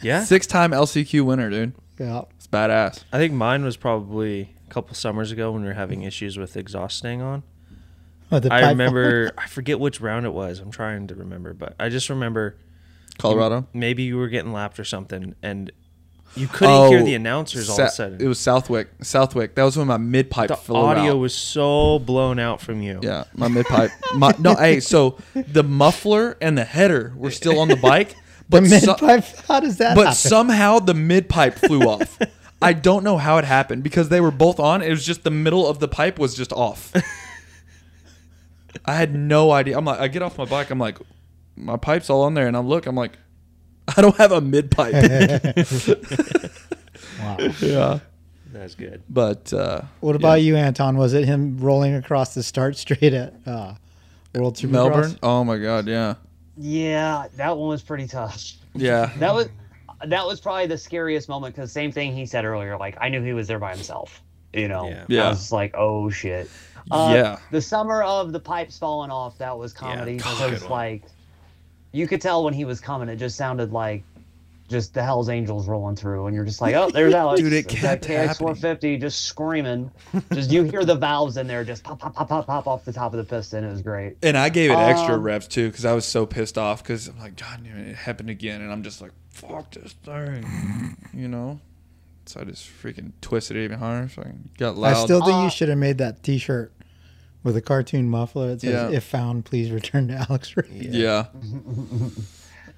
Yeah. 0.00 0.22
Six 0.24 0.46
time 0.46 0.70
LCQ 0.72 1.24
winner, 1.24 1.50
dude. 1.50 1.72
Yeah, 1.98 2.22
It's 2.36 2.46
badass. 2.46 3.04
I 3.12 3.18
think 3.18 3.32
mine 3.34 3.64
was 3.64 3.76
probably 3.76 4.54
a 4.68 4.70
couple 4.72 4.94
summers 4.94 5.30
ago 5.32 5.52
when 5.52 5.62
we 5.62 5.68
were 5.68 5.74
having 5.74 6.02
issues 6.02 6.38
with 6.38 6.56
exhaust 6.56 6.96
staying 6.98 7.20
on. 7.22 7.42
Oh, 8.30 8.40
I 8.50 8.70
remember, 8.70 9.32
I 9.38 9.46
forget 9.46 9.78
which 9.78 10.00
round 10.00 10.24
it 10.24 10.32
was. 10.32 10.58
I'm 10.60 10.70
trying 10.70 11.06
to 11.08 11.14
remember, 11.14 11.52
but 11.52 11.74
I 11.78 11.88
just 11.90 12.08
remember 12.08 12.56
Colorado. 13.18 13.66
maybe 13.74 14.04
you 14.04 14.16
were 14.16 14.28
getting 14.28 14.52
lapped 14.52 14.80
or 14.80 14.84
something, 14.84 15.34
and 15.42 15.70
you 16.34 16.46
couldn't 16.48 16.88
hear 16.88 17.00
Oh, 17.00 17.04
the 17.04 17.14
announcers 17.14 17.68
all 17.68 17.76
Sa- 17.76 17.82
of 17.82 17.88
a 17.88 17.90
sudden. 17.92 18.20
It 18.22 18.26
was 18.26 18.38
Southwick. 18.38 18.88
Southwick. 19.02 19.54
That 19.54 19.64
was 19.64 19.76
when 19.76 19.86
my 19.86 19.96
mid 19.98 20.30
pipe 20.30 20.48
the 20.48 20.74
audio 20.74 21.12
out. 21.12 21.18
was 21.18 21.34
so 21.34 21.98
blown 21.98 22.38
out 22.38 22.60
from 22.60 22.80
you. 22.82 23.00
Yeah, 23.02 23.24
my 23.34 23.48
mid 23.48 23.66
pipe. 23.66 23.90
No, 24.38 24.54
hey, 24.58 24.80
so 24.80 25.18
the 25.34 25.62
muffler 25.62 26.36
and 26.40 26.56
the 26.56 26.64
header 26.64 27.12
were 27.16 27.30
still 27.30 27.58
on 27.58 27.68
the 27.68 27.76
bike, 27.76 28.10
the 28.48 28.60
but 28.60 28.62
mid 28.62 28.82
so- 28.82 28.94
pipe. 28.94 29.24
How 29.48 29.60
does 29.60 29.76
that 29.78 29.94
but 29.94 30.02
happen? 30.02 30.14
somehow 30.16 30.78
the 30.78 30.94
mid 30.94 31.28
pipe 31.28 31.54
flew 31.54 31.80
off. 31.88 32.18
I 32.60 32.72
don't 32.74 33.02
know 33.02 33.18
how 33.18 33.38
it 33.38 33.44
happened 33.44 33.82
because 33.82 34.08
they 34.08 34.20
were 34.20 34.30
both 34.30 34.60
on. 34.60 34.82
It 34.82 34.90
was 34.90 35.04
just 35.04 35.24
the 35.24 35.30
middle 35.32 35.66
of 35.66 35.80
the 35.80 35.88
pipe 35.88 36.18
was 36.18 36.34
just 36.36 36.52
off. 36.52 36.92
I 38.84 38.94
had 38.94 39.14
no 39.14 39.50
idea. 39.50 39.76
I'm 39.76 39.84
like, 39.84 40.00
I 40.00 40.08
get 40.08 40.22
off 40.22 40.38
my 40.38 40.44
bike. 40.44 40.70
I'm 40.70 40.78
like, 40.78 40.98
my 41.56 41.76
pipe's 41.76 42.08
all 42.08 42.22
on 42.22 42.34
there, 42.34 42.46
and 42.46 42.56
I 42.56 42.60
look. 42.60 42.86
I'm 42.86 42.94
like, 42.96 43.12
I 43.96 44.02
don't 44.02 44.16
have 44.16 44.32
a 44.32 44.40
mid 44.40 44.70
pipe. 44.70 44.94
wow. 47.20 47.36
yeah, 47.60 47.98
That's 48.52 48.74
good. 48.74 49.02
but 49.08 49.52
uh, 49.52 49.82
What 50.00 50.16
about 50.16 50.42
you, 50.42 50.56
Anton? 50.56 50.96
Was 50.96 51.14
it 51.14 51.24
him 51.24 51.58
rolling 51.58 51.94
across 51.94 52.34
the 52.34 52.42
start 52.42 52.76
straight 52.76 53.14
at 53.14 53.34
uh, 53.46 53.74
World 54.34 54.56
Supercross? 54.56 54.70
Melbourne. 54.70 55.18
Oh 55.22 55.44
my 55.44 55.58
god, 55.58 55.86
yeah, 55.86 56.14
Yeah, 56.56 57.26
that 57.36 57.56
one 57.56 57.68
was 57.68 57.82
pretty 57.82 58.06
tough. 58.06 58.52
yeah. 58.74 59.12
That 59.18 59.34
was 59.34 59.48
that 60.04 60.26
was 60.26 60.40
probably 60.40 60.66
the 60.66 60.78
scariest 60.78 61.28
moment 61.28 61.54
because 61.54 61.70
same 61.70 61.92
thing 61.92 62.12
he 62.14 62.26
said 62.26 62.44
earlier. 62.44 62.76
Like 62.76 62.96
I 63.00 63.08
knew 63.08 63.22
he 63.22 63.32
was 63.34 63.46
there 63.46 63.58
by 63.60 63.72
himself. 63.74 64.22
You 64.52 64.68
know, 64.68 64.88
Yeah. 64.88 65.04
Yeah. 65.08 65.26
I 65.26 65.28
was 65.30 65.52
like, 65.52 65.74
oh 65.76 66.10
shit. 66.10 66.50
Uh, 66.90 67.12
Yeah. 67.14 67.38
The 67.52 67.62
summer 67.62 68.02
of 68.02 68.32
the 68.32 68.40
pipes 68.40 68.76
falling 68.78 69.10
off, 69.10 69.38
that 69.38 69.56
was 69.56 69.72
comedy 69.72 70.16
God, 70.16 70.34
because 70.38 70.60
good 70.60 70.62
one. 70.62 70.70
like 70.70 71.02
you 71.92 72.06
could 72.06 72.20
tell 72.20 72.44
when 72.44 72.54
he 72.54 72.64
was 72.64 72.80
coming, 72.80 73.08
it 73.08 73.16
just 73.16 73.36
sounded 73.36 73.72
like 73.72 74.02
just 74.68 74.94
the 74.94 75.02
Hell's 75.02 75.28
Angels 75.28 75.68
rolling 75.68 75.96
through, 75.96 76.26
and 76.26 76.34
you're 76.34 76.46
just 76.46 76.62
like, 76.62 76.74
oh, 76.74 76.88
there's 76.90 77.12
Alex. 77.12 77.40
Dude, 77.42 77.52
it 77.52 77.70
It's 77.70 77.82
that 77.82 78.00
kept 78.00 78.38
KX450 78.40 79.00
just 79.00 79.26
screaming. 79.26 79.90
just 80.32 80.50
you 80.50 80.62
hear 80.62 80.84
the 80.84 80.94
valves 80.94 81.36
in 81.36 81.46
there 81.46 81.62
just 81.62 81.84
pop, 81.84 81.98
pop, 81.98 82.14
pop, 82.14 82.28
pop, 82.28 82.46
pop 82.46 82.66
off 82.66 82.84
the 82.86 82.92
top 82.92 83.12
of 83.12 83.18
the 83.18 83.24
piston. 83.24 83.64
It 83.64 83.70
was 83.70 83.82
great. 83.82 84.16
And 84.22 84.36
I 84.36 84.48
gave 84.48 84.70
it 84.70 84.78
extra 84.78 85.16
Um, 85.16 85.22
reps 85.22 85.46
too 85.46 85.68
because 85.68 85.84
I 85.84 85.92
was 85.92 86.06
so 86.06 86.24
pissed 86.24 86.56
off 86.56 86.82
because 86.82 87.08
I'm 87.08 87.18
like, 87.18 87.36
God, 87.36 87.60
damn 87.64 87.76
it, 87.76 87.88
it 87.88 87.96
happened 87.96 88.30
again, 88.30 88.62
and 88.62 88.72
I'm 88.72 88.82
just 88.82 89.02
like, 89.02 89.12
fuck 89.30 89.70
this 89.72 89.92
thing, 89.92 90.96
you 91.12 91.28
know. 91.28 91.60
So 92.24 92.40
I 92.40 92.44
just 92.44 92.66
freaking 92.82 93.12
twisted 93.20 93.56
it 93.58 93.64
even 93.64 93.78
harder. 93.78 94.08
So 94.08 94.22
I 94.22 94.30
got 94.56 94.76
loud. 94.78 94.96
I 94.96 95.04
still 95.04 95.20
think 95.20 95.36
Uh, 95.36 95.42
you 95.44 95.50
should 95.50 95.68
have 95.68 95.78
made 95.78 95.98
that 95.98 96.22
T-shirt 96.22 96.72
with 97.44 97.56
a 97.56 97.60
cartoon 97.62 98.08
muffler. 98.08 98.50
It 98.50 98.60
says, 98.60 98.90
Yeah. 98.90 98.96
"If 98.96 99.04
found, 99.04 99.44
please 99.44 99.70
return 99.70 100.08
to 100.08 100.14
Alex 100.28 100.56
Reed." 100.56 100.90
yeah. 100.94 101.26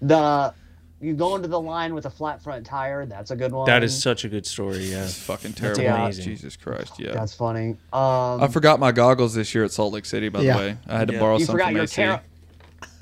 The 0.02 0.52
you 1.00 1.12
go 1.14 1.36
into 1.36 1.48
the 1.48 1.60
line 1.60 1.94
with 1.94 2.06
a 2.06 2.10
flat 2.10 2.42
front 2.42 2.64
tire. 2.64 3.04
That's 3.04 3.30
a 3.30 3.36
good 3.36 3.52
one. 3.52 3.66
That 3.66 3.82
is 3.82 4.00
such 4.00 4.24
a 4.24 4.28
good 4.28 4.46
story. 4.46 4.78
Yeah. 4.84 5.04
It's 5.04 5.18
fucking 5.18 5.52
terrible. 5.52 5.84
amazing. 5.86 6.24
Jesus 6.24 6.56
Christ. 6.56 6.98
Yeah. 6.98 7.12
That's 7.12 7.34
funny. 7.34 7.70
Um, 7.92 8.42
I 8.42 8.48
forgot 8.50 8.80
my 8.80 8.90
goggles 8.92 9.34
this 9.34 9.54
year 9.54 9.64
at 9.64 9.70
Salt 9.70 9.92
Lake 9.92 10.06
City. 10.06 10.28
By 10.30 10.40
Yeah. 10.40 10.52
the 10.54 10.58
way, 10.60 10.76
I 10.86 10.98
had 10.98 11.08
to 11.08 11.14
Yeah. 11.14 11.20
borrow 11.20 11.36
you 11.38 11.44
some 11.44 11.54
forgot 11.54 11.66
from 11.66 11.74
your 11.76 11.84
AC. 11.84 11.94
tear. 11.96 12.20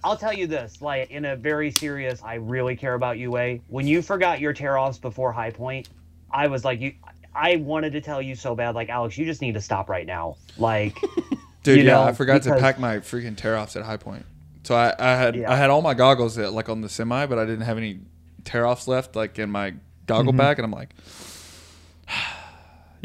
I'll 0.05 0.17
tell 0.17 0.33
you 0.33 0.49
this, 0.49 0.83
like 0.83 1.11
in 1.13 1.25
a 1.27 1.37
very 1.37 1.71
serious, 1.71 2.21
I 2.25 2.35
really 2.35 2.75
care 2.75 2.95
about 2.95 3.19
you 3.19 3.31
way. 3.31 3.61
When 3.69 3.87
you 3.87 4.03
forgot 4.03 4.41
your 4.41 4.53
tear 4.53 4.77
offs 4.77 4.99
before 4.99 5.31
High 5.33 5.51
Point, 5.51 5.89
I 6.33 6.49
was 6.49 6.65
like, 6.65 6.81
you. 6.81 6.95
I 7.35 7.57
wanted 7.57 7.93
to 7.95 8.01
tell 8.01 8.21
you 8.21 8.35
so 8.35 8.55
bad, 8.57 8.75
like 8.75 8.89
Alex, 8.91 9.17
you 9.17 9.25
just 9.25 9.41
need 9.41 9.55
to 9.55 9.61
stop 9.61 9.89
right 9.89 10.07
now. 10.07 10.37
Like, 10.59 10.99
Dude, 11.63 11.79
you 11.79 11.85
yeah, 11.85 11.93
know, 11.93 12.03
I 12.03 12.13
forgot 12.13 12.43
to 12.43 12.57
pack 12.59 12.79
my 12.79 12.99
freaking 12.99 13.37
tear 13.37 13.57
offs 13.57 13.77
at 13.77 13.85
High 13.85 13.97
Point. 13.97 14.27
So 14.65 14.75
I, 14.75 14.95
I 14.99 15.17
had 15.17 15.37
Yeah. 15.37 15.51
I 15.53 15.57
had 15.57 15.71
all 15.71 15.83
my 15.83 15.95
goggles 15.95 16.37
at, 16.39 16.53
like 16.53 16.69
on 16.69 16.81
the 16.81 16.89
semi, 16.89 17.27
but 17.27 17.39
I 17.39 17.45
didn't 17.45 17.63
have 17.63 17.79
any 17.79 18.01
tear 18.45 18.67
offs 18.67 18.87
left 18.89 19.15
like 19.17 19.39
in 19.39 19.51
my 19.51 19.75
goggle 20.07 20.33
bag, 20.33 20.59
and 20.59 20.65
I'm 20.65 20.73
like, 20.73 20.91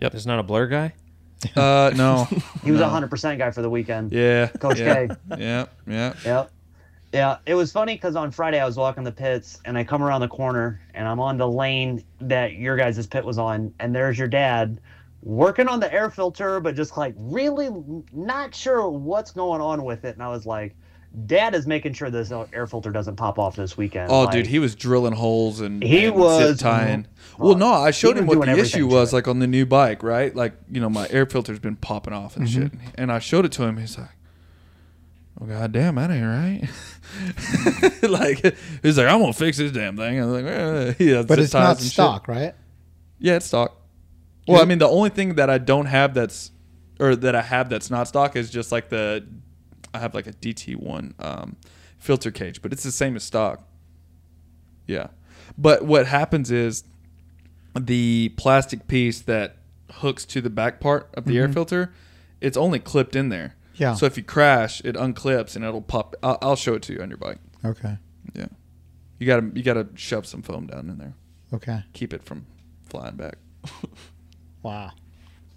yep. 0.02 0.12
There's 0.12 0.28
not 0.28 0.40
a 0.40 0.44
blur 0.44 0.68
guy. 0.68 0.94
uh, 1.56 1.92
no, 1.96 2.26
he 2.64 2.72
was 2.72 2.82
a 2.82 2.84
No. 2.86 2.90
hundred 2.90 3.10
percent 3.10 3.38
guy 3.38 3.52
for 3.52 3.62
the 3.62 3.70
weekend. 3.70 4.12
yeah, 4.12 4.48
Coach 4.48 4.80
yeah, 4.80 5.08
K. 5.08 5.16
yeah, 5.38 5.66
yeah. 5.86 6.14
Yep. 6.26 6.52
Yeah, 7.14 7.38
it 7.46 7.54
was 7.56 7.72
funny 7.72 7.94
because 7.96 8.16
on 8.18 8.32
Friday 8.32 8.60
I 8.60 8.66
was 8.66 8.76
walking 8.76 9.04
the 9.04 9.12
pits 9.14 9.60
and 9.64 9.78
I 9.78 9.84
come 9.86 10.04
around 10.04 10.22
the 10.22 10.28
corner 10.28 10.82
and 10.94 11.08
I'm 11.08 11.20
on 11.22 11.38
the 11.38 11.48
lane 11.48 12.04
that 12.20 12.54
your 12.54 12.76
guys' 12.76 13.06
pit 13.08 13.24
was 13.24 13.38
on, 13.38 13.74
and 13.80 13.96
there's 13.96 14.18
your 14.18 14.28
dad 14.28 14.80
working 15.22 15.68
on 15.68 15.80
the 15.80 15.92
air 15.94 16.10
filter, 16.10 16.60
but 16.60 16.76
just 16.76 16.96
like 16.98 17.14
really 17.18 17.70
not 18.14 18.54
sure 18.56 18.88
what's 18.90 19.32
going 19.32 19.62
on 19.62 19.84
with 19.84 20.06
it. 20.06 20.14
And 20.16 20.24
I 20.24 20.30
was 20.30 20.46
like, 20.46 20.76
Dad 21.26 21.56
is 21.56 21.66
making 21.66 21.94
sure 21.94 22.10
this 22.12 22.32
air 22.54 22.68
filter 22.68 22.92
doesn't 22.92 23.16
pop 23.16 23.40
off 23.40 23.56
this 23.56 23.76
weekend. 23.78 24.12
Oh, 24.12 24.24
Like, 24.24 24.32
dude, 24.34 24.48
he 24.48 24.60
was 24.60 24.76
drilling 24.76 25.14
holes 25.14 25.62
and 25.62 25.82
He 25.82 26.06
and 26.06 26.16
was- 26.16 26.58
zip 26.58 26.60
tying. 26.60 27.08
Well, 27.40 27.56
no, 27.56 27.72
I 27.72 27.92
showed 27.92 28.16
He 28.18 28.22
him 28.22 28.28
what 28.28 28.42
the 28.46 28.58
issue 28.58 28.88
was, 28.88 29.14
like 29.14 29.28
on 29.28 29.40
the 29.40 29.48
new 29.48 29.66
bike, 29.66 30.04
right? 30.04 30.36
Like 30.36 30.54
you 30.72 30.80
know, 30.82 30.90
my 30.90 31.08
air 31.10 31.26
filter's 31.26 31.60
been 31.60 31.76
popping 31.76 32.14
off 32.14 32.36
and 32.38 32.50
shit, 32.50 32.72
and 32.96 33.12
I 33.12 33.20
showed 33.20 33.46
it 33.46 33.52
to 33.54 33.64
him. 33.64 33.78
He's 33.78 33.98
like, 33.98 34.10
"Oh 35.40 35.46
god 35.46 35.72
damn, 35.72 35.96
that 35.96 36.10
ain't 36.10 36.26
right." 36.26 36.68
like 38.10 38.56
he's 38.82 38.98
like, 38.98 39.08
"I'm 39.08 39.20
gonna 39.20 39.34
fix 39.34 39.58
this 39.58 39.72
damn 39.72 39.96
thing." 39.98 40.20
I 40.20 40.26
was 40.26 40.42
like, 40.44 40.52
eh. 40.52 40.94
"Yeah, 41.00 41.22
But 41.24 41.38
it's 41.40 41.52
ties 41.52 41.62
not 41.64 41.76
and 41.78 41.86
shit. 41.86 41.92
stock, 41.94 42.28
right? 42.28 42.54
Yeah, 43.20 43.36
it's 43.36 43.46
stock. 43.48 43.77
Well, 44.48 44.62
I 44.62 44.66
mean, 44.66 44.80
the 44.80 44.88
only 44.88 45.10
thing 45.10 45.36
that 45.36 45.50
I 45.50 45.58
don't 45.58 45.88
have 45.88 46.14
that's, 46.14 46.52
or 47.00 47.16
that 47.16 47.36
I 47.36 47.42
have 47.42 47.70
that's 47.70 47.90
not 47.90 48.08
stock 48.08 48.36
is 48.36 48.50
just 48.50 48.72
like 48.72 48.90
the, 48.90 49.26
I 49.94 50.00
have 50.00 50.14
like 50.14 50.28
a 50.28 50.34
DT 50.34 50.76
one 50.78 51.14
um, 51.20 51.58
filter 51.98 52.32
cage, 52.32 52.62
but 52.62 52.72
it's 52.72 52.84
the 52.84 52.92
same 52.92 53.16
as 53.16 53.24
stock. 53.24 53.64
Yeah, 54.88 55.08
but 55.58 55.84
what 55.84 56.08
happens 56.08 56.50
is, 56.52 56.84
the 57.78 58.30
plastic 58.38 58.88
piece 58.88 59.22
that 59.22 59.58
hooks 59.92 60.26
to 60.26 60.42
the 60.42 60.50
back 60.50 60.80
part 60.80 61.10
of 61.14 61.26
the 61.26 61.38
air 61.38 61.48
filter, 61.48 61.94
it's 62.42 62.58
only 62.58 62.80
clipped 62.80 63.16
in 63.16 63.30
there. 63.30 63.56
Yeah. 63.76 63.94
So 63.94 64.08
if 64.08 64.18
you 64.18 64.24
crash, 64.24 64.82
it 64.84 64.96
unclips 64.96 65.56
and 65.56 65.64
it'll 65.64 65.82
pop. 65.82 66.16
I'll, 66.24 66.38
I'll 66.42 66.56
show 66.56 66.74
it 66.74 66.82
to 66.84 66.94
you 66.94 67.02
on 67.02 67.10
your 67.10 67.18
bike. 67.18 67.38
Okay. 67.64 67.98
Yeah. 68.34 68.48
You 69.20 69.28
gotta 69.28 69.52
you 69.54 69.62
gotta 69.62 69.88
shove 69.96 70.26
some 70.26 70.42
foam 70.42 70.68
down 70.68 70.90
in 70.90 70.98
there. 70.98 71.14
Okay. 71.54 71.84
Keep 71.94 72.14
it 72.14 72.24
from 72.24 72.48
flying 72.90 73.16
back. 73.16 73.38
Wow. 74.68 74.92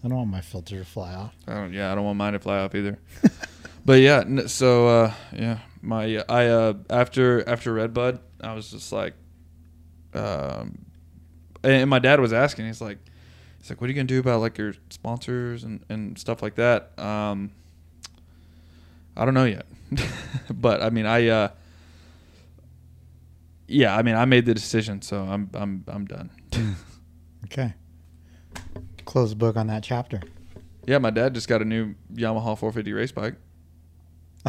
I 0.05 0.09
don't 0.09 0.19
want 0.19 0.31
my 0.31 0.41
filter 0.41 0.79
to 0.79 0.85
fly 0.85 1.13
off. 1.15 1.35
I 1.49 1.55
don't, 1.55 1.73
yeah, 1.73 1.91
I 1.91 1.97
don't 1.97 2.05
want 2.05 2.17
mine 2.17 2.35
to 2.35 2.39
fly 2.39 2.59
off 2.59 2.77
either. 2.77 2.97
but 3.85 3.95
yeah, 3.95 4.47
so 4.47 4.87
uh, 4.87 5.13
yeah, 5.33 5.59
my 5.83 6.23
I 6.29 6.47
uh, 6.47 6.75
after 6.89 7.47
after 7.49 7.73
Redbud, 7.75 8.21
I 8.41 8.55
was 8.55 8.71
just 8.71 8.93
like, 8.93 9.15
um, 10.15 10.87
and 11.65 11.91
my 11.91 11.99
dad 11.99 12.21
was 12.21 12.33
asking, 12.33 12.67
he's 12.67 12.81
like, 12.81 12.99
he's 13.59 13.69
like, 13.69 13.81
what 13.81 13.87
are 13.87 13.93
you 13.93 13.97
gonna 13.97 14.07
do 14.07 14.21
about 14.21 14.41
like 14.43 14.57
your 14.57 14.75
sponsors 14.91 15.65
and 15.65 15.85
and 15.89 16.17
stuff 16.17 16.41
like 16.41 16.55
that? 16.55 16.97
Um, 16.97 17.51
I 19.17 19.25
don't 19.25 19.35
know 19.35 19.45
yet, 19.45 19.67
but 20.55 20.85
I 20.85 20.91
mean, 20.91 21.07
I 21.07 21.27
uh, 21.27 21.49
yeah, 23.67 23.97
I 23.97 24.03
mean, 24.03 24.15
I 24.15 24.25
made 24.25 24.47
the 24.47 24.55
decision, 24.55 25.03
so 25.03 25.25
I'm 25.25 25.51
I'm 25.53 25.85
I'm 25.89 26.05
done. 26.05 26.31
Okay. 27.47 27.75
Close 29.11 29.31
the 29.31 29.37
book 29.37 29.57
on 29.57 29.67
that 29.67 29.83
chapter. 29.83 30.21
yeah, 30.87 30.99
my 30.99 31.11
dad 31.11 31.35
just 31.35 31.49
got 31.49 31.61
a 31.61 31.65
new 31.65 31.95
Yamaha 32.15 32.57
450 32.57 32.93
race 32.93 33.11
bike. 33.11 33.35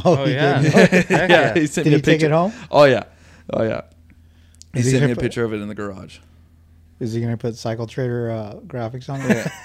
Oh, 0.06 0.18
Oh, 0.18 0.26
he 0.26 0.34
yeah. 0.34 0.62
did. 0.62 0.72
Heck 1.08 1.10
yeah. 1.32 1.54
he 1.56 1.66
sent 1.66 1.86
Did 1.86 1.90
me 1.92 1.96
a 1.96 1.98
he 1.98 2.02
take 2.04 2.14
picture. 2.20 2.28
it 2.28 2.32
home? 2.32 2.54
Oh 2.70 2.84
yeah, 2.84 3.06
oh 3.52 3.64
yeah. 3.64 3.82
He 4.74 4.80
Is 4.82 4.86
he 4.86 4.92
sent 4.92 5.02
gonna 5.02 5.08
me 5.08 5.12
a 5.14 5.16
put- 5.16 5.22
picture 5.24 5.44
of 5.44 5.52
it 5.54 5.62
in 5.62 5.68
the 5.68 5.74
garage. 5.76 6.20
Is 7.00 7.14
he 7.14 7.20
going 7.20 7.32
to 7.34 7.38
put 7.38 7.56
Cycle 7.56 7.88
Trader 7.88 8.30
uh, 8.30 8.54
graphics 8.68 9.10
on 9.10 9.20
it? 9.22 9.48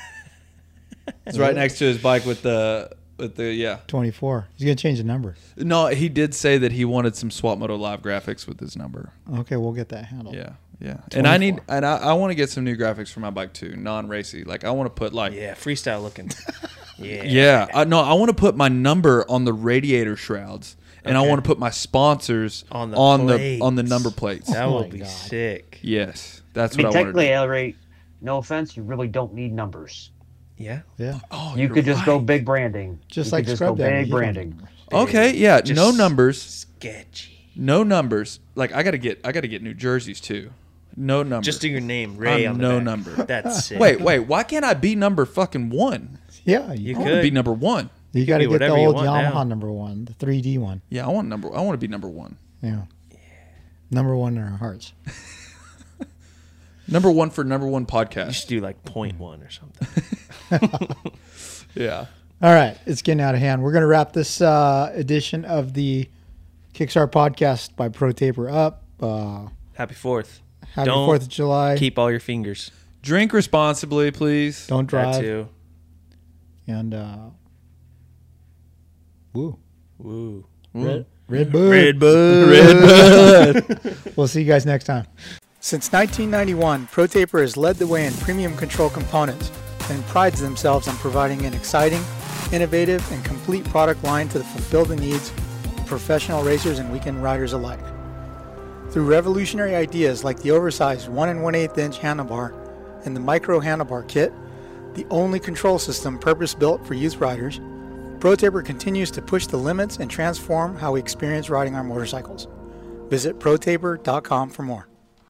It's 1.26 1.38
right 1.38 1.54
next 1.54 1.78
to 1.78 1.84
his 1.84 1.98
bike 1.98 2.24
with 2.24 2.42
the 2.42 2.90
with 3.18 3.36
the 3.36 3.52
yeah. 3.52 3.78
24. 3.86 4.48
He's 4.56 4.64
going 4.64 4.76
to 4.76 4.82
change 4.82 4.98
the 4.98 5.04
number. 5.04 5.36
No, 5.56 5.86
he 5.86 6.08
did 6.08 6.34
say 6.34 6.58
that 6.58 6.72
he 6.72 6.84
wanted 6.84 7.14
some 7.14 7.30
Swap 7.30 7.58
Moto 7.58 7.76
Live 7.76 8.02
graphics 8.02 8.46
with 8.46 8.58
his 8.58 8.76
number. 8.76 9.12
Okay, 9.38 9.56
we'll 9.56 9.72
get 9.72 9.88
that 9.90 10.06
handled. 10.06 10.34
Yeah, 10.34 10.54
yeah. 10.80 10.98
And 11.12 11.26
I 11.26 11.36
need 11.38 11.60
and 11.68 11.84
I, 11.86 11.96
I 11.98 12.12
want 12.14 12.30
to 12.30 12.34
get 12.34 12.50
some 12.50 12.64
new 12.64 12.76
graphics 12.76 13.10
for 13.10 13.20
my 13.20 13.30
bike 13.30 13.52
too, 13.52 13.76
non-racy. 13.76 14.44
Like 14.44 14.64
I 14.64 14.70
want 14.70 14.86
to 14.88 14.94
put 14.94 15.12
like 15.12 15.32
Yeah, 15.32 15.54
freestyle 15.54 16.02
looking. 16.02 16.30
Yeah. 16.98 17.24
yeah. 17.24 17.66
I, 17.74 17.84
no, 17.84 18.00
I 18.00 18.14
want 18.14 18.30
to 18.30 18.34
put 18.34 18.56
my 18.56 18.68
number 18.68 19.26
on 19.28 19.44
the 19.44 19.52
radiator 19.52 20.16
shrouds, 20.16 20.76
and 21.04 21.14
I 21.14 21.20
want 21.26 21.44
to 21.44 21.46
put 21.46 21.58
my 21.58 21.68
sponsors 21.68 22.64
On 22.72 22.90
the 22.90 22.96
on 22.96 23.26
the 23.26 23.60
on 23.60 23.74
the 23.74 23.82
number 23.82 24.10
plates. 24.10 24.50
That 24.50 24.64
Oh 24.64 24.72
will 24.72 24.84
be 24.88 25.00
God. 25.00 25.08
sick. 25.08 25.78
yes, 25.82 26.40
that's 26.54 26.74
I 26.74 26.78
mean, 26.78 26.86
what 26.86 26.96
I 26.96 26.98
want 27.00 27.06
technically, 27.08 27.26
do. 27.26 27.32
Ellery, 27.32 27.76
no 28.22 28.38
offense, 28.38 28.78
you 28.78 28.82
really 28.82 29.08
don't 29.08 29.34
need 29.34 29.52
numbers. 29.52 30.10
Yeah. 30.56 30.80
Yeah. 30.96 31.20
Oh, 31.30 31.52
oh 31.52 31.56
You 31.58 31.68
could 31.68 31.84
just 31.84 32.06
go 32.06 32.18
big 32.18 32.46
branding. 32.46 32.98
Just 33.08 33.28
You 33.30 33.32
like 33.32 33.44
could 33.44 33.50
just 33.50 33.60
go 33.60 33.74
big 33.74 34.10
branding. 34.10 34.56
need. 34.90 34.98
Okay, 34.98 35.36
yeah, 35.36 35.60
Just 35.60 35.76
no 35.76 35.90
numbers. 35.90 36.40
Sketchy. 36.40 37.50
No 37.54 37.82
numbers. 37.82 38.40
Like 38.54 38.72
I 38.72 38.82
gotta 38.82 38.96
get 38.96 39.20
I 39.22 39.32
gotta 39.32 39.48
get 39.48 39.62
new 39.62 39.74
jerseys 39.74 40.18
too. 40.18 40.50
No 40.96 41.22
number. 41.22 41.44
Just 41.44 41.60
do 41.60 41.68
your 41.68 41.80
name, 41.80 42.16
Ray, 42.16 42.44
I'm 42.46 42.52
on 42.54 42.58
the 42.58 42.62
no 42.68 42.76
back. 42.76 42.84
number. 42.84 43.10
That's 43.26 43.66
sick. 43.66 43.78
Wait, 43.78 44.00
wait. 44.00 44.20
Why 44.20 44.42
can't 44.42 44.64
I 44.64 44.74
be 44.74 44.94
number 44.94 45.24
fucking 45.26 45.68
one? 45.70 46.18
Yeah, 46.44 46.72
You 46.72 46.90
you, 46.90 46.94
I 46.94 46.98
want 46.98 47.08
to 47.08 47.14
could. 47.16 47.22
be 47.22 47.30
number 47.30 47.52
one. 47.52 47.90
you 48.12 48.24
got 48.24 48.38
to 48.38 48.44
be 48.44 48.44
get 48.44 48.48
the 48.48 48.52
whatever 48.54 48.78
you 48.78 48.86
old 48.86 48.94
want 48.96 49.08
Yamaha 49.08 49.32
now. 49.34 49.42
number 49.44 49.70
one, 49.70 50.04
the 50.06 50.14
3D 50.14 50.58
one. 50.58 50.80
Yeah, 50.88 51.06
I 51.06 51.10
want 51.10 51.28
number. 51.28 51.54
I 51.54 51.60
want 51.60 51.74
to 51.78 51.86
be 51.86 51.90
number 51.90 52.08
one. 52.08 52.36
Yeah. 52.62 52.82
Number 53.90 54.16
one 54.16 54.36
in 54.36 54.42
our 54.42 54.56
hearts. 54.56 54.92
Number 56.88 57.10
one 57.10 57.30
for 57.30 57.42
number 57.42 57.66
one 57.66 57.82
You 57.82 57.86
podcast. 57.88 58.34
should 58.34 58.48
do 58.48 58.60
like 58.60 58.84
point 58.84 59.18
one 59.18 59.42
or 59.42 59.50
something. 59.50 59.88
Yeah. 61.74 62.06
All 62.40 62.54
right, 62.54 62.78
it's 62.86 63.02
getting 63.02 63.20
out 63.20 63.34
of 63.34 63.40
hand. 63.40 63.62
We're 63.62 63.72
going 63.72 63.82
to 63.82 63.86
wrap 63.86 64.12
this 64.14 64.40
uh, 64.40 64.90
edition 64.94 65.44
of 65.44 65.74
the 65.74 66.08
Kickstarter 66.72 67.10
podcast 67.12 67.76
by 67.76 67.88
Pro 67.90 68.12
Taper 68.12 68.48
up. 68.48 68.82
Uh, 69.00 69.48
Happy 69.74 69.94
Fourth. 69.94 70.40
Happy 70.74 70.86
Don't 70.86 71.08
4th 71.08 71.22
of 71.22 71.28
July. 71.28 71.76
Keep 71.78 71.98
all 71.98 72.10
your 72.10 72.20
fingers. 72.20 72.70
Drink 73.02 73.32
responsibly, 73.32 74.10
please. 74.10 74.66
Don't 74.66 74.90
That 74.90 75.12
drive. 75.12 75.20
too. 75.20 75.48
And, 76.66 76.92
uh, 76.94 77.16
woo. 79.32 79.58
Woo. 79.98 80.44
Red, 80.74 81.06
Red 81.28 81.52
Bull. 81.52 81.70
Red 81.70 81.98
Bud. 81.98 82.48
Red 82.48 83.66
Bud. 83.82 83.96
We'll 84.16 84.28
see 84.28 84.40
you 84.42 84.46
guys 84.46 84.66
next 84.66 84.84
time. 84.84 85.06
Since 85.60 85.90
1991, 85.92 86.86
ProTaper 86.88 87.40
has 87.40 87.56
led 87.56 87.76
the 87.76 87.86
way 87.86 88.06
in 88.06 88.12
premium 88.14 88.56
control 88.56 88.90
components 88.90 89.50
and 89.90 90.04
prides 90.06 90.40
themselves 90.40 90.86
on 90.86 90.96
providing 90.96 91.44
an 91.46 91.54
exciting, 91.54 92.02
innovative, 92.52 93.10
and 93.12 93.24
complete 93.24 93.64
product 93.64 94.02
line 94.04 94.28
to 94.28 94.40
fulfill 94.40 94.84
the 94.84 94.96
needs 94.96 95.30
of 95.30 95.86
professional 95.86 96.42
racers 96.42 96.78
and 96.78 96.92
weekend 96.92 97.22
riders 97.22 97.52
alike. 97.52 97.80
Through 98.96 99.10
revolutionary 99.10 99.74
ideas 99.74 100.24
like 100.24 100.40
the 100.40 100.52
oversized 100.52 101.10
1 101.10 101.28
and 101.28 101.42
1 101.42 101.54
8 101.54 101.76
inch 101.76 101.98
handlebar 101.98 102.54
and 103.04 103.14
the 103.14 103.20
micro 103.20 103.60
handlebar 103.60 104.08
kit, 104.08 104.32
the 104.94 105.04
only 105.10 105.38
control 105.38 105.78
system 105.78 106.18
purpose 106.18 106.54
built 106.54 106.86
for 106.86 106.94
youth 106.94 107.18
riders, 107.18 107.60
ProTaper 108.20 108.64
continues 108.64 109.10
to 109.10 109.20
push 109.20 109.46
the 109.48 109.58
limits 109.58 109.98
and 109.98 110.10
transform 110.10 110.78
how 110.78 110.92
we 110.92 111.00
experience 111.00 111.50
riding 111.50 111.74
our 111.74 111.84
motorcycles. 111.84 112.48
Visit 113.10 113.38
protaper.com 113.38 114.48
for 114.48 114.62
more. 114.62 114.88